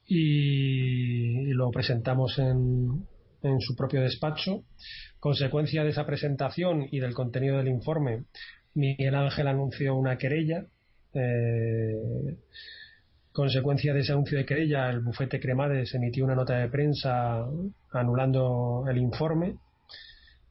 y, 0.09 1.53
lo 1.53 1.71
presentamos 1.71 2.37
en, 2.39 3.05
en 3.43 3.61
su 3.61 3.75
propio 3.75 4.01
despacho. 4.01 4.63
Consecuencia 5.19 5.83
de 5.83 5.91
esa 5.91 6.05
presentación 6.05 6.87
y 6.91 6.99
del 6.99 7.13
contenido 7.13 7.57
del 7.57 7.67
informe, 7.67 8.23
Miguel 8.73 9.15
Ángel 9.15 9.47
anunció 9.47 9.95
una 9.95 10.17
querella. 10.17 10.65
Eh, 11.13 12.35
consecuencia 13.31 13.93
de 13.93 14.01
ese 14.01 14.11
anuncio 14.11 14.37
de 14.37 14.45
querella, 14.45 14.89
el 14.89 14.99
bufete 14.99 15.39
Cremades 15.39 15.93
emitió 15.93 16.25
una 16.25 16.35
nota 16.35 16.57
de 16.57 16.69
prensa 16.69 17.45
anulando 17.91 18.85
el 18.89 18.97
informe 18.97 19.55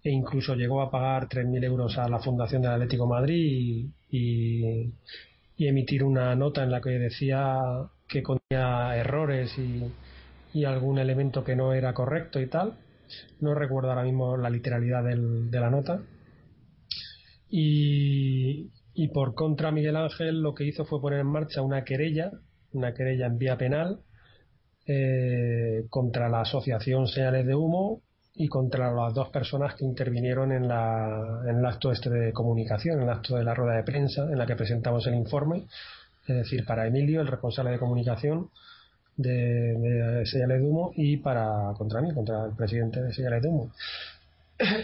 e 0.02 0.10
incluso 0.10 0.54
llegó 0.54 0.80
a 0.80 0.90
pagar 0.90 1.28
3.000 1.28 1.64
euros 1.64 1.98
a 1.98 2.08
la 2.08 2.18
Fundación 2.18 2.62
del 2.62 2.72
Atlético 2.72 3.06
Madrid 3.06 3.86
y, 4.10 4.90
emitir 5.58 6.04
una 6.04 6.34
nota 6.36 6.62
en 6.62 6.70
la 6.70 6.80
que 6.80 6.90
decía 6.90 7.58
que 8.08 8.22
contenía 8.22 8.96
errores 8.96 9.56
y, 9.58 9.92
algún 10.64 10.98
elemento 10.98 11.44
que 11.44 11.54
no 11.54 11.72
era 11.72 11.94
correcto 11.94 12.40
y 12.40 12.48
tal. 12.48 12.74
No 13.40 13.54
recuerdo 13.54 13.90
ahora 13.90 14.02
mismo 14.02 14.36
la 14.36 14.50
literalidad 14.50 15.04
de 15.04 15.60
la 15.60 15.70
nota. 15.70 16.00
Y, 17.48 18.70
y 18.94 19.08
por 19.08 19.34
contra 19.34 19.70
Miguel 19.70 19.96
Ángel 19.96 20.42
lo 20.42 20.54
que 20.54 20.64
hizo 20.64 20.84
fue 20.84 21.00
poner 21.00 21.20
en 21.20 21.28
marcha 21.28 21.62
una 21.62 21.84
querella 21.84 22.32
una 22.72 22.92
querella 22.94 23.26
en 23.26 23.38
vía 23.38 23.56
penal 23.56 24.00
eh, 24.86 25.84
contra 25.88 26.28
la 26.28 26.42
asociación 26.42 27.06
Señales 27.06 27.46
de 27.46 27.54
Humo 27.54 28.02
y 28.34 28.48
contra 28.48 28.92
las 28.92 29.14
dos 29.14 29.30
personas 29.30 29.74
que 29.74 29.84
intervinieron 29.84 30.52
en, 30.52 30.68
la, 30.68 31.42
en 31.48 31.58
el 31.58 31.66
acto 31.66 31.90
este 31.90 32.08
de 32.08 32.32
comunicación, 32.32 32.98
en 32.98 33.04
el 33.04 33.10
acto 33.10 33.36
de 33.36 33.44
la 33.44 33.54
rueda 33.54 33.76
de 33.76 33.82
prensa 33.82 34.22
en 34.22 34.38
la 34.38 34.46
que 34.46 34.54
presentamos 34.54 35.06
el 35.06 35.14
informe, 35.14 35.66
es 36.28 36.36
decir, 36.36 36.64
para 36.64 36.86
Emilio, 36.86 37.20
el 37.20 37.26
responsable 37.26 37.72
de 37.72 37.78
comunicación 37.78 38.50
de, 39.16 40.22
Señales 40.26 40.62
de 40.62 40.90
y 40.96 41.16
para 41.16 41.72
contra 41.76 42.00
mí, 42.00 42.12
contra 42.12 42.46
el 42.46 42.52
presidente 42.52 43.02
de 43.02 43.12
Señales 43.12 43.42
de 43.42 43.48
Humo. 43.48 43.72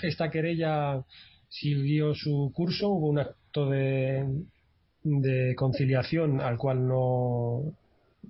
Esta 0.02 0.30
querella 0.30 1.02
siguió 1.48 2.14
su 2.14 2.52
curso, 2.54 2.88
hubo 2.88 3.08
un 3.08 3.18
acto 3.20 3.70
de, 3.70 4.26
de 5.04 5.54
conciliación 5.54 6.40
al 6.40 6.58
cual 6.58 6.86
no 6.88 7.62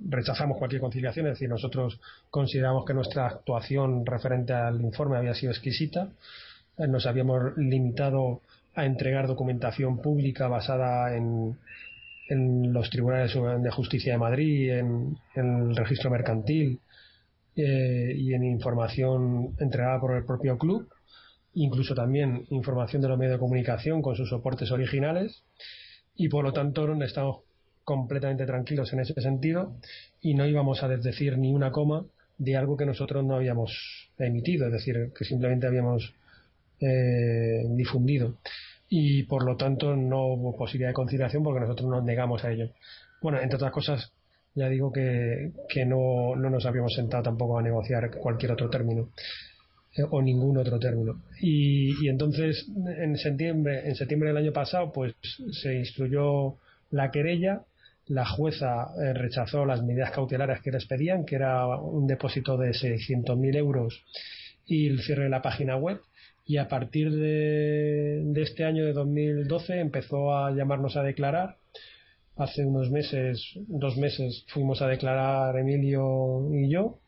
rechazamos 0.09 0.59
cualquier 0.59 0.81
conciliación, 0.81 1.27
es 1.27 1.35
decir, 1.35 1.49
nosotros 1.49 2.01
consideramos 2.31 2.85
que 2.85 2.95
nuestra 2.95 3.27
actuación 3.27 4.05
referente 4.05 4.53
al 4.53 4.81
informe 4.81 5.17
había 5.17 5.35
sido 5.35 5.53
exquisita, 5.53 6.09
nos 6.77 7.07
habíamos 7.07 7.57
limitado 7.57 8.41
a 8.75 8.85
entregar 8.85 9.29
documentación 9.29 10.03
pública 10.03 10.49
basada 10.49 11.17
en, 11.17 11.57
en 12.29 12.73
los 12.73 12.91
tribunales 12.91 13.35
de 13.35 13.71
justicia 13.71 14.13
de 14.13 14.19
Madrid, 14.19 14.71
en, 14.71 15.19
el 15.35 15.77
registro 15.77 16.11
mercantil 16.11 16.81
eh, 17.57 18.15
y 18.17 18.35
en 18.35 18.45
información 18.45 19.55
entregada 19.59 20.01
por 20.01 20.17
el 20.17 20.25
propio 20.25 20.59
club, 20.59 20.89
incluso 21.55 21.95
también 21.95 22.47
información 22.51 23.03
de 23.03 23.09
los 23.09 23.19
medios 23.19 23.35
de 23.35 23.39
comunicación 23.39 24.03
con 24.03 24.17
sus 24.17 24.29
soportes 24.29 24.71
originales 24.71 25.43
y 26.17 26.29
por 26.29 26.45
lo 26.45 26.53
tanto 26.53 26.93
estamos 27.03 27.41
completamente 27.85 28.47
tranquilos 28.47 28.93
en 28.93 29.01
ese 29.01 29.21
sentido 29.21 29.77
y 30.21 30.35
no 30.35 30.47
íbamos 30.47 30.83
a 30.83 30.89
desdecir 30.89 31.37
ni 31.39 31.53
una 31.53 31.71
coma 31.71 32.05
de 32.39 32.57
algo 32.57 32.77
que 32.77 32.87
nosotros 32.87 33.25
no 33.25 33.37
habíamos 33.37 34.11
emitido, 34.19 34.67
es 34.67 34.73
decir, 34.73 35.13
que 35.17 35.25
simplemente 35.25 35.67
habíamos 35.67 36.15
eh, 36.81 37.65
difundido 37.69 38.37
y 38.89 39.25
por 39.25 39.45
lo 39.45 39.57
tanto 39.57 39.97
no 39.97 40.27
hubo 40.27 40.57
posibilidad 40.57 40.91
de 40.91 40.95
conciliación 40.95 41.43
porque 41.43 41.61
nosotros 41.61 41.89
nos 41.89 42.05
negamos 42.05 42.45
a 42.45 42.53
ello. 42.53 42.71
Bueno, 43.23 43.41
entre 43.41 43.57
otras 43.57 43.73
cosas, 43.73 44.13
ya 44.55 44.69
digo 44.69 44.93
que, 44.93 45.53
que 45.69 45.85
no, 45.85 46.37
no 46.37 46.51
nos 46.51 46.67
habíamos 46.67 46.95
sentado 46.95 47.25
tampoco 47.25 47.59
a 47.59 47.63
negociar 47.63 48.11
cualquier 48.11 48.53
otro 48.53 48.71
término 48.71 49.09
o 50.11 50.23
ningún 50.23 50.59
otro 50.59 50.79
término. 50.79 51.23
Y, 51.41 52.09
entonces, 52.09 52.67
en 52.99 53.17
septiembre, 53.17 53.87
en 53.87 53.95
septiembre 53.95 54.29
del 54.31 54.39
año 54.39 54.53
pasado, 54.53 54.93
pues 54.93 55.15
se 55.53 55.75
instruyó 55.75 56.57
la 56.91 57.11
querella. 57.11 57.63
La 58.07 58.27
jueza 58.27 58.89
eh, 59.03 59.15
rechazó 59.15 59.65
las 59.65 59.83
medidas 59.83 60.11
cautelares 60.11 60.61
que 60.61 60.71
les 60.71 60.85
pedían, 60.87 61.25
que 61.25 61.37
era 61.37 61.67
un 61.67 62.07
depósito 62.07 62.59
de 62.59 62.71
600.000 62.71 63.57
euros 63.57 64.03
y 64.67 64.89
el 64.89 65.01
cierre 65.01 65.25
de 65.25 65.31
la 65.31 65.41
página 65.41 65.77
web. 65.77 66.01
Y 66.47 66.59
a 66.59 66.69
partir 66.69 67.11
de, 67.11 68.23
de 68.25 68.43
este 68.43 68.65
año 68.65 68.85
de 68.85 68.93
2012 68.93 69.81
empezó 69.81 70.37
a 70.37 70.51
llamarnos 70.53 70.97
a 70.97 71.03
declarar 71.03 71.57
hace 72.37 72.65
unos 72.65 72.91
meses, 72.91 73.53
dos 73.69 73.97
meses, 73.97 74.45
fuimos 74.49 74.83
a 74.83 74.89
declarar 74.89 75.57
Emilio 75.59 76.49
y 76.53 76.69
yo. 76.69 76.99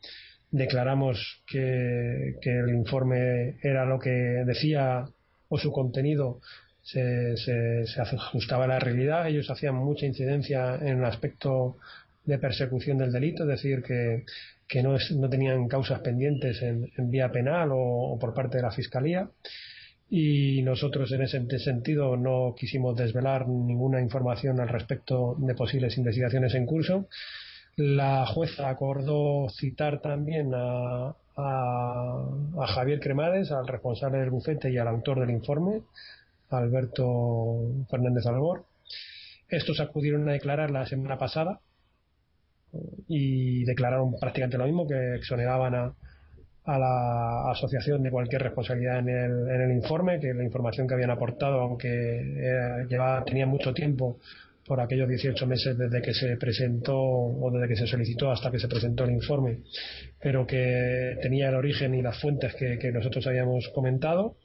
Declaramos 0.50 1.42
que, 1.46 2.36
el 2.42 2.68
informe 2.70 3.56
era 3.62 3.84
lo 3.84 3.98
que 3.98 4.10
decía 4.10 5.04
o 5.48 5.58
su 5.58 5.72
contenido 5.72 6.40
se, 6.82 7.36
se, 7.36 8.00
ajustaba 8.00 8.64
a 8.64 8.68
la 8.68 8.78
realidad. 8.78 9.26
Ellos 9.28 9.50
hacían 9.50 9.74
mucha 9.74 10.06
incidencia 10.06 10.76
en 10.76 10.98
el 10.98 11.04
aspecto 11.04 11.76
de 12.24 12.38
persecución 12.38 12.98
del 12.98 13.12
delito, 13.12 13.42
es 13.42 13.48
decir, 13.48 13.82
que, 13.82 14.24
que 14.68 14.82
no, 14.82 14.96
no 15.16 15.28
tenían 15.28 15.68
causas 15.68 16.00
pendientes 16.00 16.60
en, 16.62 16.90
vía 17.10 17.30
penal 17.30 17.70
o, 17.72 18.18
por 18.20 18.34
parte 18.34 18.58
de 18.58 18.62
la 18.62 18.70
Fiscalía 18.70 19.28
y 20.08 20.62
nosotros 20.62 21.10
en 21.12 21.22
ese 21.22 21.58
sentido 21.58 22.16
no 22.16 22.54
quisimos 22.56 22.96
desvelar 22.96 23.48
ninguna 23.48 24.00
información 24.00 24.60
al 24.60 24.68
respecto 24.68 25.36
de 25.38 25.54
posibles 25.54 25.98
investigaciones 25.98 26.54
en 26.54 26.66
curso. 26.66 27.08
La 27.76 28.24
jueza 28.26 28.68
acordó 28.68 29.48
citar 29.50 30.00
también 30.00 30.52
a, 30.54 31.14
a, 31.36 32.66
Javier 32.68 33.00
Cremades, 33.00 33.50
al 33.52 33.66
responsable 33.66 34.18
del 34.18 34.30
bufete 34.30 34.70
y 34.70 34.78
al 34.78 34.88
autor 34.88 35.20
del 35.20 35.30
informe, 35.30 35.82
Alberto 36.50 37.84
Fernández 37.90 38.26
Albor. 38.26 38.64
Estos 39.48 39.80
acudieron 39.80 40.28
a 40.28 40.32
declarar 40.32 40.70
la 40.70 40.86
semana 40.86 41.18
pasada 41.18 41.60
y 43.08 43.64
declararon 43.64 44.14
prácticamente 44.18 44.58
lo 44.58 44.64
mismo, 44.64 44.86
que 44.86 45.14
exoneraban 45.14 45.74
a, 45.74 45.94
la 46.66 47.52
asociación 47.52 48.02
de 48.02 48.10
cualquier 48.10 48.42
responsabilidad 48.42 48.98
en 48.98 49.08
el, 49.08 49.48
en 49.48 49.60
el 49.62 49.72
informe, 49.72 50.18
que 50.18 50.34
la 50.34 50.42
información 50.42 50.88
que 50.88 50.94
habían 50.94 51.10
aportado, 51.10 51.60
aunque 51.60 52.84
llevaba, 52.88 53.24
tenía 53.24 53.46
mucho 53.46 53.72
tiempo 53.72 54.18
por 54.66 54.80
aquellos 54.80 55.08
18 55.08 55.46
meses 55.46 55.78
desde 55.78 56.02
que 56.02 56.12
se 56.12 56.36
presentó 56.36 56.98
o 56.98 57.50
desde 57.52 57.68
que 57.68 57.76
se 57.76 57.86
solicitó 57.86 58.32
hasta 58.32 58.50
que 58.50 58.58
se 58.58 58.66
presentó 58.66 59.04
el 59.04 59.12
informe, 59.12 59.60
pero 60.20 60.46
que 60.46 61.16
tenía 61.22 61.48
el 61.48 61.54
origen 61.54 61.94
y 61.94 62.02
las 62.02 62.20
fuentes 62.20 62.54
que, 62.54 62.78
que 62.78 62.90
nosotros 62.90 63.26
habíamos 63.28 63.68
comentado 63.74 64.36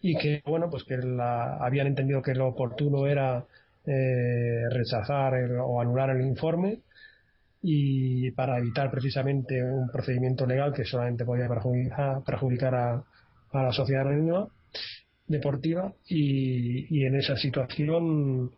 y 0.00 0.16
que, 0.16 0.42
bueno, 0.46 0.70
pues 0.70 0.84
que 0.84 0.96
la, 0.96 1.58
habían 1.58 1.86
entendido 1.86 2.22
que 2.22 2.34
lo 2.34 2.48
oportuno 2.48 3.06
era 3.06 3.44
eh, 3.86 4.68
rechazar 4.70 5.34
o 5.60 5.80
anular 5.80 6.10
el 6.10 6.22
informe 6.22 6.80
y 7.62 8.30
para 8.32 8.58
evitar 8.58 8.90
precisamente 8.90 9.62
un 9.62 9.90
procedimiento 9.90 10.46
legal 10.46 10.72
que 10.72 10.84
solamente 10.84 11.24
podía 11.24 11.48
perjudicar, 11.48 12.74
a, 12.74 13.04
la 13.52 13.72
sociedad 13.72 14.06
deportiva 15.26 15.92
y, 16.06 17.04
en 17.04 17.16
esa 17.16 17.36
situación 17.36 18.52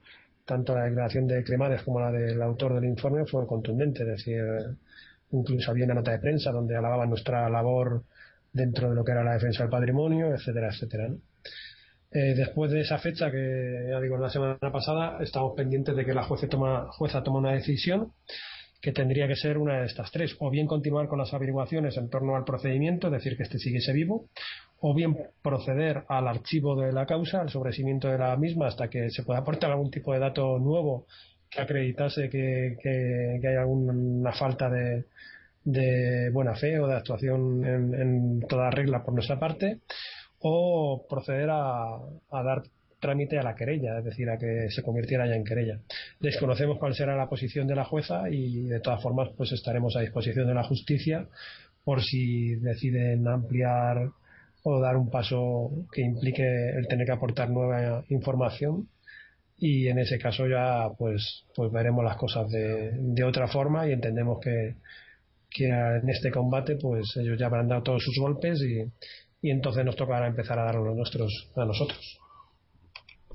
tanto 0.44 0.74
la 0.74 0.84
declaración 0.84 1.28
de 1.28 1.44
Cremades 1.44 1.82
como 1.82 2.00
la 2.00 2.10
del 2.10 2.42
autor 2.42 2.74
del 2.74 2.84
informe 2.84 3.24
fue 3.24 3.46
contundente, 3.46 4.02
es 4.02 4.08
decir, 4.08 4.42
incluso 5.30 5.70
había 5.70 5.84
una 5.84 5.94
nota 5.94 6.10
de 6.10 6.18
prensa 6.18 6.50
donde 6.50 6.76
alababan 6.76 7.08
nuestra 7.08 7.48
labor 7.48 8.02
dentro 8.52 8.88
de 8.88 8.96
lo 8.96 9.04
que 9.04 9.12
era 9.12 9.22
la 9.22 9.34
defensa 9.34 9.62
del 9.62 9.70
patrimonio, 9.70 10.34
etcétera, 10.34 10.68
etcétera. 10.68 11.08
Eh, 12.10 12.34
después 12.34 12.72
de 12.72 12.80
esa 12.80 12.98
fecha, 12.98 13.30
que 13.30 13.86
ya 13.88 14.00
digo, 14.00 14.18
la 14.18 14.30
semana 14.30 14.58
pasada, 14.72 15.18
estamos 15.20 15.54
pendientes 15.56 15.94
de 15.94 16.04
que 16.04 16.12
la 16.12 16.24
jueza 16.24 16.48
toma, 16.48 16.90
jueza 16.90 17.22
toma 17.22 17.38
una 17.38 17.52
decisión 17.52 18.12
que 18.80 18.92
tendría 18.92 19.28
que 19.28 19.36
ser 19.36 19.58
una 19.58 19.80
de 19.80 19.86
estas 19.86 20.10
tres, 20.10 20.34
o 20.38 20.50
bien 20.50 20.66
continuar 20.66 21.06
con 21.06 21.18
las 21.18 21.34
averiguaciones 21.34 21.96
en 21.96 22.08
torno 22.08 22.34
al 22.34 22.44
procedimiento, 22.44 23.08
es 23.08 23.12
decir, 23.12 23.36
que 23.36 23.42
este 23.42 23.58
siguiese 23.58 23.92
vivo, 23.92 24.28
o 24.80 24.94
bien 24.94 25.16
proceder 25.42 26.04
al 26.08 26.26
archivo 26.26 26.80
de 26.80 26.92
la 26.92 27.04
causa, 27.04 27.42
al 27.42 27.50
sobrecimiento 27.50 28.08
de 28.08 28.18
la 28.18 28.36
misma, 28.36 28.68
hasta 28.68 28.88
que 28.88 29.10
se 29.10 29.22
pueda 29.22 29.40
aportar 29.40 29.70
algún 29.70 29.90
tipo 29.90 30.12
de 30.12 30.20
dato 30.20 30.58
nuevo 30.58 31.06
que 31.50 31.60
acreditase 31.60 32.30
que, 32.30 32.76
que, 32.82 33.40
hay 33.46 33.56
alguna 33.56 34.32
falta 34.32 34.70
de, 34.70 35.04
de, 35.64 36.30
buena 36.30 36.54
fe 36.54 36.78
o 36.78 36.86
de 36.86 36.94
actuación 36.94 37.64
en, 37.64 37.94
en, 37.94 38.40
toda 38.48 38.70
regla 38.70 39.02
por 39.02 39.12
nuestra 39.12 39.38
parte, 39.38 39.80
o 40.38 41.04
proceder 41.08 41.50
a, 41.50 41.96
a 42.30 42.42
dar 42.42 42.62
trámite 43.00 43.38
a 43.38 43.42
la 43.42 43.54
querella, 43.54 43.98
es 43.98 44.04
decir, 44.04 44.28
a 44.28 44.38
que 44.38 44.68
se 44.70 44.82
convirtiera 44.82 45.26
ya 45.26 45.34
en 45.34 45.44
querella. 45.44 45.80
Desconocemos 46.20 46.78
cuál 46.78 46.94
será 46.94 47.16
la 47.16 47.28
posición 47.28 47.66
de 47.66 47.74
la 47.74 47.84
jueza 47.84 48.30
y 48.30 48.62
de 48.64 48.80
todas 48.80 49.02
formas 49.02 49.30
pues 49.36 49.52
estaremos 49.52 49.96
a 49.96 50.00
disposición 50.00 50.46
de 50.46 50.54
la 50.54 50.64
justicia 50.64 51.26
por 51.82 52.02
si 52.02 52.56
deciden 52.56 53.26
ampliar 53.26 54.10
o 54.62 54.80
dar 54.80 54.96
un 54.96 55.10
paso 55.10 55.70
que 55.92 56.02
implique 56.02 56.42
el 56.42 56.86
tener 56.86 57.06
que 57.06 57.12
aportar 57.12 57.48
nueva 57.48 58.04
información 58.10 58.88
y 59.56 59.88
en 59.88 59.98
ese 59.98 60.18
caso 60.18 60.46
ya 60.46 60.88
pues 60.98 61.44
pues 61.54 61.72
veremos 61.72 62.04
las 62.04 62.16
cosas 62.16 62.48
de, 62.50 62.92
de 62.92 63.24
otra 63.24 63.48
forma 63.48 63.88
y 63.88 63.92
entendemos 63.92 64.38
que, 64.40 64.76
que 65.50 65.68
en 65.68 66.08
este 66.10 66.30
combate 66.30 66.76
pues 66.76 67.06
ellos 67.16 67.38
ya 67.38 67.46
habrán 67.46 67.68
dado 67.68 67.82
todos 67.82 68.04
sus 68.04 68.18
golpes 68.18 68.60
y, 68.60 68.84
y 69.40 69.50
entonces 69.50 69.84
nos 69.84 69.96
tocará 69.96 70.26
empezar 70.26 70.58
a 70.58 70.64
dar 70.64 70.74
los 70.74 70.94
nuestros 70.94 71.50
a 71.56 71.64
nosotros 71.64 72.19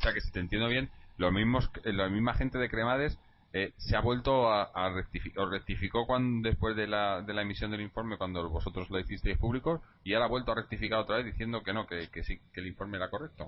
sea 0.05 0.13
que 0.13 0.21
si 0.21 0.31
te 0.31 0.39
entiendo 0.39 0.67
bien, 0.67 0.89
los 1.17 1.31
mismos, 1.31 1.69
eh, 1.83 1.93
la 1.93 2.09
misma 2.09 2.33
gente 2.33 2.57
de 2.57 2.69
Cremades 2.69 3.17
eh, 3.53 3.71
se 3.77 3.95
ha 3.95 4.01
vuelto 4.01 4.51
a, 4.51 4.89
rectificar, 4.93 5.47
rectificó 5.47 6.05
cuando, 6.05 6.47
después 6.47 6.75
de 6.75 6.87
la, 6.87 7.21
de 7.21 7.33
la 7.33 7.41
emisión 7.41 7.71
del 7.71 7.81
informe 7.81 8.17
cuando 8.17 8.49
vosotros 8.49 8.89
lo 8.89 8.99
hicisteis 8.99 9.37
público 9.37 9.81
y 10.03 10.13
ahora 10.13 10.25
ha 10.25 10.29
vuelto 10.29 10.51
a 10.51 10.55
rectificar 10.55 10.99
otra 10.99 11.17
vez 11.17 11.25
diciendo 11.25 11.63
que 11.63 11.73
no, 11.73 11.87
que, 11.87 12.09
que 12.11 12.23
sí, 12.23 12.39
que 12.53 12.59
el 12.59 12.67
informe 12.67 12.97
era 12.97 13.09
correcto. 13.09 13.45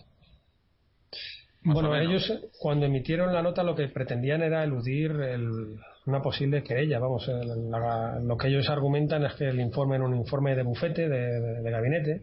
bueno, 1.64 1.94
ellos 1.96 2.32
cuando 2.60 2.86
emitieron 2.86 3.34
la 3.34 3.42
nota 3.42 3.64
lo 3.64 3.76
que 3.76 3.88
pretendían 3.90 4.42
era 4.42 4.64
eludir 4.64 5.12
una 6.06 6.22
posible 6.22 6.64
querella. 6.64 7.00
Vamos, 7.00 7.30
lo 8.24 8.38
que 8.38 8.48
ellos 8.48 8.70
argumentan 8.70 9.26
es 9.26 9.34
que 9.34 9.50
el 9.50 9.60
informe 9.60 9.98
era 9.98 10.06
un 10.06 10.16
informe 10.16 10.56
de 10.56 10.64
bufete, 10.64 11.10
de 11.10 11.70
gabinete, 11.70 12.22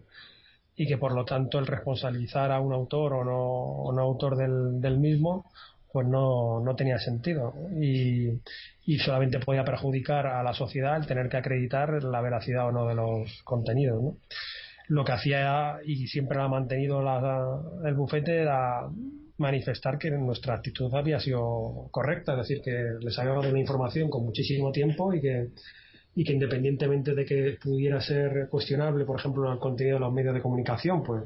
y 0.76 0.86
que 0.86 0.98
por 0.98 1.12
lo 1.12 1.24
tanto 1.24 1.58
el 1.58 1.66
responsabilizar 1.66 2.50
a 2.50 2.60
un 2.60 2.72
autor 2.72 3.14
o 3.14 3.24
no, 3.24 3.92
no 3.92 4.02
autor 4.02 4.36
del, 4.36 4.80
del, 4.80 4.98
mismo 4.98 5.50
pues 5.92 6.06
no, 6.08 6.60
no 6.60 6.74
tenía 6.74 6.98
sentido 6.98 7.54
y, 7.80 8.30
y, 8.84 8.98
solamente 8.98 9.38
podía 9.38 9.64
perjudicar 9.64 10.26
a 10.26 10.42
la 10.42 10.52
sociedad 10.52 10.96
el 10.96 11.06
tener 11.06 11.28
que 11.28 11.36
acreditar 11.36 12.02
la 12.02 12.20
veracidad 12.20 12.66
o 12.66 12.72
no 12.72 12.88
de 12.88 12.96
los 12.96 13.42
contenidos 13.44 14.02
¿no? 14.02 14.16
lo 14.88 15.04
que 15.04 15.12
hacía 15.12 15.78
y 15.84 16.08
siempre 16.08 16.36
lo 16.36 16.44
ha 16.44 16.48
mantenido 16.48 17.02
la, 17.02 17.60
el 17.84 17.94
bufete 17.94 18.42
era 18.42 18.88
manifestar 19.38 19.98
que 19.98 20.10
nuestra 20.10 20.54
actitud 20.54 20.94
había 20.94 21.18
sido 21.18 21.88
correcta, 21.90 22.32
es 22.32 22.38
decir, 22.38 22.62
que 22.62 22.94
les 23.00 23.18
habíamos 23.18 23.42
dado 23.42 23.52
una 23.52 23.60
información 23.60 24.08
con 24.08 24.24
muchísimo 24.24 24.70
tiempo 24.70 25.12
y 25.12 25.20
que 25.20 25.48
y 26.14 26.24
que 26.24 26.32
independientemente 26.32 27.14
de 27.14 27.24
que 27.24 27.58
pudiera 27.62 28.00
ser 28.00 28.48
cuestionable, 28.48 29.04
por 29.04 29.18
ejemplo, 29.18 29.52
el 29.52 29.58
contenido 29.58 29.96
de 29.96 30.00
los 30.00 30.12
medios 30.12 30.34
de 30.34 30.42
comunicación, 30.42 31.02
pues 31.02 31.24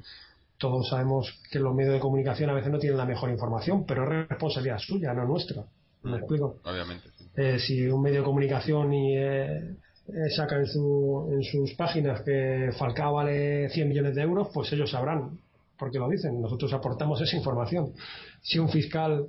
todos 0.56 0.88
sabemos 0.88 1.40
que 1.50 1.60
los 1.60 1.74
medios 1.74 1.94
de 1.94 2.00
comunicación 2.00 2.50
a 2.50 2.54
veces 2.54 2.72
no 2.72 2.78
tienen 2.78 2.98
la 2.98 3.04
mejor 3.04 3.30
información, 3.30 3.84
pero 3.86 4.02
es 4.04 4.28
responsabilidad 4.28 4.78
suya, 4.78 5.14
no 5.14 5.24
nuestra. 5.24 5.64
¿Me 6.02 6.16
explico? 6.16 6.58
Obviamente. 6.64 7.08
Eh, 7.36 7.58
si 7.58 7.86
un 7.86 8.02
medio 8.02 8.20
de 8.20 8.24
comunicación 8.24 8.92
y, 8.92 9.16
eh, 9.16 9.76
eh, 10.08 10.30
saca 10.34 10.56
en, 10.56 10.66
su, 10.66 11.28
en 11.32 11.42
sus 11.42 11.74
páginas 11.74 12.22
que 12.22 12.70
Falcao 12.76 13.14
vale 13.14 13.68
100 13.68 13.88
millones 13.88 14.14
de 14.14 14.22
euros, 14.22 14.48
pues 14.52 14.72
ellos 14.72 14.90
sabrán, 14.90 15.38
porque 15.78 15.98
lo 15.98 16.08
dicen. 16.08 16.40
Nosotros 16.40 16.72
aportamos 16.72 17.20
esa 17.20 17.36
información. 17.36 17.92
Si 18.40 18.58
un 18.58 18.68
fiscal 18.68 19.28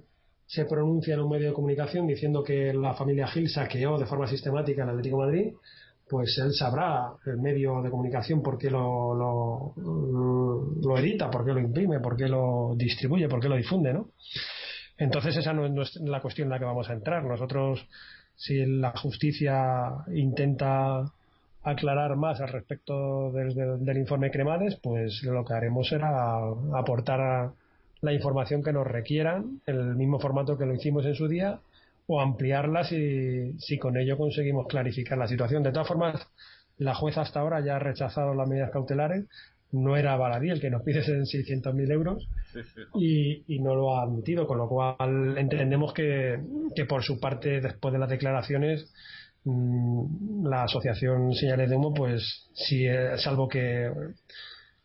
se 0.49 0.65
pronuncia 0.65 1.13
en 1.13 1.19
un 1.19 1.29
medio 1.29 1.49
de 1.49 1.53
comunicación 1.53 2.07
diciendo 2.07 2.43
que 2.43 2.73
la 2.73 2.95
familia 2.95 3.27
Gil 3.27 3.47
saqueó 3.49 3.99
de 3.99 4.07
forma 4.07 4.25
sistemática 4.25 4.81
el 4.81 4.89
Atlético 4.89 5.19
Madrid, 5.19 5.53
pues 6.09 6.35
él 6.39 6.53
sabrá 6.53 7.13
el 7.27 7.37
medio 7.37 7.83
de 7.83 7.91
comunicación 7.91 8.41
por 8.41 8.57
qué 8.57 8.71
lo, 8.71 9.13
lo, 9.13 9.73
lo 10.81 10.97
edita, 10.97 11.29
por 11.29 11.45
qué 11.45 11.53
lo 11.53 11.59
imprime, 11.59 11.99
por 11.99 12.17
qué 12.17 12.27
lo 12.27 12.73
distribuye, 12.75 13.29
por 13.29 13.39
qué 13.39 13.47
lo 13.47 13.57
difunde, 13.57 13.93
¿no? 13.93 14.09
Entonces 14.97 15.37
esa 15.37 15.53
no 15.53 15.83
es 15.83 15.95
la 15.97 16.19
cuestión 16.19 16.47
en 16.47 16.49
la 16.49 16.57
que 16.57 16.65
vamos 16.65 16.89
a 16.89 16.93
entrar. 16.93 17.23
Nosotros, 17.23 17.87
si 18.35 18.65
la 18.65 18.89
justicia 18.97 20.03
intenta 20.11 21.13
aclarar 21.61 22.15
más 22.15 22.41
al 22.41 22.49
respecto 22.49 23.31
del, 23.31 23.53
del 23.85 23.97
informe 23.97 24.31
Cremades, 24.31 24.79
pues 24.81 25.21
lo 25.21 25.45
que 25.45 25.53
haremos 25.53 25.87
será 25.87 26.39
aportar 26.73 27.21
a, 27.21 27.53
la 28.01 28.13
información 28.13 28.63
que 28.63 28.73
nos 28.73 28.87
requieran 28.87 29.61
en 29.65 29.75
el 29.75 29.95
mismo 29.95 30.19
formato 30.19 30.57
que 30.57 30.65
lo 30.65 30.73
hicimos 30.73 31.05
en 31.05 31.15
su 31.15 31.27
día 31.27 31.59
o 32.07 32.21
ampliarla 32.21 32.83
si, 32.83 33.53
si 33.59 33.77
con 33.77 33.97
ello 33.97 34.17
conseguimos 34.17 34.67
clarificar 34.67 35.17
la 35.17 35.27
situación. 35.27 35.61
De 35.61 35.71
todas 35.71 35.87
formas, 35.87 36.27
la 36.79 36.95
jueza 36.95 37.21
hasta 37.21 37.39
ahora 37.39 37.63
ya 37.63 37.75
ha 37.75 37.79
rechazado 37.79 38.33
las 38.33 38.47
medidas 38.47 38.71
cautelares. 38.71 39.25
No 39.71 39.95
era 39.95 40.17
baladí 40.17 40.49
el 40.49 40.59
que 40.59 40.71
nos 40.71 40.81
pide 40.81 41.03
600.000 41.03 41.91
euros 41.91 42.27
y, 42.95 43.43
y, 43.47 43.59
no 43.59 43.75
lo 43.75 43.95
ha 43.95 44.01
admitido, 44.01 44.47
con 44.47 44.57
lo 44.57 44.67
cual 44.67 45.37
entendemos 45.37 45.93
que, 45.93 46.39
que 46.75 46.85
por 46.85 47.03
su 47.03 47.19
parte, 47.19 47.61
después 47.61 47.93
de 47.93 47.99
las 47.99 48.09
declaraciones, 48.09 48.91
mm, 49.43 50.47
la 50.47 50.63
asociación 50.63 51.35
Señales 51.35 51.69
de 51.69 51.75
Humo, 51.75 51.93
pues, 51.93 52.49
si, 52.53 52.87
salvo 53.17 53.47
que 53.47 53.91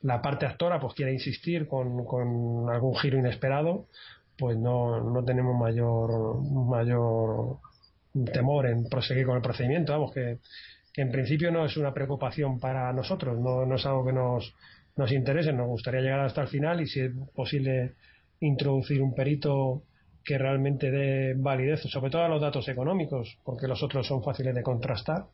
la 0.05 0.20
parte 0.20 0.44
actora 0.44 0.78
pues 0.78 0.94
quiere 0.94 1.12
insistir 1.12 1.66
con, 1.66 2.05
con 2.05 2.68
algún 2.70 2.94
giro 2.96 3.18
inesperado, 3.18 3.86
pues 4.36 4.57
no, 4.57 5.00
no 5.00 5.24
tenemos 5.24 5.59
mayor 5.59 6.42
mayor 6.42 7.57
temor 8.32 8.66
en 8.66 8.84
proseguir 8.84 9.26
con 9.26 9.36
el 9.36 9.42
procedimiento. 9.42 9.92
Vamos, 9.92 10.12
que, 10.12 10.38
que 10.92 11.02
en 11.02 11.11
principio 11.11 11.50
no 11.50 11.64
es 11.64 11.76
una 11.78 11.94
preocupación 11.94 12.61
para 12.61 12.92
nosotros, 12.92 13.38
no, 13.38 13.64
no 13.64 13.76
es 13.76 13.86
algo 13.86 14.05
que 14.05 14.12
nos, 14.12 14.55
nos 14.96 15.11
interese, 15.11 15.55
nos 15.55 15.68
gustaría 15.68 16.02
llegar 16.02 16.20
hasta 16.20 16.42
el 16.42 16.48
final 16.48 16.82
y 16.82 16.86
si 16.86 17.00
es 17.00 17.11
posible 17.34 17.94
introducir 18.40 19.00
un 19.00 19.14
perito 19.14 19.84
que 20.22 20.36
realmente 20.36 20.90
dé 20.90 21.34
validez, 21.34 21.80
sobre 21.80 22.11
todo 22.11 22.24
a 22.24 22.28
los 22.28 22.42
datos 22.42 22.68
económicos, 22.68 23.38
porque 23.42 23.68
los 23.68 23.82
otros 23.82 24.07
son 24.07 24.22
fáciles 24.22 24.55
de 24.55 24.62
contrastar, 24.62 25.24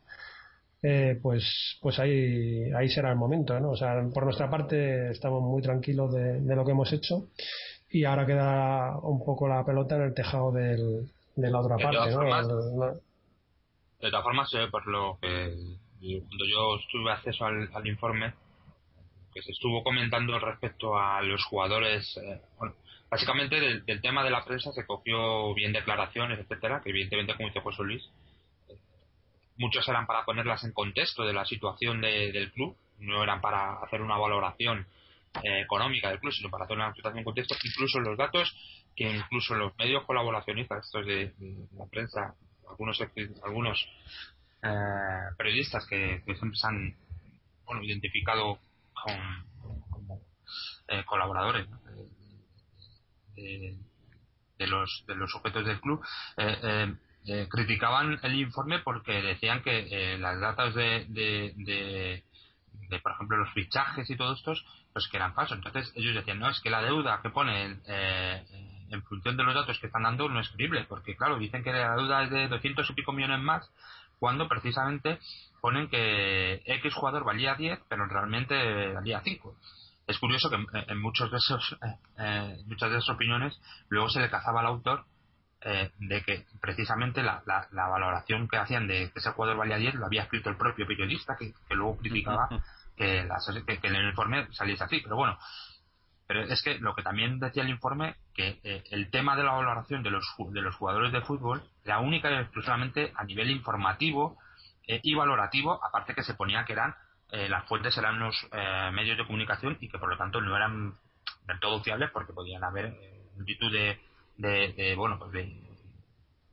eh, 0.83 1.19
pues, 1.23 1.79
pues 1.81 1.99
ahí, 1.99 2.71
ahí 2.73 2.89
será 2.89 3.11
el 3.11 3.17
momento. 3.17 3.59
¿no? 3.61 3.71
O 3.71 3.77
sea, 3.77 3.95
por 4.13 4.25
nuestra 4.25 4.49
parte 4.51 5.11
estamos 5.11 5.43
muy 5.43 5.63
tranquilos 5.63 6.13
de, 6.13 6.41
lo 6.55 6.65
que 6.65 6.73
hemos 6.73 6.93
hecho 6.93 7.29
y 7.91 8.05
ahora 8.05 8.27
queda 8.27 8.99
un 9.03 9.25
poco 9.25 9.49
la 9.49 9.65
pelota 9.65 9.97
en 9.97 10.03
el 10.03 10.15
tejado 10.15 10.53
del, 10.53 11.11
de 11.37 11.51
la 11.51 11.61
otra 11.61 11.77
parte. 11.77 12.11
¿no? 12.11 12.95
de 14.01 14.11
todas 14.11 14.25
formas, 14.25 14.55
eh, 14.55 14.67
por 14.71 14.87
lo 14.87 15.19
que 15.21 15.55
cuando 16.01 16.47
yo 16.47 16.79
tuve 16.91 17.13
acceso 17.13 17.45
al, 17.45 17.69
al 17.75 17.87
informe, 17.87 18.33
que 19.33 19.43
se 19.43 19.53
estuvo 19.53 19.83
comentando 19.83 20.39
respecto 20.39 20.99
a 20.99 21.23
los 21.23 21.45
jugadores, 21.45 22.17
eh, 22.17 22.41
bueno, 22.59 22.75
básicamente 23.11 23.61
del, 23.61 24.01
tema 24.01 24.25
de 24.25 24.31
la 24.31 24.45
prensa 24.45 24.73
se 24.73 24.87
cogió 24.87 25.55
bien 25.55 25.73
declaraciones, 25.73 26.39
etcétera, 26.39 26.81
que 26.83 26.91
evidentemente, 26.91 27.35
como 27.35 27.49
dice 27.49 27.61
José 27.61 27.83
Luis, 27.83 28.03
eh, 28.05 28.20
muchos 29.61 29.87
eran 29.89 30.07
para 30.07 30.25
ponerlas 30.25 30.65
en 30.65 30.73
contexto 30.73 31.23
de 31.23 31.35
la 31.35 31.45
situación 31.45 32.01
del 32.01 32.51
club, 32.53 32.77
no 32.99 33.23
eran 33.23 33.43
para 33.43 33.75
hacer 33.75 34.01
una 34.01 34.17
valoración 34.17 34.87
eh, 35.43 35.61
económica 35.61 36.09
del 36.09 36.19
club, 36.19 36.33
sino 36.33 36.49
para 36.49 36.65
hacer 36.65 36.77
una 36.77 36.95
situación 36.95 37.19
en 37.19 37.25
contexto, 37.25 37.55
incluso 37.63 38.01
los 38.01 38.17
datos 38.17 38.57
que 38.97 39.11
incluso 39.11 39.55
los 39.55 39.77
medios 39.77 40.05
colaboracionistas, 40.05 40.87
estos 40.87 41.07
de, 41.07 41.35
la 41.77 41.87
prensa, 41.87 42.35
algunos 42.69 42.99
algunos 43.45 43.87
periodistas 45.39 45.87
que, 45.87 46.23
siempre 46.25 46.57
se 46.57 46.67
han 46.67 46.97
bueno, 47.65 47.83
identificado 47.83 48.59
como 49.91 50.21
colaboradores 51.07 51.67
de, 53.37 54.67
los, 54.67 55.05
de 55.07 55.15
los 55.15 55.35
objetos 55.35 55.67
del 55.67 55.81
club, 55.81 56.03
eh, 56.37 56.95
eh, 57.31 57.43
eh, 57.43 57.49
criticaban 57.49 58.19
el 58.23 58.35
informe 58.35 58.81
porque 58.81 59.23
decían 59.23 59.63
que 59.63 60.17
las 60.19 60.41
datas 60.41 60.75
de, 60.75 61.07
de, 61.09 62.23
por 63.03 63.13
ejemplo, 63.13 63.37
los 63.39 63.53
fichajes 63.53 64.09
y 64.11 64.17
todos 64.17 64.39
estos, 64.39 64.65
pues 64.93 65.09
que 65.09 65.17
eran 65.17 65.35
falsos. 65.35 65.59
Entonces 65.59 65.93
ellos 65.95 66.15
decían, 66.15 66.39
no, 66.39 66.51
es 66.51 66.61
que 66.61 66.71
la 66.71 66.83
deuda 66.83 67.21
que 67.23 67.31
ponen 67.31 67.83
en 67.87 69.03
función 69.05 69.37
de 69.37 69.45
los 69.45 69.55
datos 69.55 69.79
que 69.79 69.87
están 69.87 70.03
dando 70.03 70.29
no 70.29 70.41
es 70.41 70.49
creíble, 70.51 70.85
porque 70.89 71.17
claro, 71.17 71.39
dicen 71.39 71.63
que 71.63 71.73
la 71.73 71.95
deuda 71.95 72.25
es 72.25 72.31
de 72.31 72.49
200 72.49 72.91
y 72.91 72.95
pico 72.95 73.13
millones 73.13 73.41
más, 73.41 73.71
cuando 74.19 74.49
precisamente 74.49 75.19
ponen 75.61 75.89
que 75.89 76.63
X 76.65 76.95
jugador 76.95 77.25
valía 77.25 77.55
10, 77.55 77.81
pero 77.89 78.07
realmente 78.07 78.93
valía 78.93 79.21
5 79.21 79.57
es 80.11 80.19
curioso 80.19 80.51
que 80.51 80.57
en, 80.89 81.01
muchos 81.01 81.31
de 81.31 81.37
esos 81.37 81.77
eh, 81.83 81.97
eh, 82.19 82.57
muchas 82.67 82.91
de 82.91 82.99
esas 82.99 83.11
opiniones 83.11 83.59
luego 83.89 84.09
se 84.09 84.21
le 84.21 84.31
cazaba 84.31 84.61
al 84.61 84.67
autor 84.67 85.05
eh, 85.63 85.91
de 85.99 86.23
que 86.23 86.47
precisamente 86.61 87.23
la, 87.23 87.43
la, 87.47 87.89
valoración 87.89 88.49
que 88.49 88.57
hacían 88.57 88.87
de 88.87 89.11
que 89.13 89.19
ese 89.19 89.31
jugador 89.33 89.59
valía 89.59 89.77
10 89.77 89.95
lo 89.95 90.07
había 90.07 90.23
escrito 90.23 90.49
el 90.49 90.57
propio 90.57 90.87
periodista 90.87 91.37
que, 91.37 91.53
luego 91.71 91.99
criticaba 91.99 92.49
que, 92.97 93.27
que, 93.67 93.87
en 93.87 93.95
el 93.97 94.09
informe 94.09 94.47
saliese 94.53 94.85
así 94.85 95.01
pero 95.03 95.17
bueno. 95.17 95.39
Pero 96.27 96.45
es 96.45 96.63
que 96.63 96.79
lo 96.79 96.95
que 96.95 97.03
también 97.03 97.41
decía 97.41 97.65
el 97.65 97.71
informe 97.71 98.15
que 98.35 98.61
el 98.63 99.11
tema 99.11 99.37
de 99.37 99.43
la 99.43 99.53
valoración 99.53 100.03
de 100.05 100.11
los 100.11 100.25
de 100.51 100.61
los 100.63 100.77
jugadores 100.77 101.13
de 101.13 101.23
fútbol 101.23 101.63
era 101.85 101.99
única 101.99 102.31
y 102.31 102.37
exclusivamente 102.37 103.13
a 103.17 103.25
nivel 103.25 103.51
informativo 103.51 104.39
y 104.87 105.15
valorativo 105.15 105.85
aparte 105.85 106.15
que 106.15 106.23
se 106.23 106.35
ponía 106.35 106.65
que 106.65 106.75
eran 106.75 106.95
eh, 107.33 107.49
las 107.49 107.65
fuentes 107.67 107.97
eran 107.97 108.19
los 108.19 108.35
eh, 108.51 108.91
medios 108.93 109.17
de 109.17 109.25
comunicación 109.25 109.77
y 109.81 109.89
que 109.89 109.99
por 109.99 110.09
lo 110.09 110.17
tanto 110.17 110.41
no 110.41 110.57
eran 110.57 110.95
del 111.47 111.61
todo 111.61 111.81
fiables 111.81 112.11
porque 112.11 112.33
podían 112.33 112.65
haber 112.65 112.87
eh, 112.87 113.31
multitud 113.37 113.73
de, 113.73 114.01
de, 114.41 114.95
bueno 114.97 115.19
pues 115.19 115.33
de 115.33 115.71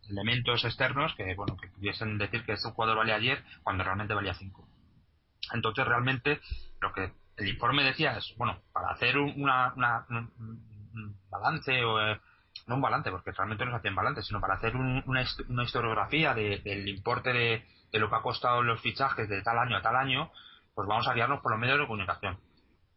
elementos 0.09 0.63
externos 0.65 1.13
que 1.15 1.35
bueno 1.35 1.57
que 1.57 1.69
pudiesen 1.69 2.17
decir 2.17 2.45
que 2.45 2.53
ese 2.53 2.71
jugador 2.71 2.97
valía 2.97 3.19
10 3.19 3.43
cuando 3.63 3.83
realmente 3.83 4.13
valía 4.13 4.33
5 4.33 4.67
entonces 5.53 5.85
realmente 5.85 6.39
lo 6.79 6.93
que 6.93 7.11
el 7.37 7.47
informe 7.47 7.83
decía 7.83 8.17
es 8.17 8.33
bueno 8.37 8.61
para 8.73 8.91
hacer 8.91 9.17
una, 9.17 9.73
un, 10.09 11.17
balance 11.29 11.83
o 11.83 11.99
no 12.67 12.75
un 12.75 12.81
balance 12.81 13.11
porque 13.11 13.31
realmente 13.31 13.65
no 13.65 13.71
se 13.71 13.77
hacían 13.77 13.95
balance 13.95 14.23
sino 14.23 14.41
para 14.41 14.55
hacer 14.55 14.75
una, 14.75 15.03
una 15.05 15.63
historiografía 15.63 16.33
del 16.33 16.87
importe 16.87 17.31
de, 17.31 17.65
de 17.91 17.99
lo 17.99 18.09
que 18.09 18.15
ha 18.15 18.21
costado 18.21 18.63
los 18.63 18.81
fichajes 18.81 19.29
de 19.29 19.41
tal 19.41 19.59
año 19.59 19.77
a 19.77 19.81
tal 19.81 19.95
año 19.95 20.31
pues 20.77 20.87
vamos 20.87 21.07
a 21.07 21.13
guiarnos 21.15 21.41
por 21.41 21.51
los 21.51 21.59
medios 21.59 21.79
de 21.79 21.87
comunicación. 21.87 22.37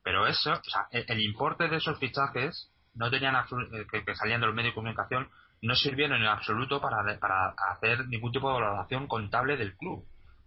Pero 0.03 0.26
eso, 0.26 0.53
o 0.53 0.70
sea, 0.70 0.86
el, 0.91 1.18
importe 1.18 1.66
de 1.66 1.78
esos 1.78 1.99
fichajes 1.99 2.70
no 2.95 3.11
tenían 3.11 3.36
eh, 3.36 3.86
que, 4.05 4.14
salían 4.14 4.41
de 4.41 4.47
los 4.47 4.55
medios 4.55 4.72
de 4.72 4.74
comunicación 4.74 5.28
no 5.62 5.74
sirvieron 5.74 6.20
en 6.20 6.26
absoluto 6.26 6.80
para, 6.80 7.18
para 7.18 7.55
hacer 7.70 8.07
ningún 8.09 8.32
tipo 8.32 8.49
de 8.49 8.61
valoración 8.61 9.07
contable 9.07 9.57
del 9.57 9.76
club. 9.76 10.05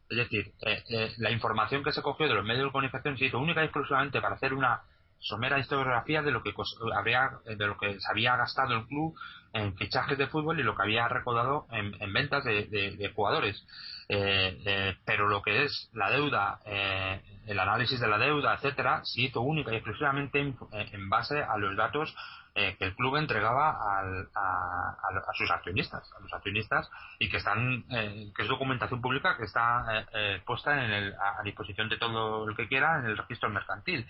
Es 0.09 0.17
decir, 0.17 0.53
eh, 0.65 0.83
eh, 0.89 1.13
la 1.17 1.31
información 1.31 1.83
que 1.83 1.91
se 1.91 2.01
cogió 2.01 2.27
de 2.27 2.33
los 2.33 2.43
medios 2.43 2.65
de 2.65 2.71
comunicación 2.71 3.17
se 3.17 3.25
hizo 3.25 3.39
única 3.39 3.61
y 3.61 3.65
exclusivamente 3.65 4.21
para 4.21 4.35
hacer 4.35 4.53
una 4.53 4.81
somera 5.19 5.59
historiografía 5.59 6.21
de 6.21 6.31
lo 6.31 6.43
que 6.43 6.53
habría, 6.95 7.31
de 7.45 7.67
lo 7.67 7.77
que 7.77 7.99
se 7.99 8.11
había 8.11 8.35
gastado 8.35 8.73
el 8.75 8.87
club 8.87 9.15
en 9.53 9.75
fichajes 9.77 10.17
de 10.17 10.27
fútbol 10.27 10.59
y 10.59 10.63
lo 10.63 10.75
que 10.75 10.81
había 10.81 11.07
recaudado 11.07 11.67
en, 11.71 12.11
ventas 12.11 12.43
de 12.43 13.11
jugadores. 13.15 13.65
Eh, 14.09 14.61
eh, 14.65 14.97
pero 15.05 15.27
lo 15.27 15.41
que 15.41 15.63
es 15.63 15.89
la 15.93 16.09
deuda, 16.09 16.59
eh, 16.65 17.21
el 17.47 17.59
análisis 17.59 17.99
de 17.99 18.07
la 18.07 18.17
deuda, 18.17 18.55
etcétera, 18.55 19.01
se 19.03 19.21
hizo 19.21 19.41
única 19.41 19.71
y 19.71 19.75
exclusivamente 19.75 20.39
en, 20.39 21.09
base 21.09 21.41
a 21.41 21.57
los 21.57 21.75
datos 21.75 22.15
que 22.53 22.85
el 22.85 22.95
club 22.95 23.15
entregaba 23.15 23.71
a, 23.71 25.33
sus 25.35 25.49
accionistas, 25.49 26.07
a 26.15 26.21
los 26.21 26.31
accionistas 26.31 26.87
y 27.17 27.27
que 27.27 27.37
están, 27.37 27.83
que 27.89 28.43
es 28.43 28.47
documentación 28.47 29.01
pública 29.01 29.35
que 29.37 29.45
está 29.45 30.05
puesta 30.45 30.85
en 30.85 30.91
el, 30.91 31.13
a 31.13 31.41
disposición 31.43 31.89
de 31.89 31.97
todo 31.97 32.47
el 32.47 32.55
que 32.55 32.67
quiera 32.67 32.99
en 32.99 33.05
el 33.05 33.17
registro 33.17 33.49
mercantil. 33.49 34.05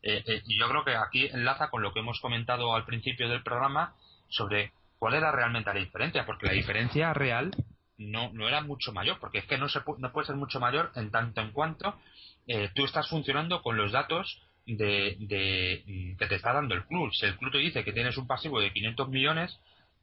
y 0.00 0.60
yo 0.60 0.68
creo 0.68 0.84
que 0.84 0.94
aquí 0.94 1.26
enlaza 1.26 1.70
con 1.70 1.82
lo 1.82 1.92
que 1.92 1.98
hemos 1.98 2.20
comentado 2.20 2.72
al 2.72 2.84
principio 2.84 3.28
del 3.28 3.42
programa 3.42 3.94
sobre 4.28 4.72
cuál 5.00 5.14
era 5.14 5.32
realmente 5.32 5.74
la 5.74 5.80
diferencia, 5.80 6.24
porque 6.24 6.46
la 6.46 6.52
diferencia 6.52 7.12
real 7.12 7.50
no, 7.98 8.30
no 8.32 8.48
era 8.48 8.62
mucho 8.62 8.92
mayor, 8.92 9.18
porque 9.18 9.38
es 9.38 9.44
que 9.44 9.58
no, 9.58 9.68
se 9.68 9.80
no 9.98 10.12
puede 10.12 10.26
ser 10.26 10.36
mucho 10.36 10.60
mayor 10.60 10.90
en 10.94 11.10
tanto 11.10 11.40
en 11.40 11.52
cuanto 11.52 11.98
eh, 12.46 12.70
tú 12.74 12.84
estás 12.84 13.08
funcionando 13.08 13.62
con 13.62 13.76
los 13.76 13.92
datos 13.92 14.40
de, 14.66 15.16
de, 15.18 16.16
que 16.18 16.26
te 16.26 16.34
está 16.36 16.52
dando 16.52 16.74
el 16.74 16.84
club. 16.84 17.12
Si 17.12 17.26
el 17.26 17.36
club 17.36 17.52
te 17.52 17.58
dice 17.58 17.84
que 17.84 17.92
tienes 17.92 18.16
un 18.16 18.26
pasivo 18.26 18.60
de 18.60 18.72
500 18.72 19.08
millones, 19.08 19.58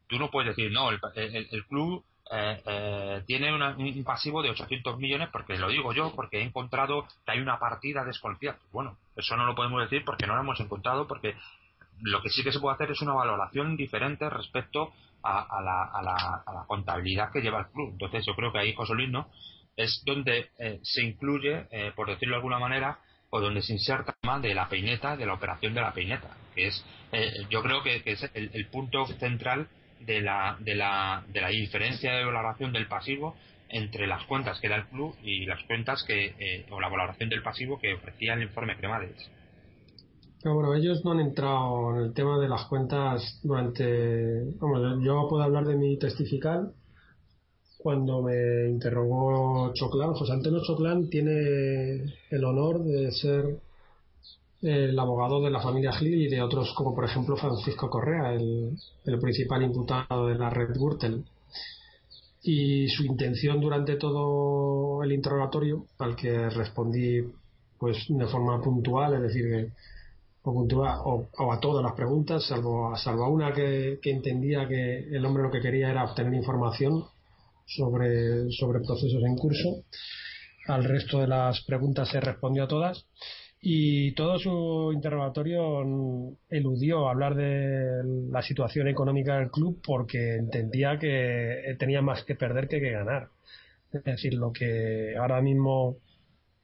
tú 0.07 0.19
no 0.19 0.29
puedes 0.29 0.55
decir, 0.55 0.71
no, 0.71 0.89
el, 0.89 0.99
el, 1.15 1.65
club 1.65 2.03
eh, 2.31 2.61
eh, 2.65 3.23
tiene 3.25 3.53
un 3.53 4.03
pasivo 4.03 4.41
de 4.41 4.49
800 4.49 4.97
millones 4.97 5.29
porque 5.31 5.57
lo 5.57 5.69
digo 5.69 5.93
yo, 5.93 6.13
porque 6.15 6.39
he 6.39 6.43
encontrado 6.43 7.07
que 7.25 7.31
hay 7.31 7.39
una 7.39 7.59
partida 7.59 8.03
desconfiada. 8.03 8.59
Bueno, 8.71 8.97
eso 9.15 9.35
no 9.37 9.45
lo 9.45 9.55
podemos 9.55 9.81
decir 9.81 10.03
porque 10.05 10.27
no 10.27 10.35
lo 10.35 10.41
hemos 10.41 10.59
encontrado, 10.59 11.07
porque 11.07 11.35
lo 12.01 12.21
que 12.21 12.29
sí 12.29 12.43
que 12.43 12.51
se 12.51 12.59
puede 12.59 12.75
hacer 12.75 12.91
es 12.91 13.01
una 13.01 13.13
valoración 13.13 13.77
diferente 13.77 14.29
respecto 14.29 14.93
a, 15.23 15.61
la, 15.63 15.83
a, 15.85 16.03
la, 16.03 16.43
a, 16.45 16.53
la, 16.53 16.65
contabilidad 16.67 17.31
que 17.31 17.41
lleva 17.41 17.59
el 17.59 17.67
club. 17.67 17.93
Entonces 17.93 18.25
yo 18.25 18.35
creo 18.35 18.51
que 18.51 18.59
ahí, 18.59 18.73
José 18.73 18.93
Luis, 18.93 19.09
¿no? 19.09 19.29
es 19.75 20.01
donde 20.05 20.49
eh, 20.57 20.79
se 20.83 21.03
incluye, 21.03 21.65
eh, 21.71 21.91
por 21.95 22.07
decirlo 22.07 22.35
de 22.35 22.37
alguna 22.37 22.59
manera, 22.59 22.99
o 23.29 23.41
donde 23.41 23.61
se 23.61 23.73
inserta 23.73 24.15
tema 24.21 24.39
de 24.39 24.53
la 24.53 24.69
peineta, 24.69 25.17
de 25.17 25.25
la 25.25 25.33
operación 25.33 25.73
de 25.73 25.81
la 25.81 25.93
peineta, 25.93 26.29
que 26.53 26.67
es, 26.67 26.85
eh, 27.11 27.45
yo 27.49 27.61
creo 27.61 27.83
que, 27.83 28.01
es 28.05 28.29
el, 28.33 28.67
punto 28.67 29.05
central 29.05 29.67
de 29.99 30.21
la, 30.21 30.55
de, 30.59 30.75
la, 30.75 31.23
de 31.27 31.41
la 31.41 31.49
diferencia 31.49 32.13
de 32.13 32.23
valoración 32.23 32.71
del 32.71 32.87
pasivo 32.87 33.35
entre 33.67 34.07
las 34.07 34.23
cuentas 34.25 34.59
que 34.59 34.69
da 34.69 34.75
el 34.75 34.85
club 34.85 35.15
y 35.23 35.45
las 35.45 35.61
cuentas 35.63 36.03
que, 36.03 36.65
o 36.69 36.79
la 36.79 36.87
valoración 36.87 37.29
del 37.29 37.41
pasivo 37.41 37.79
que 37.79 37.95
ofrecía 37.95 38.35
el 38.35 38.43
informe 38.43 38.77
Cremades 38.77 39.29
bueno, 40.53 40.75
ellos 40.75 41.03
no 41.03 41.11
han 41.11 41.21
entrado 41.21 41.95
en 41.95 42.03
el 42.03 42.13
tema 42.13 42.39
de 42.39 42.47
las 42.47 42.65
cuentas 42.65 43.39
durante. 43.41 44.43
Vamos, 44.59 45.03
yo 45.03 45.27
puedo 45.27 45.43
hablar 45.43 45.65
de 45.65 45.75
mi 45.75 45.97
testifical. 45.97 46.71
Cuando 47.79 48.21
me 48.21 48.69
interrogó 48.69 49.71
Choclán, 49.73 50.13
José 50.13 50.33
Antonio 50.33 50.61
Choclán 50.63 51.09
tiene 51.09 52.13
el 52.29 52.43
honor 52.43 52.83
de 52.83 53.11
ser 53.11 53.59
el 54.61 54.97
abogado 54.97 55.43
de 55.43 55.51
la 55.51 55.61
familia 55.61 55.93
Gil 55.93 56.21
y 56.21 56.27
de 56.27 56.41
otros, 56.41 56.73
como 56.73 56.95
por 56.95 57.05
ejemplo 57.05 57.35
Francisco 57.37 57.89
Correa, 57.89 58.33
el, 58.33 58.77
principal 59.21 59.63
imputado 59.63 60.27
de 60.27 60.35
la 60.35 60.49
red 60.49 60.75
Gürtel. 60.75 61.23
Y 62.43 62.87
su 62.89 63.03
intención 63.03 63.59
durante 63.59 63.95
todo 63.95 65.03
el 65.03 65.11
interrogatorio, 65.11 65.85
al 65.99 66.15
que 66.15 66.49
respondí 66.49 67.21
pues 67.79 68.05
de 68.07 68.27
forma 68.27 68.61
puntual, 68.61 69.15
es 69.15 69.21
decir, 69.21 69.45
que 69.45 69.71
o, 70.45 71.51
a 71.51 71.59
todas 71.59 71.83
las 71.83 71.93
preguntas, 71.93 72.45
salvo, 72.47 72.95
salvo 72.95 73.25
a 73.25 73.29
una 73.29 73.53
que, 73.53 73.99
entendía 74.03 74.67
que 74.67 74.99
el 74.99 75.25
hombre 75.25 75.43
lo 75.43 75.51
que 75.51 75.61
quería 75.61 75.89
era 75.89 76.03
obtener 76.03 76.33
información 76.33 77.03
sobre, 77.65 78.51
sobre 78.51 78.79
procesos 78.81 79.23
en 79.23 79.35
curso. 79.35 79.83
Al 80.67 80.83
resto 80.83 81.19
de 81.19 81.27
las 81.27 81.61
preguntas 81.61 82.09
se 82.09 82.19
respondió 82.19 82.63
a 82.63 82.67
todas 82.67 83.05
y 83.61 84.11
todo 84.13 84.37
su 84.37 84.91
interrogatorio 84.93 85.83
eludió 86.49 87.09
hablar 87.09 87.35
de 87.35 88.03
la 88.29 88.43
situación 88.43 88.87
económica 88.87 89.37
del 89.39 89.49
club 89.49 89.81
porque 89.83 90.35
entendía 90.35 90.99
que 90.99 91.75
tenía 91.79 92.01
más 92.01 92.23
que 92.23 92.35
perder 92.35 92.67
que 92.67 92.79
que 92.79 92.91
ganar. 92.91 93.29
Es 93.91 94.03
decir, 94.03 94.33
lo 94.35 94.51
que 94.51 95.15
ahora 95.17 95.41
mismo 95.41 95.97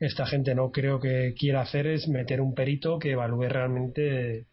esta 0.02 0.26
gente 0.26 0.56
no 0.56 0.72
creo 0.72 1.00
que 1.00 1.36
quiera 1.38 1.62
hacer 1.62 1.86
es 1.86 2.08
meter 2.08 2.42
un 2.42 2.56
perito 2.56 2.98
que 2.98 3.12
evalúe 3.12 3.48
realmente 3.48 4.48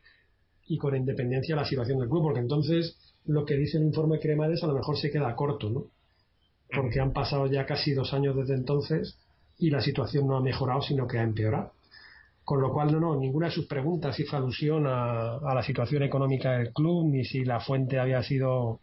y 0.67 0.77
con 0.77 0.95
independencia 0.95 1.57
la 1.57 1.65
situación 1.65 1.99
del 1.99 2.11
club, 2.11 2.23
porque 2.23 2.41
entonces 2.41 2.99
lo 3.25 3.47
que 3.47 3.57
dice 3.57 3.79
el 3.79 3.85
informe 3.85 4.21
Cremades 4.21 4.63
a 4.63 4.67
lo 4.67 4.75
mejor 4.75 4.99
se 4.99 5.11
queda 5.11 5.35
corto, 5.35 5.71
¿no? 5.71 5.87
Porque 6.71 7.01
han 7.01 7.15
pasado 7.15 7.47
ya 7.47 7.65
casi 7.65 7.95
dos 7.95 8.13
años 8.13 8.37
desde 8.37 8.55
entonces 8.55 9.19
y 9.59 9.71
la 9.71 9.81
situación 9.81 10.27
no 10.27 10.37
ha 10.37 10.43
mejorado, 10.43 10.83
sino 10.83 11.07
que 11.07 11.19
ha 11.19 11.23
empeorado. 11.23 11.73
Con 12.45 12.61
lo 12.61 12.71
cual, 12.71 12.93
no, 12.93 13.01
no, 13.01 13.17
ninguna 13.19 13.47
de 13.47 13.53
sus 13.53 13.67
preguntas 13.67 14.21
hizo 14.21 14.37
alusión 14.37 14.87
a, 14.87 15.41
la 15.43 15.63
situación 15.63 16.03
económica 16.03 16.59
del 16.59 16.75
club, 16.75 17.07
ni 17.07 17.25
si 17.25 17.45
la 17.45 17.61
fuente 17.61 17.99
había 17.99 18.23
sido 18.23 18.81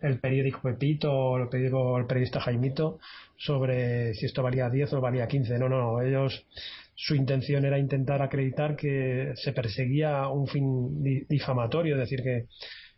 el 0.00 0.20
periódico 0.20 0.60
Pepito 0.62 1.12
o 1.12 1.38
el, 1.38 1.48
periódico, 1.48 1.98
el 1.98 2.06
periodista 2.06 2.40
Jaimito 2.40 2.98
sobre 3.36 4.14
si 4.14 4.26
esto 4.26 4.42
valía 4.42 4.70
10 4.70 4.92
o 4.94 5.00
valía 5.00 5.26
15. 5.26 5.58
No, 5.58 5.68
no, 5.68 6.00
ellos, 6.00 6.46
su 6.94 7.14
intención 7.14 7.64
era 7.64 7.78
intentar 7.78 8.22
acreditar 8.22 8.76
que 8.76 9.32
se 9.36 9.52
perseguía 9.52 10.28
un 10.28 10.46
fin 10.46 11.26
difamatorio, 11.28 11.94
es 11.94 12.00
decir, 12.00 12.22
que, 12.22 12.46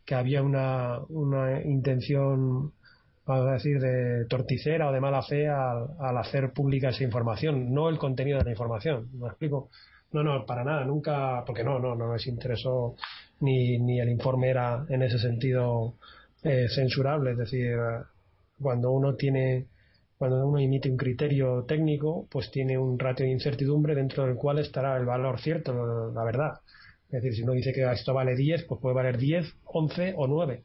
que 0.04 0.14
había 0.14 0.42
una, 0.42 0.98
una 1.08 1.62
intención 1.62 2.72
vamos 3.26 3.46
a 3.46 3.52
decir, 3.52 3.78
de 3.80 4.24
torticera 4.26 4.88
o 4.88 4.92
de 4.92 5.00
mala 5.00 5.22
fe 5.22 5.46
al, 5.46 5.88
al, 6.00 6.18
hacer 6.18 6.52
pública 6.52 6.88
esa 6.88 7.04
información, 7.04 7.72
no 7.72 7.88
el 7.88 7.96
contenido 7.98 8.38
de 8.38 8.44
la 8.44 8.50
información. 8.50 9.08
¿Me 9.12 9.28
explico? 9.28 9.70
No, 10.12 10.24
no, 10.24 10.44
para 10.44 10.64
nada, 10.64 10.84
nunca, 10.84 11.44
porque 11.46 11.62
no, 11.62 11.78
no, 11.78 11.94
no 11.94 12.12
les 12.12 12.26
interesó 12.26 12.96
ni, 13.40 13.78
ni 13.78 14.00
el 14.00 14.08
informe 14.08 14.50
era 14.50 14.84
en 14.88 15.02
ese 15.02 15.18
sentido 15.18 15.94
eh, 16.42 16.66
censurable, 16.74 17.32
es 17.32 17.38
decir, 17.38 17.76
cuando 18.60 18.90
uno 18.90 19.14
tiene, 19.14 19.66
cuando 20.18 20.46
uno 20.46 20.58
emite 20.58 20.90
un 20.90 20.96
criterio 20.96 21.64
técnico, 21.64 22.26
pues 22.30 22.50
tiene 22.50 22.78
un 22.78 22.98
ratio 22.98 23.26
de 23.26 23.32
incertidumbre 23.32 23.94
dentro 23.94 24.26
del 24.26 24.36
cual 24.36 24.58
estará 24.58 24.96
el 24.96 25.04
valor 25.04 25.40
cierto, 25.40 26.12
la 26.12 26.24
verdad. 26.24 26.60
Es 27.06 27.22
decir, 27.22 27.34
si 27.34 27.42
uno 27.42 27.52
dice 27.52 27.72
que 27.72 27.90
esto 27.90 28.14
vale 28.14 28.36
10, 28.36 28.64
pues 28.64 28.80
puede 28.80 28.94
valer 28.94 29.18
10, 29.18 29.54
11 29.64 30.14
o 30.16 30.26
9 30.26 30.62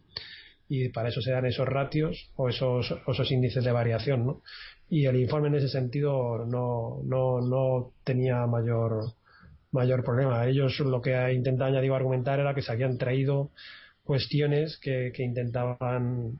y 0.67 0.89
para 0.89 1.09
eso 1.09 1.21
se 1.21 1.31
dan 1.31 1.45
esos 1.45 1.67
ratios 1.67 2.29
o 2.35 2.49
esos, 2.49 2.93
esos 3.07 3.31
índices 3.31 3.63
de 3.63 3.71
variación, 3.71 4.25
¿no? 4.25 4.41
Y 4.89 5.05
el 5.05 5.15
informe 5.17 5.47
en 5.49 5.55
ese 5.55 5.69
sentido 5.69 6.45
no, 6.45 7.01
no, 7.03 7.41
no 7.41 7.91
tenía 8.03 8.45
mayor, 8.47 9.13
mayor 9.71 10.03
problema. 10.03 10.45
Ellos 10.47 10.79
lo 10.79 11.01
que 11.01 11.33
intentaban, 11.33 11.73
ya 11.73 11.81
digo, 11.81 11.95
argumentar 11.95 12.39
era 12.39 12.53
que 12.53 12.61
se 12.61 12.71
habían 12.71 12.97
traído 12.97 13.51
cuestiones 14.05 14.77
que, 14.77 15.11
intentaban, 15.17 16.39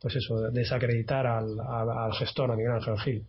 pues 0.00 0.16
eso, 0.16 0.50
desacreditar 0.50 1.26
al, 1.26 1.58
al, 1.58 2.12
gestor, 2.14 2.52
a 2.52 2.56
Miguel 2.56 2.72
Ángel 2.72 2.98
Gil. 3.00 3.24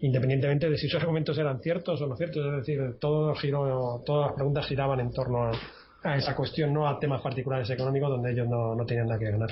Independientemente 0.00 0.70
de 0.70 0.78
si 0.78 0.86
esos 0.86 1.00
argumentos 1.00 1.36
eran 1.38 1.60
ciertos 1.60 2.00
o 2.00 2.06
no 2.06 2.16
ciertos, 2.16 2.46
es 2.46 2.66
decir, 2.66 2.80
todo 3.00 3.34
todas 4.06 4.26
las 4.28 4.34
preguntas 4.34 4.66
giraban 4.66 5.00
en 5.00 5.12
torno 5.12 5.44
a, 5.44 5.52
a 6.04 6.16
esa 6.16 6.36
cuestión, 6.36 6.72
no 6.72 6.86
a 6.86 7.00
temas 7.00 7.20
particulares 7.20 7.68
económicos 7.70 8.10
donde 8.10 8.30
ellos 8.30 8.46
no, 8.46 8.74
no 8.74 8.86
tenían 8.86 9.06
nada 9.06 9.18
que 9.18 9.30
ganar. 9.30 9.50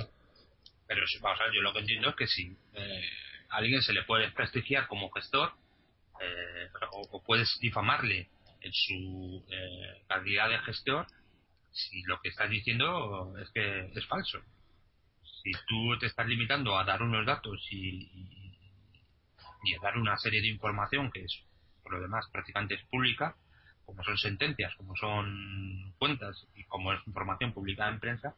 Pero 0.87 1.05
yo 1.53 1.63
lo 1.63 1.73
que 1.73 1.81
entiendo 1.81 2.11
es 2.11 2.17
que 2.17 2.27
si 2.27 2.57
eh, 2.75 3.03
a 3.49 3.57
alguien 3.57 3.83
se 3.83 3.93
le 3.93 4.05
puede 4.05 4.31
prestigiar 4.31 4.87
como 4.87 5.11
gestor 5.11 5.51
eh, 6.21 6.69
o, 6.93 7.23
puedes 7.23 7.59
difamarle 7.61 8.29
en 8.61 8.73
su 8.73 9.45
eh, 9.51 10.03
calidad 10.07 10.49
de 10.49 10.59
gestor 10.61 11.07
si 11.77 12.03
lo 12.05 12.21
que 12.21 12.31
estás 12.31 12.49
diciendo 12.49 13.37
es 13.39 13.51
que 13.51 13.93
es 13.95 14.07
falso. 14.07 14.41
Si 15.43 15.53
tú 15.69 15.99
te 15.99 16.07
estás 16.07 16.27
limitando 16.27 16.77
a 16.77 16.85
dar 16.85 17.03
unos 17.03 17.27
datos 17.27 17.61
y, 17.71 18.11
y, 19.65 19.75
a 19.75 19.83
dar 19.83 19.99
una 19.99 20.17
serie 20.17 20.41
de 20.41 20.49
información 20.49 21.11
que 21.13 21.25
es 21.25 21.43
por 21.83 21.93
lo 21.93 22.01
demás 22.01 22.27
prácticamente 22.33 22.75
es 22.75 22.83
pública, 22.87 23.37
como 23.85 24.03
son 24.03 24.17
sentencias, 24.17 24.75
como 24.77 24.97
son 24.97 25.95
cuentas 25.99 26.47
y 26.57 26.65
como 26.65 26.93
es 26.93 27.07
información 27.07 27.53
publicada 27.53 27.91
en 27.91 28.01
prensa, 28.01 28.35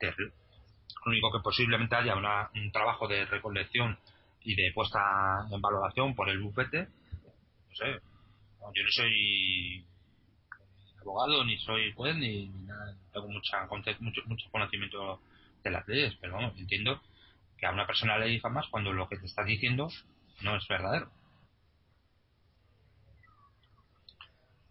lo 0.00 1.10
único 1.10 1.30
que 1.32 1.42
posiblemente 1.42 1.96
haya 1.96 2.14
un 2.16 2.72
trabajo 2.72 3.06
de 3.08 3.26
recolección 3.26 3.98
y 4.42 4.54
de 4.54 4.72
puesta 4.72 5.46
en 5.50 5.60
valoración 5.60 6.14
por 6.14 6.28
el 6.28 6.40
bufete, 6.40 6.88
no 7.68 7.74
sé, 7.74 8.00
yo 8.74 8.82
no 8.82 8.90
soy 8.90 9.84
abogado, 11.04 11.44
ni 11.44 11.58
soy 11.58 11.92
juez, 11.92 12.16
ni, 12.16 12.48
nada, 12.48 12.96
tengo 13.12 13.28
mucha, 13.28 13.66
mucho, 14.00 14.22
mucho 14.26 14.50
conocimiento 14.50 15.20
de 15.62 15.70
las 15.70 15.86
leyes, 15.86 16.14
pero 16.20 16.34
vamos, 16.34 16.58
entiendo 16.58 17.00
que 17.56 17.66
a 17.66 17.72
una 17.72 17.86
persona 17.86 18.18
le 18.18 18.26
difamas 18.26 18.66
cuando 18.70 18.92
lo 18.92 19.08
que 19.08 19.16
te 19.16 19.26
está 19.26 19.44
diciendo 19.44 19.88
no 20.42 20.56
es 20.56 20.66
verdadero. 20.68 21.10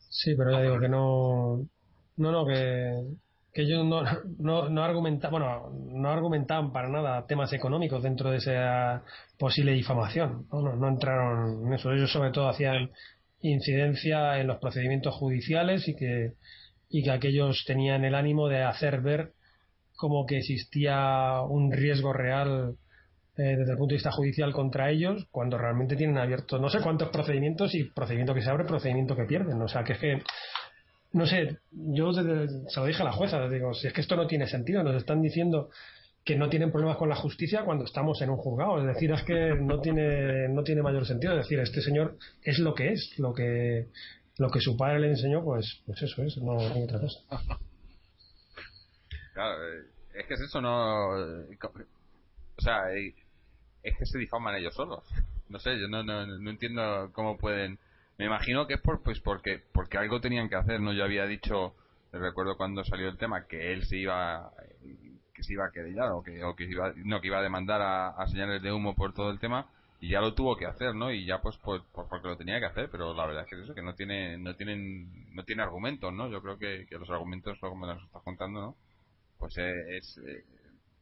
Sí, 0.10 0.36
pero 0.36 0.52
ya 0.52 0.62
digo 0.62 0.80
que 0.80 0.90
no. 0.90 1.68
No, 2.18 2.32
no, 2.32 2.46
que, 2.46 3.04
que 3.52 3.64
ellos 3.64 3.84
no, 3.86 4.04
no, 4.40 4.70
no 4.70 4.84
argumentaban, 4.84 5.32
bueno, 5.32 5.72
no 5.92 6.10
argumentaban 6.10 6.72
para 6.72 6.90
nada 6.90 7.26
temas 7.26 7.52
económicos 7.54 8.04
dentro 8.04 8.30
de 8.30 8.38
esa 8.38 9.04
posible 9.40 9.72
difamación. 9.74 10.48
No, 10.52 10.62
no, 10.62 10.76
no 10.76 10.88
entraron 10.88 11.66
en 11.68 11.74
eso. 11.74 11.92
Ellos, 11.92 12.12
sobre 12.12 12.32
todo, 12.32 12.48
hacían 12.50 12.92
incidencia 13.44 14.40
en 14.40 14.48
los 14.48 14.58
procedimientos 14.58 15.14
judiciales 15.16 15.88
y 15.88 15.96
que, 15.96 16.34
y 16.90 17.04
que 17.04 17.12
aquellos 17.12 17.64
tenían 17.66 18.06
el 18.06 18.16
ánimo 18.16 18.48
de 18.48 18.64
hacer 18.64 19.02
ver 19.02 19.34
como 19.96 20.26
que 20.26 20.38
existía 20.38 21.42
un 21.42 21.72
riesgo 21.72 22.14
real 22.14 22.76
eh, 23.38 23.56
desde 23.58 23.72
el 23.72 23.78
punto 23.78 23.94
de 23.94 23.98
vista 23.98 24.12
judicial 24.12 24.54
contra 24.54 24.92
ellos 24.92 25.28
cuando 25.32 25.58
realmente 25.58 25.96
tienen 25.96 26.18
abierto 26.18 26.60
no 26.60 26.70
sé 26.70 26.80
cuántos 26.82 27.10
procedimientos 27.10 27.74
y 27.76 27.84
procedimiento 27.84 28.34
que 28.34 28.42
se 28.42 28.50
abre, 28.50 28.66
procedimiento 28.66 29.16
que 29.16 29.26
pierden. 29.26 29.62
O 29.62 29.68
sea, 29.68 29.84
que 29.84 29.94
es 29.94 30.00
que, 30.00 30.24
no 31.12 31.26
sé, 31.26 31.58
yo 31.72 32.14
se 32.14 32.22
lo 32.24 32.86
dije 32.86 33.02
a 33.02 33.06
la 33.06 33.12
jueza, 33.12 33.48
digo, 33.50 33.74
si 33.74 33.88
es 33.88 33.94
que 33.94 34.02
esto 34.02 34.16
no 34.16 34.26
tiene 34.26 34.48
sentido, 34.48 34.84
nos 34.84 34.96
están 34.96 35.22
diciendo 35.22 35.70
que 36.24 36.38
no 36.38 36.50
tienen 36.50 36.72
problemas 36.72 36.98
con 36.98 37.10
la 37.10 37.16
justicia 37.16 37.66
cuando 37.66 37.84
estamos 37.84 38.22
en 38.22 38.30
un 38.30 38.38
juzgado. 38.38 38.80
Es 38.80 38.94
decir, 38.96 39.12
es 39.12 39.24
que 39.24 39.56
no 39.56 39.82
tiene, 39.82 40.48
no 40.50 40.64
tiene 40.64 40.82
mayor 40.82 41.06
sentido. 41.06 41.34
Es 41.34 41.46
decir, 41.46 41.60
este 41.60 41.82
señor 41.82 42.18
es 42.44 42.60
lo 42.60 42.74
que 42.74 42.94
es, 42.94 43.14
lo 43.18 43.34
que, 43.34 43.88
lo 44.38 44.50
que 44.50 44.62
su 44.62 44.78
padre 44.78 45.00
le 45.00 45.10
enseñó, 45.10 45.44
pues, 45.44 45.82
pues 45.86 46.02
eso 46.02 46.24
es, 46.24 46.38
no, 46.38 46.60
hay 46.60 46.84
otra 46.84 47.00
cosa. 47.00 47.20
Claro, 49.34 49.68
eh, 49.68 49.86
es 50.14 50.28
que 50.28 50.36
es 50.36 50.42
eso, 50.42 50.62
no. 50.62 51.08
O 51.10 52.62
sea, 52.62 52.94
es 52.94 53.98
que 53.98 54.06
se 54.06 54.20
difaman 54.20 54.56
ellos 54.56 54.76
solos. 54.76 55.04
No 55.50 55.58
sé, 55.58 55.80
yo 55.80 55.88
no, 55.88 56.04
no, 56.04 56.28
no 56.28 56.50
entiendo 56.52 57.10
cómo 57.14 57.36
pueden. 57.40 57.80
Me 58.20 58.26
imagino 58.26 58.68
que 58.68 58.76
es 58.76 58.82
por, 58.82 59.02
pues 59.02 59.20
porque, 59.22 59.64
porque 59.74 59.98
algo 59.98 60.22
tenían 60.22 60.50
que 60.50 60.56
hacer, 60.56 60.80
¿no? 60.80 60.94
Yo 60.94 61.04
había 61.04 61.26
dicho, 61.26 61.76
recuerdo 62.12 62.58
cuando 62.58 62.84
salió 62.84 63.10
el 63.10 63.18
tema, 63.18 63.48
que 63.48 63.74
él 63.74 63.86
se 63.86 63.98
iba, 63.98 64.52
que 65.44 65.48
se 65.48 65.54
iba 65.54 65.66
a 65.66 65.72
querellar 65.72 66.12
o 66.12 66.24
que, 66.24 66.44
o 66.44 66.56
que 66.56 66.64
iba, 66.64 66.94
no, 66.96 67.20
que 67.22 67.28
iba 67.28 67.40
a 67.40 67.44
demandar 67.44 67.82
a, 67.82 68.28
señales 68.28 68.62
de 68.62 68.72
humo 68.72 68.96
por 68.96 69.14
todo 69.14 69.30
el 69.30 69.40
tema 69.40 69.68
y 70.00 70.10
ya 70.10 70.22
lo 70.22 70.34
tuvo 70.34 70.56
que 70.56 70.66
hacer, 70.66 70.96
¿no? 70.96 71.12
Y 71.12 71.26
ya 71.26 71.42
pues 71.42 71.58
por, 71.58 71.84
porque 71.92 72.28
lo 72.28 72.38
tenía 72.38 72.60
que 72.60 72.66
hacer, 72.66 72.90
pero 72.90 73.14
la 73.14 73.26
verdad 73.26 73.44
es 73.44 73.50
que 73.50 73.56
es 73.56 73.62
eso, 73.64 73.76
que 73.76 73.82
no 73.82 73.94
tiene, 73.96 74.38
no 74.38 74.56
tienen, 74.56 75.34
no 75.34 75.44
tiene 75.44 75.64
argumentos, 75.64 76.12
¿no? 76.14 76.30
Yo 76.30 76.42
creo 76.42 76.58
que, 76.58 76.86
que 76.90 76.98
los 76.98 77.10
argumentos, 77.10 77.58
como 77.60 77.86
nos 77.86 78.04
estás 78.04 78.22
contando, 78.24 78.62
¿no? 78.62 78.76
Pues 79.38 79.58
es, 79.58 80.18
eh, 80.18 80.44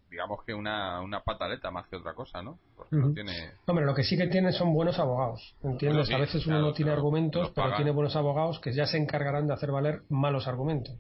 digamos 0.10 0.44
que 0.44 0.54
una, 0.54 1.02
una 1.02 1.22
pataleta 1.22 1.72
más 1.72 1.88
que 1.88 1.96
otra 1.96 2.14
cosa, 2.14 2.44
¿no? 2.44 2.60
Porque 2.76 2.96
no 2.96 3.14
tiene... 3.14 3.52
Hombre, 3.66 3.86
lo 3.86 3.96
que 3.96 4.04
sí 4.04 4.18
que 4.18 4.28
tiene 4.28 4.52
son 4.52 4.74
buenos 4.74 5.00
abogados, 5.00 5.56
¿entiendes? 5.64 6.12
a 6.12 6.18
veces 6.18 6.46
uno 6.46 6.60
no 6.60 6.74
tiene 6.74 6.92
argumentos, 6.92 7.52
pero 7.56 7.76
tiene 7.76 7.92
buenos 7.92 8.16
abogados 8.16 8.60
que 8.60 8.74
ya 8.74 8.86
se 8.86 8.98
encargarán 8.98 9.48
de 9.48 9.54
hacer 9.54 9.72
valer 9.72 10.02
malos 10.10 10.48
argumentos. 10.48 10.96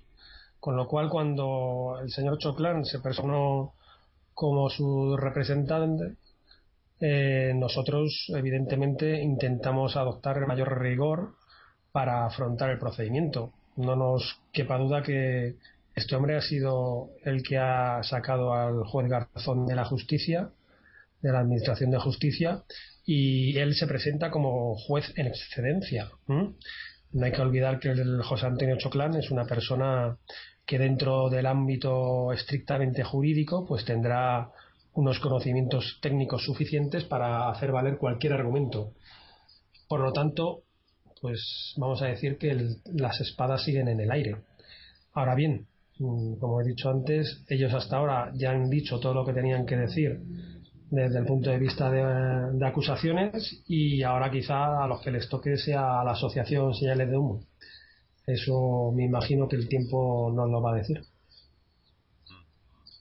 Con 0.61 0.75
lo 0.77 0.87
cual, 0.87 1.09
cuando 1.09 1.97
el 2.03 2.11
señor 2.11 2.37
Choclan 2.37 2.85
se 2.85 2.99
personó 2.99 3.73
como 4.35 4.69
su 4.69 5.17
representante, 5.17 6.17
eh, 6.99 7.51
nosotros, 7.55 8.27
evidentemente, 8.29 9.23
intentamos 9.23 9.97
adoptar 9.97 10.37
el 10.37 10.45
mayor 10.45 10.79
rigor 10.79 11.33
para 11.91 12.27
afrontar 12.27 12.69
el 12.69 12.77
procedimiento. 12.77 13.51
No 13.75 13.95
nos 13.95 14.39
quepa 14.53 14.77
duda 14.77 15.01
que 15.01 15.55
este 15.95 16.15
hombre 16.15 16.37
ha 16.37 16.41
sido 16.41 17.09
el 17.23 17.41
que 17.41 17.57
ha 17.57 18.03
sacado 18.03 18.53
al 18.53 18.83
juez 18.83 19.09
Garzón 19.09 19.65
de 19.65 19.75
la 19.75 19.85
justicia, 19.85 20.51
de 21.23 21.31
la 21.31 21.39
Administración 21.39 21.89
de 21.89 21.97
Justicia, 21.97 22.61
y 23.03 23.57
él 23.57 23.73
se 23.73 23.87
presenta 23.87 24.29
como 24.29 24.75
juez 24.75 25.11
en 25.15 25.25
excedencia. 25.25 26.11
No 26.27 27.25
hay 27.25 27.31
que 27.31 27.41
olvidar 27.41 27.79
que 27.79 27.89
el 27.89 28.21
José 28.21 28.45
Antonio 28.45 28.77
Choclán 28.77 29.15
es 29.15 29.31
una 29.31 29.45
persona 29.45 30.17
que 30.65 30.77
dentro 30.77 31.29
del 31.29 31.45
ámbito 31.45 32.31
estrictamente 32.33 33.03
jurídico 33.03 33.65
pues 33.67 33.85
tendrá 33.85 34.51
unos 34.93 35.19
conocimientos 35.19 35.99
técnicos 36.01 36.43
suficientes 36.43 37.05
para 37.05 37.49
hacer 37.49 37.71
valer 37.71 37.97
cualquier 37.97 38.33
argumento. 38.33 38.91
Por 39.87 40.01
lo 40.01 40.11
tanto, 40.13 40.63
pues 41.21 41.73
vamos 41.77 42.01
a 42.01 42.07
decir 42.07 42.37
que 42.37 42.57
las 42.93 43.21
espadas 43.21 43.63
siguen 43.63 43.87
en 43.87 43.99
el 43.99 44.11
aire. 44.11 44.37
Ahora 45.13 45.35
bien, 45.35 45.67
mm, 45.99 46.35
como 46.35 46.61
he 46.61 46.65
dicho 46.65 46.89
antes, 46.89 47.43
ellos 47.47 47.73
hasta 47.73 47.97
ahora 47.97 48.31
ya 48.33 48.51
han 48.51 48.69
dicho 48.69 48.99
todo 48.99 49.13
lo 49.13 49.25
que 49.25 49.33
tenían 49.33 49.65
que 49.65 49.77
decir 49.77 50.19
desde 50.91 51.19
el 51.19 51.25
punto 51.25 51.49
de 51.49 51.57
vista 51.57 51.89
de, 51.89 52.65
acusaciones 52.65 53.63
y 53.65 54.03
ahora 54.03 54.29
quizá 54.29 54.83
a 54.83 54.87
los 54.87 55.01
que 55.01 55.11
les 55.11 55.29
toque 55.29 55.55
sea 55.57 56.01
a 56.01 56.03
la 56.03 56.11
asociación 56.11 56.73
señales 56.73 57.09
de 57.09 57.17
humo. 57.17 57.45
Eso 58.33 58.91
me 58.93 59.05
imagino 59.05 59.47
que 59.47 59.55
el 59.55 59.67
tiempo 59.67 60.31
nos 60.33 60.49
lo 60.49 60.61
va 60.61 60.73
a 60.73 60.75
decir. 60.75 61.01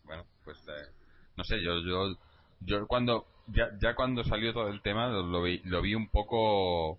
Bueno, 0.04 0.24
pues 0.44 0.58
eh, 0.68 0.90
no 1.36 1.44
sé, 1.44 1.62
yo, 1.62 1.80
yo, 1.80 2.16
yo 2.60 2.86
cuando 2.86 3.26
ya, 3.48 3.70
ya 3.80 3.94
cuando 3.94 4.24
salió 4.24 4.52
todo 4.52 4.68
el 4.68 4.82
tema 4.82 5.08
lo, 5.08 5.42
vi, 5.42 5.60
lo 5.64 5.82
vi 5.82 5.94
un 5.94 6.08
poco 6.08 6.98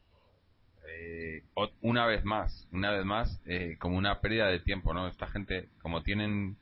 eh, 0.87 1.43
una 1.81 2.05
vez 2.05 2.23
más, 2.23 2.67
una 2.71 2.91
vez 2.91 3.05
más 3.05 3.41
eh, 3.45 3.77
como 3.79 3.97
una 3.97 4.19
pérdida 4.19 4.47
de 4.47 4.59
tiempo, 4.59 4.93
¿no? 4.93 5.07
Esta 5.07 5.27
gente 5.27 5.69
como 5.81 6.03
tienen 6.03 6.57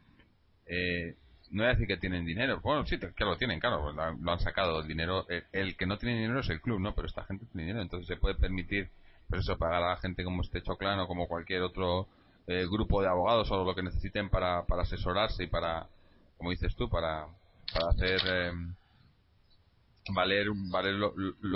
eh, 0.66 1.16
no 1.52 1.64
voy 1.64 1.68
a 1.68 1.74
decir 1.74 1.88
que 1.88 1.98
tienen 1.98 2.26
dinero. 2.26 2.60
Bueno, 2.62 2.86
sí, 2.86 2.98
que 3.00 3.26
lo 3.26 3.38
tienen, 3.38 3.60
claro, 3.60 3.82
pues 3.82 3.96
lo 3.96 4.32
han 4.32 4.40
sacado 4.40 4.82
el 4.82 4.88
dinero. 4.88 5.26
El, 5.52 5.76
que 5.76 5.86
no 5.86 5.98
tiene 5.98 6.20
dinero 6.20 6.40
es 6.40 6.50
el 6.50 6.62
club, 6.62 6.80
¿no? 6.80 6.94
Pero 6.94 7.08
esta 7.08 7.24
gente 7.26 7.46
tiene 7.48 7.68
dinero, 7.68 7.82
entonces 7.82 8.08
se 8.08 8.18
puede 8.18 8.36
permitir, 8.36 8.90
pues 9.30 9.42
eso, 9.42 9.58
pagar 9.58 9.84
a 9.84 9.90
la 9.92 9.98
gente 9.98 10.24
como 10.24 10.42
este 10.42 10.62
Choclan 10.64 11.00
o 11.00 11.08
como 11.08 11.28
cualquier 11.28 11.62
otro 11.62 12.08
eh, 12.48 12.66
grupo 12.70 13.02
de 13.02 13.08
abogados 13.08 13.50
o 13.52 13.64
lo 13.64 13.76
que 13.76 13.84
necesiten 13.84 14.30
para, 14.30 14.66
para 14.66 14.82
asesorarse 14.82 15.44
y 15.44 15.48
para, 15.48 15.88
como 16.38 16.50
dices 16.50 16.76
tú, 16.76 16.90
para, 16.90 17.28
para 17.72 17.90
hacer 17.90 18.20
eh, 18.26 18.52
valer, 20.14 20.48
valer 20.72 20.96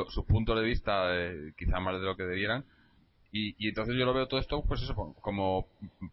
sus 0.10 0.26
puntos 0.26 0.56
de 0.56 0.64
vista, 0.64 1.16
eh, 1.16 1.54
quizá 1.58 1.80
más 1.80 2.00
de 2.00 2.06
lo 2.06 2.16
que 2.16 2.24
debieran. 2.24 2.66
Y, 3.36 3.68
entonces 3.68 3.95
yo 3.95 4.06
lo 4.06 4.14
veo 4.14 4.28
todo 4.28 4.40
esto, 4.40 4.64
pues 4.64 4.84
eso, 4.84 5.16
como 5.20 5.66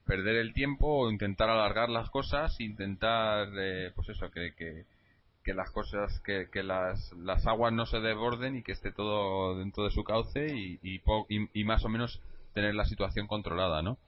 perder 0.07 0.37
el 0.37 0.55
tiempo 0.55 0.87
o 0.87 1.11
intentar 1.11 1.51
alargar 1.51 1.91
las 1.91 2.09
cosas, 2.09 2.59
intentar, 2.61 3.49
eh, 3.59 3.93
pues 3.95 4.09
eso, 4.09 4.31
que, 4.31 4.55
que, 4.55 4.87
las 5.47 5.71
cosas, 5.71 6.21
que, 6.21 6.49
que 6.51 6.63
las, 6.63 7.13
las 7.15 7.47
aguas 7.47 7.73
no 7.73 7.87
se 7.87 8.01
desborden 8.01 8.57
y 8.57 8.63
que 8.63 8.73
esté 8.73 8.93
todo 8.93 9.59
dentro 9.59 9.85
de 9.85 9.91
su 9.91 10.05
cauce 10.05 10.47
y, 10.55 10.79
y, 10.83 11.65
más 11.65 11.85
o 11.85 11.89
menos 11.89 12.21
tener 12.55 12.75
la 12.75 12.85
situación 12.85 13.27
controlada, 13.27 13.83
¿no? 13.83 13.99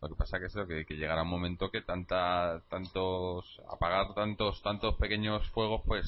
Lo 0.00 0.08
que 0.08 0.16
pasa 0.16 0.40
que 0.40 0.46
es 0.46 0.54
que, 0.68 0.84
que 0.84 0.96
llegará 0.96 1.22
un 1.22 1.28
momento 1.28 1.70
que 1.70 1.80
tanta, 1.80 2.60
tantos, 2.68 3.62
apagar 3.70 4.14
tantos, 4.14 4.60
tantos 4.62 4.96
pequeños 4.96 5.48
fuegos, 5.50 5.82
pues 5.86 6.06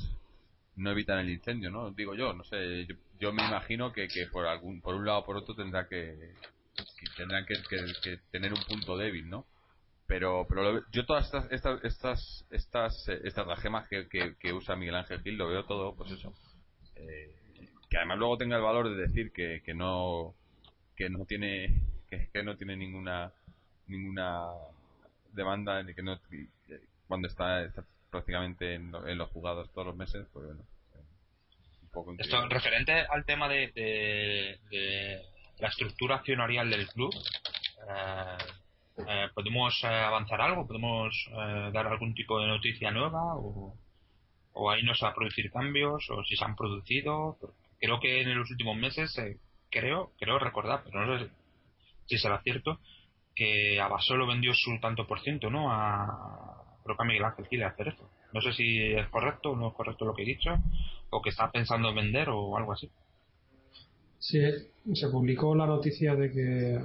no 0.76 0.90
evitan 0.90 1.20
el 1.20 1.30
incendio, 1.30 1.70
¿no? 1.70 1.90
Digo 1.92 2.14
yo, 2.14 2.32
no 2.32 2.44
sé, 2.44 2.86
yo, 3.20 3.32
me 3.32 3.46
imagino 3.46 3.92
que, 3.92 4.08
que 4.08 4.26
por 4.26 4.46
algún 4.46 4.80
por 4.80 4.96
un 4.96 5.06
lado 5.06 5.20
o 5.20 5.24
por 5.24 5.36
otro 5.36 5.54
tendrá 5.54 5.88
que, 5.88 6.32
tendrán 7.16 7.46
que, 7.46 8.18
tener 8.30 8.52
un 8.52 8.62
punto 8.64 8.96
débil, 8.96 9.28
¿no? 9.28 9.46
Pero 10.06 10.46
pero 10.48 10.82
yo 10.90 11.06
todas 11.06 11.24
estas 11.26 11.50
estas 11.50 11.84
estas 11.84 12.46
estas 12.50 13.08
eh, 13.08 13.20
estratagemas 13.24 13.88
que, 13.88 14.06
que, 14.08 14.52
usa 14.52 14.76
Miguel 14.76 14.96
Ángel 14.96 15.22
Gil 15.22 15.36
lo 15.36 15.48
veo 15.48 15.64
todo, 15.64 15.94
pues 15.96 16.10
eso, 16.12 16.34
eh, 16.96 17.34
que 17.88 17.96
además 17.96 18.18
luego 18.18 18.36
tenga 18.36 18.56
el 18.56 18.62
valor 18.62 18.90
de 18.90 18.96
decir 18.96 19.32
que, 19.32 19.62
que 19.64 19.72
no 19.72 20.34
que 20.94 21.08
no 21.08 21.24
tiene 21.24 21.80
que, 22.08 22.42
no 22.42 22.56
tiene 22.56 22.76
ninguna 22.76 23.32
ninguna 23.86 24.50
demanda 25.32 25.84
que 25.94 26.02
no 26.02 26.20
cuando 27.08 27.28
está, 27.28 27.62
está 27.64 27.84
prácticamente 28.10 28.74
en, 28.74 28.92
los 28.92 29.30
jugados 29.30 29.70
todos 29.72 29.88
los 29.88 29.96
meses, 29.96 30.26
pues 30.32 30.46
bueno. 30.46 30.62
Un 31.82 31.88
poco 31.90 32.14
Esto, 32.18 32.48
referente 32.48 32.92
al 32.92 33.24
tema 33.24 33.48
de, 33.48 33.72
de, 33.74 35.22
la 35.58 35.68
estructura 35.68 36.16
accionarial 36.16 36.70
del 36.70 36.86
club, 36.88 37.12
eh, 37.12 38.36
eh, 38.98 39.28
¿podemos 39.34 39.82
eh, 39.84 39.86
avanzar 39.86 40.40
algo? 40.40 40.66
¿Podemos 40.66 41.28
dar 41.72 41.86
algún 41.86 42.14
tipo 42.14 42.40
de 42.40 42.46
noticia 42.46 42.90
nueva? 42.90 43.36
¿O, 43.36 43.76
o 44.52 44.70
ahí 44.70 44.82
no 44.82 44.92
a 45.00 45.14
producir 45.14 45.50
cambios? 45.50 46.08
¿O 46.10 46.24
si 46.24 46.36
se 46.36 46.44
han 46.44 46.56
producido? 46.56 47.38
Creo 47.78 48.00
que 48.00 48.22
en 48.22 48.38
los 48.38 48.50
últimos 48.50 48.76
meses, 48.76 49.14
creo, 49.70 50.12
creo 50.18 50.38
recordar, 50.38 50.82
pero 50.84 51.04
no 51.04 51.18
sé 51.18 51.30
si 52.06 52.18
será 52.18 52.40
cierto, 52.42 52.78
que 53.34 53.80
Abasolo 53.80 54.26
vendió 54.26 54.52
su 54.54 54.78
tanto 54.80 55.06
por 55.06 55.20
ciento, 55.20 55.50
¿no? 55.50 55.72
A, 55.72 56.64
propio 56.84 57.04
Miguel 57.06 57.24
Ángel 57.24 57.48
quiere 57.48 57.64
hacer 57.64 57.88
esto. 57.88 58.08
No 58.32 58.40
sé 58.40 58.52
si 58.52 58.92
es 58.92 59.08
correcto 59.08 59.52
o 59.52 59.56
no 59.56 59.68
es 59.68 59.74
correcto 59.74 60.04
lo 60.04 60.14
que 60.14 60.22
he 60.22 60.26
dicho, 60.26 60.50
o 61.10 61.22
que 61.22 61.30
está 61.30 61.50
pensando 61.50 61.88
en 61.88 61.94
vender 61.94 62.28
o 62.28 62.56
algo 62.56 62.72
así. 62.72 62.90
Sí, 64.18 64.40
se 64.94 65.08
publicó 65.08 65.54
la 65.54 65.66
noticia 65.66 66.14
de 66.14 66.30
que 66.30 66.80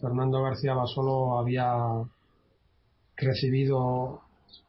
Fernando 0.00 0.42
García 0.42 0.74
Basolo 0.74 1.38
había 1.38 1.72
recibido 3.16 4.22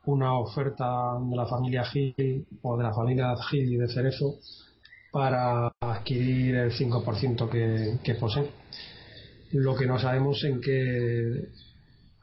una 0.06 0.38
oferta 0.38 1.18
de 1.20 1.36
la 1.36 1.46
familia 1.46 1.86
Gil 1.86 2.46
o 2.62 2.78
de 2.78 2.84
la 2.84 2.94
familia 2.94 3.36
Gil 3.50 3.74
y 3.74 3.78
de 3.78 3.88
Cerezo 3.88 4.36
para 5.12 5.72
adquirir 5.80 6.56
el 6.56 6.72
5% 6.72 7.50
que, 7.50 8.00
que 8.04 8.16
posee. 8.16 8.50
Lo 9.52 9.76
que 9.76 9.86
no 9.86 10.00
sabemos 10.00 10.44
en 10.44 10.62
qué 10.62 11.50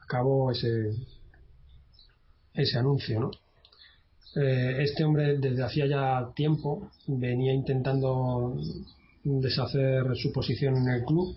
acabó 0.03 0.51
ese, 0.51 0.91
ese 2.53 2.77
anuncio, 2.77 3.19
¿no? 3.19 3.31
Eh, 4.35 4.83
este 4.83 5.03
hombre 5.03 5.37
desde 5.37 5.63
hacía 5.63 5.87
ya 5.87 6.31
tiempo 6.35 6.89
venía 7.07 7.51
intentando 7.53 8.55
deshacer 9.23 10.15
su 10.15 10.31
posición 10.31 10.77
en 10.77 10.89
el 10.89 11.03
club. 11.03 11.35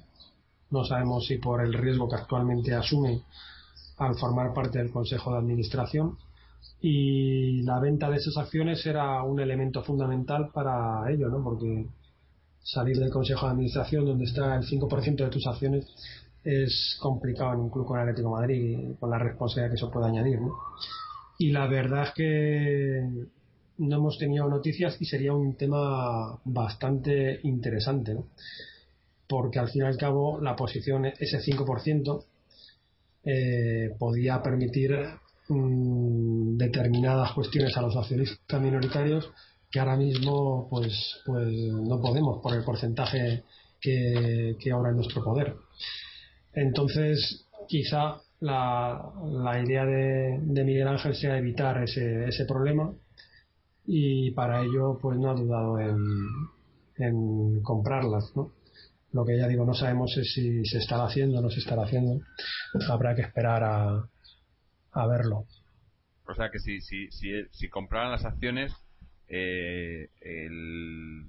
No 0.73 0.85
sabemos 0.85 1.27
si 1.27 1.39
por 1.39 1.65
el 1.65 1.73
riesgo 1.73 2.09
que 2.09 2.17
actualmente 2.17 2.75
asume 2.75 3.23
al 3.99 4.17
formar 4.17 4.53
parte 4.53 4.79
del 4.79 4.91
Consejo 4.91 5.33
de 5.33 5.39
Administración. 5.39 6.17
Y 6.81 7.63
la 7.63 7.79
venta 7.79 8.11
de 8.11 8.17
esas 8.17 8.37
acciones 8.37 8.85
era 8.87 9.23
un 9.23 9.39
elemento 9.39 9.83
fundamental 9.83 10.51
para 10.53 11.09
ello, 11.13 11.29
¿no? 11.29 11.43
Porque 11.43 11.87
salir 12.63 12.97
del 12.99 13.11
Consejo 13.11 13.47
de 13.47 13.53
Administración, 13.53 14.05
donde 14.05 14.25
está 14.25 14.57
el 14.57 14.63
5% 14.63 15.17
de 15.17 15.31
tus 15.31 15.47
acciones, 15.47 15.87
es 16.43 16.99
complicado 17.01 17.53
en 17.53 17.61
un 17.61 17.71
club 17.71 17.87
con 17.87 18.01
Atlético 18.01 18.31
Madrid, 18.31 18.95
con 18.99 19.11
la 19.11 19.19
responsabilidad 19.19 19.71
que 19.71 19.77
eso 19.77 19.91
puede 19.91 20.09
añadir, 20.09 20.41
¿no? 20.41 20.53
y 21.43 21.51
la 21.51 21.67
verdad 21.67 22.05
es 22.05 22.15
que 22.15 23.03
no 23.79 23.97
hemos 23.97 24.17
tenido 24.17 24.49
noticias 24.49 24.97
y 25.01 25.07
sería 25.07 25.33
un 25.33 25.57
tema 25.57 26.39
bastante 26.45 27.41
interesante, 27.43 28.15
¿no? 28.15 28.27
Porque 29.33 29.59
al 29.59 29.71
fin 29.71 29.83
y 29.83 29.87
al 29.87 29.97
cabo 29.97 30.39
la 30.43 30.55
posición, 30.55 31.07
ese 31.07 31.39
5%, 31.41 32.25
eh, 33.25 33.97
podía 33.99 34.43
permitir 34.43 34.95
mm, 35.49 36.59
determinadas 36.59 37.33
cuestiones 37.33 37.75
a 37.79 37.81
los 37.81 37.97
accionistas 37.97 38.61
minoritarios 38.61 39.31
que 39.71 39.81
ahora 39.81 39.97
mismo 39.97 40.69
pues, 40.69 40.93
pues 41.25 41.49
no 41.49 41.99
podemos 41.99 42.43
por 42.43 42.55
el 42.55 42.63
porcentaje 42.63 43.45
que, 43.81 44.55
que 44.61 44.71
ahora 44.71 44.91
en 44.91 44.97
nuestro 44.97 45.25
poder. 45.25 45.57
Entonces, 46.53 47.47
quizá 47.67 48.21
la, 48.41 49.03
la 49.25 49.63
idea 49.65 49.87
de, 49.87 50.41
de, 50.43 50.65
Miguel 50.65 50.89
Ángel 50.89 51.15
sea 51.15 51.39
evitar 51.39 51.83
ese, 51.83 52.27
ese 52.27 52.45
problema 52.45 52.93
y 53.87 54.31
para 54.33 54.63
ello 54.63 54.99
pues 55.01 55.19
no 55.19 55.31
ha 55.31 55.35
dudado 55.35 55.79
en, 55.81 55.97
en 56.99 57.63
comprarlas 57.63 58.31
¿no? 58.37 58.53
Lo 59.13 59.25
que 59.25 59.37
ya 59.37 59.47
digo 59.47 59.65
no 59.65 59.75
sabemos 59.75 60.17
es 60.17 60.33
si 60.33 60.65
se 60.65 60.79
estará 60.79 61.05
haciendo 61.05 61.39
o 61.39 61.43
no 61.43 61.51
se 61.51 61.61
estará 61.61 61.83
haciendo. 61.85 62.25
Habrá 62.89 63.15
que 63.15 63.23
esperar 63.23 63.63
a, 63.63 64.09
a 64.93 65.07
verlo. 65.07 65.45
O 66.27 66.35
sea 66.35 66.51
que 66.51 66.59
si 66.59 66.81
si 66.81 67.11
si, 67.11 67.31
si 67.51 67.69
compraran 67.69 68.13
las 68.13 68.25
acciones 68.25 68.73
eh, 69.29 70.09
el 70.21 71.27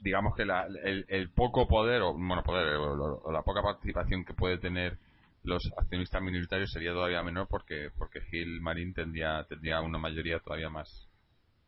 digamos 0.00 0.36
que 0.36 0.44
la, 0.44 0.66
el, 0.84 1.06
el, 1.08 1.30
poco 1.30 1.66
poder 1.66 2.02
o 2.02 2.12
bueno 2.12 2.42
poder 2.42 2.76
o, 2.76 3.32
la 3.32 3.42
poca 3.42 3.62
participación 3.62 4.24
que 4.24 4.34
puede 4.34 4.58
tener 4.58 4.98
los 5.42 5.72
accionistas 5.76 6.22
minoritarios 6.22 6.72
sería 6.72 6.92
todavía 6.92 7.22
menor 7.22 7.48
porque 7.48 7.90
porque 7.96 8.20
Gil 8.22 8.60
Marín 8.60 8.92
tendría 8.92 9.44
tendría 9.44 9.80
una 9.80 9.98
mayoría 9.98 10.40
todavía 10.40 10.68
más 10.68 11.08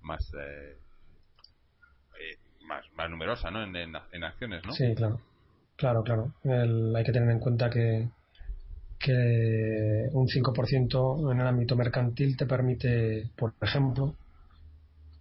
más 0.01 0.21
eh, 0.35 0.79
más, 2.69 2.85
más 2.97 3.11
numerosa 3.11 3.51
¿no? 3.51 3.63
En, 3.63 3.75
en, 3.77 4.25
acciones 4.25 4.65
¿no? 4.65 4.73
sí 4.73 4.95
claro 4.95 5.21
claro 5.77 6.05
claro 6.05 6.33
hay 6.45 7.05
que 7.05 7.13
tener 7.13 7.31
en 7.31 7.41
cuenta 7.41 7.69
que 7.71 8.09
que 9.01 10.09
un 10.13 10.27
5% 10.27 11.33
en 11.33 11.41
el 11.41 11.47
ámbito 11.47 11.77
mercantil 11.77 12.37
te 12.37 12.47
permite 12.47 13.31
por 13.37 13.55
ejemplo 13.61 14.15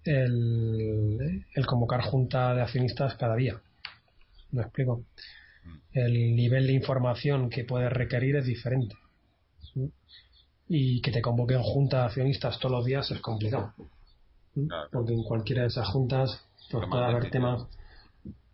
el, 0.03 1.45
el 1.53 1.65
convocar 1.65 2.01
junta 2.01 2.53
de 2.53 2.61
accionistas 2.61 3.15
cada 3.15 3.35
día 3.35 3.59
¿me 4.51 4.61
explico? 4.61 5.03
el 5.93 6.35
nivel 6.35 6.67
de 6.67 6.73
información 6.73 7.49
que 7.49 7.63
puedes 7.63 7.91
requerir 7.91 8.35
es 8.35 8.45
diferente. 8.45 8.95
Y 10.67 11.01
que 11.01 11.11
te 11.11 11.21
convoquen 11.21 11.61
juntas 11.61 12.07
accionistas 12.07 12.59
todos 12.59 12.71
los 12.71 12.85
días 12.85 13.09
es 13.11 13.19
complicado. 13.21 13.73
Porque 14.91 15.13
en 15.13 15.23
cualquiera 15.23 15.61
de 15.63 15.69
esas 15.69 15.87
juntas 15.87 16.43
pues, 16.71 16.87
puede 16.89 17.05
haber 17.05 17.29
temas 17.29 17.65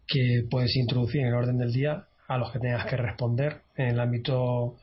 que 0.08 0.46
puedes 0.50 0.76
introducir 0.76 1.22
en 1.22 1.28
el 1.28 1.34
orden 1.34 1.58
del 1.58 1.74
día 1.74 2.08
a 2.28 2.38
los 2.38 2.52
que 2.52 2.60
tengas 2.60 2.86
que 2.86 2.98
responder 2.98 3.62
en 3.76 3.90
el 3.90 4.00
ámbito 4.00 4.76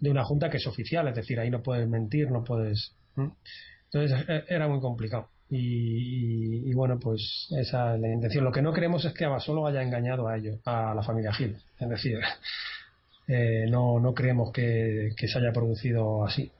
de 0.00 0.10
una 0.10 0.24
junta 0.24 0.50
que 0.50 0.58
es 0.58 0.66
oficial, 0.66 1.08
es 1.08 1.14
decir, 1.14 1.40
ahí 1.40 1.50
no 1.50 1.62
puedes 1.62 1.88
mentir, 1.88 2.30
no 2.30 2.44
puedes. 2.44 2.92
Entonces 3.16 4.24
e, 4.28 4.44
era 4.48 4.68
muy 4.68 4.80
complicado. 4.80 5.28
Y, 5.48 6.74
bueno, 6.74 6.98
pues 6.98 7.46
esa 7.56 7.94
es 7.94 8.00
la 8.00 8.08
intención. 8.08 8.44
Lo 8.44 8.50
que 8.50 8.62
no 8.62 8.72
queremos 8.72 9.04
es 9.04 9.12
que 9.12 9.24
Abasolo 9.24 9.66
haya 9.66 9.80
engañado 9.80 10.26
a 10.26 10.36
ellos, 10.36 10.58
a 10.64 10.92
la 10.92 11.02
familia 11.04 11.32
Gil. 11.32 11.56
Es 11.78 11.88
decir, 11.88 12.18
eh, 13.28 13.66
no, 13.70 14.00
no 14.00 14.12
creemos 14.12 14.50
que, 14.52 15.14
se 15.16 15.38
haya 15.38 15.52
producido 15.52 16.24
así. 16.24 16.50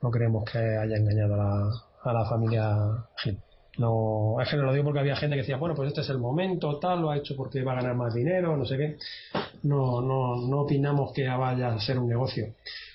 No 0.00 0.10
creemos 0.10 0.44
que 0.50 0.58
haya 0.58 0.96
engañado 0.96 1.34
a 1.34 1.36
la, 1.38 1.70
a 2.04 2.12
la 2.12 2.24
familia 2.24 2.76
Gil. 3.16 3.38
No, 3.78 4.40
es 4.40 4.50
que 4.50 4.56
no 4.56 4.64
lo 4.64 4.72
digo 4.72 4.84
porque 4.84 5.00
había 5.00 5.16
gente 5.16 5.36
que 5.36 5.42
decía, 5.42 5.56
bueno, 5.56 5.74
pues 5.74 5.88
este 5.88 6.00
es 6.00 6.10
el 6.10 6.18
momento, 6.18 6.78
tal, 6.80 7.00
lo 7.00 7.10
ha 7.10 7.16
hecho 7.16 7.36
porque 7.36 7.62
va 7.62 7.72
a 7.72 7.76
ganar 7.76 7.94
más 7.94 8.12
dinero, 8.12 8.56
no 8.56 8.64
sé 8.64 8.76
qué. 8.76 8.98
No, 9.62 10.00
no, 10.02 10.36
no 10.48 10.60
opinamos 10.62 11.12
que 11.12 11.28
vaya 11.28 11.68
a 11.68 11.80
ser 11.80 11.98
un 11.98 12.08
negocio. 12.08 12.54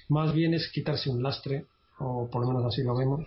Más 0.10 0.34
bien 0.34 0.53
es 0.53 0.69
quitarse 0.73 1.10
un 1.10 1.23
lastre, 1.23 1.65
o 1.99 2.30
por 2.30 2.41
lo 2.41 2.47
menos 2.49 2.65
así 2.65 2.84
lo 2.84 2.95
vemos, 2.97 3.22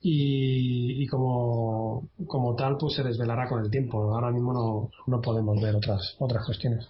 y, 0.00 1.06
como, 1.08 2.10
como 2.26 2.54
tal 2.54 2.76
pues 2.76 2.94
se 2.94 3.02
desvelará 3.02 3.48
con 3.48 3.64
el 3.64 3.70
tiempo. 3.70 4.14
Ahora 4.14 4.30
mismo 4.30 4.52
no, 4.52 4.90
no 5.06 5.20
podemos 5.22 5.60
ver 5.60 5.74
otras 5.74 6.16
otras 6.18 6.44
cuestiones. 6.44 6.86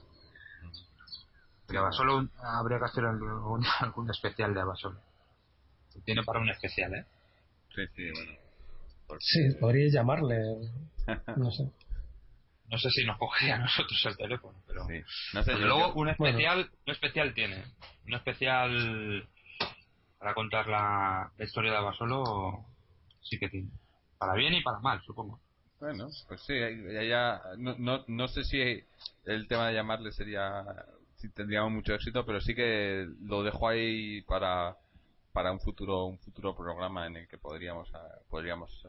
De 1.69 1.79
Abasolo 1.79 2.29
habría 2.43 2.79
que 2.79 2.85
hacer 2.85 3.05
algún, 3.05 3.65
algún 3.81 4.11
especial 4.11 4.53
de 4.53 4.61
Abasolo. 4.61 4.99
Tiene 6.05 6.25
para 6.25 6.41
un 6.41 6.51
especial, 6.51 6.95
¿eh? 6.95 7.07
Sí, 7.75 7.83
sí, 7.95 8.11
bueno. 8.13 8.46
Sí, 9.21 9.51
podríais 9.61 9.93
llamarle. 9.93 10.37
No 11.37 11.53
sé. 11.53 11.71
No 12.69 12.79
sé 12.79 12.91
si 12.91 13.05
nos 13.05 13.17
cogería 13.17 13.55
a 13.55 13.59
nosotros 13.59 14.05
el 14.07 14.17
teléfono, 14.17 14.59
pero. 14.67 14.87
No 15.35 15.43
sé, 15.45 15.55
luego 15.55 15.93
un 15.95 16.09
especial, 16.09 16.69
un 16.85 16.93
especial 16.93 17.33
tiene. 17.33 17.63
Un 18.07 18.15
especial 18.15 19.29
para 20.19 20.35
contar 20.35 20.67
la, 20.67 21.31
la 21.39 21.45
historia 21.45 21.71
de 21.71 21.77
Abasolo 21.77 22.65
sí 23.23 23.39
que 23.39 23.49
tiene. 23.49 23.71
Para 24.19 24.35
bien 24.35 24.55
y 24.55 24.63
para 24.63 24.81
mal, 24.81 25.01
supongo. 25.05 25.41
Bueno, 25.79 26.09
pues 26.27 26.41
sí, 26.43 26.55
ya, 27.09 27.41
no, 27.59 27.77
no, 27.79 28.05
no 28.09 28.29
sé 28.29 28.45
si 28.45 28.83
el 29.27 29.47
tema 29.47 29.69
de 29.69 29.75
llamarle 29.75 30.11
sería, 30.11 30.65
si 31.17 31.29
tendríamos 31.31 31.71
mucho 31.71 31.95
éxito, 31.95 32.25
pero 32.25 32.41
sí 32.41 32.55
que 32.55 33.07
lo 33.23 33.43
dejo 33.43 33.69
ahí 33.69 34.23
para, 34.23 34.77
para 35.37 35.53
un 35.53 35.61
futuro, 35.61 36.07
un 36.07 36.19
futuro 36.19 36.57
programa 36.57 37.07
en 37.07 37.19
el 37.19 37.29
que 37.29 37.37
podríamos, 37.37 37.93
podríamos 38.31 38.89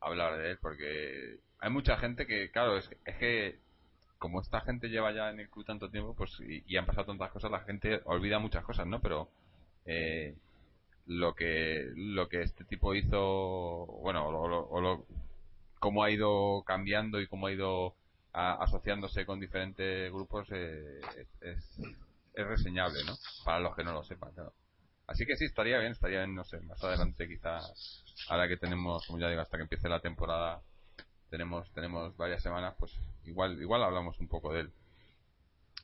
hablar 0.00 0.36
de 0.36 0.50
él, 0.50 0.58
porque 0.60 1.38
hay 1.60 1.70
mucha 1.70 1.96
gente 1.96 2.26
que, 2.26 2.50
claro, 2.50 2.76
es, 2.76 2.90
es 3.06 3.16
que 3.16 3.58
como 4.18 4.42
esta 4.42 4.60
gente 4.60 4.90
lleva 4.90 5.12
ya 5.12 5.30
en 5.30 5.40
el 5.40 5.48
club 5.48 5.64
tanto 5.64 5.88
tiempo, 5.88 6.12
pues 6.14 6.38
y, 6.40 6.76
han 6.76 6.84
pasado 6.84 7.06
tantas 7.06 7.30
cosas, 7.30 7.50
la 7.50 7.60
gente 7.60 8.02
olvida 8.04 8.38
muchas 8.38 8.66
cosas, 8.66 8.86
¿no? 8.86 9.00
Pero 9.00 9.30
eh, 9.86 10.36
lo 11.06 11.34
que 11.34 11.90
lo 11.96 12.28
que 12.28 12.42
este 12.42 12.64
tipo 12.64 12.94
hizo 12.94 13.86
bueno 14.02 14.28
o, 14.28 14.80
lo, 14.82 15.06
cómo 15.78 16.04
ha 16.04 16.10
ido 16.10 16.64
cambiando 16.66 17.18
y 17.18 17.28
cómo 17.28 17.46
ha 17.46 17.52
ido 17.52 17.94
asociándose 18.34 19.24
con 19.24 19.40
diferentes 19.40 20.12
grupos 20.12 20.48
eh, 20.50 21.00
es, 21.40 21.78
es, 22.34 22.46
reseñable 22.46 23.02
no 23.06 23.14
para 23.42 23.60
los 23.60 23.74
que 23.74 23.84
no 23.84 23.94
lo 23.94 24.04
sepan 24.04 24.32
así 25.08 25.26
que 25.26 25.36
sí 25.36 25.46
estaría 25.46 25.78
bien 25.78 25.92
estaría 25.92 26.20
bien 26.20 26.34
no 26.34 26.44
sé 26.44 26.60
más 26.60 26.82
adelante 26.84 27.26
quizá 27.26 27.58
ahora 28.28 28.46
que 28.46 28.56
tenemos 28.56 29.04
como 29.06 29.18
ya 29.18 29.28
digo 29.28 29.40
hasta 29.40 29.56
que 29.56 29.64
empiece 29.64 29.88
la 29.88 30.00
temporada 30.00 30.62
tenemos 31.30 31.68
tenemos 31.72 32.16
varias 32.16 32.42
semanas 32.42 32.74
pues 32.78 32.96
igual 33.24 33.60
igual 33.60 33.82
hablamos 33.82 34.20
un 34.20 34.28
poco 34.28 34.52
de 34.52 34.60
él 34.60 34.70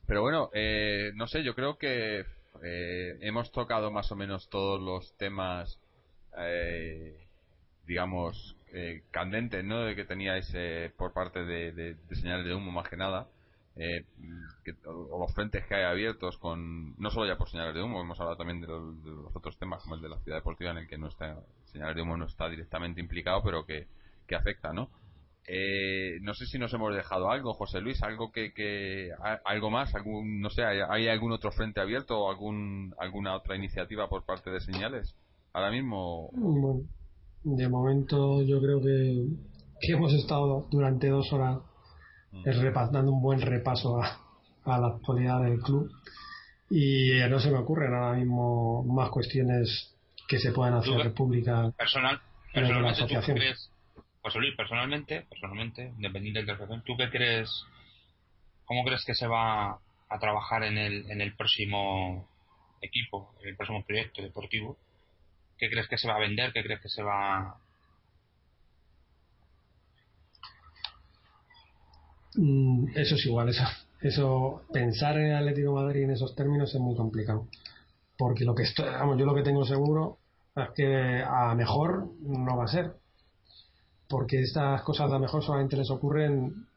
pero 0.07 0.21
bueno 0.21 0.49
eh, 0.53 1.11
no 1.15 1.27
sé 1.27 1.43
yo 1.43 1.53
creo 1.53 1.77
que 1.77 2.25
eh, 2.63 3.17
hemos 3.21 3.51
tocado 3.51 3.91
más 3.91 4.11
o 4.11 4.15
menos 4.15 4.49
todos 4.49 4.81
los 4.81 5.15
temas, 5.17 5.79
eh, 6.37 7.27
digamos, 7.85 8.55
eh, 8.73 9.03
candentes, 9.11 9.63
¿no? 9.63 9.81
De 9.81 9.95
que 9.95 10.05
teníais 10.05 10.53
por 10.97 11.13
parte 11.13 11.45
de, 11.45 11.95
señales 12.13 12.45
de 12.45 12.53
humo, 12.53 12.71
más 12.71 12.89
que 12.89 12.97
nada. 12.97 13.27
O, 14.85 15.19
los 15.19 15.33
frentes 15.33 15.65
que 15.67 15.75
hay 15.75 15.83
abiertos 15.83 16.37
con 16.37 16.95
no 16.97 17.09
solo 17.11 17.27
ya 17.27 17.37
por 17.37 17.49
señales 17.49 17.75
de 17.75 17.83
humo 17.83 18.01
hemos 18.01 18.19
hablado 18.19 18.37
también 18.37 18.61
de 18.61 18.67
los, 18.67 19.35
otros 19.35 19.57
temas 19.57 19.83
como 19.83 19.95
el 19.95 20.01
de 20.01 20.09
la 20.09 20.19
ciudad 20.19 20.37
deportiva 20.37 20.71
en 20.71 20.77
el 20.77 20.87
que 20.87 20.97
no 20.97 21.07
está 21.07 21.37
señales 21.65 21.95
de 21.95 22.01
humo 22.01 22.15
no 22.15 22.25
está 22.25 22.49
directamente 22.49 23.01
implicado 23.01 23.41
pero 23.43 23.65
que, 23.65 23.87
que 24.27 24.35
afecta 24.35 24.71
no 24.71 24.89
eh, 25.47 26.17
no 26.21 26.33
sé 26.33 26.47
si 26.47 26.57
nos 26.57 26.73
hemos 26.73 26.95
dejado 26.95 27.29
algo, 27.29 27.53
José 27.53 27.79
Luis, 27.79 28.01
algo 28.01 28.31
que, 28.31 29.11
algo 29.43 29.69
más, 29.69 29.93
algún, 29.93 30.41
no 30.41 30.49
sé, 30.49 30.63
¿hay, 30.63 31.07
algún 31.07 31.33
otro 31.33 31.51
frente 31.51 31.79
abierto 31.79 32.19
o 32.19 32.31
algún, 32.31 32.95
alguna 32.97 33.35
otra 33.35 33.55
iniciativa 33.55 34.09
por 34.09 34.25
parte 34.25 34.49
de 34.49 34.59
señales 34.59 35.15
ahora 35.53 35.69
mismo. 35.69 36.29
Bueno, 36.33 36.81
de 37.43 37.69
momento 37.69 38.41
yo 38.41 38.59
creo 38.59 38.81
que, 38.81 39.27
que 39.81 39.93
hemos 39.93 40.13
estado 40.13 40.67
durante 40.71 41.09
dos 41.09 41.31
horas 41.31 41.59
mm. 42.43 42.91
dando 42.91 43.11
un 43.11 43.21
buen 43.21 43.41
repaso 43.41 44.01
a, 44.01 44.19
la 44.65 44.87
actualidad 44.87 45.43
del 45.43 45.59
club 45.59 45.91
y 46.69 47.11
no 47.29 47.39
se 47.39 47.51
me 47.51 47.59
ocurren 47.59 47.93
ahora 47.93 48.17
mismo 48.17 48.83
más 48.83 49.09
cuestiones 49.09 49.93
que 50.27 50.39
se 50.39 50.51
puedan 50.51 50.73
hacer 50.73 51.13
públicas 51.13 51.71
personal, 51.75 52.19
personal 52.51 52.83
la 52.83 52.89
asociación. 52.89 53.37
José 54.25 54.39
Luis, 54.39 54.55
personalmente, 54.55 55.21
personalmente, 55.29 55.93
independiente 55.97 56.43
de 56.43 56.57
la 56.57 56.81
¿tú 56.83 56.97
qué 56.97 57.11
crees, 57.11 57.63
cómo 58.65 58.83
crees 58.83 59.05
que 59.05 59.13
se 59.13 59.27
va 59.27 59.79
a 60.09 60.19
trabajar 60.19 60.63
en 60.63 60.79
el, 60.79 61.11
en 61.11 61.21
el 61.21 61.35
próximo 61.35 62.27
equipo, 62.81 63.35
en 63.43 63.49
el 63.49 63.55
próximo 63.55 63.83
proyecto 63.85 64.23
deportivo? 64.23 64.77
¿Qué 65.59 65.69
crees 65.69 65.87
que 65.87 65.99
se 65.99 66.07
va 66.07 66.15
a 66.15 66.19
vender? 66.19 66.51
¿Qué 66.53 66.63
crees 66.63 66.81
que 66.81 66.89
se 66.89 67.03
va 67.03 67.57
mm, 72.37 72.87
eso 72.95 73.15
es 73.15 73.25
igual, 73.25 73.49
eso, 73.49 73.63
eso, 74.01 74.61
pensar 74.71 75.17
en 75.17 75.27
el 75.27 75.35
Atlético 75.35 75.73
Madrid 75.73 76.03
en 76.03 76.11
esos 76.11 76.35
términos 76.35 76.73
es 76.73 76.81
muy 76.81 76.95
complicado. 76.95 77.47
Porque 78.17 78.45
lo 78.45 78.55
que 78.55 78.63
estoy, 78.63 78.85
vamos, 78.85 79.17
yo 79.17 79.25
lo 79.25 79.35
que 79.35 79.43
tengo 79.43 79.65
seguro 79.65 80.17
es 80.55 80.69
que 80.75 81.23
a 81.23 81.53
mejor 81.55 82.07
no 82.21 82.57
va 82.57 82.65
a 82.65 82.67
ser. 82.67 82.93
Porque 84.07 84.41
estas 84.41 84.81
cosas 84.83 85.11
a 85.11 85.19
mejor 85.19 85.43
solamente 85.43 85.75
les 85.75 85.89
ocurren 85.89 86.67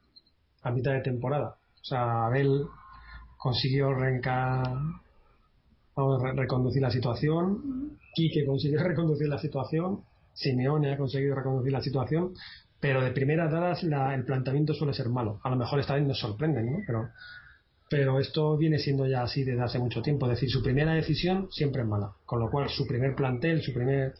a 0.62 0.70
mitad 0.70 0.93
de 0.93 1.01
temporada. 1.01 1.56
O 1.80 1.85
sea, 1.85 2.26
Abel 2.26 2.66
consiguió 3.36 3.93
reconducir 5.94 6.82
la 6.82 6.90
situación, 6.90 7.98
Quique 8.14 8.44
consiguió 8.44 8.82
reconducir 8.85 9.28
la 9.28 9.39
situación, 9.39 10.02
Simeone 10.32 10.93
ha 10.93 10.97
conseguido 10.97 11.35
reconducir 11.35 11.72
la 11.72 11.80
situación, 11.80 12.35
pero 12.80 13.02
de 13.02 13.10
primeras 13.10 13.50
dadas 13.50 13.82
el 13.82 14.24
planteamiento 14.24 14.74
suele 14.74 14.94
ser 14.94 15.09
malo. 15.09 15.40
A 15.42 15.50
lo 15.50 15.56
mejor 15.56 15.80
esta 15.80 15.94
vez 15.94 16.06
nos 16.06 16.18
sorprenden, 16.18 16.72
¿no? 16.72 16.78
Pero, 16.86 17.09
pero 17.90 18.20
esto 18.20 18.56
viene 18.56 18.78
siendo 18.78 19.06
ya 19.06 19.22
así 19.22 19.44
desde 19.44 19.62
hace 19.62 19.78
mucho 19.78 20.02
tiempo. 20.02 20.26
Es 20.26 20.32
decir, 20.32 20.50
su 20.50 20.62
primera 20.62 20.92
decisión 20.92 21.48
siempre 21.50 21.82
es 21.82 21.88
mala. 21.88 22.12
Con 22.24 22.40
lo 22.40 22.50
cual, 22.50 22.68
su 22.68 22.86
primer 22.86 23.14
plantel, 23.14 23.62
su 23.62 23.72
primer 23.72 24.14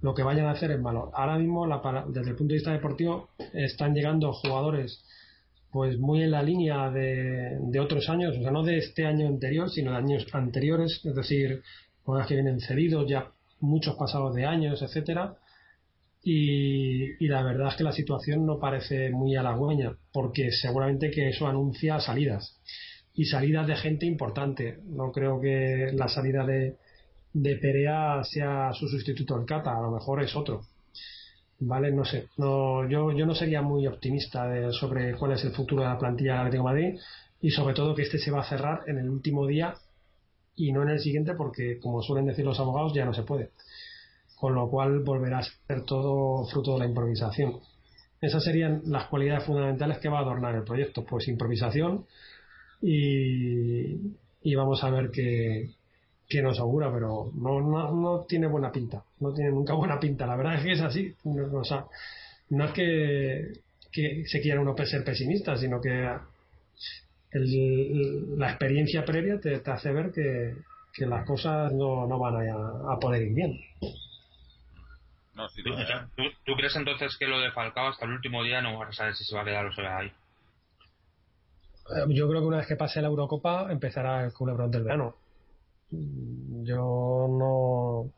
lo 0.00 0.14
que 0.14 0.22
vayan 0.22 0.46
a 0.46 0.52
hacer 0.52 0.70
es 0.70 0.80
malo. 0.80 1.10
Ahora 1.14 1.38
mismo, 1.38 1.66
desde 2.08 2.30
el 2.30 2.36
punto 2.36 2.52
de 2.52 2.58
vista 2.58 2.72
deportivo, 2.72 3.28
están 3.52 3.94
llegando 3.94 4.32
jugadores 4.32 5.04
pues 5.70 5.98
muy 5.98 6.22
en 6.22 6.30
la 6.30 6.42
línea 6.42 6.90
de, 6.90 7.78
otros 7.78 8.08
años, 8.08 8.36
o 8.38 8.40
sea, 8.40 8.50
no 8.50 8.62
de 8.62 8.78
este 8.78 9.04
año 9.04 9.26
anterior, 9.26 9.68
sino 9.68 9.90
de 9.90 9.98
años 9.98 10.26
anteriores, 10.32 11.00
es 11.04 11.14
decir, 11.14 11.62
jugadores 12.04 12.28
que 12.28 12.34
vienen 12.34 12.60
cedidos, 12.60 13.06
ya 13.06 13.30
muchos 13.60 13.96
pasados 13.96 14.34
de 14.34 14.46
años, 14.46 14.80
etcétera. 14.80 15.34
Y, 16.22 17.26
la 17.26 17.42
verdad 17.42 17.68
es 17.68 17.76
que 17.76 17.84
la 17.84 17.92
situación 17.92 18.44
no 18.44 18.58
parece 18.58 19.10
muy 19.10 19.36
halagüeña, 19.36 19.96
porque 20.12 20.50
seguramente 20.50 21.10
que 21.10 21.28
eso 21.28 21.46
anuncia 21.46 22.00
salidas. 22.00 22.58
Y 23.14 23.24
salidas 23.24 23.66
de 23.66 23.76
gente 23.76 24.06
importante. 24.06 24.78
No 24.84 25.12
creo 25.12 25.40
que 25.40 25.90
la 25.94 26.08
salida 26.08 26.44
de, 26.44 26.76
de 27.32 27.56
Perea 27.56 28.22
sea 28.24 28.72
su 28.72 28.88
sustituto 28.88 29.34
al 29.34 29.46
Cata, 29.46 29.76
a 29.76 29.82
lo 29.82 29.90
mejor 29.90 30.22
es 30.22 30.34
otro. 30.36 30.62
Vale, 31.60 31.90
no 31.90 32.04
sé. 32.04 32.28
No, 32.36 32.88
yo, 32.88 33.12
yo 33.12 33.26
no 33.26 33.34
sería 33.34 33.62
muy 33.62 33.86
optimista 33.86 34.70
sobre 34.72 35.14
cuál 35.16 35.32
es 35.32 35.44
el 35.44 35.52
futuro 35.52 35.82
de 35.82 35.88
la 35.88 35.98
plantilla 35.98 36.34
de 36.34 36.38
Atlético 36.38 36.64
Madrid 36.64 36.98
y 37.40 37.50
sobre 37.50 37.74
todo 37.74 37.94
que 37.94 38.02
este 38.02 38.18
se 38.18 38.30
va 38.30 38.40
a 38.40 38.48
cerrar 38.48 38.82
en 38.86 38.98
el 38.98 39.08
último 39.08 39.46
día 39.46 39.74
y 40.56 40.72
no 40.72 40.82
en 40.82 40.90
el 40.90 41.00
siguiente 41.00 41.34
porque, 41.34 41.78
como 41.80 42.02
suelen 42.02 42.26
decir 42.26 42.44
los 42.44 42.58
abogados, 42.60 42.92
ya 42.94 43.04
no 43.04 43.14
se 43.14 43.22
puede. 43.22 43.50
Con 44.38 44.54
lo 44.54 44.68
cual 44.68 45.00
volverá 45.00 45.38
a 45.38 45.42
ser 45.42 45.84
todo 45.84 46.46
fruto 46.46 46.74
de 46.74 46.80
la 46.80 46.86
improvisación. 46.86 47.60
Esas 48.20 48.44
serían 48.44 48.82
las 48.86 49.06
cualidades 49.06 49.44
fundamentales 49.44 49.98
que 49.98 50.08
va 50.08 50.18
a 50.18 50.22
adornar 50.22 50.54
el 50.54 50.64
proyecto. 50.64 51.04
Pues 51.04 51.28
improvisación, 51.28 52.06
y, 52.80 53.96
y 54.42 54.54
vamos 54.54 54.82
a 54.84 54.90
ver 54.90 55.10
qué, 55.10 55.70
qué 56.28 56.42
nos 56.42 56.58
augura, 56.58 56.92
pero 56.92 57.30
no, 57.34 57.60
no, 57.60 57.94
no, 57.94 58.24
tiene 58.24 58.46
buena 58.46 58.70
pinta, 58.70 59.02
no 59.20 59.32
tiene 59.32 59.50
nunca 59.50 59.74
buena 59.74 59.98
pinta. 59.98 60.26
La 60.26 60.36
verdad 60.36 60.56
es 60.56 60.64
que 60.64 60.72
es 60.72 60.80
así. 60.80 61.14
No, 61.24 61.58
o 61.58 61.64
sea, 61.64 61.86
no 62.50 62.64
es 62.66 62.72
que, 62.72 63.52
se 64.26 64.40
quiera 64.40 64.60
uno 64.60 64.76
ser 64.84 65.02
pesimista, 65.04 65.56
sino 65.56 65.80
que 65.80 66.08
la 67.32 68.48
experiencia 68.48 69.04
previa 69.04 69.40
te, 69.40 69.58
te 69.58 69.70
hace 69.70 69.92
ver 69.92 70.12
que, 70.12 70.54
que, 70.92 71.06
las 71.06 71.26
cosas 71.26 71.72
no, 71.72 72.06
no 72.06 72.18
van 72.18 72.36
a, 72.36 72.92
a 72.94 72.98
poder 72.98 73.22
ir 73.22 73.34
bien. 73.34 73.58
No, 75.38 75.46
¿Tú, 76.16 76.22
¿Tú, 76.44 76.52
crees 76.56 76.74
entonces 76.74 77.16
que 77.16 77.28
lo 77.28 77.38
de 77.38 77.52
Falcao 77.52 77.90
hasta 77.90 78.04
el 78.04 78.10
último 78.10 78.42
día 78.42 78.60
no 78.60 78.76
vas 78.76 78.88
a 78.88 78.92
saber 78.92 79.14
si 79.14 79.22
se 79.22 79.36
va 79.36 79.42
a 79.42 79.44
quedar 79.44 79.66
o 79.66 79.72
se 79.72 79.82
va 79.82 79.98
a 79.98 80.04
ir? 80.04 80.10
Eh, 80.10 82.06
yo 82.08 82.28
creo 82.28 82.40
que 82.40 82.46
una 82.48 82.56
vez 82.56 82.66
que 82.66 82.74
pase 82.74 83.00
la 83.00 83.06
Eurocopa 83.06 83.70
empezará 83.70 84.24
el 84.24 84.32
culebrón 84.32 84.72
del 84.72 84.82
verano. 84.82 85.14
Yo 85.92 87.28
no, 87.30 88.10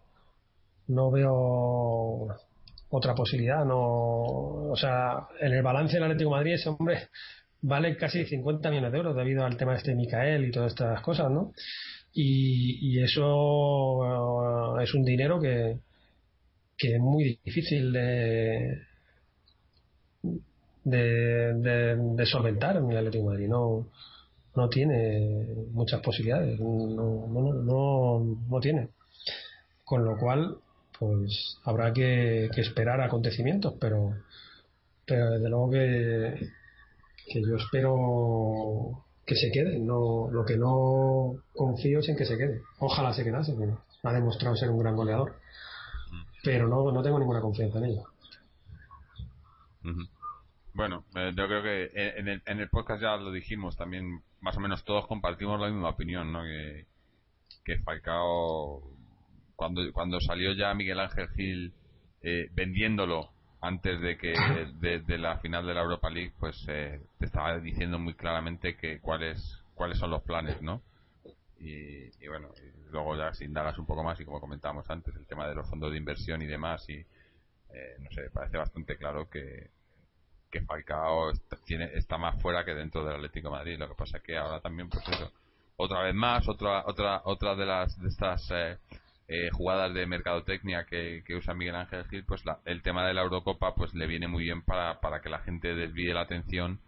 no 0.89 1.11
veo 1.11 2.39
otra 2.89 3.15
posibilidad. 3.15 3.67
No, 3.67 3.77
o 3.77 4.77
sea, 4.77 5.29
en 5.41 5.53
el 5.53 5.63
balance 5.63 5.97
del 5.97 6.05
Atlético 6.05 6.31
de 6.31 6.37
Madrid 6.37 6.55
ese 6.55 6.71
hombre 6.71 7.11
vale 7.61 7.99
casi 7.99 8.25
50 8.25 8.71
millones 8.71 8.93
de 8.93 8.97
euros 8.97 9.15
debido 9.15 9.45
al 9.45 9.59
tema 9.59 9.77
este 9.77 9.91
de 9.91 9.97
Micael 9.99 10.47
y 10.47 10.53
todas 10.53 10.73
estas 10.73 11.03
cosas, 11.03 11.31
¿no? 11.31 11.53
Y, 12.15 12.79
y 12.81 13.05
eso 13.05 14.79
eh, 14.79 14.85
es 14.85 14.95
un 14.95 15.05
dinero 15.05 15.39
que, 15.39 15.81
que 16.81 16.95
es 16.95 17.01
muy 17.01 17.39
difícil 17.45 17.93
de, 17.93 18.81
de, 20.83 22.27
solventar 22.27 22.79
en 22.79 22.91
el 22.91 22.97
Atlético 22.97 23.33
de. 23.33 23.47
No, 23.47 23.87
no 24.57 24.69
tiene 24.71 25.47
muchas 25.73 26.01
posibilidades, 26.01 26.59
no, 26.59 27.27
no, 27.29 28.25
no, 28.49 28.61
tiene. 28.61 28.89
Con 29.85 30.07
lo 30.07 30.17
cual, 30.17 30.57
pues 30.99 31.59
habrá 31.65 31.93
que, 31.93 32.47
esperar 32.47 33.03
acontecimientos, 33.03 33.75
pero, 33.79 34.15
pero 35.05 35.33
desde 35.33 35.51
luego 35.51 35.71
que, 35.71 36.49
que 37.29 37.43
yo 37.43 37.57
espero 37.57 39.05
que 39.27 39.37
se 39.37 39.51
quede. 39.53 39.79
No, 39.79 40.31
lo 40.31 40.47
que 40.47 40.57
no 40.57 41.43
confío 41.53 41.99
es 41.99 42.09
en 42.09 42.17
que 42.17 42.25
se 42.25 42.39
quede. 42.39 42.63
Ojalá 42.79 43.13
se 43.13 43.23
quedase, 43.23 43.55
ha 44.03 44.13
demostrado 44.15 44.57
ser 44.57 44.71
un 44.71 44.79
gran 44.79 44.97
goleador. 44.97 45.35
Pero 46.43 46.69
no, 46.69 46.91
no 46.91 47.03
tengo 47.03 47.19
ninguna 47.19 47.41
confianza 47.41 47.79
en 47.79 47.85
ello. 47.85 48.05
Bueno, 50.73 51.05
eh, 51.15 51.33
yo 51.37 51.47
creo 51.47 51.63
que 51.63 51.91
en 51.95 52.29
el, 52.29 52.43
en 52.47 52.61
el 52.61 52.69
podcast 52.69 53.03
ya 53.03 53.17
lo 53.17 53.33
dijimos 53.33 53.77
también, 53.77 54.23
más 54.41 54.57
o 54.57 54.61
menos 54.61 54.85
todos 54.85 55.07
compartimos 55.07 55.61
la 55.61 55.69
misma 55.69 55.91
opinión, 55.91 56.33
¿no? 56.33 56.43
Que, 56.43 56.87
que 57.65 57.79
Falcao, 57.81 58.83
cuando, 59.57 59.83
cuando 59.93 60.21
salió 60.21 60.53
ya 60.53 60.73
Miguel 60.75 61.01
Ángel 61.01 61.29
Gil 61.31 61.75
eh, 62.23 62.49
vendiéndolo 62.53 63.31
antes 63.61 64.01
de 64.01 64.17
que 64.17 64.33
de, 64.81 65.19
la 65.19 65.39
final 65.39 65.67
de 65.67 65.75
la 65.75 65.83
Europa 65.83 66.11
League, 66.11 66.33
pues 66.39 66.65
eh, 66.69 67.01
te 67.19 67.27
estaba 67.27 67.59
diciendo 67.59 67.99
muy 67.99 68.15
claramente 68.15 68.77
que 68.77 69.01
cuáles 69.01 69.59
cuáles 69.75 69.99
son 69.99 70.11
los 70.11 70.23
planes, 70.23 70.61
¿no? 70.61 70.83
Y, 71.61 72.11
y 72.25 72.29
bueno, 72.29 72.49
luego 72.91 73.17
ya 73.17 73.33
si 73.35 73.45
indagas 73.45 73.79
un 73.79 73.87
poco 73.87 74.03
más 74.03 74.19
y 74.19 74.25
como 74.25 74.41
comentábamos 74.41 74.89
antes, 74.91 75.15
el 75.15 75.27
tema 75.27 75.47
de 75.47 75.55
los 75.55 75.69
fondos 75.69 75.93
de 75.93 75.99
inversión 75.99 76.43
y 76.43 76.47
demás, 76.47 76.89
y 76.89 77.05
no 78.01 78.11
sé, 78.11 78.31
parece 78.33 78.57
bastante 78.57 78.97
claro 78.97 79.29
que, 79.31 79.71
que 80.51 80.61
Falcao 80.63 81.31
está, 81.31 81.57
tiene, 81.65 81.91
está 81.95 82.19
más 82.19 82.41
fuera 82.43 82.65
que 82.65 82.75
dentro 82.75 83.05
del 83.05 83.17
Atlético 83.17 83.51
Madrid. 83.51 83.79
Lo 83.79 83.89
que 83.89 83.95
pasa 83.95 84.19
es 84.19 84.23
que 84.23 84.37
ahora 84.37 84.61
también, 84.61 84.89
pues 84.89 85.07
eso, 85.09 85.33
otra 85.77 86.03
vez 86.03 86.15
más, 86.15 86.47
otra 86.49 86.85
otra 86.87 87.23
otra 87.25 87.55
de 87.55 87.67
las 87.67 87.99
de 88.01 88.09
estas 88.09 88.51
eh, 88.51 88.79
eh, 89.29 89.51
jugadas 89.53 89.95
de 89.95 90.07
mercadotecnia 90.07 90.85
que, 90.85 91.23
que 91.25 91.37
usa 91.37 91.55
Miguel 91.55 91.77
Ángel 91.77 92.05
Gil, 92.09 92.25
pues 92.25 92.43
el 92.65 92.83
tema 92.83 93.07
de 93.07 93.15
la 93.15 93.23
Eurocopa 93.23 93.75
pues 93.75 93.95
le 93.95 94.07
viene 94.07 94.29
muy 94.29 94.45
bien 94.45 94.63
para, 94.63 95.01
para 95.01 95.23
que 95.23 95.31
la 95.31 95.39
gente 95.41 95.75
desvíe 95.75 96.13
la 96.13 96.23
atención 96.23 96.81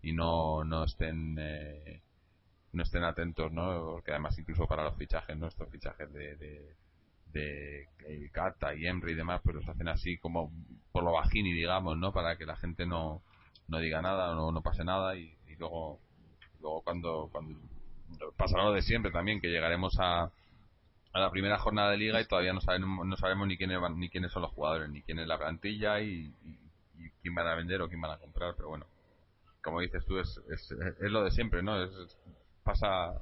y 0.00 0.12
no, 0.12 0.64
no 0.64 0.84
estén 0.84 1.36
eh, 1.38 2.00
no 2.72 2.82
estén 2.82 3.04
atentos, 3.04 3.52
¿no? 3.52 3.92
Porque 3.92 4.12
además 4.12 4.38
incluso 4.38 4.66
para 4.66 4.84
los 4.84 4.96
fichajes, 4.96 5.36
nuestros 5.36 5.70
fichajes 5.70 6.12
de, 6.12 6.36
de 7.32 8.30
Cata 8.32 8.74
y 8.74 8.86
Emre 8.86 9.12
y 9.12 9.14
demás, 9.14 9.40
pues 9.42 9.56
los 9.56 9.68
hacen 9.68 9.88
así 9.88 10.18
como 10.18 10.52
por 10.92 11.04
lo 11.04 11.12
bajini, 11.12 11.52
digamos, 11.52 11.96
¿no? 11.96 12.12
Para 12.12 12.36
que 12.36 12.46
la 12.46 12.56
gente 12.56 12.86
no, 12.86 13.22
no 13.68 13.78
diga 13.78 14.02
nada 14.02 14.30
o 14.38 14.52
no, 14.52 14.62
pase 14.62 14.84
nada 14.84 15.16
y, 15.16 15.36
luego 15.58 16.00
luego 16.60 16.82
cuando, 16.82 17.28
cuando 17.32 17.58
pasará 18.36 18.64
lo 18.64 18.72
de 18.72 18.82
siempre 18.82 19.10
también, 19.10 19.40
que 19.40 19.48
llegaremos 19.48 19.98
a, 19.98 20.22
a 21.12 21.20
la 21.20 21.30
primera 21.30 21.58
jornada 21.58 21.90
de 21.90 21.98
liga 21.98 22.20
y 22.20 22.26
todavía 22.26 22.52
no 22.52 22.60
sabemos, 22.60 23.06
no 23.06 23.16
sabemos 23.16 23.46
ni 23.48 23.56
quiénes 23.56 23.80
van, 23.80 23.98
ni 23.98 24.08
quiénes 24.08 24.32
son 24.32 24.42
los 24.42 24.52
jugadores, 24.52 24.88
ni 24.88 25.02
quién 25.02 25.18
es 25.18 25.26
la 25.26 25.38
plantilla 25.38 26.00
y, 26.00 26.32
quién 27.22 27.34
van 27.34 27.46
a 27.46 27.54
vender 27.54 27.82
o 27.82 27.88
quién 27.88 28.00
van 28.00 28.12
a 28.12 28.18
comprar, 28.18 28.54
pero 28.56 28.68
bueno, 28.68 28.86
como 29.62 29.80
dices 29.80 30.04
tú, 30.04 30.18
es, 30.18 30.40
es, 30.50 30.70
es 30.72 31.10
lo 31.10 31.24
de 31.24 31.30
siempre, 31.30 31.62
¿no? 31.62 31.82
Es, 31.82 31.90
pasa 32.68 33.14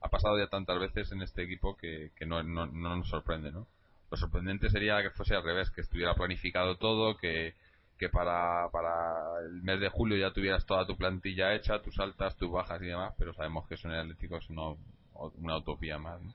ha 0.00 0.08
pasado 0.08 0.38
ya 0.38 0.48
tantas 0.48 0.78
veces 0.78 1.10
en 1.12 1.22
este 1.22 1.42
equipo 1.42 1.76
que, 1.76 2.12
no, 2.26 2.42
no, 2.42 2.66
nos 2.66 3.08
sorprende, 3.08 3.50
¿no? 3.50 3.66
Lo 4.10 4.16
sorprendente 4.16 4.68
sería 4.68 5.02
que 5.02 5.10
fuese 5.10 5.34
al 5.34 5.42
revés, 5.42 5.70
que 5.70 5.80
estuviera 5.80 6.14
planificado 6.14 6.76
todo, 6.76 7.16
que, 7.16 7.54
que 7.98 8.10
para, 8.10 8.68
para 8.70 9.40
el 9.40 9.62
mes 9.62 9.80
de 9.80 9.88
julio 9.88 10.18
ya 10.18 10.32
tuvieras 10.32 10.66
toda 10.66 10.86
tu 10.86 10.96
plantilla 10.96 11.54
hecha, 11.54 11.80
tus 11.80 11.98
altas, 11.98 12.36
tus 12.36 12.50
bajas 12.50 12.82
y 12.82 12.86
demás, 12.86 13.14
pero 13.18 13.32
sabemos 13.32 13.66
que 13.66 13.74
eso 13.74 13.88
en 13.88 13.94
el 13.94 14.00
Atlético 14.02 14.36
es 14.36 14.48
una 14.50 15.56
utopía 15.56 15.98
más, 15.98 16.20
¿no? 16.20 16.34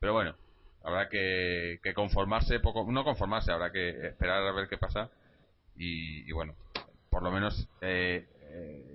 Pero 0.00 0.14
bueno, 0.14 0.34
habrá 0.82 1.08
que, 1.08 1.80
que 1.82 1.92
conformarse, 1.92 2.58
poco, 2.60 2.90
no 2.90 3.04
conformarse, 3.04 3.52
habrá 3.52 3.70
que 3.70 4.06
esperar 4.06 4.46
a 4.46 4.52
ver 4.52 4.68
qué 4.68 4.78
pasa 4.78 5.10
y, 5.76 6.32
bueno, 6.32 6.54
por 7.10 7.22
lo 7.22 7.30
menos 7.30 7.68
eh, 7.82 8.26
eh, 8.40 8.93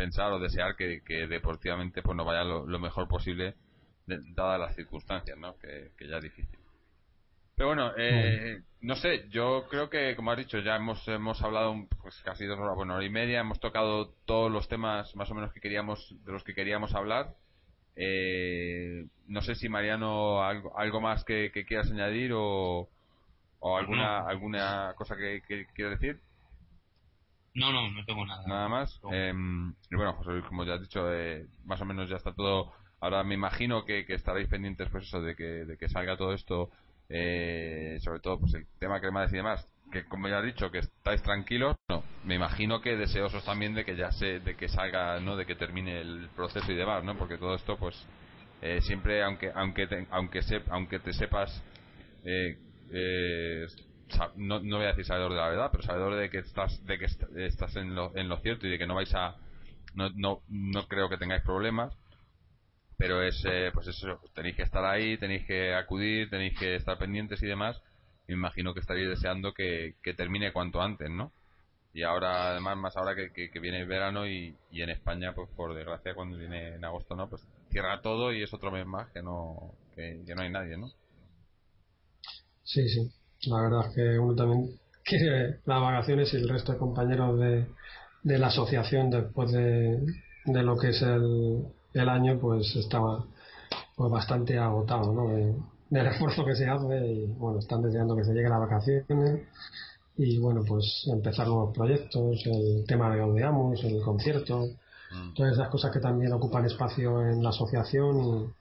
pensar 0.00 0.32
o 0.32 0.38
desear 0.38 0.76
que, 0.76 1.26
deportivamente 1.28 2.00
pues 2.00 2.16
nos 2.16 2.24
vaya 2.24 2.42
lo, 2.42 2.78
mejor 2.78 3.06
posible 3.06 3.54
dadas 4.06 4.58
las 4.58 4.74
circunstancias, 4.74 5.36
¿no? 5.36 5.58
Que, 5.58 5.90
ya 6.08 6.16
es 6.16 6.22
difícil. 6.22 6.58
Pero 7.54 7.68
bueno, 7.68 7.92
eh, 7.98 8.62
no 8.80 8.96
sé, 8.96 9.28
yo 9.28 9.66
creo 9.68 9.90
que, 9.90 10.16
como 10.16 10.30
has 10.30 10.38
dicho, 10.38 10.58
ya 10.60 10.76
hemos, 10.76 11.06
hemos 11.06 11.42
hablado 11.42 11.74
pues 12.00 12.18
casi 12.24 12.46
dos 12.46 12.58
horas, 12.58 12.76
bueno, 12.76 12.94
hora 12.94 13.04
y 13.04 13.10
media, 13.10 13.40
hemos 13.40 13.60
tocado 13.60 14.14
todos 14.24 14.50
los 14.50 14.68
temas 14.68 15.14
más 15.16 15.30
o 15.30 15.34
menos 15.34 15.52
que 15.52 15.60
queríamos, 15.60 16.16
de 16.24 16.32
los 16.32 16.44
que 16.44 16.54
queríamos 16.54 16.94
hablar. 16.94 17.34
Eh, 17.94 19.04
no 19.26 19.42
sé 19.42 19.54
si 19.54 19.68
Mariano 19.68 20.42
algo, 20.42 20.78
algo 20.78 21.02
más 21.02 21.24
que, 21.24 21.52
quieras 21.68 21.90
añadir 21.90 22.32
o, 22.32 22.88
o 23.58 23.76
alguna, 23.76 24.26
alguna 24.26 24.94
cosa 24.96 25.14
que, 25.14 25.42
que 25.46 25.66
quieras 25.74 26.00
decir. 26.00 26.22
No, 27.54 27.72
no, 27.72 27.90
no 27.90 28.04
tengo 28.04 28.24
nada. 28.26 28.46
Nada 28.46 28.68
más. 28.68 29.00
Em, 29.10 29.74
y 29.90 29.96
bueno, 29.96 30.12
José 30.14 30.42
como 30.48 30.64
ya 30.64 30.74
has 30.74 30.80
dicho, 30.80 31.12
eh, 31.12 31.46
más 31.64 31.80
o 31.80 31.84
menos 31.84 32.08
ya 32.08 32.16
está 32.16 32.32
todo. 32.32 32.72
Ahora 33.00 33.24
me 33.24 33.34
imagino 33.34 33.84
que, 33.84 34.04
estaréis 34.08 34.48
pendientes, 34.48 34.88
pues 34.90 35.04
eso, 35.04 35.20
de 35.20 35.34
que, 35.34 35.64
de 35.64 35.76
que 35.76 35.88
salga 35.88 36.16
todo 36.16 36.34
esto, 36.34 36.70
eh, 37.08 37.98
sobre 38.02 38.20
todo, 38.20 38.38
pues 38.38 38.54
el 38.54 38.66
tema 38.78 39.00
cremades 39.00 39.32
y 39.32 39.36
demás, 39.36 39.66
que 39.90 40.04
como 40.04 40.28
ya 40.28 40.38
has 40.38 40.44
dicho, 40.44 40.70
que 40.70 40.78
estáis 40.78 41.22
tranquilos, 41.22 41.76
no, 41.88 42.04
me 42.24 42.34
imagino 42.34 42.80
que 42.80 42.96
deseosos 42.96 43.44
también 43.44 43.74
de 43.74 43.84
que 43.84 43.96
ya 43.96 44.12
se, 44.12 44.38
de 44.40 44.54
que 44.54 44.68
salga, 44.68 45.18
¿no? 45.20 45.36
De 45.36 45.46
que 45.46 45.56
termine 45.56 46.00
el 46.00 46.28
proceso 46.36 46.70
y 46.70 46.76
demás, 46.76 47.02
¿no? 47.02 47.16
Porque 47.16 47.38
todo 47.38 47.54
esto, 47.56 47.76
pues, 47.78 47.96
eh, 48.62 48.80
siempre, 48.82 49.24
aunque, 49.24 49.50
aunque 49.54 49.86
te, 49.86 50.06
aunque 50.10 50.42
se, 50.42 50.62
aunque 50.70 51.00
te 51.00 51.12
sepas, 51.14 51.62
eh, 52.24 52.58
eh 52.92 53.66
no, 54.36 54.60
no 54.60 54.76
voy 54.76 54.86
a 54.86 54.90
decir 54.90 55.04
sabedor 55.04 55.32
de 55.32 55.38
la 55.38 55.48
verdad, 55.48 55.68
pero 55.70 55.82
sabedor 55.82 56.16
de 56.16 56.30
que 56.30 56.38
estás, 56.38 56.84
de 56.86 56.98
que 56.98 57.06
estás 57.44 57.76
en 57.76 57.94
lo, 57.94 58.16
en 58.16 58.28
lo 58.28 58.38
cierto 58.38 58.66
y 58.66 58.70
de 58.70 58.78
que 58.78 58.86
no 58.86 58.94
vais 58.94 59.14
a, 59.14 59.36
no, 59.94 60.10
no, 60.10 60.42
no 60.48 60.86
creo 60.88 61.08
que 61.08 61.16
tengáis 61.16 61.42
problemas, 61.42 61.94
pero 62.96 63.22
es, 63.22 63.42
eh, 63.46 63.70
pues 63.72 63.86
eso, 63.86 64.20
tenéis 64.34 64.56
que 64.56 64.62
estar 64.62 64.84
ahí, 64.84 65.16
tenéis 65.16 65.46
que 65.46 65.74
acudir, 65.74 66.28
tenéis 66.28 66.58
que 66.58 66.76
estar 66.76 66.98
pendientes 66.98 67.42
y 67.42 67.46
demás. 67.46 67.80
Me 68.28 68.34
imagino 68.34 68.74
que 68.74 68.80
estaréis 68.80 69.08
deseando 69.08 69.54
que, 69.54 69.96
que 70.02 70.12
termine 70.12 70.52
cuanto 70.52 70.82
antes, 70.82 71.08
¿no? 71.10 71.32
Y 71.92 72.02
ahora, 72.02 72.50
además, 72.50 72.76
más 72.76 72.96
ahora 72.96 73.16
que, 73.16 73.32
que, 73.32 73.58
viene 73.58 73.80
el 73.80 73.86
verano 73.86 74.28
y, 74.28 74.54
y, 74.70 74.82
en 74.82 74.90
España, 74.90 75.34
pues 75.34 75.48
por 75.56 75.74
desgracia, 75.74 76.14
cuando 76.14 76.36
viene 76.36 76.74
en 76.74 76.84
agosto, 76.84 77.16
¿no? 77.16 77.28
Pues 77.28 77.42
cierra 77.70 78.02
todo 78.02 78.32
y 78.32 78.42
es 78.42 78.52
otro 78.52 78.70
mes 78.70 78.86
más 78.86 79.08
que 79.12 79.22
no, 79.22 79.74
que, 79.94 80.22
que 80.26 80.34
no 80.34 80.42
hay 80.42 80.50
nadie, 80.50 80.76
¿no? 80.76 80.90
Sí, 82.64 82.88
sí. 82.88 83.10
La 83.46 83.62
verdad 83.62 83.86
es 83.88 83.94
que 83.94 84.18
uno 84.18 84.34
también 84.34 84.70
quiere 85.04 85.60
las 85.64 85.80
vacaciones 85.80 86.32
y 86.34 86.36
el 86.36 86.48
resto 86.48 86.72
de 86.72 86.78
compañeros 86.78 87.38
de, 87.38 87.66
de 88.22 88.38
la 88.38 88.48
asociación 88.48 89.10
después 89.10 89.52
de, 89.52 89.98
de 90.44 90.62
lo 90.62 90.76
que 90.76 90.90
es 90.90 91.02
el, 91.02 91.64
el 91.94 92.08
año 92.08 92.38
pues 92.38 92.74
estaba 92.76 93.24
pues 93.96 94.10
bastante 94.10 94.58
agotado 94.58 95.12
¿no? 95.12 95.28
del 95.88 96.06
esfuerzo 96.06 96.44
que 96.44 96.54
se 96.54 96.68
hace 96.68 97.06
y 97.06 97.26
bueno 97.26 97.58
están 97.58 97.82
deseando 97.82 98.16
que 98.16 98.24
se 98.24 98.32
llegue 98.32 98.48
las 98.48 98.60
vacaciones 98.60 99.48
y 100.16 100.38
bueno 100.38 100.62
pues 100.66 101.08
empezar 101.12 101.46
nuevos 101.46 101.74
proyectos 101.74 102.42
el 102.46 102.84
tema 102.86 103.14
de 103.14 103.22
Audeamos 103.22 103.82
el 103.84 104.02
concierto 104.02 104.66
mm. 105.12 105.34
todas 105.34 105.54
esas 105.54 105.68
cosas 105.68 105.92
que 105.92 106.00
también 106.00 106.32
ocupan 106.32 106.66
espacio 106.66 107.26
en 107.26 107.42
la 107.42 107.50
asociación 107.50 108.54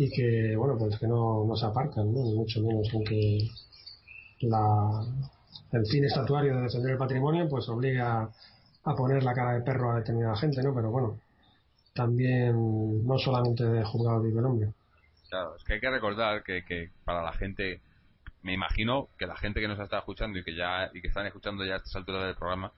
y, 0.00 0.08
que, 0.10 0.54
bueno, 0.56 0.78
pues 0.78 0.96
que 0.96 1.08
no, 1.08 1.44
no 1.44 1.56
se 1.56 1.66
aparcan, 1.66 2.12
¿no? 2.12 2.22
Ni 2.22 2.32
mucho 2.36 2.60
menos, 2.60 2.88
aunque 2.94 3.48
la, 4.40 5.04
el 5.72 5.86
fin 5.86 6.04
estatuario 6.04 6.56
de 6.56 6.62
defender 6.62 6.92
el 6.92 6.98
patrimonio 6.98 7.48
pues 7.48 7.68
obliga 7.68 8.30
a 8.84 8.94
poner 8.94 9.22
la 9.22 9.34
cara 9.34 9.54
de 9.54 9.62
perro 9.62 9.92
a 9.92 9.96
determinada 9.96 10.36
gente, 10.36 10.62
¿no? 10.62 10.74
Pero 10.74 10.90
bueno, 10.90 11.18
también 11.94 13.06
no 13.06 13.18
solamente 13.18 13.64
de 13.64 13.84
juzgado 13.84 14.22
vive 14.22 14.38
el 14.38 14.46
hombre. 14.46 14.72
Claro, 15.28 15.56
es 15.56 15.64
que 15.64 15.74
hay 15.74 15.80
que 15.80 15.90
recordar 15.90 16.42
que, 16.42 16.64
que 16.64 16.90
para 17.04 17.22
la 17.22 17.32
gente, 17.32 17.80
me 18.42 18.54
imagino 18.54 19.08
que 19.18 19.26
la 19.26 19.36
gente 19.36 19.60
que 19.60 19.68
nos 19.68 19.78
está 19.78 19.98
escuchando 19.98 20.38
y 20.38 20.44
que 20.44 20.54
ya 20.54 20.90
y 20.94 21.02
que 21.02 21.08
están 21.08 21.26
escuchando 21.26 21.64
ya 21.64 21.74
a 21.74 21.76
estas 21.78 21.96
alturas 21.96 22.24
del 22.24 22.36
programa 22.36 22.72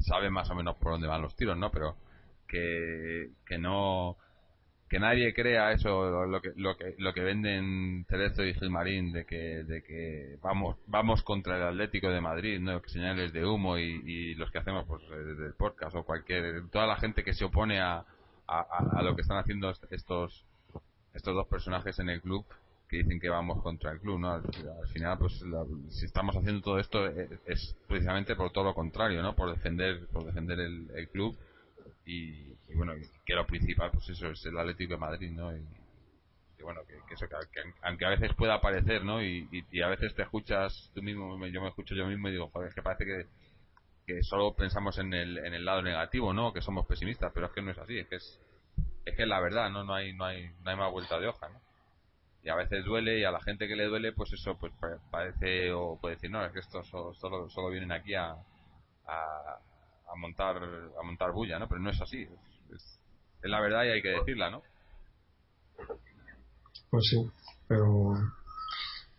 sabe 0.00 0.28
más 0.28 0.50
o 0.50 0.54
menos 0.54 0.76
por 0.76 0.92
dónde 0.92 1.06
van 1.06 1.22
los 1.22 1.34
tiros, 1.36 1.56
¿no? 1.56 1.70
Pero 1.70 1.96
que, 2.46 3.30
que 3.46 3.58
no 3.58 4.16
que 4.94 5.00
nadie 5.00 5.34
crea 5.34 5.72
eso 5.72 6.24
lo 6.24 6.40
que 6.40 6.52
lo 6.54 6.76
que 6.76 6.94
lo 6.98 7.12
que 7.12 7.24
venden 7.24 8.06
Cerezo 8.08 8.44
y 8.44 8.54
Gilmarín 8.54 9.12
de 9.12 9.24
que 9.24 9.64
de 9.64 9.82
que 9.82 10.38
vamos 10.40 10.76
vamos 10.86 11.24
contra 11.24 11.56
el 11.56 11.64
Atlético 11.64 12.10
de 12.10 12.20
Madrid 12.20 12.60
no 12.60 12.80
señales 12.86 13.32
de 13.32 13.44
humo 13.44 13.76
y, 13.76 14.36
los 14.36 14.52
que 14.52 14.58
hacemos 14.58 14.84
pues 14.86 15.02
desde 15.08 15.46
el 15.46 15.54
podcast 15.54 15.96
o 15.96 16.04
cualquier 16.04 16.68
toda 16.70 16.86
la 16.86 16.94
gente 16.94 17.24
que 17.24 17.34
se 17.34 17.44
opone 17.44 17.80
a, 17.80 18.04
a, 18.46 19.02
lo 19.02 19.16
que 19.16 19.22
están 19.22 19.38
haciendo 19.38 19.68
estos 19.90 20.44
estos 21.12 21.34
dos 21.34 21.48
personajes 21.48 21.98
en 21.98 22.10
el 22.10 22.20
club 22.20 22.46
que 22.88 22.98
dicen 22.98 23.18
que 23.18 23.28
vamos 23.28 23.64
contra 23.64 23.90
el 23.90 23.98
club 23.98 24.20
no 24.20 24.30
al, 24.30 24.42
final 24.92 25.18
pues 25.18 25.44
si 25.88 26.04
estamos 26.04 26.36
haciendo 26.36 26.62
todo 26.62 26.78
esto 26.78 27.04
es, 27.08 27.32
es, 27.46 27.76
precisamente 27.88 28.36
por 28.36 28.52
todo 28.52 28.62
lo 28.62 28.74
contrario 28.74 29.22
no 29.22 29.34
por 29.34 29.50
defender 29.50 30.06
por 30.12 30.24
defender 30.24 30.60
el, 30.60 30.88
el 30.94 31.08
club 31.08 31.36
y, 32.06 32.53
bueno, 32.74 32.94
que 33.24 33.34
lo 33.34 33.46
principal, 33.46 33.90
pues 33.92 34.08
eso, 34.08 34.28
es 34.28 34.44
el 34.46 34.58
Atlético 34.58 34.94
de 34.94 35.00
Madrid, 35.00 35.30
¿no? 35.30 35.56
Y, 35.56 35.64
bueno, 36.62 36.80
que, 36.86 37.14
eso, 37.14 37.26
que, 37.28 37.60
aunque 37.82 38.06
a 38.06 38.10
veces 38.10 38.34
pueda 38.34 38.60
parecer, 38.60 39.04
¿no? 39.04 39.22
Y, 39.22 39.48
y, 39.70 39.82
a 39.82 39.88
veces 39.88 40.14
te 40.14 40.22
escuchas 40.22 40.90
tú 40.94 41.02
mismo, 41.02 41.36
yo 41.48 41.60
me 41.60 41.68
escucho 41.68 41.94
yo 41.94 42.06
mismo 42.06 42.28
y 42.28 42.32
digo, 42.32 42.48
joder, 42.48 42.68
es 42.68 42.74
que 42.74 42.82
parece 42.82 43.04
que, 43.04 43.26
que 44.06 44.22
solo 44.22 44.54
pensamos 44.54 44.98
en 44.98 45.12
el, 45.12 45.38
en 45.38 45.52
el 45.52 45.64
lado 45.64 45.82
negativo, 45.82 46.32
¿no? 46.32 46.52
Que 46.52 46.62
somos 46.62 46.86
pesimistas, 46.86 47.32
pero 47.34 47.46
es 47.46 47.52
que 47.52 47.60
no 47.60 47.70
es 47.70 47.78
así, 47.78 47.98
es 47.98 48.08
que 48.08 48.16
es, 48.16 48.40
es 49.04 49.14
que 49.14 49.26
la 49.26 49.40
verdad, 49.40 49.70
¿no? 49.70 49.84
No 49.84 49.94
hay, 49.94 50.14
no 50.14 50.24
hay, 50.24 50.48
no 50.62 50.70
hay 50.70 50.76
más 50.76 50.90
vuelta 50.90 51.18
de 51.20 51.28
hoja, 51.28 51.48
¿no? 51.50 51.60
Y 52.42 52.48
a 52.48 52.54
veces 52.54 52.84
duele 52.84 53.18
y 53.18 53.24
a 53.24 53.30
la 53.30 53.40
gente 53.40 53.68
que 53.68 53.76
le 53.76 53.84
duele, 53.84 54.12
pues 54.12 54.32
eso, 54.32 54.56
pues 54.58 54.72
parece 55.10 55.72
o 55.72 55.98
puede 56.00 56.16
decir, 56.16 56.30
no, 56.30 56.44
es 56.44 56.52
que 56.52 56.60
estos 56.60 56.86
solo, 56.88 57.14
solo, 57.48 57.70
vienen 57.70 57.92
aquí 57.92 58.14
a, 58.14 58.36
a 59.06 59.58
a 60.14 60.16
montar 60.16 60.56
a 60.56 61.02
montar 61.02 61.32
bulla, 61.32 61.58
¿no? 61.58 61.68
Pero 61.68 61.80
no 61.80 61.90
es 61.90 62.00
así. 62.00 62.26
Es, 62.72 62.98
la 63.42 63.60
verdad 63.60 63.84
y 63.84 63.88
hay 63.88 64.02
que 64.02 64.08
decirla, 64.08 64.50
¿no? 64.50 64.62
Pues 66.90 67.04
sí, 67.10 67.30
pero 67.66 68.14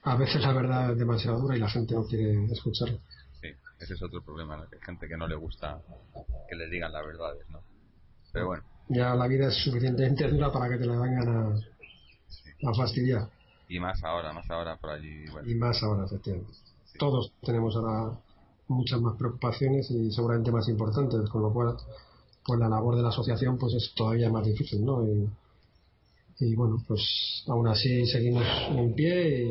a 0.04 0.16
veces 0.16 0.42
la 0.42 0.54
verdad 0.54 0.92
es 0.92 0.98
demasiado 0.98 1.40
dura 1.40 1.58
y 1.58 1.60
la 1.60 1.70
gente 1.70 1.94
no 1.94 2.06
quiere 2.06 2.46
escucharla. 2.46 2.98
Sí, 3.42 3.50
ese 3.80 3.94
es 3.94 4.04
otro 4.04 4.22
problema, 4.22 4.56
¿no? 4.56 4.70
Que 4.70 4.76
hay 4.76 4.82
gente 4.82 5.08
que 5.08 5.18
no 5.18 5.28
le 5.28 5.36
gusta 5.36 5.82
que 6.48 6.56
le 6.56 6.70
digan 6.70 6.94
las 6.94 7.06
verdades, 7.06 7.50
¿no? 7.50 7.62
Pero 8.32 8.48
bueno. 8.48 8.64
Ya 8.88 9.16
la 9.16 9.28
vida 9.28 9.48
es 9.48 9.56
suficientemente 9.64 10.28
dura 10.28 10.52
para 10.52 10.70
que 10.70 10.78
te 10.78 10.86
la 10.86 11.00
vengan 11.00 11.28
a, 11.28 12.70
a 12.70 12.74
fastidiar. 12.76 13.30
Y 13.68 13.80
más 13.80 14.04
ahora, 14.04 14.32
más 14.32 14.50
ahora 14.50 14.78
por 14.78 14.92
allí. 14.92 15.26
Y 15.46 15.56
más 15.56 15.82
ahora, 15.82 16.06
efectivamente. 16.06 16.54
Todos 17.00 17.34
tenemos 17.42 17.76
ahora 17.76 18.18
muchas 18.68 19.02
más 19.02 19.16
preocupaciones 19.18 19.90
y 19.92 20.12
seguramente 20.12 20.52
más 20.52 20.68
importantes, 20.70 21.30
con 21.30 21.42
lo 21.42 21.52
cual 21.54 21.78
pues 22.46 22.60
la 22.60 22.70
labor 22.70 22.96
de 22.96 23.02
la 23.02 23.10
asociación 23.10 23.58
pues 23.58 23.74
es 23.74 23.94
todavía 23.96 24.30
más 24.30 24.46
difícil, 24.46 24.86
¿no? 24.86 25.04
Y, 26.40 26.54
bueno, 26.56 26.84
pues 26.88 27.44
aún 27.48 27.68
así 27.68 28.06
seguimos 28.06 28.46
en 28.70 28.94
pie 28.94 29.48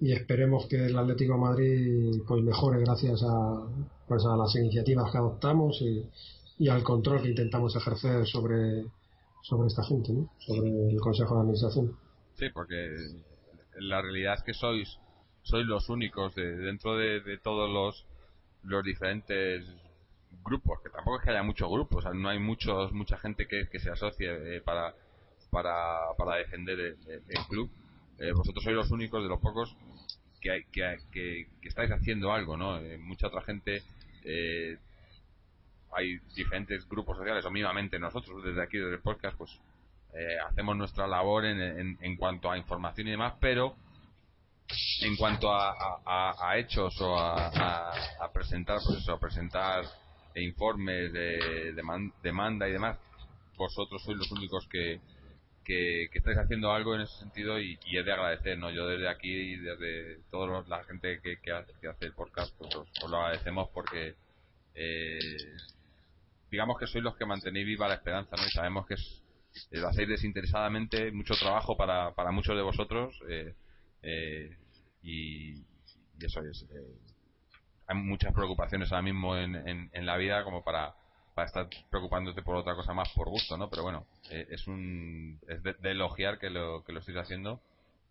y, 0.00 0.12
esperemos 0.12 0.66
que 0.66 0.86
el 0.86 0.98
Atlético 0.98 1.34
de 1.34 1.40
Madrid 1.40 2.22
pues 2.26 2.42
mejore 2.42 2.80
gracias 2.80 3.22
a, 3.22 3.66
pues 4.06 4.24
a 4.26 4.36
las 4.36 4.54
iniciativas 4.56 5.10
que 5.10 5.18
adoptamos 5.18 5.80
y, 5.80 6.04
y 6.58 6.68
al 6.68 6.82
control 6.82 7.22
que 7.22 7.30
intentamos 7.30 7.74
ejercer 7.76 8.26
sobre, 8.26 8.84
sobre 9.42 9.68
esta 9.68 9.82
gente, 9.84 10.12
¿no? 10.12 10.30
Sobre 10.38 10.90
el 10.90 11.00
Consejo 11.00 11.34
de 11.34 11.40
Administración. 11.40 11.96
Sí, 12.34 12.46
porque 12.52 12.94
la 13.78 14.02
realidad 14.02 14.34
es 14.34 14.42
que 14.42 14.52
sois 14.52 14.98
sois 15.46 15.64
los 15.64 15.88
únicos 15.88 16.34
de, 16.34 16.56
dentro 16.56 16.96
de, 16.96 17.38
todos 17.38 17.70
los, 17.70 18.04
los 18.64 18.84
diferentes 18.84 19.64
grupos, 20.44 20.80
que 20.82 20.90
tampoco 20.90 21.18
es 21.18 21.24
que 21.24 21.30
haya 21.30 21.42
muchos 21.42 21.68
grupos, 21.68 22.04
no 22.14 22.28
hay 22.28 22.38
muchos 22.38 22.92
mucha 22.92 23.18
gente 23.18 23.46
que, 23.46 23.66
se 23.78 23.90
asocie 23.90 24.56
eh, 24.56 24.60
para, 24.60 24.94
para, 25.50 25.98
para 26.16 26.36
defender 26.36 26.78
el, 26.80 27.46
club. 27.48 27.70
Eh, 28.18 28.32
vosotros 28.32 28.64
sois 28.64 28.76
los 28.76 28.90
únicos 28.90 29.22
de 29.22 29.28
los 29.28 29.40
pocos 29.40 29.76
que, 30.40 30.66
que, 30.72 30.96
que, 31.12 31.68
estáis 31.68 31.90
haciendo 31.90 32.32
algo, 32.32 32.56
¿no? 32.56 32.78
Eh, 32.78 32.98
mucha 32.98 33.26
otra 33.28 33.42
gente, 33.42 33.82
hay 35.92 36.18
diferentes 36.34 36.88
grupos 36.88 37.16
sociales, 37.16 37.44
o 37.44 37.50
mínimamente 37.50 37.98
nosotros 37.98 38.42
desde 38.44 38.62
aquí, 38.62 38.78
desde 38.78 38.94
el 38.94 39.02
podcast, 39.02 39.36
pues 39.36 39.60
hacemos 40.48 40.76
nuestra 40.76 41.06
labor 41.06 41.44
en, 41.44 41.60
en, 41.60 41.98
en 42.00 42.16
cuanto 42.16 42.50
a 42.50 42.56
información 42.56 43.08
y 43.08 43.10
demás, 43.10 43.34
pero 43.38 43.76
en 45.02 45.16
cuanto 45.16 45.52
a, 45.52 46.52
hechos 46.56 47.00
o 47.00 47.16
a, 47.18 47.92
presentar 48.32 48.78
pues 48.84 48.98
eso 48.98 49.12
a 49.12 49.20
presentar 49.20 49.84
informes 50.42 51.12
de, 51.12 51.74
demanda 52.22 52.68
y 52.68 52.72
demás 52.72 52.98
vosotros 53.56 54.02
sois 54.02 54.18
los 54.18 54.30
únicos 54.32 54.68
que, 54.68 55.00
que, 55.64 56.08
estáis 56.12 56.38
haciendo 56.38 56.70
algo 56.72 56.94
en 56.94 57.02
ese 57.02 57.18
sentido 57.18 57.58
y, 57.58 57.78
es 57.90 58.04
de 58.04 58.12
agradecer 58.12 58.58
no 58.58 58.70
yo 58.70 58.86
desde 58.86 59.08
aquí 59.08 59.30
y 59.30 59.56
desde 59.56 60.18
toda 60.30 60.62
la 60.68 60.84
gente 60.84 61.20
que, 61.22 61.38
que, 61.40 61.52
hace, 61.52 62.04
el 62.06 62.12
podcast 62.12 62.54
pues 62.58 62.74
os, 62.74 63.10
lo 63.10 63.16
agradecemos 63.16 63.70
porque 63.72 64.14
eh, 64.74 65.18
digamos 66.50 66.78
que 66.78 66.86
sois 66.86 67.02
los 67.02 67.16
que 67.16 67.24
mantenéis 67.24 67.66
viva 67.66 67.88
la 67.88 67.94
esperanza 67.94 68.36
no 68.36 68.46
y 68.46 68.50
sabemos 68.50 68.86
que 68.86 68.94
es, 68.94 69.22
lo 69.70 69.88
hacéis 69.88 70.08
desinteresadamente 70.08 71.10
mucho 71.12 71.34
trabajo 71.34 71.76
para, 71.76 72.14
para 72.14 72.30
muchos 72.30 72.56
de 72.56 72.62
vosotros 72.62 73.18
eh, 73.28 73.54
eh, 74.02 74.56
y, 75.02 75.54
eso 76.20 76.40
es. 76.42 76.62
Eh, 76.70 77.05
hay 77.86 77.96
muchas 77.96 78.32
preocupaciones 78.32 78.90
ahora 78.92 79.02
mismo 79.02 79.36
en, 79.36 79.54
en, 79.92 80.06
la 80.06 80.16
vida 80.16 80.44
como 80.44 80.62
para, 80.62 80.94
estar 81.44 81.68
preocupándote 81.90 82.42
por 82.42 82.56
otra 82.56 82.74
cosa 82.74 82.92
más 82.92 83.10
por 83.10 83.28
gusto, 83.28 83.56
¿no? 83.56 83.68
Pero 83.68 83.82
bueno, 83.82 84.06
eh, 84.30 84.46
es 84.50 84.66
un 84.66 85.38
es 85.48 85.62
de, 85.62 85.76
elogiar 85.82 86.38
que 86.38 86.50
lo, 86.50 86.82
que 86.84 86.92
lo 86.92 87.00
estéis 87.00 87.18
haciendo 87.18 87.60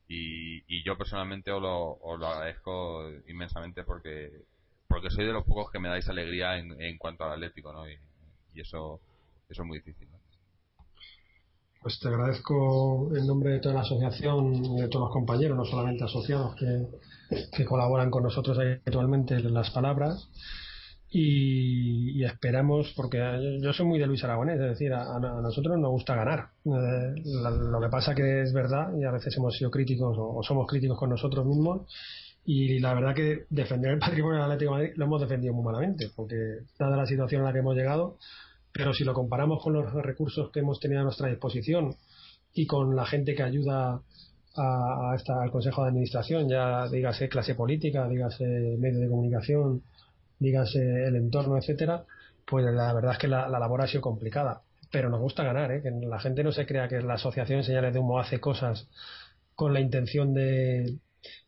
y, 0.08 0.64
y 0.68 0.84
yo 0.84 0.98
personalmente 0.98 1.52
os 1.52 1.62
lo, 1.62 1.98
os 2.02 2.20
lo 2.20 2.28
agradezco 2.28 3.10
inmensamente 3.28 3.84
porque 3.84 4.32
porque 4.88 5.10
soy 5.10 5.26
de 5.26 5.34
los 5.34 5.46
pocos 5.46 5.72
que 5.72 5.80
me 5.80 5.90
dais 5.90 6.08
alegría 6.08 6.58
en, 6.58 6.80
en 6.82 6.98
cuanto 6.98 7.24
al 7.26 7.34
Atlético, 7.34 7.74
¿no? 7.74 7.90
Y, 7.90 7.98
y 8.54 8.62
eso, 8.62 9.02
eso 9.50 9.62
es 9.64 9.68
muy 9.68 9.80
difícil, 9.80 10.08
pues 11.86 12.00
te 12.00 12.08
agradezco 12.08 13.16
en 13.16 13.28
nombre 13.28 13.52
de 13.52 13.60
toda 13.60 13.76
la 13.76 13.82
asociación 13.82 14.56
y 14.56 14.82
de 14.82 14.88
todos 14.88 15.06
los 15.06 15.14
compañeros, 15.14 15.56
no 15.56 15.66
solamente 15.66 16.04
asociados 16.04 16.56
que, 16.56 16.88
colaboran 17.68 18.10
con 18.10 18.24
nosotros 18.24 18.58
actualmente 18.86 19.36
en 19.36 19.54
las 19.54 19.72
palabras. 19.72 20.30
Y, 21.18 22.24
esperamos, 22.26 22.92
porque 22.96 23.18
yo 23.62 23.72
soy 23.72 23.86
muy 23.86 24.00
de 24.00 24.08
Luis 24.08 24.24
Aragonés, 24.24 24.60
es 24.60 24.70
decir, 24.72 24.92
a, 24.92 25.18
nosotros 25.20 25.80
nos 25.80 25.92
gusta 25.92 26.16
ganar. 26.16 26.50
Eh, 26.66 27.22
lo 27.24 27.80
que 27.80 27.88
pasa 27.90 28.14
que 28.14 28.42
es 28.42 28.52
verdad, 28.52 28.90
y 29.00 29.06
a 29.06 29.12
veces 29.12 29.36
hemos 29.38 29.56
sido 29.56 29.72
críticos 29.72 30.18
o, 30.20 30.44
somos 30.44 30.68
críticos 30.68 31.00
con 31.00 31.10
nosotros 31.12 31.46
mismos, 31.46 31.88
y 32.44 32.80
la 32.80 32.94
verdad 32.94 33.16
que 33.16 33.46
defender 33.50 33.92
el 33.92 34.00
patrimonio 34.00 34.42
del 34.42 34.52
Atlético 34.52 34.72
Madrid 34.72 34.92
lo 34.98 35.06
hemos 35.06 35.22
defendido 35.22 35.54
muy 35.54 35.64
malamente, 35.64 36.10
porque 36.16 36.36
dada 36.78 36.98
la 36.98 37.06
situación 37.06 37.42
en 37.42 37.46
la 37.46 37.54
que 37.54 37.60
hemos 37.60 37.76
llegado, 37.76 38.18
pero 38.74 38.94
si 38.94 39.06
lo 39.06 39.14
comparamos 39.14 39.64
con 39.64 39.72
los 39.72 39.94
recursos 39.94 40.52
que 40.52 40.60
hemos 40.60 40.82
tenido 40.82 41.00
a 41.00 41.06
nuestra 41.06 41.30
disposición 41.30 41.96
y 42.54 42.68
con 42.68 42.94
la 42.94 43.06
gente 43.06 43.36
que 43.36 43.44
ayuda 43.44 44.02
a, 44.58 45.14
esta, 45.16 45.42
al 45.42 45.52
Consejo 45.52 45.84
de 45.84 45.90
Administración, 45.90 46.50
ya 46.50 46.88
dígase 46.90 47.30
clase 47.30 47.56
política, 47.56 48.08
dígase 48.08 48.46
medio 48.80 49.00
de 49.00 49.10
comunicación, 49.10 49.84
dígase 50.40 50.80
el 51.06 51.16
entorno, 51.16 51.58
etcétera, 51.58 52.06
pues 52.46 52.66
la 52.66 52.94
verdad 52.94 53.14
es 53.14 53.18
que 53.18 53.28
la, 53.28 53.48
labor 53.50 53.82
ha 53.82 53.88
sido 53.88 54.02
complicada. 54.02 54.62
Pero 54.92 55.10
nos 55.10 55.20
gusta 55.20 55.44
ganar, 55.44 55.72
¿eh? 55.72 55.82
que 55.82 55.92
la 55.92 56.20
gente 56.20 56.44
no 56.44 56.52
se 56.52 56.66
crea 56.66 56.88
que 56.88 57.02
la 57.02 57.16
Asociación 57.16 57.64
Señales 57.64 57.94
de 57.94 58.00
Humo 58.00 58.20
hace 58.20 58.40
cosas 58.40 58.88
con 59.56 59.74
la 59.74 59.80
intención 59.80 60.34
de, 60.34 61.00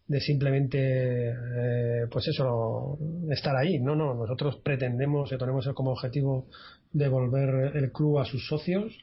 de 0.08 0.22
simplemente 0.22 1.30
eh, 1.30 2.08
pues 2.10 2.28
eso 2.30 2.98
estar 3.30 3.56
ahí 3.56 3.80
no 3.80 3.96
no 3.96 4.14
nosotros 4.14 4.58
pretendemos 4.64 5.32
y 5.32 5.38
tenemos 5.38 5.68
como 5.76 5.92
objetivo 5.92 6.48
devolver 6.94 7.76
el 7.76 7.92
club 7.92 8.20
a 8.20 8.26
sus 8.26 8.48
socios 8.48 8.94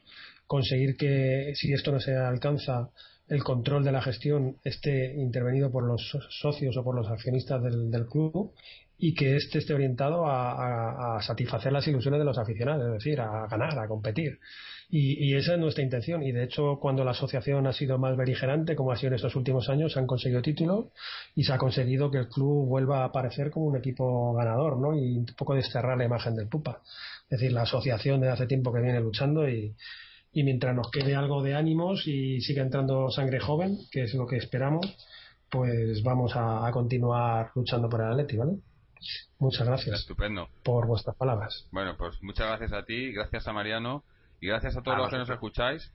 conseguir 0.47 0.97
que 0.97 1.53
si 1.55 1.71
esto 1.73 1.91
no 1.91 1.99
se 1.99 2.15
alcanza 2.15 2.89
el 3.27 3.43
control 3.43 3.83
de 3.83 3.91
la 3.91 4.01
gestión 4.01 4.57
esté 4.63 5.15
intervenido 5.15 5.71
por 5.71 5.83
los 5.83 6.15
socios 6.29 6.77
o 6.77 6.83
por 6.83 6.95
los 6.95 7.09
accionistas 7.09 7.61
del, 7.63 8.05
club 8.07 8.53
y 8.97 9.13
que 9.13 9.35
este 9.35 9.59
esté 9.59 9.73
orientado 9.73 10.25
a, 10.27 11.19
satisfacer 11.21 11.71
las 11.71 11.87
ilusiones 11.87 12.19
de 12.19 12.25
los 12.25 12.37
aficionados, 12.37 12.85
es 12.87 12.93
decir, 12.93 13.19
a 13.19 13.47
ganar, 13.47 13.77
a 13.79 13.87
competir. 13.87 14.39
Y, 14.87 15.35
esa 15.35 15.53
es 15.55 15.59
nuestra 15.59 15.83
intención. 15.83 16.21
Y 16.21 16.31
de 16.31 16.43
hecho, 16.43 16.77
cuando 16.79 17.03
la 17.03 17.11
asociación 17.11 17.65
ha 17.65 17.73
sido 17.73 17.97
más 17.97 18.15
beligerante, 18.15 18.75
como 18.75 18.91
ha 18.91 18.95
sido 18.95 19.09
en 19.09 19.15
estos 19.15 19.35
últimos 19.35 19.67
años, 19.69 19.93
se 19.93 19.99
han 19.99 20.05
conseguido 20.05 20.43
títulos 20.43 20.85
y 21.33 21.43
se 21.43 21.53
ha 21.53 21.57
conseguido 21.57 22.11
que 22.11 22.19
el 22.19 22.27
club 22.29 22.67
vuelva 22.67 23.01
a 23.01 23.05
aparecer 23.05 23.49
como 23.49 23.65
un 23.65 23.77
equipo 23.77 24.33
ganador, 24.33 24.77
¿no? 24.77 24.95
Y 24.95 25.17
un 25.17 25.25
poco 25.37 25.55
desterrar 25.55 25.97
la 25.97 26.05
imagen 26.05 26.35
del 26.35 26.47
Pupa. 26.47 26.81
Es 27.23 27.39
decir, 27.39 27.51
la 27.51 27.63
asociación 27.63 28.21
de 28.21 28.29
hace 28.29 28.45
tiempo 28.45 28.71
que 28.71 28.81
viene 28.81 28.99
luchando 28.99 29.49
y, 29.49 29.75
y 30.35 30.43
mientras 30.43 30.75
nos 30.75 30.91
quede 30.91 31.15
algo 31.15 31.41
de 31.41 31.55
ánimos 31.55 32.05
y 32.07 32.41
siga 32.41 32.61
entrando 32.61 33.09
sangre 33.09 33.39
joven, 33.39 33.77
que 33.89 34.03
es 34.03 34.13
lo 34.15 34.27
que 34.27 34.35
esperamos, 34.35 34.85
pues 35.49 36.03
vamos 36.03 36.33
a, 36.35 36.69
continuar 36.73 37.51
luchando 37.55 37.87
por 37.87 38.01
el 38.01 38.11
Atleti, 38.11 38.35
¿vale? 38.35 38.57
Muchas 39.39 39.65
gracias. 39.65 40.01
Estupendo. 40.01 40.49
Por 40.61 40.87
vuestras 40.87 41.15
palabras. 41.15 41.65
Bueno, 41.71 41.95
pues 41.97 42.21
muchas 42.21 42.47
gracias 42.47 42.73
a 42.73 42.83
ti, 42.83 43.13
gracias 43.13 43.47
a 43.47 43.53
Mariano 43.53 44.03
y 44.41 44.47
gracias 44.47 44.75
a 44.75 44.81
todos 44.83 44.97
los 44.97 45.09
que 45.09 45.17
nos 45.17 45.29
escucháis. 45.29 45.89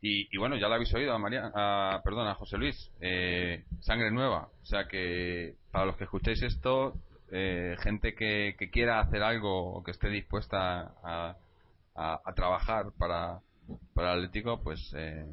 Y, 0.00 0.36
bueno, 0.38 0.56
ya 0.56 0.66
lo 0.66 0.74
habéis 0.74 0.92
oído 0.92 1.14
a 1.14 1.18
María, 1.18 1.52
a, 1.54 2.02
perdón, 2.02 2.26
a 2.26 2.34
José 2.34 2.58
Luis, 2.58 2.90
eh, 3.00 3.64
sangre 3.80 4.10
nueva. 4.10 4.48
O 4.60 4.66
sea 4.66 4.88
que 4.88 5.54
para 5.70 5.86
los 5.86 5.96
que 5.96 6.04
escuchéis 6.04 6.42
esto, 6.42 6.94
eh, 7.30 7.76
gente 7.78 8.14
que, 8.14 8.56
quiera 8.72 8.98
hacer 8.98 9.22
algo 9.22 9.72
o 9.72 9.84
que 9.84 9.92
esté 9.92 10.08
dispuesta 10.08 10.94
a, 11.04 11.36
a 11.94 12.34
trabajar 12.34 12.86
para, 12.98 13.40
para 13.94 14.12
el 14.12 14.20
Atlético, 14.20 14.60
pues 14.62 14.92
eh, 14.96 15.26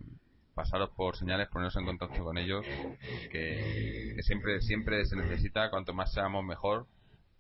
pasaros 0.53 0.90
por 0.91 1.16
señales, 1.16 1.48
poneros 1.49 1.76
en 1.78 1.86
contacto 1.86 2.24
con 2.24 2.38
ellos, 2.38 2.64
que, 3.32 4.16
siempre 4.22 4.62
siempre 4.62 5.06
se 5.06 5.16
necesita, 5.16 5.70
cuanto 5.70 5.94
más 5.94 6.12
seamos 6.14 6.44
mejor. 6.44 6.88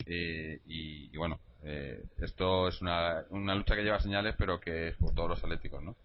Eh, 0.05 0.61
y, 0.65 1.15
bueno, 1.17 1.39
eh, 1.63 2.03
esto 2.17 2.67
es 2.67 2.81
una, 2.81 3.23
una 3.29 3.55
lucha 3.55 3.75
que 3.75 3.83
lleva 3.83 3.99
señales, 3.99 4.35
pero 4.37 4.59
que 4.59 4.89
es 4.89 4.97
por 4.97 5.13
todos 5.13 5.29
los 5.29 5.41
atléticos, 5.43 5.81
¿no? 5.83 5.95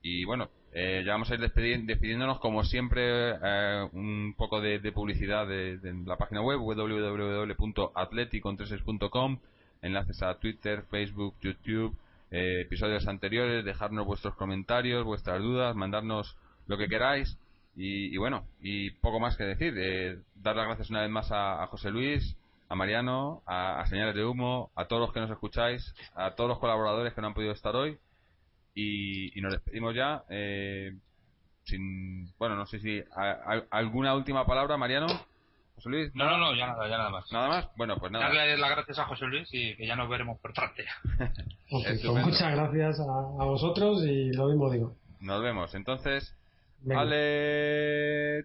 Y 0.00 0.24
bueno, 0.24 0.50
eh, 0.72 1.02
ya 1.04 1.12
vamos 1.12 1.30
a 1.30 1.34
ir 1.34 1.40
despidiéndonos, 1.40 2.40
como 2.40 2.64
siempre, 2.64 3.32
un 3.92 4.34
poco 4.36 4.60
de, 4.60 4.80
publicidad 4.92 5.46
de, 5.46 5.78
la 6.04 6.16
página 6.18 6.42
web 6.42 6.58
www.atleticontreses.com, 6.58 9.38
enlaces 9.80 10.22
a 10.22 10.38
Twitter, 10.38 10.82
Facebook, 10.90 11.36
YouTube, 11.40 11.96
eh, 12.36 12.62
episodios 12.62 13.06
anteriores, 13.06 13.64
dejarnos 13.64 14.04
vuestros 14.06 14.34
comentarios, 14.34 15.04
vuestras 15.04 15.40
dudas, 15.40 15.76
mandarnos 15.76 16.36
lo 16.66 16.76
que 16.76 16.88
queráis. 16.88 17.38
Y, 17.76 18.16
bueno, 18.16 18.44
y 18.60 18.90
poco 18.90 19.20
más 19.20 19.36
que 19.36 19.44
decir. 19.44 19.72
Eh, 19.78 20.18
dar 20.34 20.56
las 20.56 20.66
gracias 20.66 20.90
una 20.90 21.02
vez 21.02 21.10
más 21.10 21.28
a, 21.30 21.64
José 21.68 21.92
Luis, 21.92 22.36
a 22.68 22.74
Mariano, 22.74 23.42
a, 23.46 23.86
Señales 23.86 24.16
de 24.16 24.24
Humo, 24.24 24.72
a 24.74 24.86
todos 24.86 25.02
los 25.02 25.12
que 25.12 25.20
nos 25.20 25.30
escucháis, 25.30 25.94
a 26.16 26.32
todos 26.32 26.50
los 26.50 26.58
colaboradores 26.58 27.14
que 27.14 27.20
no 27.20 27.28
han 27.28 27.34
podido 27.34 27.52
estar 27.52 27.76
hoy. 27.76 27.98
Y, 28.74 29.40
nos 29.40 29.52
despedimos 29.52 29.94
ya. 29.94 30.24
Eh, 30.28 30.92
sin, 31.62 32.32
bueno, 32.36 32.56
no 32.56 32.66
sé 32.66 32.80
si. 32.80 33.00
¿Alguna 33.70 34.12
última 34.16 34.44
palabra, 34.44 34.76
Mariano? 34.76 35.06
José 35.84 35.90
Luis. 35.90 36.14
No, 36.14 36.24
no, 36.30 36.38
no, 36.38 36.54
ya 36.54 36.68
nada, 36.68 36.88
ya 36.88 36.96
nada 36.96 37.10
más. 37.10 37.30
Nada 37.30 37.48
más. 37.48 37.68
Bueno, 37.76 37.96
pues 37.98 38.10
nada. 38.10 38.24
Darle 38.24 38.56
las 38.56 38.70
gracias 38.70 38.98
a 38.98 39.04
José 39.04 39.26
Luis 39.26 39.48
y 39.52 39.76
que 39.76 39.86
ya 39.86 39.96
nos 39.96 40.08
veremos 40.08 40.38
por 40.40 40.52
parte. 40.54 40.84
Pues 41.70 42.04
muchas 42.04 42.54
gracias 42.54 43.00
a, 43.00 43.02
a, 43.02 43.44
vosotros 43.44 44.04
y 44.04 44.32
lo 44.32 44.46
mismo 44.46 44.70
digo. 44.70 44.94
Nos 45.20 45.42
vemos. 45.42 45.74
Entonces, 45.74 46.36
Ale. 46.88 48.44